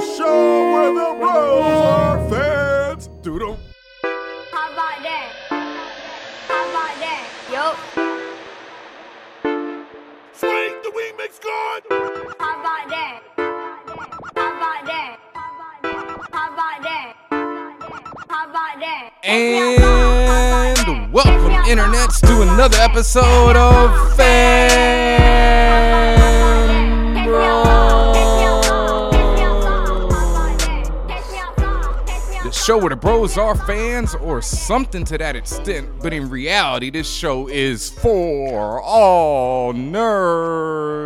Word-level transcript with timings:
The 0.00 0.06
show 0.16 0.72
where 0.72 0.92
the 0.94 1.12
bros 1.20 1.84
are 1.84 2.18
fans. 2.30 3.08
Doodle. 3.20 3.58
How 4.50 4.72
about 4.72 5.02
that? 5.02 5.28
How 6.48 6.70
about 6.70 6.94
that? 7.04 7.28
Yup. 7.52 7.76
Swing 10.32 10.74
the 10.82 10.90
wing 10.94 11.14
makes 11.18 11.38
good. 11.38 11.82
How 11.90 12.60
about 12.60 12.88
that? 12.88 13.20
How 13.36 14.48
about 14.56 14.86
that? 14.86 15.18
How 15.34 16.48
about 16.54 16.80
that? 16.82 17.14
How 18.30 18.48
about 18.48 18.76
that? 18.80 19.12
And 19.22 21.12
welcome, 21.12 21.52
internets, 21.64 22.20
to 22.22 22.40
another 22.40 22.78
episode 22.78 23.56
of 23.56 24.16
Fan 24.16 25.60
The 27.26 27.69
show 32.60 32.76
where 32.76 32.90
the 32.90 32.96
bros 32.96 33.38
are 33.38 33.54
fans 33.54 34.14
or 34.16 34.42
something 34.42 35.02
to 35.02 35.16
that 35.16 35.34
extent, 35.34 35.88
but 36.02 36.12
in 36.12 36.28
reality, 36.28 36.90
this 36.90 37.10
show 37.10 37.48
is 37.48 37.88
for 37.88 38.82
all 38.82 39.72
nerds. 39.72 41.00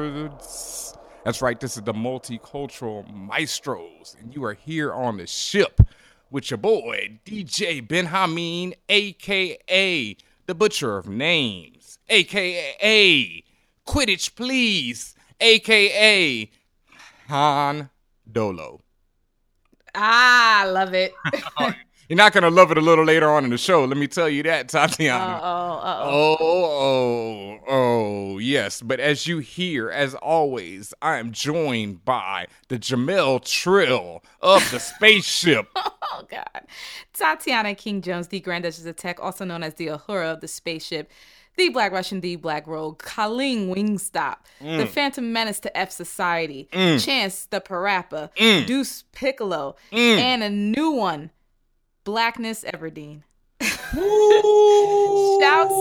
That's 1.25 1.41
right, 1.41 1.61
this 1.61 1.77
is 1.77 1.85
the 1.85 1.95
multicultural 1.95 3.09
maestros, 3.15 4.17
and 4.21 4.35
you 4.35 4.43
are 4.45 4.55
here 4.55 4.93
on 4.93 5.17
the 5.17 5.29
ship 5.29 5.81
with 6.29 6.51
your 6.51 6.59
boy, 6.59 7.21
DJ 7.25 7.87
Ben 7.87 8.09
Hameen, 8.09 8.75
aka 8.89 10.17
the 10.47 10.55
Butcher 10.57 10.99
of 10.99 11.09
Names, 11.09 12.01
aka 12.09 13.45
Quidditch 13.87 14.35
Please, 14.35 15.15
aka 15.41 16.51
Han 17.29 17.91
Dolo. 18.31 18.84
Ah, 19.95 20.63
I 20.63 20.65
love 20.67 20.95
it. 20.95 21.15
You're 22.09 22.19
not 22.19 22.33
gonna 22.35 22.51
love 22.51 22.71
it 22.71 22.77
a 22.77 22.83
little 22.83 23.05
later 23.05 23.31
on 23.31 23.45
in 23.45 23.51
the 23.51 23.57
show. 23.57 23.85
Let 23.85 23.97
me 23.97 24.07
tell 24.07 24.29
you 24.29 24.43
that, 24.43 24.69
Tatiana. 24.71 25.41
oh, 25.43 25.81
oh. 25.83 26.37
Oh, 26.39 26.39
oh, 26.41 27.61
oh, 27.67 28.39
yes. 28.39 28.83
But 28.83 29.01
as 29.01 29.27
you 29.27 29.39
hear, 29.39 29.89
as 29.91 30.15
always, 30.15 30.93
I 31.01 31.17
am 31.17 31.33
joined 31.33 32.05
by 32.05 32.49
the 32.69 32.79
Jamel 32.79 33.43
Trill 33.43 34.23
of 34.41 34.69
the 34.71 34.81
spaceship. 34.81 35.69
Oh, 36.17 36.23
God. 36.31 36.69
Tatiana 37.13 37.75
King 37.75 38.01
Jones, 38.01 38.29
the 38.29 38.39
Grand 38.39 38.63
Duchess 38.63 38.85
of 38.87 38.95
Tech, 38.95 39.19
also 39.21 39.45
known 39.45 39.65
as 39.65 39.75
the 39.75 39.89
Uhura 39.89 40.33
of 40.33 40.41
the 40.41 40.47
spaceship, 40.47 41.11
the 41.57 41.69
Black 41.69 41.93
Russian, 41.93 42.21
the 42.21 42.37
Black 42.37 42.67
Rogue, 42.67 42.99
Colleen 42.99 43.75
Wingstop, 43.75 44.37
the 44.61 44.67
mm. 44.67 44.89
Phantom 44.89 45.33
Menace 45.33 45.61
to 45.61 45.77
F 45.77 45.91
Society, 45.91 46.69
mm. 46.73 47.05
Chance 47.05 47.47
the 47.47 47.61
Parappa, 47.61 48.31
mm. 48.37 48.67
Deuce 48.67 49.05
Piccolo, 49.13 49.77
and 49.93 50.43
a 50.43 50.51
new 50.51 50.91
one, 50.91 51.31
Blackness 52.05 52.65
Everdeen. 52.65 53.23
Shouts. 55.41 55.75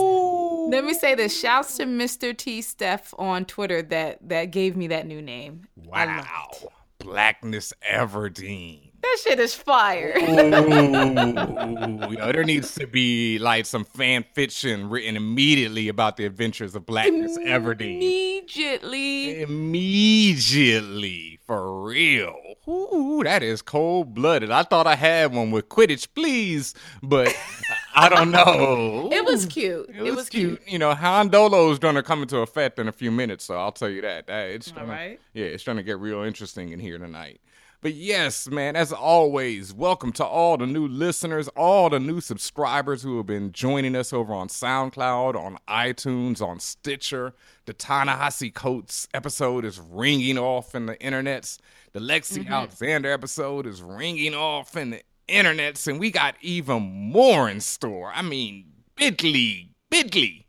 Let 0.70 0.84
me 0.84 0.94
say 0.94 1.14
this. 1.14 1.38
Shouts 1.38 1.76
to 1.76 1.84
Mr. 1.84 2.36
T 2.36 2.62
Steph 2.62 3.12
on 3.18 3.44
Twitter 3.44 3.82
that 3.82 4.28
that 4.28 4.46
gave 4.46 4.76
me 4.76 4.86
that 4.88 5.06
new 5.06 5.20
name. 5.20 5.66
Wow. 5.76 6.50
Blackness 6.98 7.72
Everdeen. 7.92 8.90
That 9.04 9.18
shit 9.22 9.38
is 9.38 9.54
fire. 9.54 10.14
Ooh, 10.16 10.24
yo, 12.16 12.32
there 12.32 12.42
needs 12.42 12.74
to 12.76 12.86
be 12.86 13.38
like 13.38 13.66
some 13.66 13.84
fan 13.84 14.24
fiction 14.32 14.88
written 14.88 15.14
immediately 15.14 15.88
about 15.88 16.16
the 16.16 16.24
adventures 16.24 16.74
of 16.74 16.86
Blackness 16.86 17.36
Everdeen. 17.36 17.96
Immediately. 17.96 19.42
Immediately, 19.42 21.38
for 21.46 21.82
real. 21.82 22.34
Ooh, 22.66 23.20
that 23.24 23.42
is 23.42 23.60
cold 23.60 24.14
blooded. 24.14 24.50
I 24.50 24.62
thought 24.62 24.86
I 24.86 24.94
had 24.96 25.34
one 25.34 25.50
with 25.50 25.68
Quidditch, 25.68 26.08
please, 26.14 26.72
but 27.02 27.36
I 27.94 28.08
don't 28.08 28.30
know. 28.30 29.10
It 29.12 29.26
was 29.26 29.44
cute. 29.44 29.90
It 29.90 30.14
was, 30.14 30.30
cute. 30.30 30.62
You 30.66 30.78
know, 30.78 30.94
Han 30.94 31.28
Dolo 31.28 31.70
is 31.70 31.78
going 31.78 31.96
to 31.96 32.02
come 32.02 32.22
into 32.22 32.38
effect 32.38 32.78
in 32.78 32.88
a 32.88 32.92
few 32.92 33.10
minutes, 33.10 33.44
so 33.44 33.58
I'll 33.58 33.70
tell 33.70 33.90
you 33.90 34.00
that. 34.00 34.28
that 34.28 34.48
it's 34.48 34.70
All 34.70 34.78
gonna, 34.78 34.92
right. 34.92 35.20
Yeah, 35.34 35.44
it's 35.44 35.64
going 35.64 35.76
to 35.76 35.82
get 35.82 35.98
real 35.98 36.22
interesting 36.22 36.70
in 36.70 36.80
here 36.80 36.96
tonight. 36.96 37.42
But 37.84 37.92
yes, 37.92 38.48
man, 38.48 38.76
as 38.76 38.94
always, 38.94 39.74
welcome 39.74 40.10
to 40.12 40.24
all 40.24 40.56
the 40.56 40.66
new 40.66 40.88
listeners, 40.88 41.48
all 41.48 41.90
the 41.90 42.00
new 42.00 42.22
subscribers 42.22 43.02
who 43.02 43.18
have 43.18 43.26
been 43.26 43.52
joining 43.52 43.94
us 43.94 44.10
over 44.10 44.32
on 44.32 44.48
SoundCloud, 44.48 45.34
on 45.34 45.58
iTunes, 45.68 46.40
on 46.40 46.60
Stitcher. 46.60 47.34
The 47.66 47.74
Ta-Nehisi 47.74 48.54
Coates 48.54 49.06
episode 49.12 49.66
is 49.66 49.78
ringing 49.78 50.38
off 50.38 50.74
in 50.74 50.86
the 50.86 50.94
internets. 50.96 51.58
The 51.92 52.00
Lexi 52.00 52.44
mm-hmm. 52.44 52.54
Alexander 52.54 53.12
episode 53.12 53.66
is 53.66 53.82
ringing 53.82 54.34
off 54.34 54.78
in 54.78 54.88
the 54.88 55.02
internets, 55.28 55.86
and 55.86 56.00
we 56.00 56.10
got 56.10 56.36
even 56.40 56.80
more 56.84 57.50
in 57.50 57.60
store. 57.60 58.10
I 58.14 58.22
mean, 58.22 58.64
Bidley, 58.96 59.68
Bidley. 59.92 60.44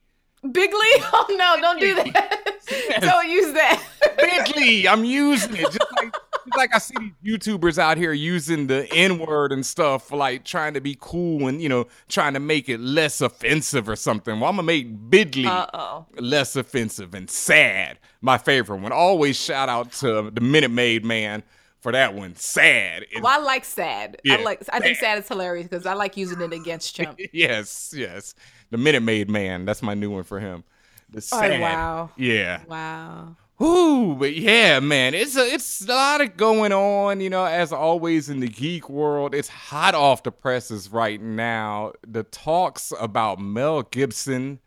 Bigly? 0.46 0.92
Oh 1.12 1.26
no, 1.32 1.58
don't 1.60 1.80
do 1.80 1.96
that. 1.96 3.00
don't 3.02 3.30
use 3.30 3.52
that. 3.54 3.84
Bentley, 4.18 4.88
I'm 4.88 5.04
using 5.04 5.56
it. 5.56 5.64
Just 5.64 5.80
like, 5.96 6.16
like 6.58 6.74
I 6.74 6.80
see 6.80 6.96
these 7.24 7.40
YouTubers 7.40 7.78
out 7.78 7.98
here 7.98 8.14
using 8.14 8.68
the 8.68 8.92
N 8.94 9.20
word 9.20 9.52
and 9.52 9.66
stuff, 9.66 10.12
like 10.12 10.44
trying 10.44 10.74
to 10.76 10.82
be 10.82 10.98
cool 11.00 11.48
and, 11.48 11.62
you 11.62 11.70
know, 11.70 11.88
trying 12.08 12.34
to 12.34 12.40
make 12.40 12.70
it 12.70 12.80
less 12.80 13.22
offensive 13.22 13.90
or 13.90 13.96
something. 13.96 14.40
Well, 14.40 14.50
I'm 14.50 14.58
to 14.58 14.64
make 14.64 15.10
Bidley 15.10 15.46
Uh-oh. 15.46 16.06
less 16.20 16.56
offensive 16.56 17.14
and 17.14 17.30
sad. 17.30 18.00
My 18.22 18.38
favorite 18.38 18.82
one. 18.82 18.92
Always 18.92 19.36
shout 19.38 19.70
out 19.70 19.92
to 19.94 20.30
the 20.32 20.42
Minute 20.42 20.72
Maid 20.72 21.04
man 21.06 21.44
for 21.80 21.92
that 21.92 22.14
one. 22.16 22.36
Sad. 22.36 23.06
Well, 23.22 23.28
I 23.28 23.38
like 23.44 23.66
sad. 23.66 24.18
Yeah, 24.24 24.36
I 24.36 24.42
like 24.44 24.64
I 24.72 24.80
think 24.80 24.98
sad. 24.98 25.16
sad 25.16 25.18
is 25.20 25.28
hilarious 25.28 25.68
because 25.68 25.86
I 25.86 25.94
like 25.94 26.18
using 26.18 26.42
it 26.42 26.52
against 26.54 26.96
Trump. 26.98 27.20
yes, 27.32 27.94
yes. 27.96 28.34
The 28.72 28.78
Minute 28.78 29.04
Maid 29.04 29.30
man. 29.30 29.66
That's 29.66 29.84
my 29.84 29.94
new 29.94 30.10
one 30.10 30.24
for 30.24 30.40
him. 30.40 30.64
The 31.10 31.18
oh, 31.18 31.20
sad. 31.22 31.52
Oh, 31.52 31.62
wow. 31.62 32.10
Yeah. 32.18 32.62
wow. 32.68 33.36
Ooh, 33.62 34.16
but 34.20 34.36
yeah, 34.36 34.80
man, 34.82 35.14
it's 35.14 35.38
a 35.38 35.42
it's 35.54 35.82
a 35.82 35.88
lot 35.88 36.20
of 36.22 36.36
going 36.36 36.74
on. 36.74 37.22
You 37.22 37.30
know, 37.30 37.46
as 37.46 37.72
always 37.72 38.28
in 38.30 38.42
the 38.42 38.48
geek 38.50 38.90
world, 38.90 39.34
it's 39.34 39.48
hot 39.48 39.96
off 39.96 40.24
the 40.24 40.32
presses 40.32 40.90
right 40.92 41.22
now. 41.22 41.94
The 42.06 42.24
talks 42.24 42.92
about 43.00 43.40
Mel 43.40 43.84
Gibson 43.84 44.60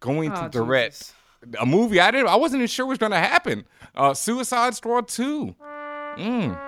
going 0.00 0.30
to 0.32 0.44
Oh, 0.44 0.48
direct 0.48 0.92
Jesus. 1.42 1.58
a 1.58 1.64
movie 1.64 2.00
I 2.00 2.10
didn't, 2.10 2.28
I 2.28 2.36
wasn't 2.36 2.60
even 2.60 2.68
sure 2.68 2.84
was 2.84 2.98
going 2.98 3.12
to 3.12 3.18
happen. 3.18 3.64
Uh, 3.94 4.12
Suicide 4.12 4.74
Squad 4.74 5.08
two. 5.08 5.54
Mm. 6.18 6.58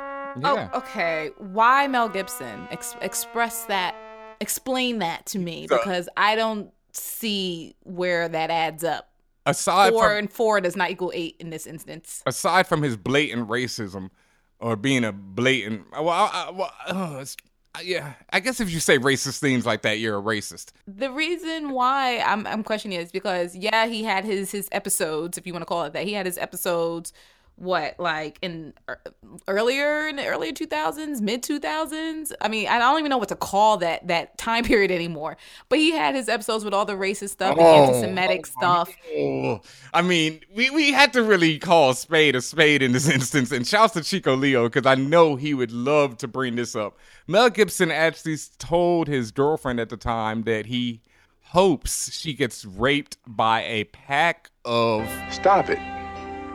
Yeah. 0.41 0.71
Oh, 0.73 0.79
okay. 0.79 1.31
Why 1.39 1.87
Mel 1.89 2.09
Gibson? 2.09 2.69
Ex- 2.71 2.97
express 3.03 3.65
that. 3.65 3.95
Explain 4.41 4.99
that 5.01 5.25
to 5.27 5.39
me 5.39 5.67
because 5.69 6.09
I 6.17 6.37
don't 6.37 6.71
see 6.93 7.75
where 7.85 8.29
that 8.29 8.51
adds 8.51 8.85
up. 8.85 9.11
Aside 9.47 9.93
Four 9.93 10.09
from 10.09 10.19
and 10.19 10.33
four 10.33 10.61
does 10.61 10.77
not 10.77 10.91
equal 10.91 11.13
eight 11.15 11.37
in 11.39 11.51
this 11.51 11.67
instance. 11.67 12.23
aside 12.27 12.67
from 12.67 12.83
his 12.83 12.97
blatant 12.97 13.49
racism 13.49 14.11
or 14.59 14.77
being 14.77 15.05
a 15.05 15.13
blatant 15.13 15.85
well, 15.93 16.09
I, 16.11 16.47
I, 16.49 16.51
well 16.51 16.73
uh, 16.89 17.19
it's, 17.21 17.37
yeah, 17.85 18.15
I 18.31 18.41
guess 18.41 18.61
if 18.61 18.71
you 18.71 18.81
say 18.81 18.99
racist 18.99 19.39
things 19.39 19.67
like 19.67 19.83
that, 19.83 19.99
you're 19.99 20.19
a 20.19 20.23
racist. 20.23 20.73
The 20.87 21.11
reason 21.11 21.71
why 21.71 22.19
I'm 22.21 22.47
I'm 22.47 22.63
questioning 22.63 22.99
it 22.99 23.03
is 23.05 23.13
because 23.13 23.55
yeah, 23.55 23.87
he 23.87 24.03
had 24.03 24.25
his 24.25 24.51
his 24.51 24.69
episodes, 24.73 25.39
if 25.39 25.47
you 25.47 25.53
want 25.53 25.63
to 25.63 25.67
call 25.67 25.85
it 25.85 25.93
that. 25.93 26.05
He 26.05 26.13
had 26.15 26.27
his 26.27 26.39
episodes 26.39 27.13
what 27.57 27.99
like 27.99 28.39
in 28.43 28.75
er, 28.89 29.01
earlier 29.49 30.07
in 30.09 30.17
the 30.17 30.27
earlier 30.27 30.53
2000s, 30.53 31.21
mid 31.21 31.43
2000s. 31.43 32.33
I 32.41 32.49
mean, 32.49 32.69
I 32.69 32.79
don't 32.79 32.99
even 32.99 33.11
know 33.11 33.19
what 33.19 33.31
to 33.31 33.37
call 33.37 33.79
that 33.79 34.07
that 34.09 34.39
time 34.39 34.65
period 34.65 34.91
anymore. 34.91 35.37
But 35.69 35.79
he 35.79 35.93
had 35.93 36.15
his 36.15 36.29
episodes 36.29 36.65
with 36.65 36.75
all 36.75 36.85
the 36.85 36.95
racist 36.95 37.31
stuff, 37.31 37.57
the 37.57 37.63
anti-Semitic 37.63 38.47
stuff. 38.47 38.95
Oh, 39.17 39.61
I 39.95 40.03
mean, 40.03 40.41
we, 40.55 40.71
we 40.71 40.93
had 40.93 41.13
to 41.15 41.23
really 41.23 41.59
call 41.59 41.95
spade 41.95 42.37
a 42.37 42.43
spade 42.43 42.83
in 42.83 42.93
this 42.93 43.09
instance. 43.17 43.51
And 43.51 43.67
shouts 43.67 43.95
to 43.95 44.03
Chico 44.03 44.37
Leo 44.37 44.69
because 44.69 44.87
I 44.87 44.95
know 44.95 45.37
he 45.37 45.55
would 45.55 45.73
love 45.73 46.19
to 46.19 46.29
bring 46.29 46.57
this 46.57 46.77
up. 46.77 46.99
Mel 47.27 47.51
Gibson 47.51 47.91
actually 47.91 48.37
told 48.59 49.09
his 49.09 49.33
girlfriend 49.33 49.81
at 49.81 49.89
the 49.89 49.97
time 49.97 50.43
that 50.43 50.67
he 50.67 51.01
hopes 51.43 52.13
she 52.13 52.35
gets 52.35 52.65
raped 52.65 53.17
by 53.27 53.63
a 53.63 53.85
pack 53.85 54.51
of. 54.65 55.09
Stop 55.31 55.71
it. 55.71 55.79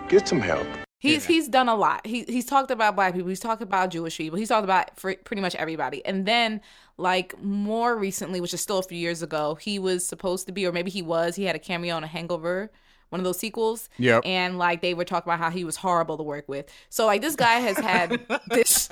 Get 0.09 0.27
some 0.27 0.41
help. 0.41 0.67
He's 1.01 1.25
he's 1.25 1.47
done 1.47 1.67
a 1.67 1.73
lot. 1.73 2.05
He 2.05 2.23
he's 2.25 2.45
talked 2.45 2.69
about 2.69 2.95
black 2.95 3.15
people. 3.15 3.29
He's 3.29 3.39
talked 3.39 3.63
about 3.63 3.89
Jewish 3.89 4.17
people. 4.17 4.37
He's 4.37 4.49
talked 4.49 4.63
about 4.63 4.99
fr- 4.99 5.13
pretty 5.25 5.41
much 5.41 5.55
everybody. 5.55 6.05
And 6.05 6.27
then 6.27 6.61
like 6.97 7.41
more 7.41 7.95
recently, 7.97 8.39
which 8.39 8.53
is 8.53 8.61
still 8.61 8.77
a 8.77 8.83
few 8.83 8.99
years 8.99 9.23
ago, 9.23 9.55
he 9.55 9.79
was 9.79 10.05
supposed 10.05 10.45
to 10.45 10.51
be, 10.51 10.63
or 10.67 10.71
maybe 10.71 10.91
he 10.91 11.01
was. 11.01 11.35
He 11.35 11.45
had 11.45 11.55
a 11.55 11.59
cameo 11.59 11.95
on 11.95 12.03
a 12.03 12.07
Hangover, 12.07 12.69
one 13.09 13.19
of 13.19 13.25
those 13.25 13.39
sequels. 13.39 13.89
Yep. 13.97 14.21
And 14.25 14.59
like 14.59 14.83
they 14.83 14.93
were 14.93 15.03
talking 15.03 15.27
about 15.27 15.39
how 15.39 15.49
he 15.49 15.63
was 15.63 15.77
horrible 15.77 16.17
to 16.17 16.23
work 16.23 16.47
with. 16.47 16.71
So 16.89 17.07
like 17.07 17.21
this 17.21 17.35
guy 17.35 17.55
has 17.55 17.77
had 17.77 18.21
this 18.47 18.87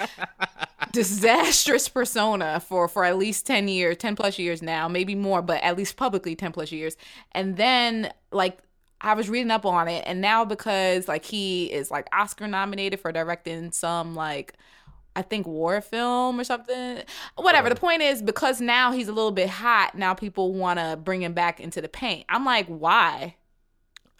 disastrous 0.92 1.88
persona 1.88 2.60
for 2.60 2.88
for 2.88 3.06
at 3.06 3.16
least 3.20 3.46
10 3.46 3.68
years 3.68 3.96
10 3.98 4.16
plus 4.16 4.40
years 4.40 4.64
now 4.64 4.88
maybe 4.88 5.14
more 5.14 5.40
but 5.40 5.62
at 5.62 5.78
least 5.78 5.96
publicly 5.98 6.36
10 6.36 6.52
plus 6.52 6.72
years 6.72 6.98
and 7.34 7.58
then 7.58 8.12
like 8.32 8.58
i 9.02 9.14
was 9.14 9.30
reading 9.30 9.52
up 9.52 9.66
on 9.66 9.88
it 9.88 10.04
and 10.08 10.22
now 10.22 10.44
because 10.46 11.08
like 11.08 11.26
he 11.26 11.66
is 11.72 11.90
like 11.92 12.08
oscar 12.14 12.48
nominated 12.48 13.00
for 13.00 13.12
directing 13.12 13.72
some 13.72 14.16
like 14.16 14.54
I 15.16 15.22
think 15.24 15.48
war 15.48 15.82
film 15.82 16.40
or 16.40 16.44
something. 16.46 17.02
Whatever. 17.36 17.68
The 17.68 17.76
point 17.76 18.04
is 18.04 18.22
because 18.22 18.62
now 18.62 18.92
he's 18.92 19.08
a 19.10 19.12
little 19.12 19.32
bit 19.32 19.50
hot, 19.50 19.96
now 19.96 20.14
people 20.14 20.54
want 20.54 20.80
to 20.80 20.98
bring 21.04 21.22
him 21.24 21.34
back 21.34 21.60
into 21.60 21.82
the 21.82 21.90
paint. 21.90 22.26
I'm 22.30 22.46
like, 22.46 22.68
why? 22.68 23.36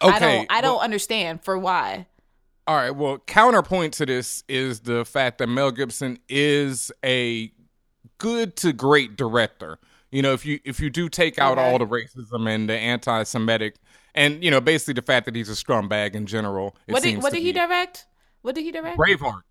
Okay. 0.02 0.12
I 0.14 0.18
don't 0.18 0.46
I 0.52 0.60
don't 0.60 0.74
well- 0.74 0.80
understand 0.80 1.42
for 1.44 1.56
why. 1.56 2.06
All 2.66 2.76
right. 2.76 2.90
Well, 2.90 3.18
counterpoint 3.18 3.94
to 3.94 4.04
this 4.06 4.42
is 4.48 4.80
the 4.80 5.04
fact 5.04 5.38
that 5.38 5.46
Mel 5.48 5.70
Gibson 5.70 6.18
is 6.28 6.92
a 7.04 7.50
good 8.18 8.56
to 8.56 8.72
great 8.72 9.16
director. 9.16 9.78
You 10.10 10.22
know, 10.22 10.32
if 10.32 10.44
you 10.44 10.58
if 10.64 10.80
you 10.80 10.90
do 10.90 11.08
take 11.08 11.38
out 11.38 11.56
Okay. 11.56 11.70
all 11.70 11.78
the 11.78 11.86
racism 11.86 12.48
and 12.52 12.68
the 12.68 12.76
anti-Semitic, 12.76 13.76
and 14.14 14.42
you 14.42 14.50
know, 14.50 14.60
basically 14.60 14.94
the 14.94 15.02
fact 15.02 15.26
that 15.26 15.34
he's 15.34 15.48
a 15.48 15.52
scumbag 15.52 16.14
in 16.14 16.26
general. 16.26 16.76
It 16.86 16.92
What 16.92 17.02
did 17.02 17.22
what 17.22 17.32
did 17.32 17.42
he 17.42 17.52
direct? 17.52 18.06
What 18.42 18.54
did 18.54 18.62
he 18.64 18.72
direct? 18.72 18.98
Braveheart. 18.98 19.42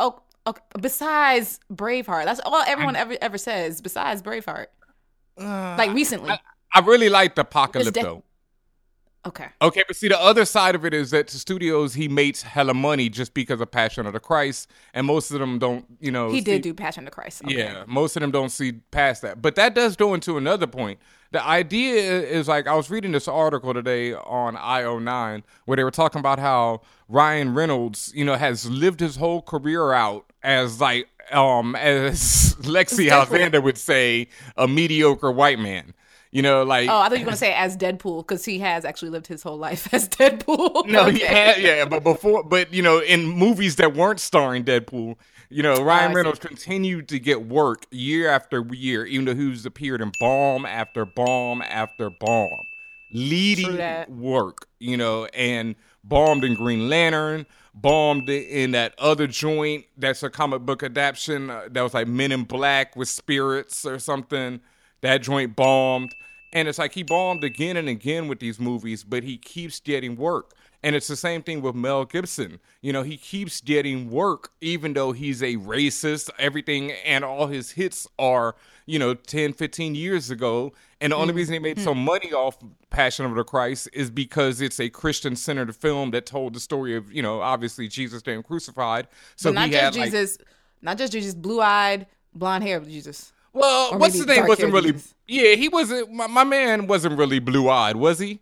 Oh, 0.00 0.20
okay. 0.46 0.62
Besides 0.80 1.60
Braveheart, 1.72 2.24
that's 2.24 2.40
all 2.44 2.62
everyone 2.66 2.96
ever 2.96 3.16
ever 3.20 3.38
says. 3.38 3.80
Besides 3.80 4.22
Braveheart, 4.22 4.66
uh, 5.38 5.74
like 5.78 5.92
recently. 5.92 6.32
I 6.74 6.80
really 6.80 7.08
liked 7.08 7.38
Apocalypto. 7.38 8.22
Okay. 9.28 9.48
Okay, 9.62 9.84
but 9.86 9.96
see, 9.96 10.08
the 10.08 10.20
other 10.20 10.44
side 10.44 10.74
of 10.74 10.84
it 10.84 10.92
is 10.92 11.10
that 11.10 11.28
the 11.28 11.38
studios 11.38 11.94
he 11.94 12.08
makes 12.08 12.42
hella 12.42 12.74
money 12.74 13.08
just 13.08 13.34
because 13.34 13.60
of 13.60 13.70
Passion 13.70 14.06
of 14.06 14.12
the 14.12 14.20
Christ, 14.20 14.68
and 14.94 15.06
most 15.06 15.30
of 15.30 15.38
them 15.40 15.58
don't, 15.58 15.84
you 16.00 16.10
know. 16.10 16.30
He 16.30 16.38
see- 16.38 16.44
did 16.44 16.62
do 16.62 16.74
Passion 16.74 17.04
of 17.04 17.06
the 17.06 17.14
Christ. 17.14 17.44
Okay. 17.44 17.56
Yeah, 17.56 17.84
most 17.86 18.16
of 18.16 18.20
them 18.20 18.30
don't 18.30 18.50
see 18.50 18.72
past 18.90 19.22
that. 19.22 19.40
But 19.40 19.54
that 19.56 19.74
does 19.74 19.96
go 19.96 20.14
into 20.14 20.36
another 20.36 20.66
point. 20.66 20.98
The 21.30 21.44
idea 21.44 22.22
is 22.22 22.48
like 22.48 22.66
I 22.66 22.74
was 22.74 22.88
reading 22.90 23.12
this 23.12 23.28
article 23.28 23.74
today 23.74 24.14
on 24.14 24.56
IO9 24.56 25.42
where 25.66 25.76
they 25.76 25.84
were 25.84 25.90
talking 25.90 26.20
about 26.20 26.38
how 26.38 26.80
Ryan 27.08 27.52
Reynolds, 27.52 28.12
you 28.14 28.24
know, 28.24 28.36
has 28.36 28.68
lived 28.68 29.00
his 29.00 29.16
whole 29.16 29.42
career 29.42 29.92
out 29.92 30.32
as 30.42 30.80
like 30.80 31.08
um 31.32 31.76
as 31.76 32.56
Lexi 32.60 33.10
Alexander 33.10 33.60
would 33.60 33.76
say, 33.76 34.28
a 34.56 34.66
mediocre 34.66 35.30
white 35.30 35.58
man. 35.58 35.92
You 36.30 36.42
know, 36.42 36.62
like 36.62 36.88
Oh, 36.90 36.98
I 36.98 37.08
thought 37.08 37.18
you 37.18 37.24
were 37.24 37.30
gonna 37.30 37.36
say 37.38 37.54
as 37.54 37.76
Deadpool 37.76 38.18
because 38.26 38.44
he 38.44 38.58
has 38.58 38.84
actually 38.84 39.10
lived 39.10 39.26
his 39.26 39.42
whole 39.42 39.56
life 39.56 39.92
as 39.94 40.08
Deadpool. 40.08 40.86
No, 40.86 41.04
Okay. 41.06 41.12
he 41.18 41.24
had, 41.24 41.60
yeah, 41.60 41.84
but 41.86 42.02
before, 42.04 42.42
but 42.44 42.72
you 42.72 42.82
know, 42.82 42.98
in 43.00 43.26
movies 43.26 43.76
that 43.76 43.94
weren't 43.94 44.20
starring 44.20 44.64
Deadpool, 44.64 45.16
you 45.48 45.62
know, 45.62 45.74
Oh, 45.76 45.82
Ryan 45.82 46.10
see. 46.10 46.16
Reynolds 46.16 46.38
continued 46.40 47.08
to 47.08 47.18
get 47.18 47.46
work 47.46 47.86
year 47.90 48.28
after 48.28 48.62
year, 48.72 49.06
even 49.06 49.24
though 49.24 49.34
he's 49.34 49.64
appeared 49.64 50.02
in 50.02 50.12
bomb 50.20 50.66
after 50.66 51.06
bomb 51.06 51.62
after 51.62 52.10
bomb, 52.10 52.66
leading 53.10 53.78
work, 54.08 54.66
you 54.78 54.96
know, 54.96 55.24
and 55.26 55.74
bombed 56.04 56.44
in 56.44 56.54
Green 56.54 56.88
Lantern, 56.88 57.46
bombed 57.74 58.28
in 58.28 58.72
that 58.72 58.94
other 58.98 59.26
joint 59.26 59.86
that's 59.96 60.22
a 60.22 60.30
comic 60.30 60.62
book 60.62 60.82
adaptation 60.82 61.48
uh, 61.50 61.68
that 61.70 61.80
was 61.82 61.94
like 61.94 62.06
Men 62.08 62.32
in 62.32 62.44
Black 62.44 62.96
with 62.96 63.08
spirits 63.08 63.84
or 63.86 63.98
something. 63.98 64.60
That 65.00 65.22
joint 65.22 65.56
bombed. 65.56 66.14
And 66.52 66.66
it's 66.66 66.78
like 66.78 66.92
he 66.92 67.02
bombed 67.02 67.44
again 67.44 67.76
and 67.76 67.88
again 67.88 68.26
with 68.26 68.40
these 68.40 68.58
movies, 68.58 69.04
but 69.04 69.22
he 69.22 69.36
keeps 69.36 69.80
getting 69.80 70.16
work. 70.16 70.54
And 70.82 70.94
it's 70.94 71.08
the 71.08 71.16
same 71.16 71.42
thing 71.42 71.60
with 71.60 71.74
Mel 71.74 72.04
Gibson. 72.04 72.60
You 72.82 72.92
know, 72.92 73.02
he 73.02 73.16
keeps 73.16 73.60
getting 73.60 74.10
work, 74.10 74.52
even 74.60 74.92
though 74.92 75.10
he's 75.10 75.42
a 75.42 75.56
racist, 75.56 76.30
everything, 76.38 76.92
and 77.04 77.24
all 77.24 77.48
his 77.48 77.72
hits 77.72 78.06
are, 78.18 78.54
you 78.86 78.98
know, 78.98 79.14
10, 79.14 79.54
15 79.54 79.96
years 79.96 80.30
ago. 80.30 80.72
And 81.00 81.12
the 81.12 81.16
only 81.16 81.28
mm-hmm. 81.28 81.36
reason 81.36 81.52
he 81.54 81.58
made 81.58 81.80
some 81.80 81.96
mm-hmm. 81.96 82.04
money 82.04 82.32
off 82.32 82.58
Passion 82.90 83.26
of 83.26 83.34
the 83.34 83.42
Christ 83.42 83.88
is 83.92 84.08
because 84.08 84.60
it's 84.60 84.78
a 84.78 84.88
Christian 84.88 85.34
centered 85.34 85.74
film 85.74 86.12
that 86.12 86.26
told 86.26 86.54
the 86.54 86.60
story 86.60 86.96
of, 86.96 87.12
you 87.12 87.22
know, 87.22 87.40
obviously 87.40 87.88
Jesus 87.88 88.22
being 88.22 88.42
crucified. 88.44 89.08
So 89.34 89.50
So 89.50 89.52
not 89.52 89.70
just 89.70 89.82
had, 89.82 89.96
like- 89.96 90.04
Jesus, 90.06 90.38
not 90.80 90.96
just 90.96 91.12
Jesus, 91.12 91.34
blue 91.34 91.60
eyed, 91.60 92.06
blonde 92.34 92.62
hair 92.62 92.78
Jesus. 92.80 93.32
Well, 93.52 93.92
Or 93.92 93.98
what's 93.98 94.14
his 94.16 94.26
name 94.26 94.46
wasn't 94.46 94.72
really. 94.72 94.94
Yeah, 95.26 95.54
he 95.54 95.68
wasn't. 95.68 96.12
My, 96.12 96.26
my 96.26 96.44
man 96.44 96.86
wasn't 96.86 97.18
really 97.18 97.38
blue 97.38 97.68
eyed, 97.68 97.96
was 97.96 98.18
he? 98.18 98.40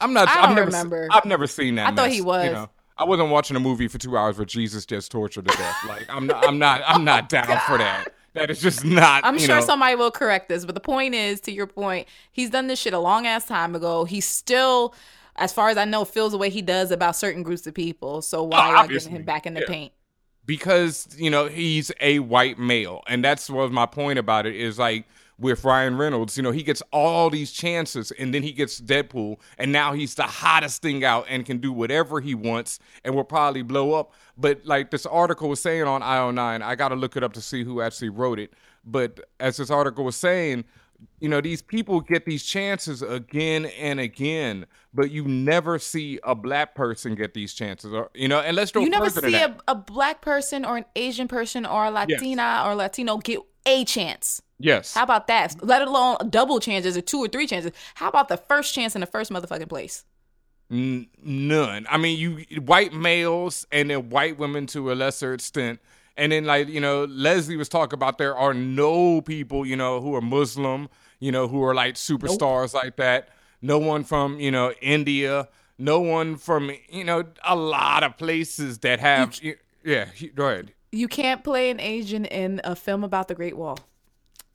I'm 0.00 0.12
not. 0.12 0.28
I 0.28 0.46
don't 0.46 0.54
never, 0.54 0.66
remember. 0.66 1.08
I've 1.10 1.24
never 1.24 1.46
seen 1.46 1.76
that. 1.76 1.92
I 1.92 1.94
thought 1.94 2.10
he 2.10 2.20
was. 2.20 2.46
You 2.46 2.52
know? 2.52 2.70
I 2.96 3.04
wasn't 3.04 3.30
watching 3.30 3.56
a 3.56 3.60
movie 3.60 3.88
for 3.88 3.98
two 3.98 4.16
hours 4.16 4.38
where 4.38 4.44
Jesus 4.44 4.84
gets 4.84 5.08
tortured 5.08 5.46
to 5.46 5.56
death. 5.56 5.84
Like 5.88 6.06
I'm 6.08 6.26
not. 6.26 6.46
I'm 6.46 6.58
not. 6.58 6.82
I'm 6.86 7.04
not 7.04 7.24
oh, 7.32 7.42
down 7.42 7.60
for 7.60 7.78
that. 7.78 8.12
That 8.34 8.50
is 8.50 8.60
just 8.60 8.84
not. 8.84 9.24
I'm 9.24 9.34
you 9.34 9.40
sure 9.40 9.56
know, 9.56 9.64
somebody 9.64 9.94
will 9.96 10.10
correct 10.10 10.48
this, 10.48 10.64
but 10.64 10.74
the 10.74 10.80
point 10.80 11.14
is, 11.14 11.40
to 11.42 11.52
your 11.52 11.66
point, 11.66 12.06
he's 12.30 12.50
done 12.50 12.66
this 12.66 12.78
shit 12.78 12.92
a 12.92 12.98
long 12.98 13.26
ass 13.26 13.46
time 13.46 13.74
ago. 13.74 14.04
He's 14.04 14.26
still, 14.26 14.94
as 15.36 15.52
far 15.52 15.70
as 15.70 15.76
I 15.76 15.84
know, 15.84 16.04
feels 16.04 16.32
the 16.32 16.38
way 16.38 16.50
he 16.50 16.62
does 16.62 16.90
about 16.90 17.16
certain 17.16 17.42
groups 17.42 17.66
of 17.66 17.74
people. 17.74 18.22
So 18.22 18.42
why 18.42 18.84
Oh, 18.84 18.86
getting 18.86 19.10
him 19.10 19.24
back 19.24 19.46
in 19.46 19.54
the 19.54 19.60
Yeah. 19.60 19.66
paint? 19.66 19.92
Because 20.48 21.06
you 21.16 21.30
know 21.30 21.46
he's 21.46 21.92
a 22.00 22.18
white 22.20 22.58
male. 22.58 23.02
And 23.06 23.22
that's 23.22 23.48
was 23.48 23.70
my 23.70 23.86
point 23.86 24.18
about 24.18 24.46
it 24.46 24.56
is 24.56 24.78
like 24.78 25.04
with 25.38 25.62
Ryan 25.62 25.96
Reynolds 25.96 26.36
you 26.36 26.42
know 26.42 26.50
he 26.50 26.64
gets 26.64 26.82
all 26.90 27.30
these 27.30 27.52
chances 27.52 28.10
and 28.12 28.34
then 28.34 28.42
he 28.42 28.50
gets 28.50 28.80
Deadpool 28.80 29.36
and 29.58 29.70
now 29.70 29.92
he's 29.92 30.16
the 30.16 30.24
hottest 30.24 30.82
thing 30.82 31.04
out 31.04 31.26
and 31.28 31.46
can 31.46 31.58
do 31.58 31.70
whatever 31.70 32.20
he 32.20 32.34
wants 32.34 32.80
and 33.04 33.14
will 33.14 33.22
probably 33.22 33.62
blow 33.62 33.92
up. 33.92 34.12
But 34.36 34.64
like 34.64 34.90
this 34.90 35.06
article 35.06 35.50
was 35.50 35.60
saying 35.60 35.84
on 35.84 36.00
IO9 36.00 36.62
I 36.62 36.74
got 36.74 36.88
to 36.88 36.96
look 36.96 37.16
it 37.16 37.22
up 37.22 37.34
to 37.34 37.42
see 37.42 37.62
who 37.62 37.82
actually 37.82 38.08
wrote 38.08 38.40
it. 38.40 38.54
But 38.84 39.20
as 39.38 39.58
this 39.58 39.70
article 39.70 40.02
was 40.02 40.16
saying 40.16 40.64
you 41.20 41.28
know 41.28 41.40
these 41.40 41.62
people 41.62 42.00
get 42.00 42.24
these 42.26 42.44
chances 42.44 43.02
again 43.02 43.66
and 43.66 44.00
again 44.00 44.66
but 44.92 45.10
you 45.10 45.24
never 45.24 45.78
see 45.78 46.18
a 46.24 46.34
black 46.34 46.74
person 46.74 47.14
get 47.14 47.34
these 47.34 47.54
chances 47.54 47.92
or 47.92 48.10
you 48.14 48.28
know 48.28 48.40
and 48.40 48.56
let's 48.56 48.72
go 48.72 48.80
You 48.80 48.90
never 48.90 49.10
see 49.10 49.34
a, 49.34 49.56
a 49.68 49.74
black 49.74 50.20
person 50.22 50.64
or 50.64 50.76
an 50.76 50.84
Asian 50.96 51.28
person 51.28 51.66
or 51.66 51.86
a 51.86 51.90
Latina 51.90 52.62
or 52.66 52.74
Latino 52.74 53.18
get 53.18 53.40
a 53.66 53.84
chance. 53.84 54.40
yes 54.58 54.94
How 54.94 55.02
about 55.02 55.26
that? 55.26 55.54
Let 55.62 55.82
alone 55.82 56.16
double 56.30 56.58
chances 56.58 56.96
or 56.96 57.00
two 57.02 57.18
or 57.18 57.28
three 57.28 57.46
chances. 57.46 57.72
How 57.94 58.08
about 58.08 58.28
the 58.28 58.36
first 58.36 58.74
chance 58.74 58.94
in 58.94 59.00
the 59.00 59.06
first 59.06 59.30
motherfucking 59.30 59.68
place? 59.68 60.04
N- 60.70 61.06
none. 61.22 61.86
I 61.88 61.96
mean, 61.96 62.18
you 62.18 62.60
white 62.60 62.92
males 62.92 63.66
and 63.72 63.90
then 63.90 64.10
white 64.10 64.38
women 64.38 64.66
to 64.68 64.92
a 64.92 64.94
lesser 64.94 65.34
extent. 65.34 65.80
And 66.18 66.32
then, 66.32 66.44
like, 66.44 66.68
you 66.68 66.80
know, 66.80 67.04
Leslie 67.04 67.56
was 67.56 67.68
talking 67.68 67.94
about 67.96 68.18
there 68.18 68.36
are 68.36 68.52
no 68.52 69.20
people, 69.22 69.64
you 69.64 69.76
know, 69.76 70.00
who 70.00 70.14
are 70.14 70.20
Muslim, 70.20 70.88
you 71.20 71.32
know, 71.32 71.48
who 71.48 71.62
are 71.64 71.74
like 71.74 71.94
superstars 71.94 72.74
like 72.74 72.96
that. 72.96 73.28
No 73.62 73.78
one 73.78 74.04
from, 74.04 74.38
you 74.40 74.50
know, 74.50 74.72
India. 74.82 75.48
No 75.78 76.00
one 76.00 76.36
from, 76.36 76.72
you 76.90 77.04
know, 77.04 77.24
a 77.44 77.54
lot 77.56 78.02
of 78.02 78.16
places 78.18 78.78
that 78.80 78.98
have. 79.00 79.38
yeah, 79.84 80.06
he- 80.12 80.28
go 80.28 80.48
ahead. 80.48 80.72
You 80.90 81.06
can't 81.06 81.44
play 81.44 81.70
an 81.70 81.78
Asian 81.80 82.24
in 82.24 82.60
a 82.64 82.74
film 82.74 83.04
about 83.04 83.28
the 83.28 83.34
Great 83.34 83.56
Wall. 83.56 83.78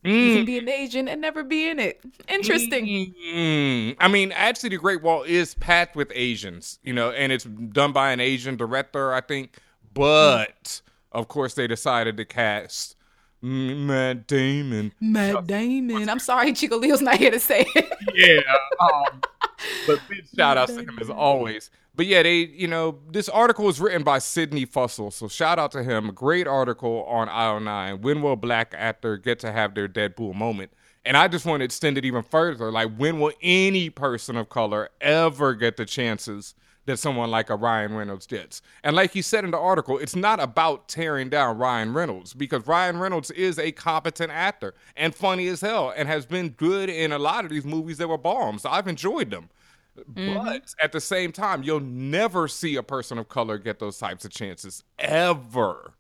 You 0.03 0.11
Mm. 0.11 0.35
can 0.35 0.45
be 0.45 0.57
an 0.57 0.67
Asian 0.67 1.07
and 1.07 1.21
never 1.21 1.43
be 1.43 1.69
in 1.69 1.79
it. 1.79 2.01
Interesting. 2.27 3.13
Mm. 3.33 3.95
I 3.99 4.09
mean, 4.09 4.33
actually, 4.33 4.69
the 4.71 4.77
Great 4.79 5.01
Wall 5.01 5.23
is 5.23 5.55
packed 5.55 5.95
with 5.95 6.11
Asians, 6.13 6.79
you 6.83 6.91
know, 6.91 7.11
and 7.11 7.31
it's 7.31 7.45
done 7.45 7.93
by 7.93 8.11
an 8.11 8.19
Asian 8.19 8.57
director, 8.57 9.13
I 9.13 9.21
think. 9.21 9.55
But 9.93 10.81
of 11.13 11.27
course, 11.27 11.53
they 11.53 11.67
decided 11.67 12.17
to 12.17 12.25
cast 12.25 12.95
Matt 13.41 14.25
Damon. 14.27 14.93
Matt 15.01 15.47
Damon. 15.47 16.09
I'm 16.09 16.19
sorry, 16.19 16.53
Chico 16.53 16.77
Leo's 16.77 17.01
not 17.01 17.17
here 17.17 17.31
to 17.31 17.39
say 17.39 17.65
it. 17.75 17.93
Yeah. 18.15 18.41
Um, 18.79 19.21
but 19.87 19.99
big 20.09 20.25
shout 20.35 20.57
outs 20.57 20.73
to 20.73 20.79
him 20.79 20.97
as 21.01 21.09
always. 21.09 21.69
But 21.95 22.07
yeah, 22.07 22.23
they, 22.23 22.37
you 22.37 22.67
know, 22.67 22.99
this 23.11 23.29
article 23.29 23.65
was 23.65 23.79
written 23.79 24.03
by 24.03 24.19
Sidney 24.19 24.65
Fussell. 24.65 25.13
So 25.13 25.27
shout 25.27 25.59
out 25.59 25.71
to 25.73 25.83
him. 25.83 26.11
Great 26.13 26.47
article 26.47 27.03
on 27.03 27.27
IO9. 27.27 28.01
When 28.01 28.21
will 28.21 28.35
black 28.35 28.73
actor 28.75 29.17
get 29.17 29.39
to 29.39 29.51
have 29.51 29.75
their 29.75 29.87
Deadpool 29.87 30.33
moment? 30.33 30.71
And 31.05 31.17
I 31.17 31.27
just 31.27 31.45
want 31.45 31.59
to 31.59 31.65
extend 31.65 31.97
it 31.97 32.05
even 32.05 32.23
further. 32.23 32.71
Like, 32.71 32.95
when 32.95 33.19
will 33.19 33.33
any 33.41 33.89
person 33.89 34.37
of 34.37 34.49
color 34.49 34.89
ever 35.01 35.53
get 35.53 35.77
the 35.77 35.85
chances 35.85 36.55
that 36.85 36.97
someone 36.97 37.31
like 37.31 37.49
a 37.49 37.55
Ryan 37.55 37.95
Reynolds 37.95 38.27
gets? 38.27 38.61
And 38.83 38.95
like 38.95 39.15
you 39.15 39.23
said 39.23 39.43
in 39.43 39.51
the 39.51 39.59
article, 39.59 39.97
it's 39.97 40.15
not 40.15 40.39
about 40.39 40.87
tearing 40.87 41.29
down 41.29 41.57
Ryan 41.57 41.93
Reynolds 41.93 42.33
because 42.33 42.67
Ryan 42.67 42.99
Reynolds 42.99 43.31
is 43.31 43.57
a 43.59 43.71
competent 43.71 44.31
actor 44.31 44.73
and 44.95 45.15
funny 45.15 45.47
as 45.47 45.61
hell 45.61 45.93
and 45.95 46.07
has 46.07 46.25
been 46.25 46.49
good 46.49 46.89
in 46.89 47.11
a 47.11 47.19
lot 47.19 47.45
of 47.45 47.51
these 47.51 47.65
movies 47.65 47.97
that 47.97 48.07
were 48.07 48.17
bombs. 48.17 48.65
I've 48.65 48.87
enjoyed 48.87 49.31
them. 49.31 49.49
Mm-hmm. 49.97 50.33
But 50.33 50.73
at 50.81 50.91
the 50.91 51.01
same 51.01 51.31
time, 51.31 51.63
you'll 51.63 51.79
never 51.79 52.47
see 52.47 52.75
a 52.75 52.83
person 52.83 53.17
of 53.17 53.29
color 53.29 53.57
get 53.57 53.79
those 53.79 53.97
types 53.97 54.25
of 54.25 54.31
chances 54.31 54.83
ever. 54.97 55.93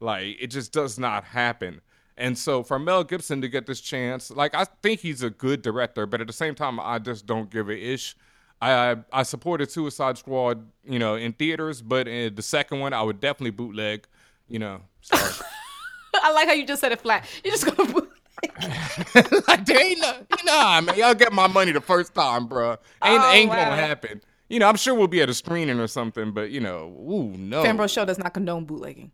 Like 0.00 0.36
it 0.40 0.48
just 0.48 0.72
does 0.72 0.98
not 0.98 1.24
happen. 1.24 1.80
And 2.16 2.38
so 2.38 2.62
for 2.62 2.78
Mel 2.78 3.02
Gibson 3.02 3.40
to 3.40 3.48
get 3.48 3.66
this 3.66 3.80
chance, 3.80 4.30
like 4.30 4.54
I 4.54 4.66
think 4.82 5.00
he's 5.00 5.22
a 5.22 5.30
good 5.30 5.62
director, 5.62 6.06
but 6.06 6.20
at 6.20 6.26
the 6.26 6.32
same 6.32 6.54
time, 6.54 6.78
I 6.78 6.98
just 6.98 7.26
don't 7.26 7.50
give 7.50 7.68
a 7.68 7.76
ish. 7.76 8.14
I 8.60 8.96
I 9.12 9.22
supported 9.24 9.70
Suicide 9.70 10.18
Squad, 10.18 10.66
you 10.84 10.98
know, 10.98 11.14
in 11.16 11.32
theaters, 11.32 11.82
but 11.82 12.08
in 12.08 12.34
the 12.34 12.42
second 12.42 12.80
one, 12.80 12.92
I 12.92 13.02
would 13.02 13.20
definitely 13.20 13.50
bootleg. 13.50 14.06
You 14.48 14.58
know. 14.58 14.80
I 15.12 16.32
like 16.32 16.46
how 16.48 16.54
you 16.54 16.66
just 16.66 16.80
said 16.80 16.92
it 16.92 17.00
flat. 17.00 17.26
You're 17.44 17.52
just 17.52 17.66
gonna 17.66 17.92
put 17.92 18.10
like, 19.48 19.64
there 19.64 19.80
ain't 19.82 20.00
no, 20.00 20.12
nah, 20.44 20.80
man, 20.80 20.96
y'all 20.96 21.14
get 21.14 21.32
my 21.32 21.46
money 21.46 21.72
the 21.72 21.80
first 21.80 22.14
time, 22.14 22.46
bro. 22.46 22.72
Ain't 22.72 22.78
Oh, 23.22 23.30
ain't 23.32 23.48
wow. 23.50 23.56
gonna 23.70 23.76
happen. 23.76 24.20
You 24.48 24.58
know, 24.58 24.68
I'm 24.68 24.76
sure 24.76 24.94
we'll 24.94 25.08
be 25.08 25.22
at 25.22 25.30
a 25.30 25.34
screening 25.34 25.80
or 25.80 25.86
something, 25.86 26.32
but 26.32 26.50
you 26.50 26.60
know, 26.60 26.94
ooh, 27.08 27.36
no. 27.36 27.62
Fanbro 27.62 27.92
Show 27.92 28.04
does 28.04 28.18
not 28.18 28.34
condone 28.34 28.64
bootlegging. 28.64 29.12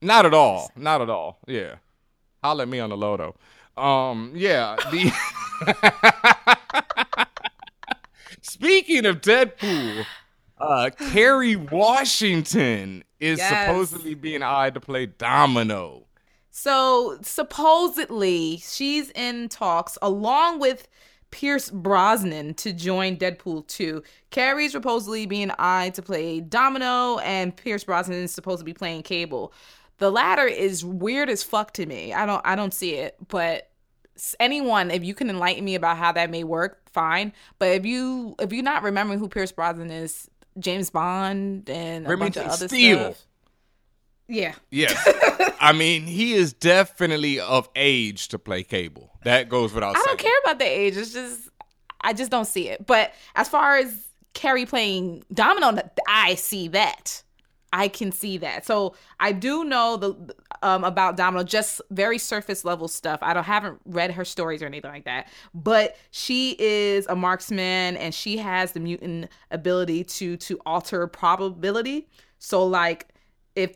Not 0.00 0.26
at 0.26 0.34
all. 0.34 0.70
Not 0.76 1.00
at 1.00 1.08
all. 1.10 1.38
Yeah. 1.46 1.76
Holler 2.42 2.62
at 2.62 2.68
me 2.68 2.80
on 2.80 2.90
the 2.90 2.96
low 2.96 3.16
though. 3.16 3.82
Um, 3.82 4.32
yeah. 4.34 4.76
The 4.90 6.31
Speaking 8.40 9.04
of 9.06 9.20
Deadpool, 9.20 10.04
uh 10.58 10.90
Kerry 10.96 11.56
Washington 11.56 13.04
is 13.20 13.38
Yes. 13.38 13.66
supposedly 13.68 14.14
being 14.14 14.42
eyed 14.42 14.74
to 14.74 14.80
play 14.80 15.06
Domino. 15.06 16.06
So 16.50 17.18
supposedly 17.22 18.58
she's 18.58 19.10
in 19.10 19.48
talks 19.48 19.96
along 20.02 20.58
with 20.60 20.88
Pierce 21.30 21.70
Brosnan 21.70 22.52
to 22.54 22.72
join 22.74 23.16
Deadpool 23.16 23.66
2. 23.66 24.02
Carrie's 24.30 24.72
supposedly 24.72 25.24
being 25.24 25.50
eyed 25.58 25.94
to 25.94 26.02
play 26.02 26.40
Domino, 26.40 27.18
and 27.20 27.56
Pierce 27.56 27.84
Brosnan 27.84 28.22
is 28.22 28.32
supposed 28.32 28.58
to 28.58 28.64
be 28.66 28.74
playing 28.74 29.02
Cable. 29.02 29.52
The 29.96 30.10
latter 30.10 30.46
is 30.46 30.84
weird 30.84 31.30
as 31.30 31.42
fuck 31.42 31.72
to 31.74 31.86
me. 31.86 32.12
I 32.12 32.26
don't 32.26 32.42
I 32.44 32.54
don't 32.54 32.74
see 32.74 32.94
it, 32.96 33.16
but 33.28 33.70
anyone 34.40 34.90
if 34.90 35.04
you 35.04 35.14
can 35.14 35.30
enlighten 35.30 35.64
me 35.64 35.74
about 35.74 35.96
how 35.96 36.12
that 36.12 36.30
may 36.30 36.44
work, 36.44 36.90
fine. 36.90 37.32
But 37.58 37.70
if 37.70 37.86
you 37.86 38.34
if 38.40 38.52
you're 38.52 38.62
not 38.62 38.82
remembering 38.82 39.18
who 39.18 39.28
Pierce 39.28 39.52
Brosnan 39.52 39.90
is, 39.90 40.28
James 40.58 40.90
Bond 40.90 41.68
and 41.68 42.06
a 42.06 42.08
bunch 42.08 42.36
Remington 42.36 42.44
of 42.44 42.50
other 42.52 42.68
Steele. 42.68 42.98
stuff. 42.98 43.26
Yeah. 44.28 44.54
Yes. 44.70 45.54
I 45.60 45.72
mean, 45.72 46.06
he 46.06 46.34
is 46.34 46.52
definitely 46.52 47.38
of 47.40 47.68
age 47.76 48.28
to 48.28 48.38
play 48.38 48.62
Cable. 48.62 49.10
That 49.24 49.48
goes 49.48 49.72
without 49.72 49.94
saying. 49.94 50.04
I 50.04 50.06
don't 50.06 50.18
care 50.18 50.38
about 50.44 50.58
the 50.58 50.64
age. 50.64 50.96
It's 50.96 51.12
just 51.12 51.50
I 52.00 52.12
just 52.12 52.30
don't 52.30 52.46
see 52.46 52.68
it. 52.68 52.86
But 52.86 53.12
as 53.34 53.48
far 53.48 53.76
as 53.76 53.94
Carrie 54.34 54.66
playing 54.66 55.24
Domino, 55.32 55.80
I 56.08 56.34
see 56.36 56.68
that. 56.68 57.22
I 57.74 57.88
can 57.88 58.12
see 58.12 58.36
that. 58.38 58.66
So 58.66 58.94
I 59.18 59.32
do 59.32 59.64
know 59.64 59.96
the 59.96 60.34
um, 60.62 60.84
about 60.84 61.16
Domino, 61.16 61.42
just 61.42 61.80
very 61.90 62.18
surface 62.18 62.64
level 62.64 62.86
stuff. 62.86 63.18
I 63.22 63.32
don't 63.34 63.44
haven't 63.44 63.80
read 63.86 64.10
her 64.12 64.24
stories 64.24 64.62
or 64.62 64.66
anything 64.66 64.90
like 64.90 65.04
that. 65.06 65.28
But 65.54 65.96
she 66.10 66.54
is 66.58 67.06
a 67.06 67.16
marksman 67.16 67.96
and 67.96 68.14
she 68.14 68.36
has 68.38 68.72
the 68.72 68.80
mutant 68.80 69.30
ability 69.50 70.04
to 70.04 70.36
to 70.36 70.60
alter 70.66 71.06
probability. 71.06 72.08
So 72.38 72.64
like 72.66 73.08
if 73.56 73.74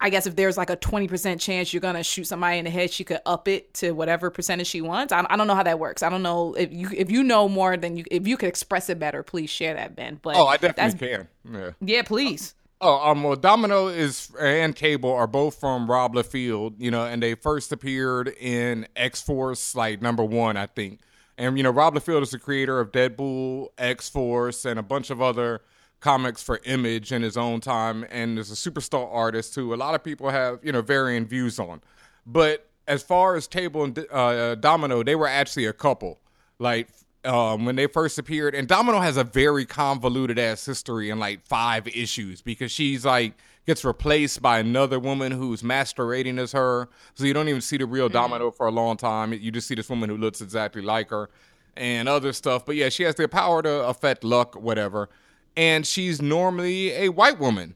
I 0.00 0.10
guess 0.10 0.26
if 0.28 0.36
there's 0.36 0.56
like 0.56 0.70
a 0.70 0.76
20% 0.76 1.40
chance 1.40 1.72
you're 1.72 1.80
gonna 1.80 2.04
shoot 2.04 2.24
somebody 2.24 2.58
in 2.58 2.64
the 2.66 2.70
head, 2.70 2.92
she 2.92 3.02
could 3.02 3.18
up 3.26 3.48
it 3.48 3.74
to 3.74 3.90
whatever 3.92 4.30
percentage 4.30 4.68
she 4.68 4.80
wants. 4.80 5.12
I, 5.12 5.26
I 5.28 5.36
don't 5.36 5.48
know 5.48 5.56
how 5.56 5.64
that 5.64 5.78
works. 5.80 6.02
I 6.04 6.08
don't 6.08 6.22
know 6.22 6.54
if 6.54 6.72
you 6.72 6.88
if 6.94 7.10
you 7.10 7.24
know 7.24 7.48
more 7.48 7.76
than 7.76 7.96
you 7.96 8.04
if 8.10 8.28
you 8.28 8.36
could 8.36 8.48
express 8.48 8.88
it 8.90 8.98
better, 9.00 9.22
please 9.24 9.50
share 9.50 9.74
that, 9.74 9.96
Ben. 9.96 10.20
But 10.22 10.36
Oh, 10.36 10.46
I 10.46 10.56
that's- 10.56 10.92
definitely 10.94 11.08
can. 11.08 11.28
Yeah. 11.52 11.70
Yeah, 11.80 12.02
please. 12.02 12.54
Oh, 12.80 13.10
um, 13.10 13.24
well, 13.24 13.34
Domino 13.34 13.88
is 13.88 14.30
and 14.38 14.74
Cable 14.74 15.12
are 15.12 15.26
both 15.26 15.58
from 15.58 15.90
Rob 15.90 16.14
Liefeld, 16.14 16.74
you 16.78 16.92
know, 16.92 17.04
and 17.04 17.20
they 17.20 17.34
first 17.34 17.72
appeared 17.72 18.28
in 18.28 18.86
X 18.94 19.20
Force, 19.20 19.74
like 19.74 20.00
number 20.00 20.22
one, 20.22 20.56
I 20.56 20.66
think. 20.66 21.00
And 21.36 21.56
you 21.56 21.64
know, 21.64 21.70
Rob 21.70 21.94
Liefeld 21.94 22.22
is 22.22 22.30
the 22.30 22.38
creator 22.38 22.78
of 22.78 22.92
Deadpool, 22.92 23.68
X 23.78 24.08
Force, 24.08 24.64
and 24.64 24.78
a 24.78 24.82
bunch 24.82 25.10
of 25.10 25.20
other 25.20 25.62
comics 25.98 26.40
for 26.40 26.60
Image 26.64 27.10
in 27.10 27.22
his 27.22 27.36
own 27.36 27.60
time, 27.60 28.06
and 28.10 28.38
is 28.38 28.52
a 28.52 28.54
superstar 28.70 29.12
artist 29.12 29.56
who 29.56 29.74
a 29.74 29.76
lot 29.76 29.96
of 29.96 30.04
people 30.04 30.30
have, 30.30 30.60
you 30.62 30.70
know, 30.70 30.82
varying 30.82 31.26
views 31.26 31.58
on. 31.58 31.80
But 32.26 32.68
as 32.86 33.02
far 33.02 33.34
as 33.34 33.48
Cable 33.48 33.82
and 33.82 34.06
uh, 34.12 34.54
Domino, 34.54 35.02
they 35.02 35.16
were 35.16 35.26
actually 35.26 35.66
a 35.66 35.72
couple. 35.72 36.20
Like 36.60 36.88
um, 37.28 37.64
when 37.66 37.76
they 37.76 37.86
first 37.86 38.18
appeared, 38.18 38.54
and 38.54 38.66
Domino 38.66 39.00
has 39.00 39.16
a 39.16 39.24
very 39.24 39.66
convoluted 39.66 40.38
ass 40.38 40.64
history 40.64 41.10
in 41.10 41.18
like 41.18 41.44
five 41.46 41.86
issues 41.86 42.40
because 42.40 42.72
she's 42.72 43.04
like 43.04 43.34
gets 43.66 43.84
replaced 43.84 44.40
by 44.40 44.58
another 44.58 44.98
woman 44.98 45.30
who's 45.30 45.62
masquerading 45.62 46.38
as 46.38 46.52
her. 46.52 46.88
So 47.14 47.24
you 47.24 47.34
don't 47.34 47.48
even 47.48 47.60
see 47.60 47.76
the 47.76 47.84
real 47.84 48.08
Domino 48.08 48.50
for 48.50 48.66
a 48.66 48.70
long 48.70 48.96
time. 48.96 49.34
You 49.34 49.50
just 49.50 49.68
see 49.68 49.74
this 49.74 49.90
woman 49.90 50.08
who 50.08 50.16
looks 50.16 50.40
exactly 50.40 50.80
like 50.80 51.10
her 51.10 51.28
and 51.76 52.08
other 52.08 52.32
stuff. 52.32 52.64
But 52.64 52.76
yeah, 52.76 52.88
she 52.88 53.02
has 53.02 53.14
the 53.14 53.28
power 53.28 53.60
to 53.60 53.86
affect 53.86 54.24
luck, 54.24 54.54
whatever. 54.54 55.10
And 55.54 55.86
she's 55.86 56.22
normally 56.22 56.92
a 56.92 57.10
white 57.10 57.38
woman. 57.38 57.74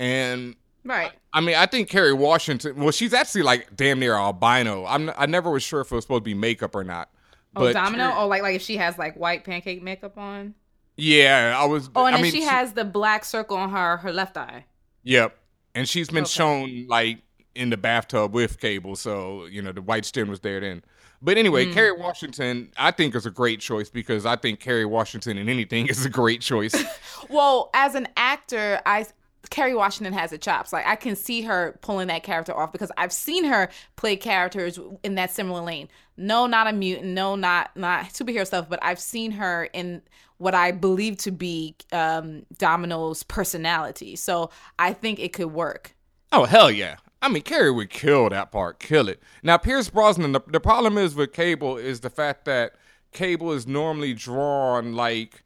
And 0.00 0.56
Right. 0.84 1.12
I 1.32 1.40
mean, 1.40 1.54
I 1.54 1.66
think 1.66 1.88
Kerry 1.88 2.14
Washington. 2.14 2.76
Well, 2.76 2.90
she's 2.90 3.12
actually 3.12 3.42
like 3.42 3.76
damn 3.76 4.00
near 4.00 4.14
albino. 4.14 4.86
I'm. 4.86 5.10
I 5.16 5.26
never 5.26 5.50
was 5.50 5.62
sure 5.62 5.82
if 5.82 5.92
it 5.92 5.94
was 5.94 6.04
supposed 6.04 6.22
to 6.22 6.24
be 6.24 6.34
makeup 6.34 6.74
or 6.74 6.82
not. 6.82 7.10
Oh, 7.58 7.64
But 7.64 7.72
Domino? 7.74 8.04
Kerry- 8.10 8.14
Oh, 8.18 8.26
like 8.28 8.42
like 8.42 8.56
if 8.56 8.62
she 8.62 8.76
has 8.78 8.96
like 8.98 9.16
white 9.16 9.44
pancake 9.44 9.82
makeup 9.82 10.16
on. 10.18 10.54
yeah, 10.96 11.54
I 11.58 11.64
was. 11.66 11.90
Oh, 11.94 12.06
and 12.06 12.14
I 12.14 12.18
then 12.18 12.22
mean, 12.22 12.32
she 12.32 12.42
has 12.42 12.72
the 12.72 12.84
black 12.84 13.24
circle 13.24 13.56
on 13.56 13.70
her 13.70 13.98
her 13.98 14.12
left 14.12 14.36
eye. 14.36 14.64
Yep, 15.04 15.36
and 15.74 15.88
she's 15.88 16.08
been 16.08 16.24
Okay. 16.24 16.30
shown 16.30 16.86
like 16.88 17.18
in 17.54 17.70
the 17.70 17.76
bathtub 17.76 18.32
with 18.34 18.60
Cable, 18.60 18.96
so 18.96 19.46
you 19.46 19.62
know 19.62 19.72
the 19.72 19.82
white 19.82 20.04
skin 20.04 20.28
was 20.28 20.40
there 20.40 20.60
then. 20.60 20.82
But 21.20 21.36
anyway, 21.36 21.66
Mm. 21.66 21.74
Kerry 21.74 21.92
Washington, 21.98 22.70
I 22.76 22.92
think 22.92 23.16
is 23.16 23.26
a 23.26 23.30
great 23.30 23.58
choice 23.58 23.90
because 23.90 24.24
I 24.24 24.36
think 24.36 24.60
Kerry 24.60 24.84
Washington 24.84 25.36
in 25.36 25.48
anything 25.48 25.86
is 25.88 26.04
a 26.06 26.10
great 26.10 26.40
choice. 26.40 26.74
Well, 27.28 27.68
as 27.74 27.94
an 27.96 28.06
actor, 28.16 28.80
I 28.86 29.04
Kerry 29.50 29.74
Washington 29.74 30.12
has 30.12 30.30
the 30.30 30.38
chops. 30.38 30.72
Like 30.72 30.86
I 30.86 30.96
can 30.96 31.16
see 31.16 31.42
her 31.42 31.78
pulling 31.80 32.08
that 32.08 32.22
character 32.22 32.56
off 32.56 32.72
because 32.72 32.92
I've 32.96 33.12
seen 33.12 33.44
her 33.44 33.68
play 33.96 34.16
characters 34.16 34.78
in 35.02 35.14
that 35.16 35.30
similar 35.30 35.62
lane. 35.62 35.88
No, 36.16 36.46
not 36.46 36.66
a 36.66 36.72
mutant. 36.72 37.08
No, 37.08 37.36
not 37.36 37.76
not 37.76 38.06
superhero 38.06 38.46
stuff. 38.46 38.68
But 38.68 38.78
I've 38.82 39.00
seen 39.00 39.32
her 39.32 39.64
in 39.72 40.02
what 40.38 40.54
I 40.54 40.72
believe 40.72 41.16
to 41.18 41.30
be 41.30 41.76
um, 41.92 42.46
Domino's 42.56 43.22
personality. 43.22 44.16
So 44.16 44.50
I 44.78 44.92
think 44.92 45.18
it 45.18 45.32
could 45.32 45.52
work. 45.52 45.94
Oh 46.32 46.44
hell 46.44 46.70
yeah! 46.70 46.96
I 47.20 47.28
mean, 47.28 47.42
Carrie 47.42 47.70
would 47.70 47.90
kill 47.90 48.28
that 48.30 48.52
part, 48.52 48.78
kill 48.78 49.08
it. 49.08 49.22
Now 49.42 49.56
Pierce 49.56 49.90
Brosnan. 49.90 50.32
The, 50.32 50.40
the 50.46 50.60
problem 50.60 50.98
is 50.98 51.14
with 51.14 51.32
Cable 51.32 51.76
is 51.76 52.00
the 52.00 52.10
fact 52.10 52.44
that 52.44 52.74
Cable 53.12 53.52
is 53.52 53.66
normally 53.66 54.14
drawn 54.14 54.94
like 54.94 55.42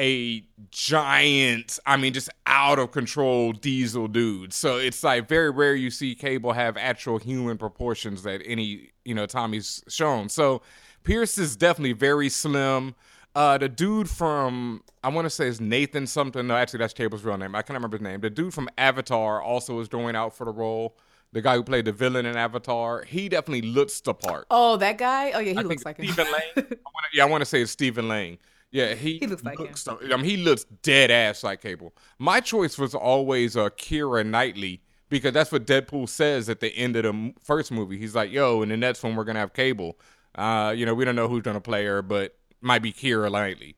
a 0.00 0.42
giant. 0.70 1.78
I 1.86 1.96
mean, 1.98 2.12
just 2.12 2.30
out 2.46 2.78
of 2.78 2.90
control 2.90 3.52
diesel 3.52 4.08
dude. 4.08 4.52
So 4.52 4.78
it's 4.78 5.04
like 5.04 5.28
very 5.28 5.50
rare 5.50 5.74
you 5.74 5.90
see 5.90 6.14
Cable 6.14 6.52
have 6.52 6.76
actual 6.76 7.18
human 7.18 7.58
proportions 7.58 8.22
that 8.22 8.40
any 8.44 8.90
you 9.04 9.14
know 9.14 9.26
Tommy's 9.26 9.84
shown. 9.88 10.28
So 10.28 10.62
Pierce 11.04 11.38
is 11.38 11.54
definitely 11.54 11.92
very 11.92 12.28
slim. 12.30 12.94
Uh, 13.36 13.58
the 13.58 13.68
dude 13.68 14.10
from 14.10 14.82
I 15.04 15.08
want 15.10 15.26
to 15.26 15.30
say 15.30 15.46
is 15.46 15.60
Nathan 15.60 16.06
something. 16.06 16.46
No, 16.46 16.56
actually 16.56 16.78
that's 16.78 16.94
Cable's 16.94 17.22
real 17.22 17.36
name. 17.36 17.54
I 17.54 17.62
can't 17.62 17.76
remember 17.76 17.98
his 17.98 18.02
name. 18.02 18.20
The 18.20 18.30
dude 18.30 18.54
from 18.54 18.68
Avatar 18.78 19.42
also 19.42 19.76
was 19.76 19.88
going 19.88 20.16
out 20.16 20.34
for 20.34 20.46
the 20.46 20.52
role. 20.52 20.96
The 21.32 21.42
guy 21.42 21.54
who 21.54 21.62
played 21.62 21.84
the 21.84 21.92
villain 21.92 22.26
in 22.26 22.36
Avatar, 22.36 23.04
he 23.04 23.28
definitely 23.28 23.68
looks 23.68 24.00
the 24.00 24.14
part. 24.14 24.46
Oh, 24.50 24.76
that 24.78 24.98
guy. 24.98 25.30
Oh 25.30 25.38
yeah, 25.38 25.52
he 25.52 25.58
I 25.58 25.62
looks 25.62 25.84
like 25.84 25.98
him. 25.98 26.06
Stephen 26.06 26.32
Lang. 26.32 26.42
I 26.56 26.60
wanna, 26.62 27.06
yeah, 27.12 27.22
I 27.22 27.26
want 27.26 27.42
to 27.42 27.44
say 27.44 27.62
it's 27.62 27.70
Stephen 27.70 28.08
Lang. 28.08 28.38
Yeah, 28.70 28.94
he, 28.94 29.18
He 29.18 29.26
looks 29.26 29.42
like 29.42 29.58
looks 29.58 29.86
I 29.88 29.94
mean, 30.16 30.24
he 30.24 30.36
looks 30.36 30.64
dead 30.82 31.10
ass 31.10 31.42
like 31.42 31.60
Cable. 31.60 31.92
My 32.18 32.40
choice 32.40 32.78
was 32.78 32.94
always 32.94 33.56
uh, 33.56 33.70
Keira 33.70 34.24
Knightley 34.24 34.82
because 35.08 35.32
that's 35.32 35.50
what 35.50 35.66
Deadpool 35.66 36.08
says 36.08 36.48
at 36.48 36.60
the 36.60 36.68
end 36.76 36.96
of 36.96 37.02
the 37.02 37.34
first 37.42 37.72
movie. 37.72 37.98
He's 37.98 38.14
like, 38.14 38.30
"Yo," 38.30 38.62
and 38.62 38.70
the 38.70 38.76
next 38.76 39.02
one 39.02 39.16
we're 39.16 39.24
gonna 39.24 39.40
have 39.40 39.52
Cable. 39.52 39.98
Uh, 40.36 40.72
you 40.76 40.86
know, 40.86 40.94
we 40.94 41.04
don't 41.04 41.16
know 41.16 41.28
who's 41.28 41.42
gonna 41.42 41.60
play 41.60 41.84
her, 41.84 42.00
but 42.00 42.36
might 42.60 42.82
be 42.82 42.92
Keira 42.92 43.30
Knightley. 43.30 43.76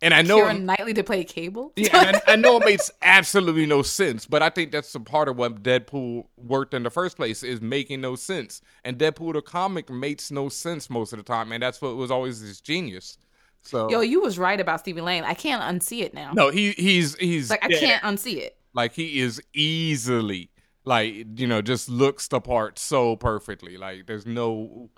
And 0.00 0.14
I 0.14 0.22
know 0.22 0.36
Kieran 0.36 0.64
Knightley 0.64 0.94
to 0.94 1.02
play 1.02 1.24
Cable. 1.24 1.72
yeah, 1.76 2.06
and 2.06 2.16
I, 2.18 2.32
I 2.34 2.36
know 2.36 2.58
it 2.58 2.64
makes 2.64 2.90
absolutely 3.02 3.66
no 3.66 3.82
sense, 3.82 4.26
but 4.26 4.42
I 4.42 4.50
think 4.50 4.70
that's 4.70 4.94
a 4.94 5.00
part 5.00 5.28
of 5.28 5.36
what 5.36 5.62
Deadpool 5.62 6.26
worked 6.36 6.72
in 6.72 6.84
the 6.84 6.90
first 6.90 7.16
place 7.16 7.42
is 7.42 7.60
making 7.60 8.00
no 8.00 8.14
sense. 8.14 8.60
And 8.84 8.96
Deadpool 8.96 9.32
the 9.32 9.42
comic 9.42 9.90
makes 9.90 10.30
no 10.30 10.48
sense 10.48 10.88
most 10.88 11.12
of 11.12 11.16
the 11.16 11.24
time, 11.24 11.50
and 11.50 11.62
that's 11.62 11.82
what 11.82 11.96
was 11.96 12.10
always 12.10 12.40
his 12.40 12.60
genius. 12.60 13.18
So 13.68 13.90
Yo, 13.90 14.00
you 14.00 14.22
was 14.22 14.38
right 14.38 14.58
about 14.58 14.80
Stephen 14.80 15.04
Lang. 15.04 15.24
I 15.24 15.34
can't 15.34 15.62
unsee 15.62 16.00
it 16.00 16.14
now. 16.14 16.32
no, 16.32 16.50
he 16.50 16.72
he's 16.72 17.16
he's 17.16 17.50
like 17.50 17.62
I 17.62 17.68
can't 17.68 18.02
unsee 18.02 18.38
it. 18.38 18.56
like 18.72 18.94
he 18.94 19.20
is 19.20 19.42
easily 19.52 20.50
like 20.84 21.38
you 21.38 21.46
know 21.46 21.60
just 21.60 21.90
looks 21.90 22.28
the 22.28 22.40
part 22.40 22.78
so 22.78 23.14
perfectly. 23.14 23.76
Like 23.76 24.06
there's 24.06 24.24
no, 24.24 24.88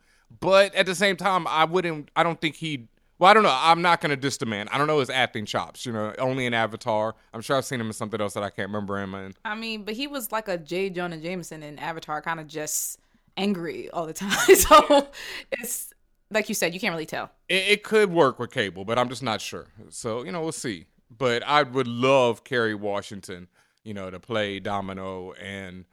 but 0.40 0.72
at 0.76 0.86
the 0.86 0.94
same 0.94 1.16
time, 1.16 1.48
I 1.48 1.64
wouldn't. 1.64 2.10
I 2.14 2.22
don't 2.22 2.40
think 2.40 2.54
he. 2.54 2.86
Well, 3.18 3.28
I 3.28 3.34
don't 3.34 3.42
know. 3.42 3.54
I'm 3.54 3.82
not 3.82 4.00
gonna 4.00 4.16
diss 4.16 4.36
the 4.36 4.46
man. 4.46 4.68
I 4.68 4.78
don't 4.78 4.86
know 4.86 5.00
his 5.00 5.10
acting 5.10 5.46
chops. 5.46 5.84
You 5.84 5.92
know, 5.92 6.14
only 6.18 6.46
in 6.46 6.54
Avatar. 6.54 7.16
I'm 7.34 7.40
sure 7.40 7.56
I've 7.56 7.64
seen 7.64 7.80
him 7.80 7.88
in 7.88 7.92
something 7.92 8.20
else 8.20 8.34
that 8.34 8.44
I 8.44 8.50
can't 8.50 8.68
remember 8.68 8.98
him 8.98 9.14
in. 9.16 9.34
I 9.44 9.56
mean, 9.56 9.82
but 9.82 9.94
he 9.94 10.06
was 10.06 10.30
like 10.30 10.46
a 10.46 10.56
J. 10.56 10.90
Jonah 10.90 11.18
Jameson 11.18 11.64
in 11.64 11.78
Avatar, 11.80 12.22
kind 12.22 12.38
of 12.38 12.46
just 12.46 12.98
angry 13.36 13.90
all 13.90 14.06
the 14.06 14.12
time. 14.12 14.30
so 14.54 15.08
it's 15.50 15.92
like 16.30 16.48
you 16.48 16.54
said, 16.54 16.74
you 16.74 16.80
can't 16.80 16.92
really 16.92 17.06
tell. 17.06 17.30
It, 17.48 17.64
it 17.68 17.82
could 17.82 18.10
work 18.12 18.38
with 18.38 18.50
Cable, 18.50 18.84
but 18.84 18.98
I'm 18.98 19.08
just 19.08 19.22
not 19.22 19.40
sure. 19.40 19.66
So 19.90 20.22
you 20.24 20.32
know, 20.32 20.40
we'll 20.42 20.52
see. 20.52 20.86
But 21.16 21.42
I 21.44 21.64
would 21.64 21.88
love 21.88 22.44
Kerry 22.44 22.74
Washington, 22.74 23.48
you 23.82 23.92
know, 23.94 24.10
to 24.10 24.20
play 24.20 24.60
Domino, 24.60 25.32
and 25.32 25.84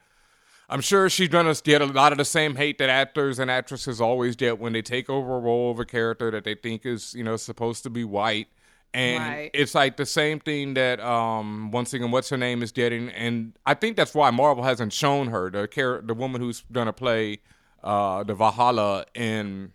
I'm 0.68 0.80
sure 0.80 1.08
she's 1.10 1.28
gonna 1.28 1.54
get 1.64 1.82
a 1.82 1.86
lot 1.86 2.12
of 2.12 2.18
the 2.18 2.24
same 2.24 2.54
hate 2.56 2.78
that 2.78 2.88
actors 2.88 3.38
and 3.38 3.50
actresses 3.50 4.00
always 4.00 4.36
get 4.36 4.58
when 4.58 4.72
they 4.74 4.82
take 4.82 5.10
over 5.10 5.36
a 5.36 5.40
role 5.40 5.70
of 5.70 5.80
a 5.80 5.84
character 5.84 6.30
that 6.30 6.44
they 6.44 6.54
think 6.54 6.86
is, 6.86 7.14
you 7.14 7.24
know, 7.24 7.36
supposed 7.36 7.82
to 7.84 7.90
be 7.90 8.04
white. 8.04 8.48
And 8.94 9.22
Right. 9.22 9.50
it's 9.52 9.74
like 9.74 9.96
the 9.98 10.06
same 10.06 10.40
thing 10.40 10.74
that 10.74 10.98
um 11.00 11.70
once 11.72 11.92
again 11.92 12.10
what's 12.10 12.30
her 12.30 12.38
name 12.38 12.62
is 12.62 12.72
getting 12.72 13.10
and 13.10 13.52
I 13.66 13.74
think 13.74 13.96
that's 13.96 14.14
why 14.14 14.30
Marvel 14.30 14.64
hasn't 14.64 14.94
shown 14.94 15.28
her 15.28 15.50
the 15.50 15.66
char- 15.66 16.00
the 16.00 16.14
woman 16.14 16.40
who's 16.40 16.62
gonna 16.72 16.94
play 16.94 17.40
uh 17.84 18.24
the 18.24 18.34
Valhalla 18.34 19.04
in 19.14 19.72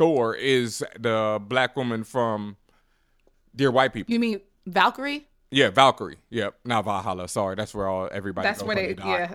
Thor 0.00 0.34
is 0.34 0.82
the 0.98 1.38
black 1.46 1.76
woman 1.76 2.04
from 2.04 2.56
Dear 3.54 3.70
White 3.70 3.92
People. 3.92 4.10
You 4.10 4.18
mean 4.18 4.40
Valkyrie? 4.64 5.28
Yeah, 5.50 5.68
Valkyrie. 5.68 6.16
Yep, 6.30 6.54
not 6.64 6.86
Valhalla. 6.86 7.28
Sorry, 7.28 7.54
that's 7.54 7.74
where 7.74 7.86
all 7.86 8.08
everybody. 8.10 8.48
That's 8.48 8.62
where 8.62 8.76
they, 8.76 8.94
die. 8.94 9.28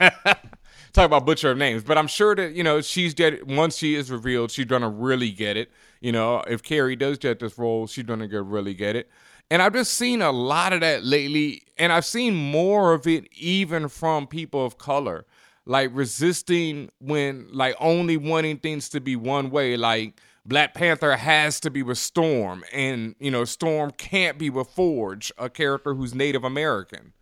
yeah. 0.00 0.34
Talk 0.94 1.04
about 1.04 1.26
butcher 1.26 1.50
of 1.50 1.58
names, 1.58 1.82
but 1.82 1.98
I'm 1.98 2.06
sure 2.06 2.34
that 2.34 2.52
you 2.54 2.62
know 2.64 2.80
she's 2.80 3.12
get 3.12 3.46
once 3.46 3.76
she 3.76 3.94
is 3.94 4.10
revealed, 4.10 4.52
she's 4.52 4.64
gonna 4.64 4.88
really 4.88 5.30
get 5.30 5.58
it. 5.58 5.70
You 6.00 6.12
know, 6.12 6.42
if 6.46 6.62
Carrie 6.62 6.96
does 6.96 7.18
get 7.18 7.38
this 7.38 7.58
role, 7.58 7.86
she's 7.86 8.04
gonna 8.04 8.28
get 8.28 8.42
really 8.42 8.72
get 8.72 8.96
it. 8.96 9.10
And 9.50 9.60
I've 9.60 9.74
just 9.74 9.92
seen 9.98 10.22
a 10.22 10.32
lot 10.32 10.72
of 10.72 10.80
that 10.80 11.04
lately, 11.04 11.60
and 11.76 11.92
I've 11.92 12.06
seen 12.06 12.34
more 12.34 12.94
of 12.94 13.06
it 13.06 13.28
even 13.34 13.88
from 13.88 14.28
people 14.28 14.64
of 14.64 14.78
color, 14.78 15.26
like 15.66 15.90
resisting 15.92 16.88
when 16.98 17.48
like 17.52 17.74
only 17.78 18.16
wanting 18.16 18.58
things 18.58 18.88
to 18.90 19.00
be 19.00 19.16
one 19.16 19.50
way, 19.50 19.76
like. 19.76 20.20
Black 20.48 20.74
Panther 20.74 21.16
has 21.16 21.58
to 21.58 21.70
be 21.70 21.82
with 21.82 21.98
Storm, 21.98 22.62
and 22.72 23.16
you 23.18 23.32
know 23.32 23.44
Storm 23.44 23.90
can't 23.90 24.38
be 24.38 24.48
with 24.48 24.68
Forge, 24.68 25.32
a 25.38 25.50
character 25.50 25.92
who's 25.92 26.14
Native 26.14 26.44
American. 26.44 27.12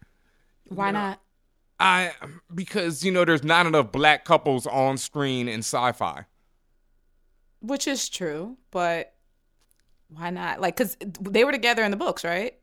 Why 0.68 0.90
not? 0.90 1.20
I 1.80 2.12
because 2.54 3.02
you 3.02 3.10
know 3.10 3.24
there's 3.24 3.42
not 3.42 3.64
enough 3.64 3.92
black 3.92 4.26
couples 4.26 4.66
on 4.66 4.98
screen 4.98 5.48
in 5.48 5.60
sci-fi. 5.60 6.26
Which 7.60 7.88
is 7.88 8.10
true, 8.10 8.58
but 8.70 9.14
why 10.08 10.30
not? 10.30 10.60
Like, 10.60 10.76
because 10.76 10.96
they 11.00 11.44
were 11.44 11.52
together 11.52 11.82
in 11.82 11.90
the 11.90 11.96
books, 11.96 12.24
right? 12.24 12.54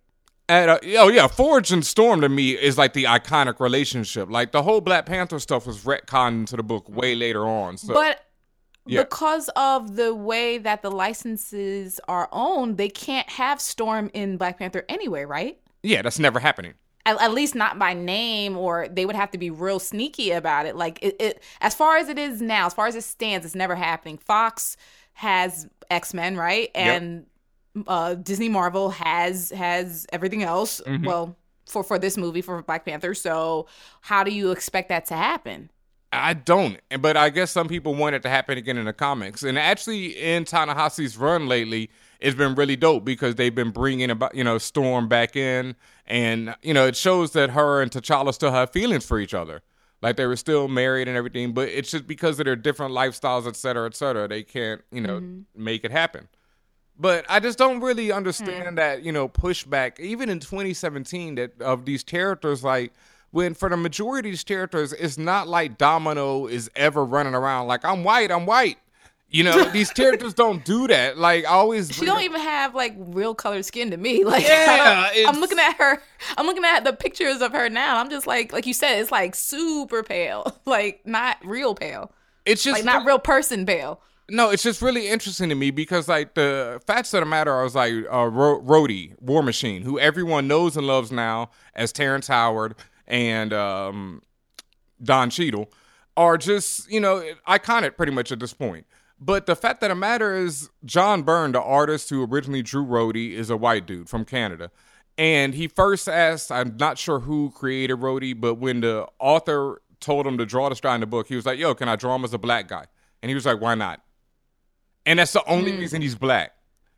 At, 0.51 0.67
uh, 0.69 0.79
oh 0.97 1.07
yeah, 1.07 1.27
Forge 1.27 1.71
and 1.71 1.85
Storm 1.85 2.19
to 2.21 2.29
me 2.29 2.51
is 2.51 2.77
like 2.77 2.91
the 2.93 3.05
iconic 3.05 3.59
relationship. 3.61 4.29
Like 4.29 4.51
the 4.51 4.63
whole 4.63 4.81
Black 4.81 5.05
Panther 5.05 5.39
stuff 5.39 5.65
was 5.65 5.85
retconned 5.85 6.39
into 6.39 6.57
the 6.57 6.63
book 6.63 6.89
way 6.89 7.15
later 7.15 7.47
on. 7.47 7.77
So 7.77 7.93
but 7.93 8.25
Yeah. 8.85 9.03
because 9.03 9.49
of 9.55 9.95
the 9.95 10.13
way 10.13 10.57
that 10.57 10.81
the 10.81 10.91
licenses 10.91 11.99
are 12.07 12.27
owned, 12.31 12.77
they 12.77 12.89
can't 12.89 13.29
have 13.29 13.61
Storm 13.61 14.09
in 14.13 14.35
Black 14.37 14.59
Panther 14.59 14.83
anyway, 14.89 15.23
right? 15.23 15.57
yeah, 15.83 16.01
that's 16.01 16.19
never 16.19 16.39
happening. 16.39 16.73
At, 17.05 17.19
at 17.21 17.31
least 17.33 17.55
not 17.55 17.79
by 17.79 17.93
name, 17.95 18.55
or 18.57 18.87
they 18.87 19.05
would 19.07 19.15
have 19.15 19.31
to 19.31 19.37
be 19.39 19.49
real 19.49 19.79
sneaky 19.79 20.29
about 20.31 20.65
it. 20.67 20.75
Like 20.75 20.99
it, 21.01 21.15
it, 21.19 21.43
as 21.61 21.73
far 21.73 21.97
as 21.97 22.09
it 22.09 22.19
is 22.19 22.41
now, 22.41 22.67
as 22.67 22.73
far 22.75 22.85
as 22.87 22.95
it 22.95 23.03
stands, 23.03 23.45
it's 23.45 23.55
never 23.55 23.73
happening. 23.75 24.17
Fox 24.19 24.77
has 25.13 25.67
X 25.89 26.13
Men, 26.13 26.35
right? 26.37 26.69
And 26.75 27.25
uh, 27.87 28.15
Disney 28.15 28.49
Marvel 28.49 28.89
has 28.89 29.49
has 29.51 30.05
everything 30.11 30.43
else. 30.43 30.81
Mm-hmm. 30.85 31.05
Well, 31.05 31.35
for 31.67 31.83
for 31.83 31.97
this 31.97 32.17
movie 32.17 32.41
for 32.41 32.61
Black 32.61 32.85
Panther. 32.85 33.13
So 33.13 33.67
how 34.01 34.23
do 34.23 34.31
you 34.31 34.51
expect 34.51 34.89
that 34.89 35.05
to 35.07 35.15
happen? 35.15 35.69
I 36.13 36.33
don't, 36.33 36.77
but 36.99 37.15
I 37.15 37.29
guess 37.29 37.51
some 37.51 37.69
people 37.69 37.95
want 37.95 38.15
it 38.15 38.21
to 38.23 38.29
happen 38.29 38.57
again 38.57 38.77
in 38.77 38.83
the 38.83 38.91
comics. 38.91 39.43
And 39.43 39.57
actually, 39.57 40.07
in 40.07 40.43
Ta-Nehisi's 40.43 41.17
run 41.17 41.47
lately, 41.47 41.89
it's 42.19 42.35
been 42.35 42.53
really 42.55 42.75
dope 42.75 43.05
because 43.05 43.35
they've 43.35 43.55
been 43.55 43.71
bringing 43.71 44.11
about 44.11 44.35
you 44.35 44.43
know 44.43 44.57
Storm 44.57 45.07
back 45.07 45.37
in, 45.37 45.75
and 46.05 46.53
you 46.61 46.73
know 46.73 46.85
it 46.85 46.97
shows 46.97 47.31
that 47.31 47.51
her 47.51 47.81
and 47.81 47.89
T'Challa 47.91 48.33
still 48.33 48.51
have 48.51 48.71
feelings 48.71 49.05
for 49.05 49.19
each 49.19 49.33
other, 49.33 49.61
like 50.01 50.17
they 50.17 50.25
were 50.25 50.35
still 50.35 50.67
married 50.67 51.07
and 51.07 51.15
everything. 51.15 51.53
But 51.53 51.69
it's 51.69 51.91
just 51.91 52.07
because 52.07 52.39
of 52.39 52.45
their 52.45 52.57
different 52.57 52.93
lifestyles, 52.93 53.47
et 53.47 53.55
cetera, 53.55 53.85
et 53.85 53.95
cetera, 53.95 54.27
they 54.27 54.43
can't 54.43 54.81
you 54.91 55.01
know 55.01 55.21
make 55.55 55.85
it 55.85 55.91
happen. 55.91 56.27
But 56.99 57.25
I 57.29 57.39
just 57.39 57.57
don't 57.57 57.81
really 57.81 58.09
hmm. 58.09 58.17
understand 58.17 58.77
that, 58.77 59.03
you 59.03 59.11
know, 59.11 59.27
pushback, 59.27 59.99
even 59.99 60.29
in 60.29 60.39
2017, 60.39 61.35
that 61.35 61.61
of 61.61 61.85
these 61.85 62.03
characters, 62.03 62.63
like, 62.63 62.93
when 63.31 63.53
for 63.53 63.69
the 63.69 63.77
majority 63.77 64.29
of 64.29 64.33
these 64.33 64.43
characters, 64.43 64.93
it's 64.93 65.17
not 65.17 65.47
like 65.47 65.77
Domino 65.77 66.47
is 66.47 66.69
ever 66.75 67.03
running 67.03 67.33
around 67.33 67.67
like, 67.67 67.83
I'm 67.85 68.03
white, 68.03 68.31
I'm 68.31 68.45
white. 68.45 68.77
You 69.31 69.45
know, 69.45 69.63
these 69.71 69.89
characters 69.89 70.33
don't 70.33 70.63
do 70.63 70.87
that. 70.87 71.17
Like, 71.17 71.45
I 71.45 71.49
always. 71.49 71.91
She 71.91 72.05
don't 72.05 72.21
even 72.21 72.41
have 72.41 72.75
like 72.75 72.93
real 72.97 73.33
colored 73.33 73.63
skin 73.65 73.91
to 73.91 73.97
me. 73.97 74.23
Like, 74.31 74.43
Yeah, 74.45 75.09
I'm 75.27 75.39
looking 75.39 75.59
at 75.59 75.75
her. 75.77 76.01
I'm 76.37 76.45
looking 76.45 76.63
at 76.63 76.83
the 76.83 76.93
pictures 76.93 77.41
of 77.41 77.53
her 77.53 77.69
now. 77.69 77.97
I'm 77.97 78.09
just 78.09 78.27
like, 78.27 78.53
like 78.53 78.65
you 78.65 78.73
said, 78.73 78.99
it's 78.99 79.11
like 79.11 79.35
super 79.35 80.03
pale, 80.03 80.55
like 80.65 81.05
not 81.05 81.37
real 81.43 81.73
pale, 81.73 82.11
It's 82.45 82.63
just 82.63 82.77
like 82.77 82.85
not 82.85 83.05
real 83.05 83.19
person 83.19 83.65
pale. 83.65 84.01
No, 84.33 84.49
it's 84.49 84.63
just 84.63 84.81
really 84.81 85.09
interesting 85.09 85.49
to 85.49 85.55
me 85.55 85.71
because 85.71 86.07
like 86.07 86.35
the 86.35 86.81
facts 86.87 87.13
of 87.13 87.19
the 87.19 87.25
matter 87.25 87.51
are 87.51 87.67
like 87.67 87.93
uh, 88.09 88.29
Ro- 88.29 88.61
Rhodey, 88.61 89.13
War 89.19 89.43
Machine, 89.43 89.81
who 89.81 89.99
everyone 89.99 90.47
knows 90.47 90.77
and 90.77 90.87
loves 90.87 91.11
now 91.11 91.49
as 91.75 91.91
Terrence 91.91 92.27
Howard 92.27 92.75
and 93.05 93.51
um, 93.51 94.21
Don 95.03 95.29
Cheadle, 95.29 95.69
are 96.15 96.37
just 96.37 96.89
you 96.89 97.01
know 97.01 97.21
iconic 97.45 97.97
pretty 97.97 98.13
much 98.13 98.31
at 98.31 98.39
this 98.39 98.53
point. 98.53 98.85
But 99.19 99.47
the 99.47 99.55
fact 99.55 99.83
of 99.83 99.89
the 99.89 99.95
matter 99.95 100.33
is, 100.33 100.69
John 100.85 101.23
Byrne, 101.23 101.51
the 101.51 101.61
artist 101.61 102.09
who 102.09 102.23
originally 102.23 102.61
drew 102.61 102.85
Rhodey, 102.85 103.33
is 103.33 103.49
a 103.49 103.57
white 103.57 103.85
dude 103.85 104.07
from 104.07 104.23
Canada. 104.23 104.71
And 105.17 105.53
he 105.53 105.67
first 105.67 106.07
asked, 106.07 106.53
I'm 106.53 106.77
not 106.77 106.97
sure 106.97 107.19
who 107.19 107.51
created 107.51 107.97
Rhodey, 107.97 108.39
but 108.39 108.55
when 108.55 108.79
the 108.79 109.07
author 109.19 109.81
told 109.99 110.25
him 110.25 110.37
to 110.37 110.45
draw 110.45 110.69
this 110.69 110.79
guy 110.79 110.95
in 110.95 111.01
the 111.01 111.05
book, 111.05 111.27
he 111.27 111.35
was 111.35 111.45
like, 111.45 111.59
Yo, 111.59 111.75
can 111.75 111.89
I 111.89 111.97
draw 111.97 112.15
him 112.15 112.23
as 112.23 112.33
a 112.33 112.39
black 112.39 112.69
guy? 112.69 112.85
And 113.21 113.29
he 113.29 113.35
was 113.35 113.45
like, 113.45 113.59
Why 113.59 113.75
not? 113.75 114.01
And 115.05 115.19
that's 115.19 115.33
the 115.33 115.43
only 115.45 115.71
mm. 115.71 115.79
reason 115.79 116.01
he's 116.01 116.15
black. 116.15 116.53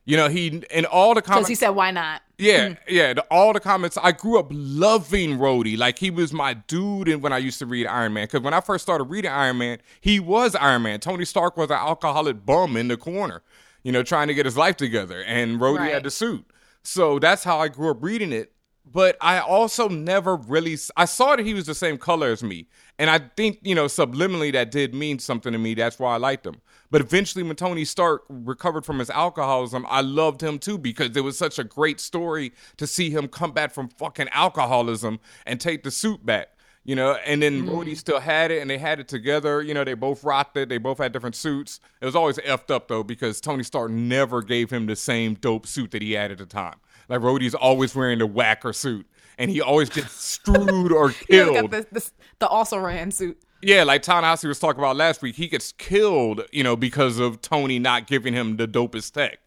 You 0.06 0.18
know, 0.18 0.28
he 0.28 0.62
in 0.70 0.86
all 0.86 1.14
the 1.14 1.22
Because 1.22 1.30
comments. 1.30 1.50
he 1.50 1.56
said, 1.56 1.70
"Why 1.70 1.92
not?" 1.92 2.22
Yeah, 2.38 2.70
mm. 2.70 2.78
yeah. 2.90 3.14
The, 3.14 3.22
all 3.32 3.54
the 3.54 3.62
comments. 3.62 3.98
I 4.02 4.12
grew 4.12 4.38
up 4.38 4.48
loving 4.52 5.38
Rhodey. 5.38 5.78
Like 5.78 5.98
he 5.98 6.12
was 6.12 6.34
my 6.34 6.56
dude. 6.56 7.08
And 7.08 7.22
when 7.22 7.32
I 7.32 7.38
used 7.38 7.60
to 7.60 7.66
read 7.66 7.88
Iron 7.88 8.12
Man, 8.14 8.26
because 8.26 8.42
when 8.42 8.54
I 8.54 8.60
first 8.60 8.84
started 8.84 9.06
reading 9.06 9.32
Iron 9.32 9.60
Man, 9.60 9.80
he 10.02 10.20
was 10.20 10.56
Iron 10.56 10.82
Man. 10.82 11.00
Tony 11.00 11.24
Stark 11.24 11.56
was 11.56 11.70
an 11.70 11.78
alcoholic 11.78 12.46
bum 12.46 12.76
in 12.76 12.90
the 12.90 12.98
corner, 12.98 13.44
you 13.84 13.94
know, 13.94 14.04
trying 14.04 14.28
to 14.28 14.34
get 14.34 14.46
his 14.46 14.58
life 14.58 14.76
together, 14.76 15.24
and 15.24 15.60
Rhodey 15.60 15.78
Right. 15.80 15.94
had 15.94 16.04
the 16.04 16.12
suit. 16.12 16.46
So 16.84 17.18
that's 17.18 17.46
how 17.46 17.60
I 17.60 17.70
grew 17.70 17.90
up 17.90 18.04
reading 18.04 18.34
it. 18.34 18.52
But 18.86 19.16
I 19.22 19.40
also 19.40 19.88
never 19.88 20.36
really. 20.36 20.78
I 20.98 21.06
saw 21.06 21.38
that 21.38 21.46
he 21.46 21.54
was 21.54 21.66
the 21.66 21.74
same 21.74 21.98
color 21.98 22.28
as 22.28 22.44
me, 22.44 22.68
and 23.00 23.10
I 23.10 23.20
think 23.20 23.60
you 23.62 23.74
know 23.74 23.86
subliminally 23.86 24.52
that 24.52 24.70
did 24.72 24.94
mean 24.94 25.20
something 25.20 25.54
to 25.54 25.58
me. 25.58 25.76
That's 25.76 25.98
why 25.98 26.14
I 26.14 26.18
liked 26.18 26.46
him. 26.46 26.58
But 26.94 27.02
eventually, 27.02 27.42
when 27.42 27.56
Tony 27.56 27.86
Stark 27.86 28.24
recovered 28.30 28.86
from 28.86 29.00
his 29.00 29.10
alcoholism, 29.10 29.84
I 29.90 30.02
loved 30.02 30.44
him 30.44 30.60
too 30.60 30.78
because 30.78 31.18
it 31.18 31.24
was 31.24 31.36
such 31.36 31.58
a 31.58 31.64
great 31.64 32.00
story 32.00 32.54
to 32.78 32.86
see 32.86 33.10
him 33.10 33.28
come 33.28 33.52
back 33.52 33.74
from 33.74 33.90
fucking 33.90 34.30
alcoholism 34.30 35.20
and 35.48 35.60
take 35.60 35.82
the 35.82 35.90
suit 35.90 36.24
back. 36.24 36.50
You 36.84 36.94
know, 36.96 37.14
and 37.26 37.42
then 37.42 37.64
mm-hmm. 37.64 37.70
Rhodey 37.70 37.98
still 37.98 38.20
had 38.20 38.52
it, 38.52 38.62
and 38.62 38.70
they 38.70 38.78
had 38.78 39.00
it 39.00 39.08
together. 39.08 39.64
You 39.64 39.74
know, 39.74 39.84
they 39.84 39.96
both 39.96 40.24
rocked 40.24 40.56
it. 40.56 40.70
They 40.70 40.78
both 40.78 41.00
had 41.00 41.14
different 41.14 41.36
suits. 41.36 41.80
It 42.00 42.06
was 42.06 42.16
always 42.16 42.38
effed 42.38 42.70
up 42.70 42.90
though 42.90 43.02
because 43.02 43.42
Tony 43.42 43.64
Stark 43.64 43.90
never 43.90 44.44
gave 44.44 44.70
him 44.70 44.86
the 44.86 44.96
same 44.96 45.34
dope 45.34 45.66
suit 45.66 45.90
that 45.92 46.04
he 46.04 46.12
had 46.12 46.30
at 46.30 46.38
the 46.38 46.46
time. 46.46 46.76
Like 47.10 47.22
Rhodey's 47.22 47.56
always 47.56 47.96
wearing 47.96 48.20
the 48.20 48.28
whacker 48.28 48.72
suit, 48.72 49.08
and 49.40 49.50
he 49.50 49.62
always 49.62 49.90
gets 49.90 50.12
screwed 50.14 50.92
or 50.92 51.10
killed. 51.28 51.72
got 51.72 51.72
the, 51.72 51.88
the 51.92 52.12
the 52.38 52.48
also 52.48 52.78
ran 52.78 53.10
suit. 53.10 53.43
Yeah, 53.64 53.84
like 53.84 54.02
Ta-Nehisi 54.02 54.48
was 54.48 54.60
talking 54.60 54.80
about 54.80 54.98
last 54.98 55.22
week, 55.22 55.36
he 55.36 55.48
gets 55.48 55.72
killed, 55.72 56.42
you 56.52 56.64
know, 56.64 56.76
because 56.76 57.18
of 57.18 57.42
Tony 57.42 57.80
not 57.80 58.08
giving 58.08 58.34
him 58.34 58.58
the 58.58 58.68
dopest 58.68 59.14
tech. 59.14 59.40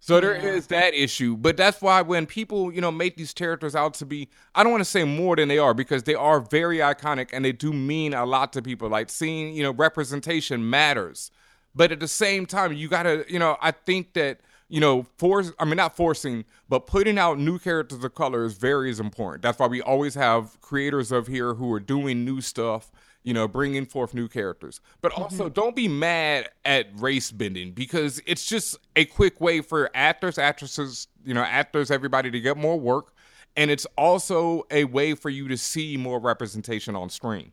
So 0.00 0.20
there 0.20 0.34
is 0.34 0.66
that 0.66 0.92
issue, 0.92 1.34
but 1.36 1.56
that's 1.56 1.80
why 1.80 2.02
when 2.02 2.26
people, 2.26 2.70
you 2.70 2.82
know, 2.82 2.90
make 2.90 3.16
these 3.16 3.32
characters 3.32 3.74
out 3.74 3.94
to 3.94 4.04
be, 4.04 4.28
I 4.54 4.62
don't 4.62 4.72
want 4.72 4.82
to 4.82 4.90
say 4.90 5.04
more 5.04 5.34
than 5.34 5.48
they 5.48 5.56
are 5.56 5.72
because 5.72 6.02
they 6.02 6.14
are 6.14 6.40
very 6.40 6.78
iconic 6.78 7.30
and 7.32 7.42
they 7.42 7.52
do 7.52 7.72
mean 7.72 8.12
a 8.12 8.26
lot 8.26 8.52
to 8.52 8.60
people. 8.60 8.90
Like 8.90 9.08
seeing, 9.08 9.54
you 9.54 9.62
know, 9.62 9.70
representation 9.70 10.68
matters, 10.68 11.30
but 11.74 11.90
at 11.90 12.00
the 12.00 12.08
same 12.08 12.44
time, 12.44 12.74
you 12.74 12.88
gotta, 12.88 13.24
you 13.28 13.38
know, 13.38 13.56
I 13.62 13.70
think 13.70 14.12
that, 14.12 14.40
you 14.68 14.80
know, 14.80 15.04
force, 15.16 15.52
I 15.58 15.64
mean, 15.64 15.76
not 15.76 15.96
forcing, 15.96 16.44
but 16.68 16.86
putting 16.86 17.16
out 17.16 17.38
new 17.38 17.58
characters 17.58 18.04
of 18.04 18.14
color 18.14 18.44
is 18.44 18.58
very 18.58 18.90
is 18.90 19.00
important. 19.00 19.42
That's 19.42 19.58
why 19.58 19.68
we 19.68 19.80
always 19.80 20.14
have 20.16 20.60
creators 20.60 21.12
of 21.12 21.28
here 21.28 21.54
who 21.54 21.72
are 21.72 21.80
doing 21.80 22.26
new 22.26 22.42
stuff 22.42 22.90
you 23.24 23.32
know, 23.32 23.48
bringing 23.48 23.86
forth 23.86 24.14
new 24.14 24.28
characters. 24.28 24.80
But 25.00 25.12
mm-hmm. 25.12 25.22
also, 25.22 25.48
don't 25.48 25.74
be 25.74 25.88
mad 25.88 26.50
at 26.64 26.88
race 26.94 27.32
bending 27.32 27.72
because 27.72 28.20
it's 28.26 28.46
just 28.46 28.76
a 28.94 29.06
quick 29.06 29.40
way 29.40 29.62
for 29.62 29.90
actors, 29.94 30.38
actresses, 30.38 31.08
you 31.24 31.34
know, 31.34 31.42
actors, 31.42 31.90
everybody 31.90 32.30
to 32.30 32.40
get 32.40 32.56
more 32.56 32.78
work. 32.78 33.12
And 33.56 33.70
it's 33.70 33.86
also 33.96 34.64
a 34.70 34.84
way 34.84 35.14
for 35.14 35.30
you 35.30 35.48
to 35.48 35.56
see 35.56 35.96
more 35.96 36.18
representation 36.18 36.94
on 36.94 37.08
screen. 37.08 37.52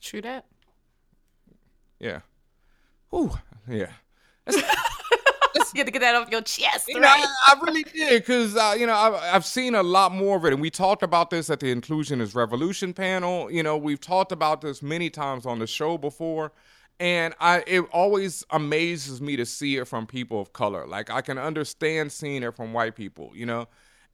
True 0.00 0.22
that. 0.22 0.46
Yeah. 1.98 2.20
Ooh, 3.12 3.32
yeah. 3.68 3.90
You 5.74 5.80
had 5.80 5.86
to 5.86 5.92
get 5.92 6.00
that 6.00 6.14
off 6.14 6.30
your 6.30 6.42
chest, 6.42 6.88
You 6.88 7.00
know, 7.00 7.08
right? 7.08 7.24
I, 7.46 7.54
I 7.54 7.60
really 7.64 7.84
did 7.84 8.22
because 8.22 8.56
uh, 8.56 8.74
you 8.78 8.86
know 8.86 8.94
I've, 8.94 9.14
I've 9.14 9.46
seen 9.46 9.74
a 9.74 9.82
lot 9.82 10.12
more 10.12 10.36
of 10.36 10.44
it, 10.44 10.52
and 10.52 10.62
we 10.62 10.70
talked 10.70 11.02
about 11.02 11.30
this 11.30 11.50
at 11.50 11.60
the 11.60 11.70
Inclusion 11.70 12.20
is 12.20 12.34
Revolution 12.34 12.92
panel. 12.94 13.50
You 13.50 13.62
know, 13.62 13.76
we've 13.76 14.00
talked 14.00 14.32
about 14.32 14.60
this 14.60 14.82
many 14.82 15.10
times 15.10 15.46
on 15.46 15.58
the 15.58 15.66
show 15.66 15.98
before, 15.98 16.52
And 17.00 17.34
I 17.40 17.62
it 17.66 17.82
always 17.92 18.44
amazes 18.50 19.20
me 19.20 19.36
to 19.36 19.46
see 19.46 19.76
it 19.76 19.86
from 19.86 20.06
people 20.06 20.40
of 20.40 20.52
color. 20.52 20.86
Like 20.86 21.10
I 21.10 21.20
can 21.20 21.38
understand 21.38 22.12
seeing 22.12 22.42
it 22.42 22.56
from 22.56 22.72
white 22.72 22.96
people, 22.96 23.32
you 23.34 23.46
know? 23.46 23.68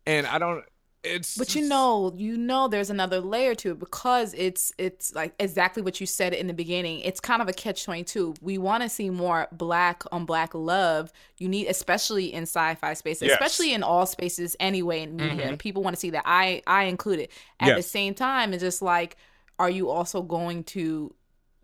And 0.06 0.26
I 0.26 0.38
don't 0.38 0.64
it's 1.04 1.36
But 1.36 1.54
you 1.54 1.68
know, 1.68 2.12
you 2.16 2.36
know, 2.36 2.66
there's 2.68 2.90
another 2.90 3.20
layer 3.20 3.54
to 3.56 3.72
it 3.72 3.78
because 3.78 4.34
it's 4.34 4.72
it's 4.78 5.14
like 5.14 5.34
exactly 5.38 5.82
what 5.82 6.00
you 6.00 6.06
said 6.06 6.32
in 6.32 6.46
the 6.46 6.54
beginning. 6.54 7.00
It's 7.00 7.20
kind 7.20 7.42
of 7.42 7.48
a 7.48 7.52
catch 7.52 7.84
twenty 7.84 8.04
two. 8.04 8.34
We 8.40 8.58
want 8.58 8.82
to 8.82 8.88
see 8.88 9.10
more 9.10 9.46
black 9.52 10.02
on 10.10 10.24
black 10.24 10.54
love. 10.54 11.12
You 11.38 11.48
need, 11.48 11.66
especially 11.68 12.32
in 12.32 12.42
sci-fi 12.44 12.94
spaces, 12.94 13.22
Yes. 13.28 13.32
especially 13.32 13.74
in 13.74 13.82
all 13.82 14.06
spaces 14.06 14.56
anyway 14.58 15.02
in 15.02 15.16
media. 15.16 15.46
Mm-hmm. 15.46 15.56
People 15.56 15.82
want 15.82 15.94
to 15.94 16.00
see 16.00 16.10
that. 16.10 16.22
I 16.26 16.62
I 16.66 16.84
include 16.84 17.20
it 17.20 17.30
At 17.60 17.76
the 17.76 17.82
same 17.82 18.14
time, 18.14 18.52
it's 18.54 18.62
just 18.62 18.82
like, 18.82 19.16
are 19.58 19.70
you 19.70 19.90
also 19.90 20.22
going 20.22 20.64
to 20.64 21.14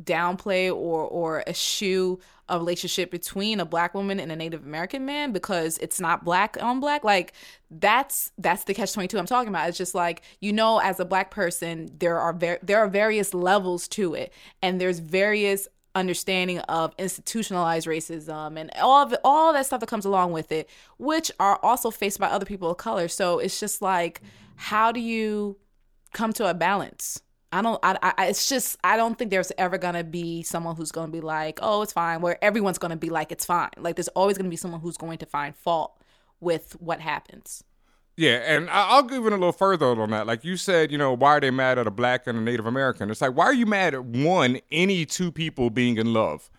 downplay 0.02 0.68
or 0.74 1.04
or 1.06 1.42
eschew 1.46 2.18
a 2.50 2.58
relationship 2.58 3.10
between 3.10 3.60
a 3.60 3.64
black 3.64 3.94
woman 3.94 4.20
and 4.20 4.30
a 4.30 4.36
Native 4.36 4.64
American 4.64 5.06
man 5.06 5.32
because 5.32 5.78
it's 5.78 6.00
not 6.00 6.24
black 6.24 6.56
on 6.60 6.80
black. 6.80 7.04
Like 7.04 7.32
that's 7.70 8.32
that's 8.38 8.64
the 8.64 8.74
catch 8.74 8.92
twenty 8.92 9.08
two 9.08 9.18
I'm 9.18 9.26
talking 9.26 9.48
about. 9.48 9.68
It's 9.68 9.78
just 9.78 9.94
like 9.94 10.22
you 10.40 10.52
know, 10.52 10.78
as 10.78 11.00
a 11.00 11.04
black 11.04 11.30
person, 11.30 11.90
there 11.98 12.18
are 12.18 12.32
ver- 12.32 12.58
there 12.62 12.78
are 12.78 12.88
various 12.88 13.32
levels 13.32 13.88
to 13.88 14.14
it, 14.14 14.32
and 14.60 14.80
there's 14.80 14.98
various 14.98 15.68
understanding 15.94 16.58
of 16.60 16.94
institutionalized 16.98 17.86
racism 17.86 18.58
and 18.58 18.70
all 18.80 19.02
of 19.02 19.12
it, 19.12 19.20
all 19.24 19.52
that 19.52 19.66
stuff 19.66 19.80
that 19.80 19.88
comes 19.88 20.04
along 20.04 20.32
with 20.32 20.52
it, 20.52 20.68
which 20.98 21.32
are 21.40 21.58
also 21.62 21.90
faced 21.90 22.18
by 22.20 22.28
other 22.28 22.46
people 22.46 22.70
of 22.70 22.76
color. 22.76 23.08
So 23.08 23.38
it's 23.38 23.58
just 23.58 23.82
like, 23.82 24.20
how 24.56 24.92
do 24.92 25.00
you 25.00 25.56
come 26.12 26.32
to 26.34 26.48
a 26.48 26.54
balance? 26.54 27.20
I 27.52 27.62
don't. 27.62 27.80
I, 27.82 28.12
I. 28.16 28.26
It's 28.26 28.48
just. 28.48 28.78
I 28.84 28.96
don't 28.96 29.18
think 29.18 29.30
there's 29.30 29.50
ever 29.58 29.76
gonna 29.76 30.04
be 30.04 30.42
someone 30.42 30.76
who's 30.76 30.92
gonna 30.92 31.10
be 31.10 31.20
like, 31.20 31.58
"Oh, 31.62 31.82
it's 31.82 31.92
fine." 31.92 32.20
Where 32.20 32.42
everyone's 32.44 32.78
gonna 32.78 32.96
be 32.96 33.10
like, 33.10 33.32
"It's 33.32 33.44
fine." 33.44 33.70
Like, 33.76 33.96
there's 33.96 34.08
always 34.08 34.36
gonna 34.36 34.50
be 34.50 34.56
someone 34.56 34.80
who's 34.80 34.96
going 34.96 35.18
to 35.18 35.26
find 35.26 35.56
fault 35.56 36.00
with 36.40 36.76
what 36.80 37.00
happens. 37.00 37.64
Yeah, 38.16 38.42
and 38.44 38.68
I'll 38.70 39.02
go 39.02 39.16
even 39.16 39.32
a 39.32 39.36
little 39.36 39.52
further 39.52 39.86
on 39.86 40.10
that. 40.10 40.26
Like 40.26 40.44
you 40.44 40.58
said, 40.58 40.92
you 40.92 40.98
know, 40.98 41.14
why 41.14 41.36
are 41.36 41.40
they 41.40 41.50
mad 41.50 41.78
at 41.78 41.86
a 41.86 41.90
black 41.90 42.26
and 42.26 42.36
a 42.36 42.40
Native 42.42 42.66
American? 42.66 43.10
It's 43.10 43.22
like, 43.22 43.34
why 43.34 43.46
are 43.46 43.54
you 43.54 43.64
mad 43.64 43.94
at 43.94 44.04
one, 44.04 44.60
any 44.70 45.06
two 45.06 45.32
people 45.32 45.70
being 45.70 45.96
in 45.96 46.12
love? 46.12 46.50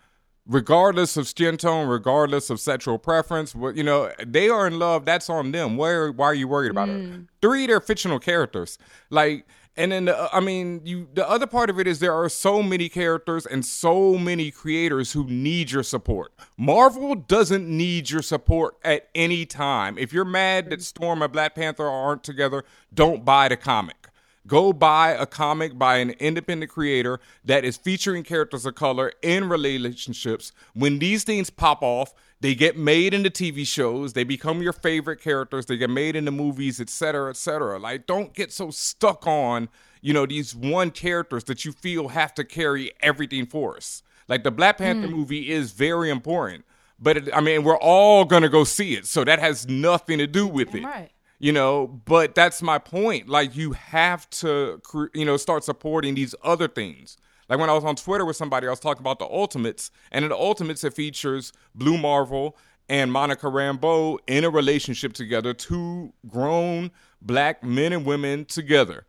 Regardless 0.44 1.16
of 1.16 1.28
skin 1.28 1.56
tone, 1.56 1.86
regardless 1.86 2.50
of 2.50 2.58
sexual 2.58 2.98
preference, 2.98 3.54
what 3.54 3.76
you 3.76 3.84
know, 3.84 4.10
they 4.26 4.48
are 4.48 4.66
in 4.66 4.80
love. 4.80 5.04
That's 5.04 5.30
on 5.30 5.52
them. 5.52 5.76
Where, 5.76 6.10
why 6.10 6.26
are 6.26 6.34
you 6.34 6.48
worried 6.48 6.72
about 6.72 6.88
it? 6.88 7.00
Mm. 7.00 7.28
Three, 7.40 7.68
they're 7.68 7.80
fictional 7.80 8.18
characters. 8.18 8.76
Like, 9.08 9.46
and 9.76 9.92
then 9.92 10.04
the, 10.04 10.28
I 10.34 10.40
mean, 10.40 10.82
you. 10.84 11.08
The 11.14 11.28
other 11.28 11.46
part 11.46 11.70
of 11.70 11.78
it 11.78 11.86
is 11.86 11.98
there 11.98 12.14
are 12.14 12.28
so 12.28 12.62
many 12.62 12.88
characters 12.88 13.46
and 13.46 13.64
so 13.64 14.18
many 14.18 14.50
creators 14.50 15.12
who 15.12 15.24
need 15.24 15.70
your 15.70 15.82
support. 15.82 16.32
Marvel 16.58 17.14
doesn't 17.14 17.66
need 17.66 18.10
your 18.10 18.22
support 18.22 18.76
at 18.84 19.08
any 19.14 19.46
time. 19.46 19.96
If 19.96 20.12
you're 20.12 20.24
mad 20.26 20.68
that 20.70 20.82
Storm 20.82 21.22
and 21.22 21.32
Black 21.32 21.54
Panther 21.54 21.86
aren't 21.86 22.22
together, 22.22 22.64
don't 22.92 23.24
buy 23.24 23.48
the 23.48 23.56
comic. 23.56 24.08
Go 24.46 24.72
buy 24.72 25.10
a 25.10 25.24
comic 25.24 25.78
by 25.78 25.98
an 25.98 26.10
independent 26.10 26.70
creator 26.70 27.20
that 27.44 27.64
is 27.64 27.76
featuring 27.76 28.24
characters 28.24 28.66
of 28.66 28.74
color 28.74 29.12
in 29.22 29.48
relationships. 29.48 30.52
When 30.74 30.98
these 30.98 31.22
things 31.22 31.48
pop 31.48 31.82
off, 31.82 32.12
they 32.40 32.56
get 32.56 32.76
made 32.76 33.14
into 33.14 33.30
TV 33.30 33.64
shows, 33.64 34.14
they 34.14 34.24
become 34.24 34.62
your 34.62 34.72
favorite 34.72 35.20
characters, 35.20 35.66
they 35.66 35.76
get 35.76 35.90
made 35.90 36.16
into 36.16 36.32
movies, 36.32 36.80
etc., 36.80 37.30
etc. 37.30 37.78
Like, 37.78 38.08
don't 38.08 38.34
get 38.34 38.52
so 38.52 38.72
stuck 38.72 39.28
on, 39.28 39.68
you 40.00 40.12
know, 40.12 40.26
these 40.26 40.52
one 40.52 40.90
characters 40.90 41.44
that 41.44 41.64
you 41.64 41.70
feel 41.70 42.08
have 42.08 42.34
to 42.34 42.44
carry 42.44 42.90
everything 43.00 43.46
for 43.46 43.76
us. 43.76 44.02
Like 44.26 44.42
the 44.42 44.50
Black 44.50 44.78
Panther 44.78 45.06
hmm. 45.06 45.14
movie 45.14 45.52
is 45.52 45.70
very 45.70 46.10
important, 46.10 46.64
but 46.98 47.16
it, 47.16 47.28
I 47.32 47.40
mean, 47.40 47.62
we're 47.62 47.78
all 47.78 48.24
gonna 48.24 48.48
go 48.48 48.64
see 48.64 48.94
it, 48.94 49.06
so 49.06 49.22
that 49.22 49.38
has 49.38 49.68
nothing 49.68 50.18
to 50.18 50.26
do 50.26 50.48
with 50.48 50.74
it 50.74 50.82
Right. 50.82 51.11
You 51.42 51.52
know 51.52 51.88
but 52.06 52.34
that's 52.34 52.62
my 52.62 52.78
point. 52.78 53.28
Like 53.28 53.54
you 53.54 53.72
have 53.72 54.30
to 54.30 54.80
you 55.12 55.26
know 55.26 55.36
start 55.36 55.64
supporting 55.64 56.14
these 56.14 56.34
other 56.42 56.68
things. 56.68 57.18
Like 57.50 57.58
when 57.58 57.68
i 57.68 57.74
was 57.74 57.84
on 57.84 57.96
twitter 57.96 58.24
with 58.24 58.36
somebody 58.36 58.66
i 58.66 58.70
was 58.70 58.80
talking 58.80 59.02
about 59.02 59.18
the 59.18 59.26
ultimates 59.26 59.90
and 60.10 60.24
in 60.24 60.30
the 60.30 60.36
ultimates 60.36 60.84
it 60.84 60.94
features 60.94 61.52
blue 61.74 61.98
marvel 61.98 62.56
and 62.88 63.12
monica 63.12 63.46
rambeau 63.46 64.16
in 64.26 64.44
a 64.44 64.48
relationship 64.48 65.12
together 65.12 65.52
two 65.52 66.14
grown 66.26 66.90
black 67.20 67.62
men 67.62 67.92
and 67.92 68.06
women 68.06 68.46
together. 68.46 69.04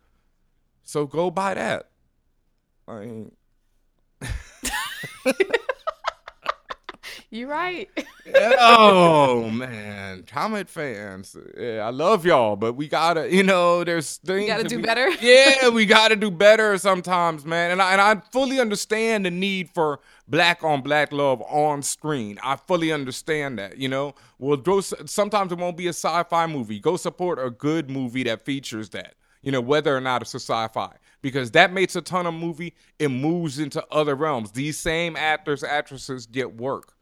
So 0.84 1.06
go 1.06 1.32
buy 1.32 1.54
that. 1.54 1.90
I 2.86 3.00
mean 3.00 3.32
You're 7.34 7.50
right. 7.50 7.90
oh 8.60 9.50
man, 9.50 10.22
comic 10.28 10.70
fans, 10.70 11.36
yeah, 11.58 11.80
I 11.84 11.90
love 11.90 12.28
y'all, 12.28 12.56
but 12.56 12.74
we 12.74 12.88
gotta, 12.88 13.34
you 13.34 13.42
know, 13.42 13.84
there's 13.84 14.18
things 14.18 14.46
gotta 14.46 14.66
do 14.66 14.76
we- 14.76 14.84
better. 14.84 15.10
Yeah, 15.20 15.70
we 15.70 15.88
gotta 15.88 16.16
do 16.16 16.30
better 16.30 16.78
sometimes, 16.78 17.44
man. 17.44 17.72
And 17.72 17.82
I 17.82 17.94
and 17.94 18.02
I 18.02 18.22
fully 18.32 18.60
understand 18.60 19.26
the 19.26 19.32
need 19.32 19.72
for 19.72 20.00
black 20.28 20.64
on 20.64 20.82
black 20.84 21.12
love 21.12 21.42
on 21.50 21.82
screen. 21.82 22.38
I 22.44 22.56
fully 22.56 22.92
understand 22.92 23.58
that. 23.58 23.80
You 23.80 23.88
know, 23.88 24.14
well, 24.38 24.56
go, 24.58 24.82
sometimes 24.82 25.52
it 25.52 25.58
won't 25.58 25.76
be 25.76 25.88
a 25.88 25.90
sci-fi 25.90 26.46
movie. 26.46 26.80
Go 26.80 26.98
support 26.98 27.40
a 27.40 27.50
good 27.50 27.90
movie 27.90 28.22
that 28.26 28.46
features 28.46 28.90
that. 28.92 29.16
You 29.42 29.52
know, 29.52 29.60
whether 29.60 29.98
or 29.98 30.02
not 30.02 30.22
it's 30.22 30.36
a 30.36 30.40
sci-fi, 30.40 30.98
because 31.24 31.50
that 31.52 31.74
makes 31.74 31.96
a 31.96 32.02
ton 32.04 32.28
of 32.28 32.36
movie. 32.36 32.76
It 33.00 33.10
moves 33.10 33.58
into 33.58 33.84
other 33.92 34.14
realms. 34.14 34.52
These 34.52 34.78
same 34.78 35.16
actors, 35.16 35.64
actresses 35.64 36.28
get 36.28 36.56
work. 36.58 36.93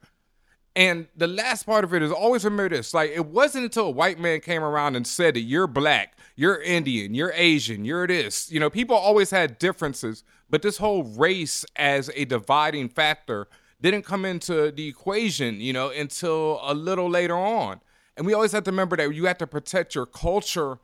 And 0.76 1.08
the 1.16 1.28
last 1.28 1.66
part 1.66 1.84
of 1.84 1.94
it 1.94 2.02
is 2.02 2.12
always 2.12 2.46
remember 2.46 2.70
this. 2.70 2.94
Like, 2.94 3.12
it 3.12 3.26
wasn't 3.26 3.66
until 3.66 3.88
a 3.88 3.92
white 3.92 4.20
man 4.20 4.40
came 4.40 4.64
around 4.64 4.96
and 4.96 5.06
said 5.06 5.34
that 5.34 5.42
you're 5.42 5.68
black, 5.68 6.18
you're 6.36 6.62
Indian, 6.62 7.14
you're 7.14 7.34
Asian, 7.36 7.84
you're 7.84 8.08
this. 8.08 8.50
You 8.52 8.60
know, 8.60 8.70
people 8.70 8.96
always 8.96 9.32
had 9.32 9.60
differences, 9.60 10.24
but 10.50 10.62
this 10.62 10.78
whole 10.78 11.04
race 11.04 11.66
as 11.76 12.10
a 12.16 12.24
dividing 12.24 12.88
factor 12.88 13.48
didn't 13.82 14.04
come 14.04 14.24
into 14.24 14.72
the 14.72 14.88
equation, 14.88 15.60
you 15.60 15.74
know, 15.74 15.90
until 15.90 16.60
a 16.64 16.74
little 16.74 17.10
later 17.10 17.36
on. 17.36 17.82
And 18.16 18.26
we 18.26 18.34
always 18.34 18.54
have 18.54 18.64
to 18.64 18.72
remember 18.72 18.96
that 18.96 19.14
you 19.14 19.26
have 19.26 19.40
to 19.40 19.48
protect 19.48 19.96
your 19.96 20.06
culture 20.06 20.80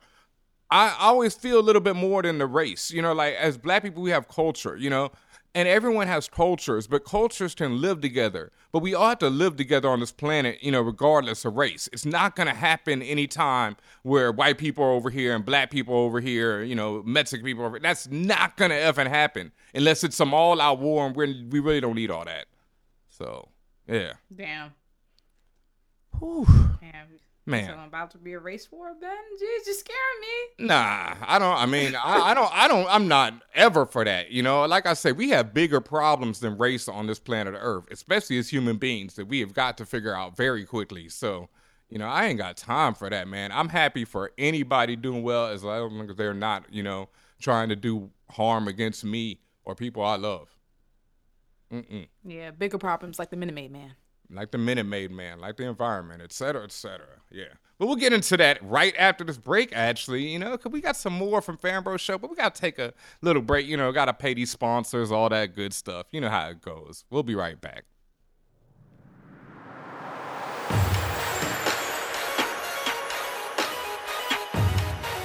I 0.70 0.96
always 1.00 1.34
feel 1.34 1.58
a 1.58 1.62
little 1.62 1.80
bit 1.80 1.96
more 1.96 2.22
than 2.22 2.38
the 2.38 2.46
race. 2.46 2.90
You 2.90 3.02
know, 3.02 3.12
like 3.12 3.34
as 3.34 3.56
black 3.56 3.82
people, 3.82 4.02
we 4.02 4.10
have 4.10 4.28
culture, 4.28 4.76
you 4.76 4.90
know, 4.90 5.10
and 5.58 5.66
everyone 5.66 6.06
has 6.06 6.28
cultures, 6.28 6.86
but 6.86 7.04
cultures 7.04 7.52
can 7.52 7.80
live 7.80 8.00
together. 8.00 8.52
But 8.70 8.78
we 8.78 8.94
all 8.94 9.08
have 9.08 9.18
to 9.18 9.28
live 9.28 9.56
together 9.56 9.88
on 9.88 9.98
this 9.98 10.12
planet, 10.12 10.62
you 10.62 10.70
know, 10.70 10.80
regardless 10.80 11.44
of 11.44 11.56
race. 11.56 11.88
It's 11.92 12.06
not 12.06 12.36
going 12.36 12.46
to 12.46 12.54
happen 12.54 13.02
anytime 13.02 13.76
where 14.04 14.30
white 14.30 14.56
people 14.56 14.84
are 14.84 14.92
over 14.92 15.10
here 15.10 15.34
and 15.34 15.44
black 15.44 15.72
people 15.72 15.94
are 15.94 16.04
over 16.04 16.20
here, 16.20 16.62
you 16.62 16.76
know, 16.76 17.02
Mexican 17.04 17.44
people 17.44 17.64
over 17.64 17.80
That's 17.80 18.06
not 18.08 18.56
going 18.56 18.70
to 18.70 18.78
ever 18.78 19.08
happen 19.08 19.50
unless 19.74 20.04
it's 20.04 20.14
some 20.14 20.32
all 20.32 20.60
out 20.60 20.78
war 20.78 21.04
and 21.08 21.16
we're, 21.16 21.26
we 21.26 21.58
really 21.58 21.80
don't 21.80 21.96
need 21.96 22.12
all 22.12 22.24
that. 22.24 22.46
So, 23.08 23.48
yeah. 23.88 24.12
Damn. 24.32 24.74
Damn. 26.80 27.08
Man. 27.48 27.66
So 27.66 27.74
I'm 27.74 27.88
about 27.88 28.10
to 28.10 28.18
be 28.18 28.34
a 28.34 28.38
race 28.38 28.70
war, 28.70 28.94
Ben. 29.00 29.10
Jeez, 29.10 29.66
you're 29.66 29.74
scaring 29.74 30.20
me. 30.20 30.66
Nah, 30.66 31.14
I 31.26 31.38
don't. 31.38 31.56
I 31.56 31.64
mean, 31.64 31.94
I, 31.96 32.30
I 32.30 32.34
don't. 32.34 32.52
I 32.52 32.68
don't. 32.68 32.86
I'm 32.90 33.08
not 33.08 33.34
ever 33.54 33.86
for 33.86 34.04
that. 34.04 34.30
You 34.30 34.42
know, 34.42 34.66
like 34.66 34.84
I 34.84 34.92
said, 34.92 35.16
we 35.16 35.30
have 35.30 35.54
bigger 35.54 35.80
problems 35.80 36.40
than 36.40 36.58
race 36.58 36.88
on 36.88 37.06
this 37.06 37.18
planet 37.18 37.54
Earth, 37.56 37.86
especially 37.90 38.36
as 38.36 38.50
human 38.50 38.76
beings 38.76 39.14
that 39.14 39.26
we 39.26 39.40
have 39.40 39.54
got 39.54 39.78
to 39.78 39.86
figure 39.86 40.14
out 40.14 40.36
very 40.36 40.66
quickly. 40.66 41.08
So, 41.08 41.48
you 41.88 41.98
know, 41.98 42.06
I 42.06 42.26
ain't 42.26 42.38
got 42.38 42.58
time 42.58 42.92
for 42.92 43.08
that, 43.08 43.28
man. 43.28 43.50
I'm 43.50 43.70
happy 43.70 44.04
for 44.04 44.32
anybody 44.36 44.94
doing 44.94 45.22
well 45.22 45.46
as 45.46 45.64
long 45.64 46.10
as 46.10 46.16
they're 46.16 46.34
not, 46.34 46.66
you 46.70 46.82
know, 46.82 47.08
trying 47.40 47.70
to 47.70 47.76
do 47.76 48.10
harm 48.30 48.68
against 48.68 49.04
me 49.04 49.40
or 49.64 49.74
people 49.74 50.04
I 50.04 50.16
love. 50.16 50.54
Mm-mm. 51.72 52.08
Yeah, 52.24 52.50
bigger 52.50 52.78
problems 52.78 53.18
like 53.18 53.30
the 53.30 53.36
Minute 53.36 53.54
Maid 53.54 53.72
Man. 53.72 53.92
Like 54.30 54.50
the 54.50 54.58
Minute 54.58 54.84
Maid 54.84 55.10
Man, 55.10 55.40
like 55.40 55.56
the 55.56 55.64
environment, 55.64 56.22
et 56.22 56.32
cetera, 56.32 56.64
et 56.64 56.72
cetera. 56.72 57.06
Yeah. 57.30 57.44
But 57.78 57.86
we'll 57.86 57.96
get 57.96 58.12
into 58.12 58.36
that 58.36 58.58
right 58.62 58.94
after 58.98 59.24
this 59.24 59.38
break, 59.38 59.72
actually, 59.72 60.28
you 60.28 60.38
know, 60.38 60.50
because 60.52 60.72
we 60.72 60.80
got 60.80 60.96
some 60.96 61.12
more 61.12 61.40
from 61.40 61.56
Fanbro 61.56 61.98
Show, 61.98 62.18
but 62.18 62.28
we 62.28 62.36
got 62.36 62.54
to 62.54 62.60
take 62.60 62.78
a 62.78 62.92
little 63.22 63.40
break, 63.40 63.66
you 63.66 63.76
know, 63.76 63.92
got 63.92 64.06
to 64.06 64.14
pay 64.14 64.34
these 64.34 64.50
sponsors, 64.50 65.12
all 65.12 65.28
that 65.28 65.54
good 65.54 65.72
stuff. 65.72 66.06
You 66.10 66.20
know 66.20 66.28
how 66.28 66.48
it 66.48 66.60
goes. 66.60 67.04
We'll 67.08 67.22
be 67.22 67.34
right 67.36 67.60
back. 67.60 67.84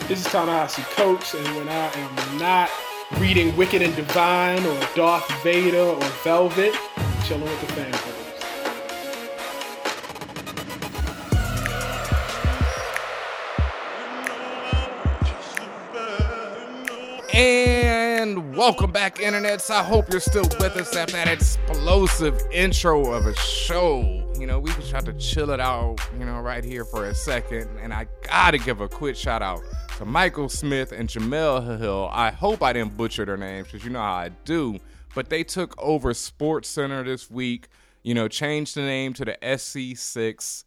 This 0.08 0.26
is 0.26 0.32
Ta-Nehisi 0.32 0.84
Coates, 0.96 1.34
and 1.34 1.48
when 1.56 1.70
I 1.70 1.88
am 1.88 2.38
not 2.38 2.70
reading 3.20 3.56
Wicked 3.56 3.82
and 3.82 3.96
Divine 3.96 4.64
or 4.64 4.80
Darth 4.96 5.28
Vader 5.44 5.80
or 5.80 6.00
Velvet, 6.24 6.76
I'm 6.98 7.24
chilling 7.24 7.44
with 7.44 7.62
the 7.62 7.68
fanboys. 7.68 8.13
And 18.24 18.56
welcome 18.56 18.90
back, 18.90 19.18
internets. 19.18 19.70
I 19.70 19.84
hope 19.84 20.10
you're 20.10 20.22
still 20.22 20.48
with 20.58 20.78
us 20.78 20.96
after 20.96 21.12
that 21.12 21.28
explosive 21.28 22.42
intro 22.54 23.12
of 23.12 23.26
a 23.26 23.36
show. 23.36 24.00
You 24.40 24.48
know, 24.48 24.62
we 24.62 24.72
just 24.76 24.92
tried 24.92 25.04
to 25.08 25.14
chill 25.16 25.50
it 25.50 25.60
out, 25.60 25.98
you 26.18 26.26
know, 26.26 26.40
right 26.40 26.64
here 26.64 26.86
for 26.86 27.08
a 27.08 27.14
second. 27.14 27.70
And 27.82 27.94
I 27.94 28.08
gotta 28.22 28.60
give 28.60 28.80
a 28.80 28.88
quick 28.88 29.18
shout 29.18 29.42
out 29.42 29.60
to 29.98 30.06
Michael 30.06 30.48
Smith 30.48 30.94
and 30.94 31.10
Jemele 31.10 31.78
Hill. 31.78 32.10
I 32.14 32.32
hope 32.32 32.64
I 32.64 32.72
didn't 32.72 32.96
butcher 32.96 33.26
their 33.26 33.36
names 33.36 33.68
because 33.68 33.84
you 33.84 33.92
know 33.92 34.00
how 34.00 34.14
I 34.14 34.30
do. 34.46 34.80
But 35.14 35.30
they 35.30 35.44
took 35.44 35.76
over 35.78 36.14
Sports 36.14 36.70
Center 36.70 37.04
this 37.04 37.30
week, 37.30 37.68
you 38.04 38.14
know, 38.14 38.30
changed 38.30 38.76
the 38.76 38.84
name 38.84 39.12
to 39.16 39.26
the 39.26 39.38
SC6. 39.44 40.64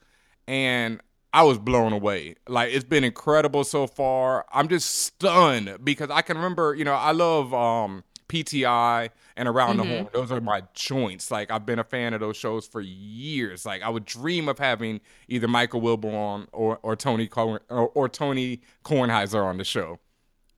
And 0.47 1.01
I 1.37 1.43
was 1.43 1.59
blown 1.59 1.93
away. 1.93 2.37
Like 2.49 2.73
it's 2.73 2.85
been 2.85 3.05
incredible 3.05 3.63
so 3.65 3.87
far. 3.87 4.47
I'm 4.51 4.69
just 4.69 4.91
stunned 4.91 5.79
because 5.85 6.09
I 6.11 6.23
can 6.23 6.37
remember, 6.39 6.75
you 6.75 6.85
know, 6.85 6.95
I 6.95 7.13
love 7.13 7.53
um 7.53 8.05
PTI 8.29 9.11
and 9.37 9.47
Around 9.49 9.77
Mm-hmm. 9.77 9.89
the 9.91 9.97
Horn. 9.97 10.09
Those 10.15 10.33
are 10.33 10.41
my 10.41 10.63
joints. 10.73 11.31
Like 11.31 11.51
I've 11.51 11.67
been 11.67 11.79
a 11.79 11.85
fan 11.85 12.15
of 12.15 12.21
those 12.21 12.39
shows 12.39 12.67
for 12.67 12.81
years. 12.81 13.67
Like 13.67 13.83
I 13.83 13.91
would 13.91 14.07
dream 14.07 14.49
of 14.49 14.59
having 14.59 15.01
either 15.29 15.47
Michael 15.47 15.83
Wilbon 15.83 16.47
or 16.53 16.79
or 16.83 16.97
Tony 16.97 17.27
Corn, 17.27 17.61
or, 17.69 17.89
or 17.91 18.09
Tony 18.09 18.63
Kornheiser 18.83 19.45
on 19.45 19.59
the 19.59 19.65
show 19.65 19.99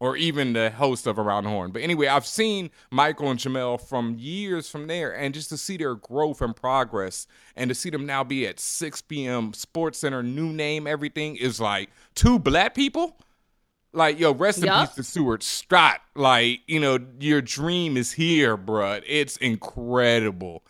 or 0.01 0.17
even 0.17 0.53
the 0.53 0.71
host 0.71 1.07
of 1.07 1.19
Around 1.19 1.45
the 1.45 1.51
Horn. 1.51 1.71
But 1.73 1.83
anyway, 1.83 2.07
I've 2.07 2.27
seen 2.27 2.71
Michael 2.91 3.31
and 3.31 3.39
Jemele 3.39 3.81
from 3.81 4.17
years 4.19 4.69
from 4.69 4.87
there, 4.87 5.15
and 5.17 5.35
just 5.35 5.49
to 5.51 5.57
see 5.57 5.77
their 5.77 5.95
growth 5.95 6.41
and 6.41 6.55
progress, 6.55 7.27
and 7.57 7.69
to 7.69 7.75
see 7.75 7.91
them 7.91 8.07
now 8.07 8.23
be 8.25 8.47
at 8.47 8.61
6 8.61 9.03
p.m. 9.03 9.53
Sports 9.53 9.99
Center, 9.99 10.23
new 10.23 10.53
name, 10.53 10.87
everything 10.87 11.37
is 11.37 11.61
like 11.61 11.91
two 12.15 12.39
black 12.39 12.75
people. 12.75 13.17
Like, 13.93 14.21
yo, 14.21 14.35
rest 14.35 14.59
in 14.59 14.67
Yup. 14.67 14.89
peace 14.89 14.97
to 14.97 15.03
Stuart 15.03 15.43
Scott. 15.43 16.01
Like, 16.15 16.61
you 16.67 16.79
know, 16.79 16.99
your 17.19 17.41
dream 17.41 17.97
is 17.97 18.13
here, 18.13 18.57
bruh. 18.57 19.03
It's 19.07 19.39
incredible. 19.39 20.63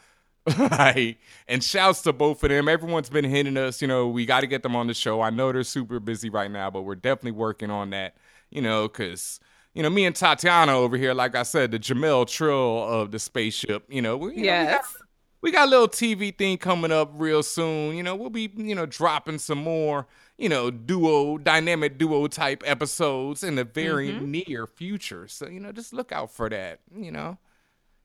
like, 0.59 1.19
and 1.47 1.63
shouts 1.63 2.03
to 2.03 2.13
both 2.13 2.43
of 2.43 2.51
them. 2.51 2.69
Everyone's 2.69 3.11
been 3.11 3.25
hitting 3.25 3.57
us, 3.57 3.83
you 3.83 3.89
know, 3.89 4.09
we 4.09 4.25
got 4.25 4.41
to 4.41 4.47
get 4.47 4.63
them 4.63 4.77
on 4.77 4.87
the 4.87 4.95
show. 4.95 5.21
I 5.21 5.31
know 5.31 5.53
they're 5.53 5.65
super 5.65 6.01
busy 6.01 6.31
right 6.31 6.51
now, 6.51 6.71
but 6.71 6.83
we're 6.83 6.95
definitely 6.95 7.33
working 7.33 7.71
on 7.71 7.91
that, 7.91 8.15
you 8.51 8.63
know, 8.63 8.89
because, 8.89 9.41
you 9.75 9.83
know, 9.83 9.91
me 9.91 10.05
and 10.05 10.15
Tatiana 10.17 10.73
over 10.73 10.97
here, 10.97 11.15
like 11.15 11.35
I 11.35 11.43
said, 11.43 11.71
the 11.71 11.79
Jamel 11.79 12.27
Trill 12.27 12.85
of 12.85 13.11
the 13.11 13.19
spaceship, 13.19 13.85
you 13.89 14.03
know, 14.03 14.17
we, 14.17 14.37
you 14.37 14.37
know, 14.37 14.41
we 14.43 14.47
got- 14.47 14.71
Yes. 14.71 14.97
we 15.41 15.53
got 15.53 15.69
a 15.69 15.71
little 15.71 15.89
TV 15.89 16.37
thing 16.37 16.59
coming 16.59 16.91
up 16.91 17.11
real 17.15 17.43
soon. 17.43 17.97
You 17.97 18.03
know, 18.03 18.17
we'll 18.17 18.31
be, 18.31 18.51
you 18.57 18.75
know, 18.75 18.87
dropping 18.87 19.39
some 19.39 19.59
more, 19.59 20.07
you 20.37 20.49
know, 20.49 20.71
duo, 20.71 21.39
dynamic 21.39 21.99
duo 21.99 22.27
type 22.27 22.63
episodes 22.67 23.45
in 23.45 23.55
the 23.55 23.65
very 23.65 24.11
mm-hmm. 24.11 24.31
near 24.31 24.67
future. 24.67 25.29
So, 25.29 25.49
you 25.49 25.61
know, 25.61 25.73
just 25.73 25.93
look 25.93 26.11
out 26.13 26.33
for 26.33 26.49
that, 26.49 26.81
you 26.95 27.13
know. 27.13 27.39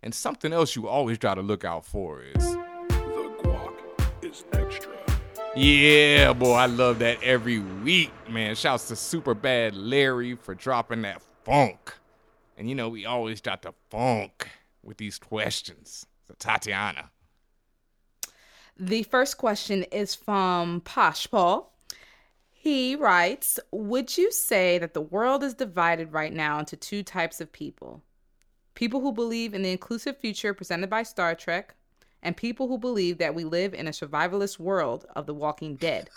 And 0.04 0.14
something 0.14 0.52
else 0.52 0.76
you 0.76 0.88
always 0.88 1.18
try 1.18 1.34
to 1.34 1.42
look 1.42 1.64
out 1.64 1.86
for 1.86 2.22
is, 2.22 2.58
yeah, 5.56 6.34
boy, 6.34 6.54
I 6.54 6.66
love 6.66 7.00
that 7.00 7.22
every 7.22 7.60
week, 7.60 8.12
man. 8.28 8.56
Shouts 8.56 8.88
to 8.88 8.96
Super 8.96 9.36
Bad 9.36 9.76
Larry 9.76 10.36
for 10.36 10.56
dropping 10.56 11.04
that 11.04 11.22
funk. 11.44 11.94
And, 12.58 12.68
you 12.68 12.76
know, 12.76 12.90
we 12.90 13.06
always 13.06 13.40
got 13.40 13.62
the 13.62 13.74
funk 13.92 14.50
with 14.82 14.98
these 14.98 15.20
questions. 15.20 16.06
So, 16.28 16.34
Tatiana. 16.40 17.12
The 18.78 19.04
first 19.04 19.38
question 19.38 19.84
is 19.84 20.16
from 20.16 20.82
Posh 20.82 21.30
Paul. 21.30 21.72
He 22.50 22.96
writes, 22.96 23.60
Would 23.72 24.18
you 24.18 24.32
say 24.32 24.80
that 24.80 24.96
the 24.96 25.02
world 25.02 25.44
is 25.44 25.54
divided 25.54 26.14
right 26.14 26.34
now 26.34 26.60
into 26.60 26.76
two 26.76 27.04
types 27.04 27.40
of 27.40 27.52
people? 27.52 28.02
People 28.74 29.02
who 29.02 29.12
believe 29.12 29.54
in 29.54 29.62
the 29.62 29.72
inclusive 29.72 30.18
future 30.18 30.54
presented 30.56 30.90
by 30.90 31.04
Star 31.04 31.36
Trek, 31.36 31.76
and 32.24 32.36
people 32.36 32.68
who 32.68 32.78
believe 32.78 33.20
that 33.20 33.36
we 33.36 33.44
live 33.44 33.74
in 33.74 33.88
a 33.88 33.92
survivalist 33.92 34.58
world 34.58 35.06
of 35.16 35.26
The 35.28 35.34
Walking 35.34 35.76
Dead. 35.76 36.10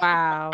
wow. 0.00 0.52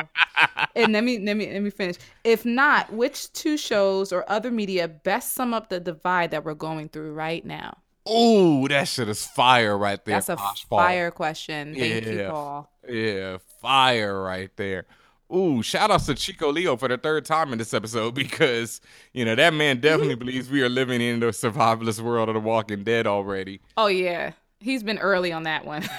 And 0.75 0.93
let 0.93 1.05
me 1.05 1.19
let 1.19 1.37
me 1.37 1.53
let 1.53 1.63
me 1.63 1.71
finish. 1.71 1.97
If 2.25 2.45
not, 2.45 2.93
which 2.93 3.33
two 3.33 3.57
shows 3.57 4.13
or 4.13 4.29
other 4.29 4.51
media 4.51 4.89
best 4.89 5.35
sum 5.35 5.55
up 5.55 5.69
the 5.69 5.79
divide 5.79 6.31
that 6.33 6.45
we're 6.45 6.55
going 6.55 6.89
through 6.89 7.13
right 7.13 7.45
now? 7.45 7.77
Ooh, 8.11 8.67
that 8.69 8.89
shit 8.89 9.09
is 9.09 9.25
fire 9.25 9.79
right 9.79 10.05
there. 10.05 10.17
That's 10.17 10.29
a 10.29 10.37
Posh 10.37 10.69
Paul. 10.69 10.79
fire 10.81 11.11
question. 11.11 11.75
Thank 11.77 12.07
you, 12.07 12.27
Paul. 12.29 12.71
Yeah, 12.89 13.39
fire 13.61 14.21
right 14.21 14.51
there. 14.57 14.87
Ooh, 15.35 15.63
shout 15.63 15.91
outs 15.91 16.07
to 16.07 16.15
Chico 16.15 16.53
Leo 16.53 16.77
for 16.77 16.89
the 16.89 16.99
third 16.99 17.25
time 17.25 17.53
in 17.53 17.59
this 17.59 17.73
episode 17.73 18.15
because, 18.15 18.81
you 19.13 19.25
know, 19.25 19.35
that 19.35 19.55
man 19.55 19.81
definitely 19.81 20.15
believes 20.17 20.51
we 20.51 20.63
are 20.63 20.69
living 20.69 21.01
in 21.01 21.21
the 21.21 21.27
survivalist 21.27 22.01
world 22.01 22.29
of 22.29 22.35
the 22.35 22.41
walking 22.41 22.85
dead 22.85 23.07
already. 23.07 23.61
Oh 23.77 23.87
yeah, 23.87 24.33
he's 24.61 24.83
been 24.83 24.99
early 24.99 25.33
on 25.33 25.45
that 25.45 25.65
one. 25.65 25.89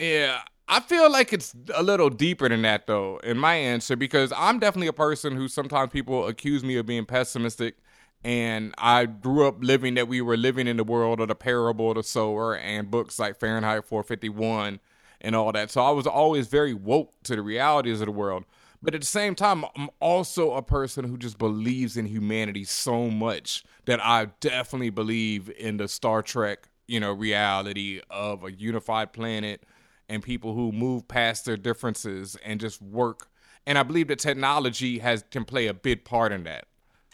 Yeah, 0.00 0.42
I 0.68 0.80
feel 0.80 1.10
like 1.10 1.32
it's 1.32 1.56
a 1.74 1.82
little 1.82 2.08
deeper 2.08 2.48
than 2.48 2.62
that 2.62 2.86
though 2.86 3.18
in 3.24 3.36
my 3.36 3.54
answer 3.54 3.96
because 3.96 4.32
I'm 4.36 4.58
definitely 4.58 4.86
a 4.86 4.92
person 4.92 5.34
who 5.34 5.48
sometimes 5.48 5.90
people 5.90 6.26
accuse 6.28 6.62
me 6.62 6.76
of 6.76 6.86
being 6.86 7.04
pessimistic 7.04 7.76
and 8.22 8.74
I 8.78 9.06
grew 9.06 9.46
up 9.46 9.56
living 9.60 9.94
that 9.94 10.08
we 10.08 10.20
were 10.20 10.36
living 10.36 10.66
in 10.66 10.76
the 10.76 10.84
world 10.84 11.20
of 11.20 11.28
the 11.28 11.34
parable 11.34 11.90
of 11.90 11.96
the 11.96 12.02
sower 12.02 12.56
and 12.56 12.90
books 12.90 13.18
like 13.18 13.40
Fahrenheit 13.40 13.84
451 13.84 14.78
and 15.20 15.34
all 15.34 15.52
that. 15.52 15.70
So 15.70 15.82
I 15.82 15.90
was 15.90 16.06
always 16.06 16.46
very 16.46 16.74
woke 16.74 17.12
to 17.24 17.36
the 17.36 17.42
realities 17.42 18.00
of 18.00 18.06
the 18.06 18.12
world. 18.12 18.44
But 18.80 18.94
at 18.94 19.00
the 19.00 19.06
same 19.06 19.34
time, 19.34 19.64
I'm 19.76 19.90
also 20.00 20.52
a 20.52 20.62
person 20.62 21.04
who 21.04 21.16
just 21.16 21.36
believes 21.36 21.96
in 21.96 22.06
humanity 22.06 22.64
so 22.64 23.10
much 23.10 23.64
that 23.86 24.04
I 24.04 24.26
definitely 24.40 24.90
believe 24.90 25.50
in 25.58 25.78
the 25.78 25.88
Star 25.88 26.22
Trek, 26.22 26.68
you 26.86 27.00
know, 27.00 27.12
reality 27.12 28.00
of 28.08 28.44
a 28.44 28.52
unified 28.52 29.12
planet 29.12 29.64
and 30.08 30.22
people 30.22 30.54
who 30.54 30.70
move 30.70 31.08
past 31.08 31.44
their 31.44 31.56
differences 31.56 32.36
and 32.44 32.60
just 32.60 32.80
work. 32.80 33.28
And 33.66 33.76
I 33.76 33.82
believe 33.82 34.08
that 34.08 34.20
technology 34.20 35.00
has 35.00 35.24
can 35.30 35.44
play 35.44 35.66
a 35.66 35.74
big 35.74 36.04
part 36.04 36.32
in 36.32 36.44
that. 36.44 36.66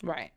right. 0.02 0.30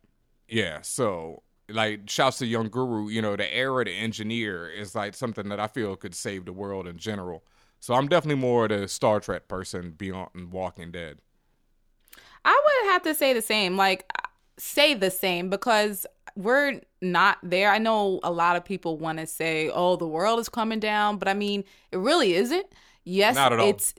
Yeah, 0.47 0.79
so 0.81 1.43
like 1.69 2.09
shouts 2.09 2.37
to 2.37 2.45
Young 2.45 2.69
Guru, 2.69 3.09
you 3.09 3.21
know, 3.21 3.35
the 3.35 3.53
era 3.53 3.79
of 3.79 3.85
the 3.85 3.93
engineer 3.93 4.69
is 4.69 4.95
like 4.95 5.13
something 5.13 5.49
that 5.49 5.59
I 5.59 5.67
feel 5.67 5.95
could 5.95 6.15
save 6.15 6.45
the 6.45 6.53
world 6.53 6.87
in 6.87 6.97
general. 6.97 7.43
So 7.79 7.93
I'm 7.93 8.07
definitely 8.07 8.41
more 8.41 8.65
of 8.65 8.69
the 8.69 8.87
Star 8.87 9.19
Trek 9.19 9.47
person 9.47 9.91
beyond 9.91 10.51
Walking 10.51 10.91
Dead. 10.91 11.19
I 12.43 12.61
would 12.65 12.91
have 12.91 13.03
to 13.03 13.13
say 13.13 13.33
the 13.33 13.41
same. 13.41 13.77
Like 13.77 14.11
say 14.57 14.93
the 14.93 15.11
same 15.11 15.49
because 15.49 16.05
we're 16.35 16.81
not 17.01 17.37
there. 17.43 17.71
I 17.71 17.77
know 17.77 18.19
a 18.23 18.31
lot 18.31 18.55
of 18.55 18.65
people 18.65 18.97
want 18.97 19.19
to 19.19 19.25
say, 19.25 19.69
"Oh, 19.69 19.95
the 19.95 20.07
world 20.07 20.39
is 20.39 20.49
coming 20.49 20.79
down," 20.79 21.17
but 21.17 21.27
I 21.27 21.33
mean, 21.33 21.63
it 21.91 21.97
really 21.97 22.33
isn't. 22.33 22.67
Yes, 23.03 23.35
Not 23.35 23.53
at 23.53 23.59
all. 23.59 23.69
it's 23.69 23.93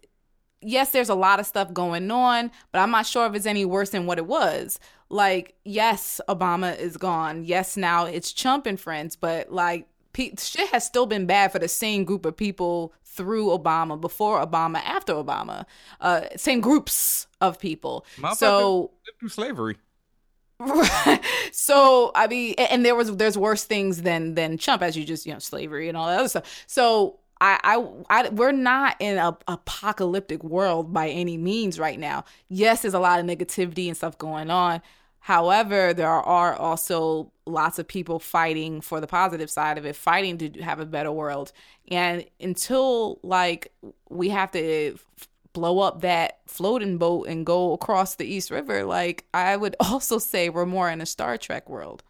yes, 0.60 0.90
there's 0.90 1.08
a 1.08 1.14
lot 1.14 1.40
of 1.40 1.46
stuff 1.46 1.72
going 1.72 2.10
on, 2.10 2.50
but 2.72 2.80
I'm 2.80 2.90
not 2.90 3.06
sure 3.06 3.26
if 3.26 3.34
it's 3.34 3.46
any 3.46 3.64
worse 3.64 3.90
than 3.90 4.06
what 4.06 4.18
it 4.18 4.26
was. 4.26 4.78
Like, 5.08 5.54
yes, 5.64 6.20
Obama 6.28 6.76
is 6.78 6.96
gone. 6.96 7.44
Yes, 7.44 7.76
now 7.76 8.04
it's 8.04 8.32
Trump 8.32 8.66
and 8.66 8.78
friends, 8.78 9.16
but 9.16 9.50
like, 9.52 9.86
pe- 10.18 10.34
shit 10.36 10.68
has 10.70 10.84
still 10.84 11.06
been 11.06 11.26
bad 11.26 11.52
for 11.52 11.58
the 11.58 11.68
same 11.68 12.04
group 12.04 12.26
of 12.26 12.36
people 12.36 12.92
through 13.04 13.46
Obama, 13.46 13.98
before 14.00 14.44
Obama, 14.44 14.78
after 14.84 15.14
Obama. 15.14 15.64
Uh, 16.00 16.22
same 16.36 16.60
groups 16.60 17.26
of 17.40 17.58
people. 17.58 18.04
My 18.18 18.32
So 18.32 18.90
Lived 19.06 19.20
through 19.20 19.28
slavery. 19.28 19.76
so 21.52 22.10
I 22.16 22.26
mean, 22.26 22.54
and 22.58 22.84
there 22.84 22.96
was 22.96 23.16
there's 23.16 23.38
worse 23.38 23.64
things 23.64 24.02
than 24.02 24.34
than 24.34 24.58
Trump, 24.58 24.82
as 24.82 24.96
you 24.96 25.04
just 25.04 25.24
you 25.24 25.32
know 25.32 25.38
slavery 25.38 25.88
and 25.88 25.96
all 25.96 26.08
that 26.08 26.18
other 26.18 26.28
stuff. 26.28 26.64
So 26.66 27.20
I 27.40 27.60
I, 27.62 28.24
I 28.24 28.28
we're 28.30 28.50
not 28.50 28.96
in 28.98 29.18
a 29.18 29.38
apocalyptic 29.46 30.42
world 30.42 30.92
by 30.92 31.10
any 31.10 31.36
means 31.36 31.78
right 31.78 31.98
now. 31.98 32.24
Yes, 32.48 32.82
there's 32.82 32.94
a 32.94 32.98
lot 32.98 33.20
of 33.20 33.26
negativity 33.26 33.86
and 33.86 33.96
stuff 33.96 34.18
going 34.18 34.50
on. 34.50 34.82
However, 35.28 35.92
there 35.92 36.08
are 36.08 36.54
also 36.54 37.30
lots 37.44 37.78
of 37.78 37.86
people 37.86 38.18
fighting 38.18 38.80
for 38.80 38.98
the 38.98 39.06
positive 39.06 39.50
side 39.50 39.76
of 39.76 39.84
it, 39.84 39.94
fighting 39.94 40.38
to 40.38 40.62
have 40.62 40.80
a 40.80 40.86
better 40.86 41.12
world. 41.12 41.52
And 41.88 42.24
until 42.40 43.20
like 43.22 43.70
we 44.08 44.30
have 44.30 44.50
to 44.52 44.98
blow 45.52 45.80
up 45.80 46.00
that 46.00 46.38
floating 46.46 46.96
boat 46.96 47.28
and 47.28 47.44
go 47.44 47.74
across 47.74 48.14
the 48.14 48.24
East 48.24 48.50
River, 48.50 48.84
like 48.84 49.26
I 49.34 49.58
would 49.58 49.76
also 49.80 50.16
say 50.16 50.48
we're 50.48 50.64
more 50.64 50.88
in 50.88 51.02
a 51.02 51.06
Star 51.06 51.36
Trek 51.36 51.68
world. 51.68 52.04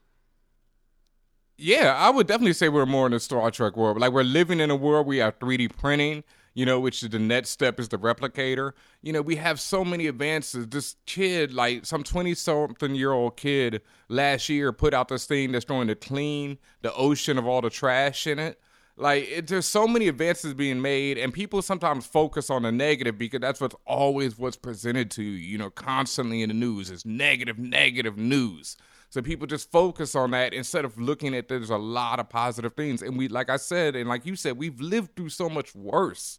Yeah, 1.57 1.97
I 1.99 2.11
would 2.11 2.29
definitely 2.29 2.53
say 2.53 2.69
we're 2.69 2.87
more 2.87 3.09
in 3.09 3.13
a 3.13 3.19
Star 3.19 3.51
Trek 3.51 3.77
world. 3.77 3.99
Like 3.99 4.13
we're 4.13 4.23
living 4.23 4.61
in 4.61 4.71
a 4.71 4.77
world 4.77 5.09
we 5.09 5.17
have 5.17 5.41
3D 5.41 5.77
printing, 5.77 6.23
you 6.55 6.67
know, 6.67 6.81
which 6.81 7.03
is 7.03 7.09
the 7.11 7.19
next 7.19 7.51
step 7.51 7.79
is 7.79 7.89
the 7.89 7.99
replicator. 7.99 8.73
You 9.03 9.13
know, 9.13 9.23
we 9.23 9.37
have 9.37 9.61
so 9.61 9.85
many 9.85 10.07
advances. 10.07 10.67
This 10.67 10.97
kid, 11.07 11.53
like 11.53 11.87
some 11.87 12.03
20 12.03 12.35
something 12.35 12.95
year 12.95 13.13
old 13.13 13.37
kid 13.37 13.83
last 14.09 14.49
year 14.49 14.73
put 14.73 14.95
out 14.95 15.09
this 15.09 15.27
thing 15.27 15.53
that's 15.53 15.65
going 15.65 15.89
to 15.89 15.95
clean 15.95 16.59
the 16.83 16.93
ocean 16.95 17.39
of 17.39 17.47
all 17.47 17.61
the 17.61 17.71
trash 17.71 18.27
in 18.27 18.39
it. 18.39 18.61
Like 18.99 19.29
it, 19.31 19.47
there's 19.47 19.67
so 19.67 19.87
many 19.87 20.09
advances 20.09 20.55
being 20.55 20.83
made, 20.83 21.19
and 21.19 21.33
people 21.33 21.63
sometimes 21.63 22.05
focus 22.07 22.51
on 22.51 22.63
the 22.63 22.73
negative 22.73 23.17
because 23.17 23.41
that's 23.41 23.61
what's 23.61 23.77
always 23.87 24.37
what's 24.37 24.57
presented 24.57 25.11
to 25.13 25.23
you. 25.23 25.31
You 25.31 25.59
know, 25.59 25.71
constantly 25.71 26.43
in 26.43 26.49
the 26.49 26.55
news 26.55 26.91
is 26.91 27.07
negative, 27.07 27.59
negative 27.59 28.17
news. 28.17 28.77
So 29.11 29.23
people 29.23 29.47
just 29.47 29.71
focus 29.71 30.15
on 30.15 30.33
that 30.33 30.53
instead 30.53 30.85
of 30.85 30.99
looking 30.99 31.35
at 31.35 31.49
there's 31.49 31.71
a 31.71 31.79
lot 31.79 32.21
of 32.21 32.29
positive 32.29 32.75
things. 32.75 33.01
And 33.01 33.17
we, 33.17 33.29
like 33.29 33.49
I 33.49 33.57
said, 33.57 33.97
and 33.97 34.09
like 34.09 34.27
you 34.27 34.37
said, 34.37 34.59
we've 34.59 34.81
lived 34.81 35.17
through 35.17 35.31
so 35.31 35.49
much 35.49 35.75
worse. 35.75 36.39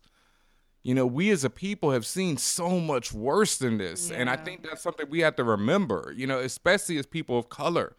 You 0.83 0.93
know, 0.93 1.05
we 1.05 1.31
as 1.31 1.43
a 1.43 1.49
people 1.49 1.91
have 1.91 2.05
seen 2.05 2.37
so 2.37 2.79
much 2.79 3.11
worse 3.11 3.57
than 3.57 3.77
this. 3.79 4.11
And 4.11 4.29
I 4.29 4.35
think 4.35 4.63
that's 4.63 4.81
something 4.81 5.09
we 5.09 5.19
have 5.21 5.35
to 5.37 5.43
remember, 5.43 6.13
you 6.15 6.27
know, 6.27 6.39
especially 6.39 6.97
as 6.97 7.05
people 7.05 7.39
of 7.39 7.49
color. 7.49 7.95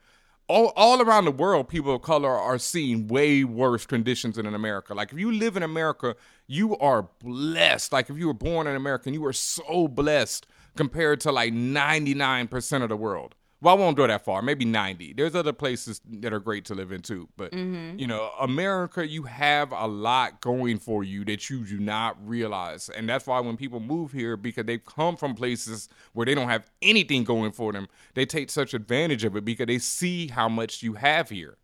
All, 0.50 0.72
all 0.74 1.00
around 1.00 1.26
the 1.26 1.30
world, 1.30 1.68
people 1.68 1.94
of 1.94 2.02
color 2.02 2.36
are 2.36 2.58
seeing 2.58 3.06
way 3.06 3.44
worse 3.44 3.86
conditions 3.86 4.34
than 4.34 4.46
in 4.46 4.54
America. 4.56 4.94
Like, 4.94 5.12
if 5.12 5.18
you 5.20 5.30
live 5.30 5.56
in 5.56 5.62
America, 5.62 6.16
you 6.48 6.76
are 6.78 7.08
blessed. 7.22 7.92
Like, 7.92 8.10
if 8.10 8.18
you 8.18 8.26
were 8.26 8.34
born 8.34 8.66
in 8.66 8.74
America, 8.74 9.12
you 9.12 9.24
are 9.26 9.32
so 9.32 9.86
blessed 9.86 10.48
compared 10.74 11.20
to 11.20 11.30
like 11.30 11.52
99% 11.52 12.82
of 12.82 12.88
the 12.88 12.96
world. 12.96 13.36
Well, 13.62 13.76
I 13.76 13.78
won't 13.78 13.96
go 13.96 14.06
that 14.06 14.24
far. 14.24 14.40
Maybe 14.40 14.64
90. 14.64 15.12
There's 15.12 15.34
other 15.34 15.52
places 15.52 16.00
that 16.06 16.32
are 16.32 16.40
great 16.40 16.64
to 16.66 16.74
live 16.74 16.92
in 16.92 17.02
too. 17.02 17.28
But, 17.36 17.52
mm-hmm. 17.52 17.98
you 17.98 18.06
know, 18.06 18.30
America, 18.40 19.06
you 19.06 19.24
have 19.24 19.70
a 19.72 19.86
lot 19.86 20.40
going 20.40 20.78
for 20.78 21.04
you 21.04 21.26
that 21.26 21.50
you 21.50 21.66
do 21.66 21.78
not 21.78 22.16
realize. 22.26 22.88
And 22.88 23.06
that's 23.06 23.26
why 23.26 23.38
when 23.40 23.58
people 23.58 23.78
move 23.78 24.12
here, 24.12 24.38
because 24.38 24.64
they've 24.64 24.84
come 24.84 25.16
from 25.16 25.34
places 25.34 25.90
where 26.14 26.24
they 26.24 26.34
don't 26.34 26.48
have 26.48 26.70
anything 26.80 27.22
going 27.22 27.52
for 27.52 27.72
them, 27.72 27.86
they 28.14 28.24
take 28.24 28.50
such 28.50 28.72
advantage 28.72 29.24
of 29.24 29.36
it 29.36 29.44
because 29.44 29.66
they 29.66 29.78
see 29.78 30.28
how 30.28 30.48
much 30.48 30.82
you 30.82 30.94
have 30.94 31.28
here. 31.28 31.58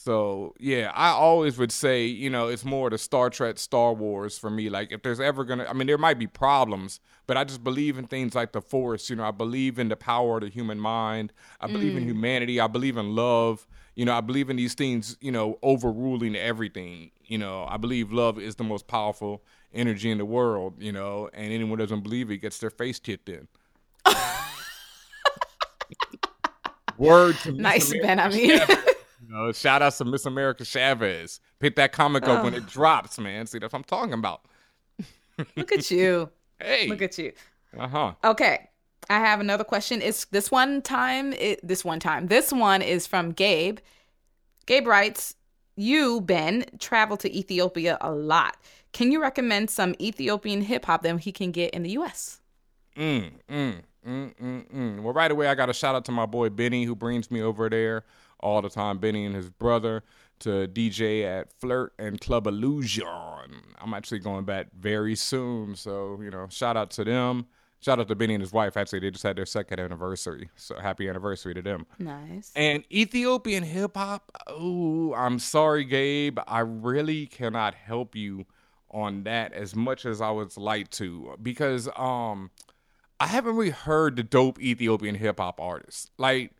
So 0.00 0.54
yeah, 0.60 0.92
I 0.94 1.08
always 1.08 1.58
would 1.58 1.72
say, 1.72 2.06
you 2.06 2.30
know, 2.30 2.46
it's 2.46 2.64
more 2.64 2.88
the 2.88 2.96
Star 2.96 3.30
Trek, 3.30 3.58
Star 3.58 3.92
Wars 3.92 4.38
for 4.38 4.48
me. 4.48 4.70
Like 4.70 4.92
if 4.92 5.02
there's 5.02 5.18
ever 5.18 5.44
gonna, 5.44 5.66
I 5.68 5.72
mean, 5.72 5.88
there 5.88 5.98
might 5.98 6.20
be 6.20 6.28
problems, 6.28 7.00
but 7.26 7.36
I 7.36 7.42
just 7.42 7.64
believe 7.64 7.98
in 7.98 8.06
things 8.06 8.36
like 8.36 8.52
the 8.52 8.60
Force. 8.60 9.10
You 9.10 9.16
know, 9.16 9.24
I 9.24 9.32
believe 9.32 9.76
in 9.76 9.88
the 9.88 9.96
power 9.96 10.36
of 10.36 10.42
the 10.42 10.50
human 10.50 10.78
mind. 10.78 11.32
I 11.60 11.66
believe 11.66 11.96
in 11.96 12.04
mm. 12.04 12.10
humanity. 12.10 12.60
I 12.60 12.68
believe 12.68 12.96
in 12.96 13.16
love. 13.16 13.66
You 13.96 14.04
know, 14.04 14.14
I 14.14 14.20
believe 14.20 14.50
in 14.50 14.56
these 14.56 14.74
things. 14.74 15.16
You 15.20 15.32
know, 15.32 15.58
overruling 15.64 16.36
everything. 16.36 17.10
You 17.24 17.38
know, 17.38 17.66
I 17.68 17.76
believe 17.76 18.12
love 18.12 18.38
is 18.38 18.54
the 18.54 18.62
most 18.62 18.86
powerful 18.86 19.42
energy 19.74 20.12
in 20.12 20.18
the 20.18 20.24
world. 20.24 20.74
You 20.78 20.92
know, 20.92 21.28
and 21.34 21.52
anyone 21.52 21.76
who 21.76 21.84
doesn't 21.84 22.02
believe 22.02 22.30
it 22.30 22.38
gets 22.38 22.58
their 22.58 22.70
face 22.70 23.00
kicked 23.00 23.28
in. 23.28 23.48
Word 26.96 27.34
to 27.42 27.50
Miss 27.50 27.60
Nice, 27.60 27.90
America 27.90 28.06
Ben. 28.06 28.20
I 28.20 28.28
mean, 28.28 28.60
you 29.20 29.32
know, 29.32 29.52
shout 29.52 29.82
out 29.82 29.94
to 29.94 30.04
Miss 30.04 30.26
America 30.26 30.64
Chavez. 30.64 31.40
Pick 31.60 31.76
that 31.76 31.92
comic 31.92 32.26
up 32.28 32.44
when 32.44 32.54
it 32.54 32.66
drops, 32.66 33.18
man. 33.18 33.46
See, 33.46 33.58
that's 33.58 33.72
what 33.72 33.78
I'm 33.80 33.84
talking 33.84 34.12
about. 34.12 34.42
look 35.56 35.72
at 35.72 35.90
you. 35.90 36.30
Hey. 36.60 36.88
Look 36.88 37.02
at 37.02 37.18
you. 37.18 37.32
uh 37.78 37.88
huh. 37.88 38.12
Okay. 38.24 38.68
I 39.10 39.18
have 39.20 39.40
another 39.40 39.64
question. 39.64 40.02
It's 40.02 40.26
this 40.26 40.50
one 40.50 40.82
time, 40.82 41.32
it, 41.32 41.66
this 41.66 41.84
one 41.84 42.00
time. 42.00 42.26
This 42.26 42.52
one 42.52 42.82
is 42.82 43.06
from 43.06 43.30
Gabe. 43.30 43.78
Gabe 44.66 44.86
writes, 44.86 45.34
You, 45.76 46.20
Ben, 46.20 46.66
travel 46.78 47.16
to 47.18 47.34
Ethiopia 47.34 47.96
a 48.00 48.10
lot. 48.10 48.56
Can 48.92 49.10
you 49.12 49.20
recommend 49.20 49.70
some 49.70 49.94
Ethiopian 50.00 50.62
hip 50.62 50.84
hop 50.84 51.02
that 51.02 51.20
he 51.20 51.32
can 51.32 51.52
get 51.52 51.72
in 51.72 51.82
the 51.82 51.90
US? 51.90 52.40
Mm, 52.96 53.30
mm, 53.48 53.74
mm, 54.06 54.34
mm, 54.34 54.72
mm. 54.72 55.02
Well, 55.02 55.14
right 55.14 55.30
away, 55.30 55.46
I 55.46 55.54
got 55.54 55.70
a 55.70 55.72
shout 55.74 55.94
out 55.94 56.04
to 56.06 56.12
my 56.12 56.26
boy 56.26 56.50
Benny, 56.50 56.84
who 56.84 56.94
brings 56.94 57.30
me 57.30 57.40
over 57.40 57.68
there 57.68 58.04
all 58.40 58.62
the 58.62 58.68
time. 58.68 58.98
Benny 58.98 59.24
and 59.24 59.34
his 59.34 59.50
brother 59.50 60.02
to 60.40 60.68
DJ 60.68 61.24
at 61.24 61.52
Flirt 61.60 61.92
and 61.98 62.20
Club 62.20 62.46
Illusion. 62.46 63.06
I'm 63.80 63.94
actually 63.94 64.20
going 64.20 64.44
back 64.44 64.68
very 64.78 65.14
soon, 65.16 65.74
so 65.74 66.20
you 66.22 66.30
know, 66.30 66.46
shout 66.50 66.76
out 66.76 66.90
to 66.92 67.04
them. 67.04 67.46
Shout 67.80 68.00
out 68.00 68.08
to 68.08 68.16
Benny 68.16 68.34
and 68.34 68.42
his 68.42 68.52
wife. 68.52 68.76
Actually, 68.76 69.00
they 69.00 69.10
just 69.10 69.22
had 69.22 69.36
their 69.36 69.46
second 69.46 69.78
anniversary, 69.78 70.50
so 70.56 70.78
happy 70.80 71.08
anniversary 71.08 71.54
to 71.54 71.62
them. 71.62 71.86
Nice. 71.98 72.52
And 72.56 72.82
Ethiopian 72.90 73.62
hip 73.62 73.96
hop, 73.96 74.32
oh, 74.48 75.14
I'm 75.14 75.38
sorry, 75.38 75.84
Gabe. 75.84 76.38
I 76.48 76.60
really 76.60 77.26
cannot 77.26 77.74
help 77.74 78.16
you 78.16 78.46
on 78.90 79.24
that 79.24 79.52
as 79.52 79.76
much 79.76 80.06
as 80.06 80.20
I 80.20 80.30
would 80.30 80.56
like 80.56 80.88
to 80.92 81.36
because 81.42 81.88
um 81.96 82.50
I 83.20 83.26
haven't 83.26 83.56
really 83.56 83.70
heard 83.70 84.16
the 84.16 84.22
dope 84.22 84.60
Ethiopian 84.60 85.14
hip 85.14 85.38
hop 85.38 85.60
artists. 85.60 86.10
Like 86.18 86.52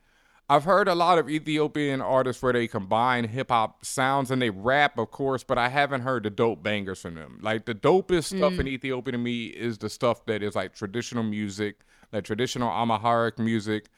I've 0.50 0.64
heard 0.64 0.88
a 0.88 0.94
lot 0.94 1.18
of 1.18 1.28
Ethiopian 1.28 2.00
artists 2.00 2.42
where 2.42 2.54
they 2.54 2.66
combine 2.68 3.24
hip 3.24 3.50
hop 3.50 3.84
sounds 3.84 4.30
and 4.30 4.40
they 4.40 4.48
rap, 4.48 4.96
of 4.96 5.10
course, 5.10 5.44
but 5.44 5.58
I 5.58 5.68
haven't 5.68 6.00
heard 6.00 6.22
the 6.22 6.30
dope 6.30 6.62
bangers 6.62 7.00
from 7.00 7.16
them. 7.16 7.38
Like 7.42 7.66
the 7.66 7.74
dopest 7.74 8.36
stuff 8.36 8.58
in 8.58 8.66
Ethiopia 8.66 9.12
to 9.12 9.18
me 9.18 9.46
is 9.46 9.76
the 9.76 9.90
stuff 9.90 10.24
that 10.24 10.42
is 10.42 10.54
like 10.54 10.74
traditional 10.74 11.22
music, 11.22 11.80
like 12.12 12.24
traditional 12.24 12.70
Amharic 12.70 13.38
music, 13.38 13.90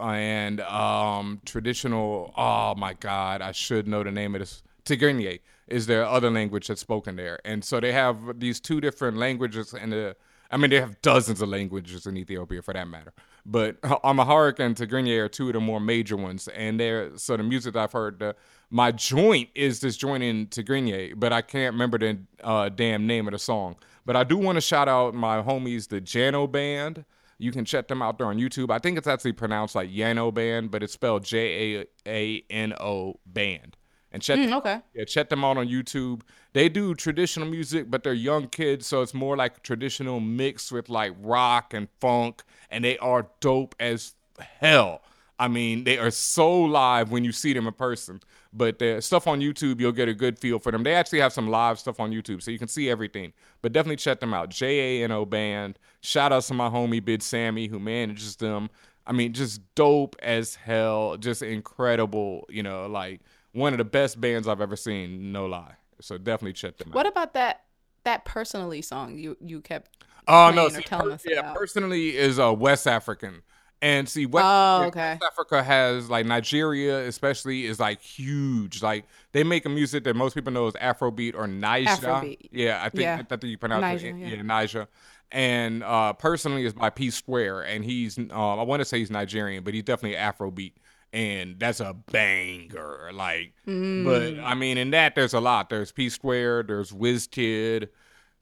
and 0.00 0.60
um 0.62 1.40
traditional. 1.44 2.32
Oh 2.38 2.74
my 2.74 2.94
God, 2.94 3.42
I 3.42 3.52
should 3.52 3.86
know 3.86 4.02
the 4.02 4.10
name 4.10 4.34
of 4.34 4.40
this. 4.40 4.62
Tigrinya 4.86 5.40
is 5.68 5.86
their 5.86 6.06
other 6.06 6.30
language 6.30 6.68
that's 6.68 6.80
spoken 6.80 7.16
there, 7.16 7.38
and 7.44 7.62
so 7.62 7.80
they 7.80 7.92
have 7.92 8.40
these 8.40 8.60
two 8.60 8.80
different 8.80 9.18
languages 9.18 9.74
and 9.74 9.92
the. 9.92 10.16
I 10.50 10.58
mean, 10.58 10.70
they 10.70 10.80
have 10.80 11.00
dozens 11.00 11.40
of 11.40 11.48
languages 11.48 12.06
in 12.06 12.16
Ethiopia 12.16 12.60
for 12.60 12.74
that 12.74 12.86
matter. 12.86 13.12
But 13.44 13.76
Amharic 14.04 14.58
and 14.60 14.76
Tigrinya 14.76 15.18
are 15.24 15.28
two 15.28 15.48
of 15.48 15.54
the 15.54 15.60
more 15.60 15.80
major 15.80 16.16
ones. 16.16 16.48
And 16.48 16.78
they're, 16.78 17.16
so 17.18 17.36
the 17.36 17.42
music 17.42 17.76
I've 17.76 17.92
heard, 17.92 18.18
the, 18.20 18.36
my 18.70 18.92
joint 18.92 19.48
is 19.54 19.80
this 19.80 19.96
joint 19.96 20.22
in 20.22 20.46
Tigrinya, 20.46 21.14
but 21.16 21.32
I 21.32 21.42
can't 21.42 21.74
remember 21.74 21.98
the 21.98 22.18
uh, 22.42 22.68
damn 22.68 23.06
name 23.06 23.26
of 23.26 23.32
the 23.32 23.38
song. 23.38 23.76
But 24.04 24.16
I 24.16 24.24
do 24.24 24.36
want 24.38 24.56
to 24.56 24.60
shout 24.60 24.88
out 24.88 25.14
my 25.14 25.42
homies, 25.42 25.88
the 25.88 26.00
Jano 26.00 26.50
Band. 26.50 27.04
You 27.38 27.50
can 27.52 27.64
check 27.64 27.88
them 27.88 28.02
out 28.02 28.18
there 28.18 28.28
on 28.28 28.38
YouTube. 28.38 28.70
I 28.70 28.78
think 28.78 28.96
it's 28.96 29.06
actually 29.08 29.32
pronounced 29.32 29.74
like 29.74 29.90
Yano 29.90 30.32
Band, 30.32 30.70
but 30.70 30.82
it's 30.82 30.92
spelled 30.92 31.24
J 31.24 31.78
A 31.80 31.86
A 32.06 32.44
N 32.50 32.72
O 32.80 33.18
Band. 33.26 33.76
And 34.12 34.22
check 34.22 34.38
Mm, 34.38 34.52
okay. 34.58 34.80
yeah, 34.94 35.04
check 35.04 35.28
them 35.30 35.42
out 35.44 35.56
on 35.56 35.66
YouTube. 35.68 36.20
They 36.52 36.68
do 36.68 36.94
traditional 36.94 37.48
music, 37.48 37.90
but 37.90 38.04
they're 38.04 38.12
young 38.12 38.46
kids, 38.48 38.86
so 38.86 39.00
it's 39.02 39.14
more 39.14 39.36
like 39.36 39.62
traditional 39.62 40.20
mixed 40.20 40.70
with 40.70 40.88
like 40.90 41.14
rock 41.18 41.72
and 41.72 41.88
funk, 42.00 42.42
and 42.72 42.84
they 42.84 42.98
are 42.98 43.28
dope 43.40 43.74
as 43.78 44.14
hell. 44.60 45.02
I 45.38 45.48
mean, 45.48 45.84
they 45.84 45.98
are 45.98 46.10
so 46.10 46.52
live 46.52 47.10
when 47.10 47.24
you 47.24 47.32
see 47.32 47.52
them 47.52 47.66
in 47.66 47.72
person. 47.72 48.20
But 48.52 48.78
the 48.78 49.00
stuff 49.00 49.26
on 49.26 49.40
YouTube, 49.40 49.80
you'll 49.80 49.92
get 49.92 50.08
a 50.08 50.14
good 50.14 50.38
feel 50.38 50.58
for 50.58 50.70
them. 50.70 50.82
They 50.82 50.94
actually 50.94 51.20
have 51.20 51.32
some 51.32 51.48
live 51.48 51.78
stuff 51.78 51.98
on 52.00 52.10
YouTube, 52.10 52.42
so 52.42 52.50
you 52.50 52.58
can 52.58 52.68
see 52.68 52.90
everything. 52.90 53.32
But 53.62 53.72
definitely 53.72 53.96
check 53.96 54.20
them 54.20 54.34
out. 54.34 54.50
J 54.50 55.00
A 55.00 55.04
N 55.04 55.10
O 55.10 55.24
Band. 55.24 55.78
Shout 56.00 56.32
out 56.32 56.42
to 56.44 56.54
my 56.54 56.68
homie 56.68 57.04
Bid 57.04 57.22
Sammy 57.22 57.66
who 57.66 57.78
manages 57.78 58.36
them. 58.36 58.68
I 59.06 59.12
mean, 59.12 59.32
just 59.32 59.62
dope 59.74 60.16
as 60.22 60.54
hell. 60.54 61.16
Just 61.16 61.42
incredible. 61.42 62.46
You 62.50 62.62
know, 62.62 62.86
like 62.86 63.22
one 63.52 63.72
of 63.72 63.78
the 63.78 63.84
best 63.84 64.20
bands 64.20 64.46
I've 64.46 64.60
ever 64.60 64.76
seen. 64.76 65.32
No 65.32 65.46
lie. 65.46 65.74
So 66.00 66.18
definitely 66.18 66.52
check 66.52 66.76
them 66.76 66.88
out. 66.88 66.94
What 66.94 67.06
about 67.06 67.34
that 67.34 67.62
that 68.04 68.24
personally 68.24 68.82
song 68.82 69.16
you 69.16 69.36
you 69.40 69.60
kept 69.60 70.01
Oh 70.28 70.50
no, 70.54 70.68
see, 70.68 70.82
per- 70.82 71.18
yeah, 71.26 71.40
about? 71.40 71.56
personally 71.56 72.16
is 72.16 72.38
uh, 72.38 72.52
West 72.52 72.86
African, 72.86 73.42
and 73.80 74.08
see, 74.08 74.26
West, 74.26 74.44
Oh, 74.46 74.84
okay. 74.86 75.18
West 75.20 75.24
Africa 75.32 75.62
has 75.62 76.08
like 76.08 76.26
Nigeria, 76.26 77.06
especially 77.06 77.66
is 77.66 77.80
like 77.80 78.00
huge. 78.00 78.82
Like 78.82 79.04
they 79.32 79.42
make 79.44 79.66
a 79.66 79.68
music 79.68 80.04
that 80.04 80.14
most 80.14 80.34
people 80.34 80.52
know 80.52 80.66
is 80.68 80.74
Afrobeat 80.74 81.34
or 81.34 81.46
Niger. 81.46 81.90
Afrobeat. 81.90 82.48
Yeah, 82.52 82.80
I 82.82 82.88
think 82.88 83.02
Yeah. 83.02 83.16
I 83.20 83.22
think 83.36 83.44
you 83.44 83.58
pronounce 83.58 83.80
Niger, 83.82 84.08
it. 84.08 84.16
yeah. 84.16 84.28
Yeah, 84.28 84.42
Niger. 84.42 84.88
And 85.32 85.82
uh, 85.82 86.12
personally 86.12 86.64
is 86.66 86.74
by 86.74 86.90
P 86.90 87.10
Square, 87.10 87.62
and 87.62 87.84
he's 87.84 88.18
um, 88.18 88.30
I 88.32 88.62
want 88.62 88.80
to 88.80 88.84
say 88.84 88.98
he's 88.98 89.10
Nigerian, 89.10 89.64
but 89.64 89.74
he's 89.74 89.82
definitely 89.84 90.18
Afrobeat. 90.18 90.72
And 91.14 91.58
that's 91.58 91.80
a 91.80 91.92
banger, 91.94 93.10
like. 93.12 93.52
Mm. 93.66 94.04
But 94.04 94.42
I 94.44 94.54
mean, 94.54 94.78
in 94.78 94.90
that 94.92 95.14
there's 95.14 95.34
a 95.34 95.40
lot. 95.40 95.68
There's 95.70 95.92
P 95.92 96.08
Square. 96.08 96.64
There's 96.64 96.90
WizKid. 96.92 97.88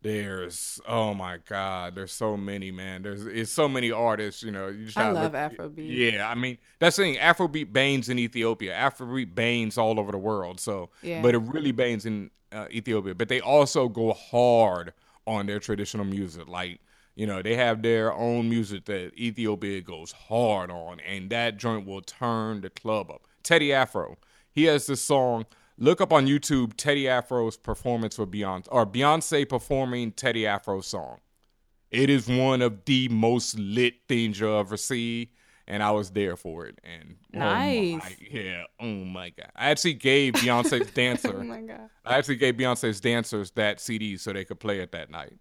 There's 0.03 0.81
oh 0.89 1.13
my 1.13 1.39
god, 1.47 1.95
there's 1.95 2.13
so 2.13 2.37
many 2.37 2.71
man. 2.71 3.03
There's 3.03 3.27
it's 3.27 3.51
so 3.51 3.69
many 3.69 3.91
artists. 3.91 4.43
You 4.43 4.51
know, 4.51 4.69
you 4.69 4.87
just 4.87 4.97
I 4.97 5.11
love 5.11 5.33
look- 5.33 5.53
Afrobeat. 5.75 6.13
Yeah, 6.13 6.29
I 6.29 6.35
mean 6.35 6.57
that's 6.79 6.97
the 6.97 7.03
thing. 7.03 7.17
Afrobeat 7.17 7.73
banes 7.73 8.09
in 8.09 8.19
Ethiopia. 8.19 8.75
Afrobeat 8.75 9.35
banes 9.35 9.77
all 9.77 10.01
over 10.01 10.11
the 10.11 10.19
world. 10.19 10.59
So, 10.59 10.89
Yeah. 11.03 11.21
but 11.21 11.35
it 11.35 11.39
really 11.39 11.73
banes 11.73 12.07
in 12.07 12.31
uh, 12.51 12.67
Ethiopia. 12.71 13.15
But 13.15 13.29
they 13.29 13.41
also 13.41 13.89
go 13.89 14.15
hard 14.15 14.95
on 15.27 15.45
their 15.47 15.59
traditional 15.61 16.07
music. 16.07 16.49
Like 16.49 16.81
you 17.15 17.27
know, 17.27 17.43
they 17.43 17.57
have 17.57 17.83
their 17.83 18.15
own 18.15 18.49
music 18.49 18.87
that 18.87 19.13
Ethiopia 19.19 19.83
goes 19.83 20.13
hard 20.13 20.71
on, 20.71 21.01
and 21.01 21.29
that 21.29 21.59
joint 21.59 21.87
will 21.87 22.01
turn 22.01 22.63
the 22.63 22.71
club 22.71 23.11
up. 23.11 23.23
Teddy 23.43 23.73
Afro, 23.75 24.17
he 24.51 24.65
has 24.65 24.87
this 24.87 25.03
song. 25.03 25.45
Look 25.83 26.01
up 26.03 26.13
on 26.13 26.27
YouTube 26.27 26.75
Teddy 26.77 27.05
Afro's 27.05 27.57
performance 27.57 28.17
for 28.17 28.27
Beyonce, 28.27 28.69
or 28.71 28.87
Beyonce 28.87 29.49
performing 29.49 30.13
Teddy 30.13 30.43
Afro's 30.47 30.87
song. 30.87 31.19
It 31.91 32.11
is 32.11 32.29
one 32.29 32.61
of 32.61 32.85
the 32.85 33.09
most 33.09 33.59
lit 33.59 33.95
things 34.07 34.39
you'll 34.39 34.59
ever 34.61 34.77
see, 34.77 35.33
and 35.67 35.83
I 35.83 35.91
was 35.93 36.11
there 36.11 36.37
for 36.37 36.67
it. 36.67 36.79
And 36.85 37.17
oh 37.35 37.39
my- 37.39 37.93
Nice. 37.95 38.17
yeah, 38.31 38.65
oh 38.79 38.85
my 39.05 39.31
god! 39.31 39.51
I 39.57 39.71
actually 39.71 39.95
gave 39.95 40.35
Beyonce's 40.35 40.91
dancer. 40.95 41.35
Oh 41.41 41.43
my 41.45 41.63
god. 41.63 41.89
I 42.05 42.19
actually 42.19 42.37
gave 42.37 42.57
Beyonce's 42.57 43.01
dancers 43.01 43.51
that 43.53 43.81
CD 43.81 44.19
so 44.19 44.33
they 44.35 44.45
could 44.45 44.61
play 44.61 44.81
it 44.81 44.93
that 44.93 45.11
night. 45.11 45.33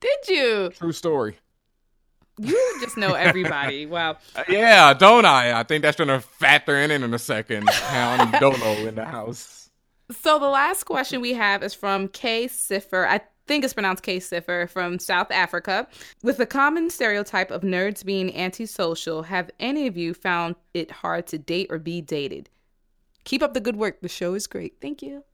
Did 0.00 0.18
you? 0.28 0.70
True 0.70 0.92
story. 0.92 1.36
You 2.40 2.78
just 2.80 2.96
know 2.98 3.14
everybody. 3.14 3.86
Wow. 3.90 4.18
Uh, 4.36 4.44
yeah, 4.48 4.92
don't 4.92 5.24
I? 5.24 5.58
I 5.58 5.62
think 5.64 5.80
that's 5.82 5.96
gonna 5.96 6.20
factor 6.20 6.76
in 6.76 6.90
in 6.90 7.12
a 7.14 7.18
second. 7.18 7.66
Pound 7.68 8.32
Dolo 8.38 8.86
in 8.86 8.94
the 8.94 9.04
house. 9.06 9.67
So 10.10 10.38
the 10.38 10.48
last 10.48 10.84
question 10.84 11.20
we 11.20 11.34
have 11.34 11.62
is 11.62 11.74
from 11.74 12.08
K 12.08 12.48
Siffer. 12.48 13.06
I 13.06 13.20
think 13.46 13.64
it's 13.64 13.74
pronounced 13.74 14.02
K 14.02 14.20
Siffer 14.20 14.66
from 14.66 14.98
South 14.98 15.30
Africa. 15.30 15.86
With 16.22 16.38
the 16.38 16.46
common 16.46 16.88
stereotype 16.88 17.50
of 17.50 17.62
nerds 17.62 18.04
being 18.04 18.34
antisocial, 18.34 19.22
have 19.24 19.50
any 19.60 19.86
of 19.86 19.96
you 19.96 20.14
found 20.14 20.56
it 20.72 20.90
hard 20.90 21.26
to 21.28 21.38
date 21.38 21.66
or 21.70 21.78
be 21.78 22.00
dated? 22.00 22.48
Keep 23.24 23.42
up 23.42 23.52
the 23.52 23.60
good 23.60 23.76
work. 23.76 24.00
The 24.00 24.08
show 24.08 24.34
is 24.34 24.46
great. 24.46 24.80
Thank 24.80 25.02
you. 25.02 25.24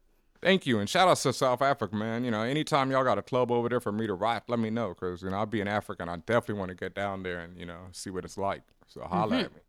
Thank 0.42 0.66
you, 0.66 0.78
and 0.78 0.90
shout 0.90 1.08
out 1.08 1.16
to 1.18 1.32
South 1.32 1.62
Africa, 1.62 1.96
man. 1.96 2.22
You 2.22 2.30
know, 2.30 2.42
anytime 2.42 2.90
y'all 2.90 3.04
got 3.04 3.16
a 3.16 3.22
club 3.22 3.50
over 3.50 3.68
there 3.68 3.80
for 3.80 3.92
me 3.92 4.06
to 4.06 4.12
rock, 4.12 4.44
let 4.48 4.58
me 4.58 4.68
know, 4.68 4.92
cause 4.92 5.22
you 5.22 5.30
know 5.30 5.36
I'll 5.36 5.46
be 5.46 5.62
in 5.62 5.68
Africa, 5.68 6.02
and 6.02 6.10
I 6.10 6.16
definitely 6.16 6.58
want 6.58 6.68
to 6.68 6.74
get 6.74 6.94
down 6.94 7.22
there 7.22 7.38
and 7.38 7.58
you 7.58 7.64
know 7.64 7.78
see 7.92 8.10
what 8.10 8.24
it's 8.24 8.36
like. 8.36 8.62
So 8.88 9.00
holla 9.02 9.36
mm-hmm. 9.36 9.44
at 9.44 9.54
me. 9.54 9.60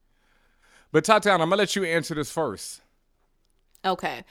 But 0.92 1.06
Tatiana, 1.06 1.44
I'm 1.44 1.50
gonna 1.50 1.60
let 1.60 1.76
you 1.78 1.86
answer 1.86 2.14
this 2.14 2.30
first. 2.30 2.82
Okay. 3.86 4.26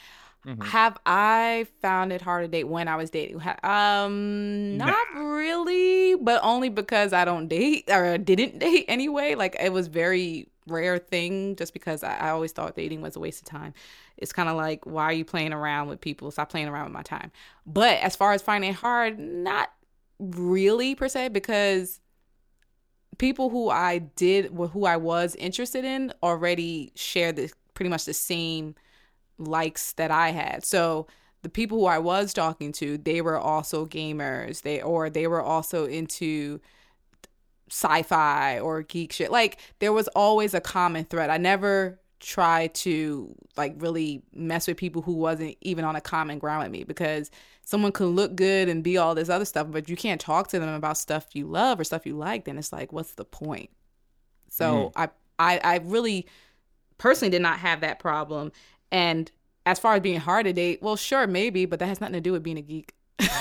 Have 0.63 0.99
I 1.07 1.67
found 1.81 2.13
it 2.13 2.21
hard 2.21 2.45
to 2.45 2.49
date 2.49 2.65
when 2.65 2.89
I 2.89 2.97
was 2.97 3.11
dating? 3.11 3.41
Um, 3.63 4.77
not 4.77 5.07
really, 5.15 6.17
but 6.17 6.41
only 6.43 6.69
because 6.69 7.13
I 7.13 7.25
don't 7.25 7.49
date 7.49 7.85
or 7.91 8.19
didn't 8.19 8.59
date 8.61 8.85
anyway. 8.89 9.35
Like 9.35 9.57
it 9.59 9.73
was 9.73 9.87
very 9.89 10.49
rare 10.67 10.99
thing 10.99 11.57
just 11.57 11.73
because 11.73 12.03
I, 12.03 12.17
I 12.17 12.31
always 12.31 12.53
thought 12.53 12.77
dating 12.77 13.01
was 13.01 13.17
a 13.17 13.21
waste 13.21 13.43
of 13.43 13.49
time. 13.49 13.75
It's 14.17 14.33
kind 14.33 14.49
of 14.49 14.57
like, 14.57 14.87
why 14.87 15.05
are 15.05 15.13
you 15.13 15.25
playing 15.25 15.53
around 15.53 15.89
with 15.89 16.01
people? 16.01 16.31
Stop 16.31 16.51
playing 16.51 16.69
around 16.69 16.85
with 16.85 16.93
my 16.93 17.03
time. 17.03 17.33
But 17.67 17.99
as 17.99 18.15
far 18.17 18.33
as 18.33 18.43
finding 18.43 18.71
it 18.71 18.77
hard, 18.77 19.19
not 19.19 19.73
really 20.19 20.95
per 20.95 21.09
se, 21.09 21.29
because 21.29 22.01
people 23.19 23.51
who 23.51 23.71
I 23.71 23.99
did, 23.99 24.47
who 24.47 24.85
I 24.85 24.97
was 24.97 25.35
interested 25.37 25.85
in, 25.85 26.13
already 26.23 26.93
shared 26.95 27.37
the 27.37 27.51
pretty 27.75 27.89
much 27.89 28.05
the 28.05 28.15
same 28.15 28.75
likes 29.39 29.93
that 29.93 30.11
I 30.11 30.31
had. 30.31 30.65
So 30.65 31.07
the 31.43 31.49
people 31.49 31.79
who 31.79 31.87
I 31.87 31.99
was 31.99 32.33
talking 32.33 32.73
to, 32.73 32.99
they 32.99 33.21
were 33.21 33.39
also 33.39 33.87
gamers. 33.87 34.63
They 34.63 34.81
or 34.81 35.11
they 35.11 35.27
were 35.27 35.43
also 35.43 35.87
into 35.87 36.61
sci-fi 37.71 38.59
or 38.61 38.83
geek 38.83 39.13
shit. 39.13 39.31
Like 39.31 39.59
there 39.79 39.93
was 39.93 40.09
always 40.09 40.55
a 40.55 40.61
common 40.61 41.05
thread. 41.05 41.31
I 41.31 41.39
never 41.39 42.01
tried 42.21 42.75
to 42.75 43.35
like 43.57 43.75
really 43.79 44.23
mess 44.33 44.67
with 44.67 44.79
people 44.79 45.03
who 45.03 45.13
wasn't 45.13 45.57
even 45.61 45.85
on 45.85 45.97
a 45.97 46.01
common 46.01 46.39
ground 46.39 46.63
with 46.63 46.73
me 46.73 46.85
because 46.85 47.31
someone 47.65 47.93
could 47.93 48.07
look 48.07 48.35
good 48.35 48.69
and 48.69 48.83
be 48.83 48.97
all 48.97 49.15
this 49.15 49.29
other 49.29 49.45
stuff, 49.45 49.67
but 49.71 49.89
you 49.89 49.97
can't 49.97 50.21
talk 50.21 50.49
to 50.49 50.59
them 50.59 50.71
about 50.71 50.97
stuff 50.97 51.27
you 51.35 51.47
love 51.47 51.79
or 51.79 51.85
stuff 51.85 52.07
you 52.07 52.17
like, 52.17 52.45
then 52.45 52.59
it's 52.59 52.73
like 52.73 52.93
what's 52.93 53.13
the 53.15 53.25
point? 53.25 53.71
So 54.49 54.93
mm-hmm. 54.97 55.03
I 55.03 55.09
I 55.39 55.61
I 55.63 55.77
really 55.85 56.27
personally 56.97 57.31
did 57.31 57.43
not 57.43 57.59
have 57.59 57.81
that 57.81 57.99
problem. 57.99 58.53
And 58.95 59.31
as 59.67 59.81
far 59.81 59.95
as 59.95 60.01
being 60.03 60.21
hard 60.21 60.47
to 60.47 60.53
date, 60.53 60.81
well, 60.81 60.95
sure, 60.95 61.27
maybe, 61.27 61.67
but 61.67 61.81
that 61.81 61.87
has 61.87 62.01
nothing 62.01 62.15
to 62.15 62.21
do 62.21 62.31
with 62.31 62.45
being 62.45 62.59
a 62.59 62.63
geek. 62.63 62.95
but 63.19 63.33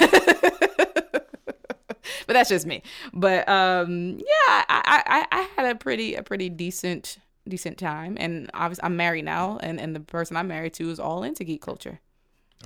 that's 2.28 2.50
just 2.50 2.66
me. 2.66 2.82
But 3.14 3.48
um, 3.48 4.18
yeah, 4.18 4.64
I, 4.68 5.04
I 5.06 5.28
I 5.32 5.48
had 5.56 5.76
a 5.76 5.78
pretty 5.78 6.16
a 6.16 6.24
pretty 6.24 6.50
decent 6.50 7.20
decent 7.48 7.78
time, 7.78 8.18
and 8.20 8.50
obviously 8.56 8.84
I'm 8.84 8.98
married 8.98 9.26
now, 9.26 9.60
and 9.62 9.80
and 9.80 9.96
the 9.96 10.00
person 10.00 10.38
I'm 10.38 10.48
married 10.48 10.74
to 10.76 10.90
is 10.90 11.00
all 11.00 11.22
into 11.22 11.44
geek 11.44 11.62
culture. 11.62 12.00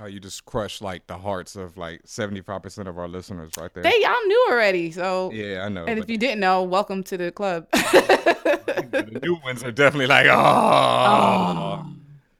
Oh, 0.00 0.06
you 0.06 0.18
just 0.18 0.46
crushed 0.46 0.80
like 0.80 1.08
the 1.08 1.18
hearts 1.18 1.56
of 1.56 1.76
like 1.76 2.04
75% 2.04 2.86
of 2.86 2.98
our 2.98 3.08
listeners 3.08 3.50
right 3.58 3.74
there. 3.74 3.82
They 3.82 4.00
y'all 4.00 4.26
knew 4.26 4.46
already, 4.50 4.92
so 4.92 5.30
yeah, 5.32 5.66
I 5.66 5.68
know. 5.68 5.84
And 5.84 5.98
if 5.98 6.08
you 6.08 6.16
didn't 6.16 6.40
know, 6.40 6.62
welcome 6.62 7.02
to 7.04 7.18
the 7.18 7.32
club. 7.32 7.66
the 7.72 9.20
new 9.22 9.34
ones 9.44 9.62
are 9.62 9.72
definitely 9.72 10.06
like, 10.06 10.26
oh. 10.30 11.84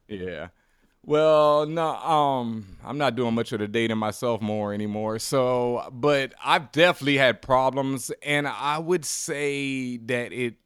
Yeah. 0.09 0.48
Well, 1.04 1.64
no, 1.66 1.96
um, 1.96 2.76
I'm 2.84 2.98
not 2.98 3.14
doing 3.16 3.34
much 3.34 3.52
of 3.52 3.61
the 3.61 3.68
dating 3.68 3.96
myself 3.98 4.42
more 4.42 4.74
anymore. 4.74 5.18
So, 5.18 5.88
but 5.92 6.34
I've 6.44 6.70
definitely 6.72 7.16
had 7.16 7.40
problems, 7.40 8.11
and 8.22 8.46
I 8.46 8.78
would 8.78 9.04
say 9.04 9.96
that 9.98 10.32
it 10.32 10.56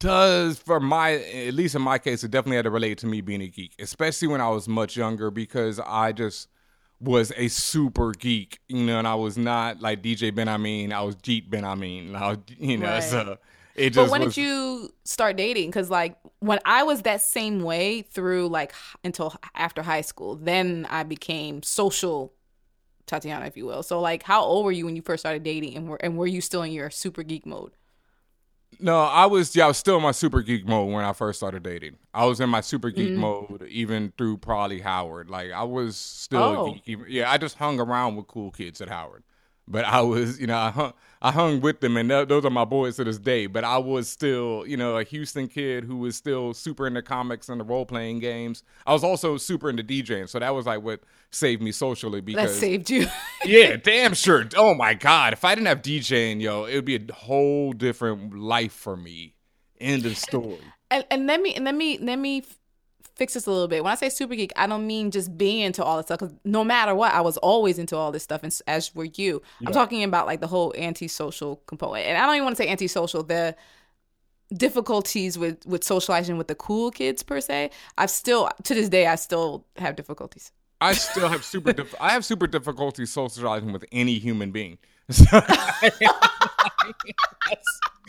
does 0.00 0.58
for 0.58 0.78
my 0.78 1.14
at 1.14 1.54
least 1.54 1.74
in 1.74 1.82
my 1.82 1.98
case 1.98 2.22
it 2.22 2.30
definitely 2.30 2.56
had 2.56 2.62
to 2.64 2.70
relate 2.70 2.98
to 2.98 3.06
me 3.06 3.20
being 3.20 3.42
a 3.42 3.48
geek 3.48 3.74
especially 3.80 4.28
when 4.28 4.40
i 4.40 4.48
was 4.48 4.68
much 4.68 4.96
younger 4.96 5.28
because 5.30 5.80
i 5.80 6.12
just 6.12 6.48
was 7.00 7.32
a 7.36 7.48
super 7.48 8.12
geek 8.12 8.60
you 8.68 8.84
know 8.84 8.98
and 8.98 9.08
i 9.08 9.14
was 9.16 9.36
not 9.36 9.80
like 9.80 10.00
dj 10.00 10.32
ben 10.32 10.48
i 10.48 10.56
mean 10.56 10.92
i 10.92 11.00
was 11.02 11.16
jeet 11.16 11.50
ben 11.50 11.64
i 11.64 11.74
mean 11.74 12.14
I 12.14 12.28
was, 12.28 12.38
you 12.58 12.78
know 12.78 12.86
Right. 12.86 13.02
so 13.02 13.38
it 13.78 13.96
But 13.96 14.08
when 14.08 14.20
was, 14.20 14.34
did 14.34 14.36
you 14.36 14.92
start 15.04 15.36
dating? 15.36 15.70
Because 15.70 15.90
like 15.90 16.16
when 16.40 16.60
I 16.64 16.82
was 16.84 17.02
that 17.02 17.20
same 17.22 17.62
way 17.62 18.02
through 18.02 18.48
like 18.48 18.72
until 19.04 19.34
after 19.54 19.82
high 19.82 20.02
school, 20.02 20.36
then 20.36 20.86
I 20.90 21.02
became 21.04 21.62
social 21.62 22.32
Tatiana, 23.06 23.46
if 23.46 23.56
you 23.56 23.66
will. 23.66 23.82
So 23.84 24.00
like, 24.00 24.22
how 24.24 24.42
old 24.42 24.64
were 24.66 24.72
you 24.72 24.86
when 24.86 24.96
you 24.96 25.02
first 25.02 25.22
started 25.22 25.42
dating, 25.44 25.76
and 25.76 25.88
were 25.88 25.98
and 25.98 26.18
were 26.18 26.26
you 26.28 26.40
still 26.42 26.62
in 26.62 26.72
your 26.72 26.90
super 26.90 27.22
geek 27.24 27.46
mode? 27.46 27.72
No, 28.80 29.00
I 29.00 29.26
was 29.26 29.56
yeah, 29.56 29.64
I 29.64 29.68
was 29.68 29.78
still 29.78 29.96
in 29.96 30.02
my 30.02 30.12
super 30.12 30.42
geek 30.42 30.66
mode 30.66 30.92
when 30.92 31.04
I 31.04 31.12
first 31.12 31.38
started 31.40 31.62
dating. 31.62 31.96
I 32.14 32.26
was 32.26 32.38
in 32.38 32.50
my 32.50 32.60
super 32.60 32.90
geek 32.90 33.14
Mm-hmm. 33.14 33.16
mode 33.16 33.66
even 33.68 34.12
through 34.16 34.38
probably 34.38 34.80
Howard. 34.80 35.30
Like 35.30 35.50
I 35.52 35.64
was 35.64 35.96
still 35.96 36.56
Oh. 36.56 36.58
geek. 36.58 36.82
Yeah, 37.08 37.30
I 37.30 37.38
just 37.38 37.56
hung 37.56 37.80
around 37.80 38.16
with 38.16 38.26
cool 38.28 38.50
kids 38.50 38.80
at 38.80 38.88
Howard. 38.88 39.24
But 39.70 39.84
I 39.84 40.00
was, 40.00 40.40
you 40.40 40.46
know, 40.46 40.56
I 40.56 40.70
hung, 40.70 40.92
I 41.20 41.30
hung 41.30 41.60
with 41.60 41.80
them, 41.80 41.96
and 41.98 42.08
th- 42.08 42.28
those 42.28 42.44
are 42.44 42.50
my 42.50 42.64
boys 42.64 42.96
to 42.96 43.04
this 43.04 43.18
day. 43.18 43.46
But 43.46 43.64
I 43.64 43.76
was 43.76 44.08
still, 44.08 44.64
you 44.66 44.78
know, 44.78 44.96
a 44.96 45.04
Houston 45.04 45.46
kid 45.46 45.84
who 45.84 45.98
was 45.98 46.16
still 46.16 46.54
super 46.54 46.86
into 46.86 47.02
comics 47.02 47.50
and 47.50 47.60
the 47.60 47.64
role 47.64 47.84
playing 47.84 48.20
games. 48.20 48.62
I 48.86 48.94
was 48.94 49.04
also 49.04 49.36
super 49.36 49.68
into 49.68 49.84
DJing, 49.84 50.28
so 50.28 50.38
that 50.38 50.54
was 50.54 50.64
like 50.64 50.82
what 50.82 51.00
saved 51.30 51.60
me 51.60 51.70
socially 51.72 52.22
Because 52.22 52.54
That 52.54 52.58
saved 52.58 52.88
you. 52.88 53.08
yeah, 53.44 53.76
damn 53.76 54.14
sure. 54.14 54.48
Oh 54.56 54.74
my 54.74 54.94
god, 54.94 55.34
if 55.34 55.44
I 55.44 55.54
didn't 55.54 55.66
have 55.66 55.82
DJing, 55.82 56.40
yo, 56.40 56.64
it 56.64 56.74
would 56.74 56.84
be 56.86 56.96
a 56.96 57.12
whole 57.12 57.72
different 57.72 58.34
life 58.34 58.72
for 58.72 58.96
me. 58.96 59.34
End 59.80 60.06
of 60.06 60.16
story. 60.16 60.58
and, 60.90 61.04
and 61.10 61.26
let 61.26 61.42
me 61.42 61.54
and 61.54 61.64
let 61.64 61.74
me 61.74 61.98
let 61.98 62.18
me 62.18 62.42
fix 63.18 63.34
this 63.34 63.46
a 63.46 63.50
little 63.50 63.68
bit. 63.68 63.84
When 63.84 63.92
I 63.92 63.96
say 63.96 64.08
super 64.08 64.34
geek, 64.34 64.52
I 64.56 64.66
don't 64.66 64.86
mean 64.86 65.10
just 65.10 65.36
being 65.36 65.60
into 65.60 65.84
all 65.84 65.96
this 65.96 66.06
stuff. 66.06 66.20
Because 66.20 66.34
no 66.44 66.64
matter 66.64 66.94
what, 66.94 67.12
I 67.12 67.20
was 67.20 67.36
always 67.38 67.78
into 67.78 67.96
all 67.96 68.12
this 68.12 68.22
stuff, 68.22 68.42
and 68.42 68.56
as 68.66 68.94
were 68.94 69.08
you. 69.16 69.42
I'm 69.66 69.72
talking 69.72 70.02
about 70.04 70.26
like 70.26 70.40
the 70.40 70.46
whole 70.46 70.72
antisocial 70.78 71.56
component, 71.66 72.06
and 72.06 72.16
I 72.16 72.24
don't 72.24 72.36
even 72.36 72.44
want 72.44 72.56
to 72.56 72.62
say 72.62 72.68
antisocial. 72.68 73.22
The 73.22 73.54
difficulties 74.54 75.36
with 75.36 75.66
with 75.66 75.84
socializing 75.84 76.38
with 76.38 76.48
the 76.48 76.54
cool 76.54 76.90
kids 76.90 77.22
per 77.22 77.40
se. 77.40 77.70
I've 77.98 78.10
still 78.10 78.48
to 78.62 78.74
this 78.74 78.88
day 78.88 79.06
I 79.06 79.16
still 79.16 79.66
have 79.76 79.96
difficulties. 79.96 80.52
I 80.80 80.92
still 80.92 81.28
have 81.28 81.44
super. 81.44 81.72
Dif- 81.72 81.94
I 82.00 82.12
have 82.12 82.24
super 82.24 82.46
difficulty 82.46 83.04
socializing 83.04 83.72
with 83.72 83.84
any 83.90 84.18
human 84.18 84.52
being. 84.52 84.78
So, 85.10 85.24
that's, 85.40 86.00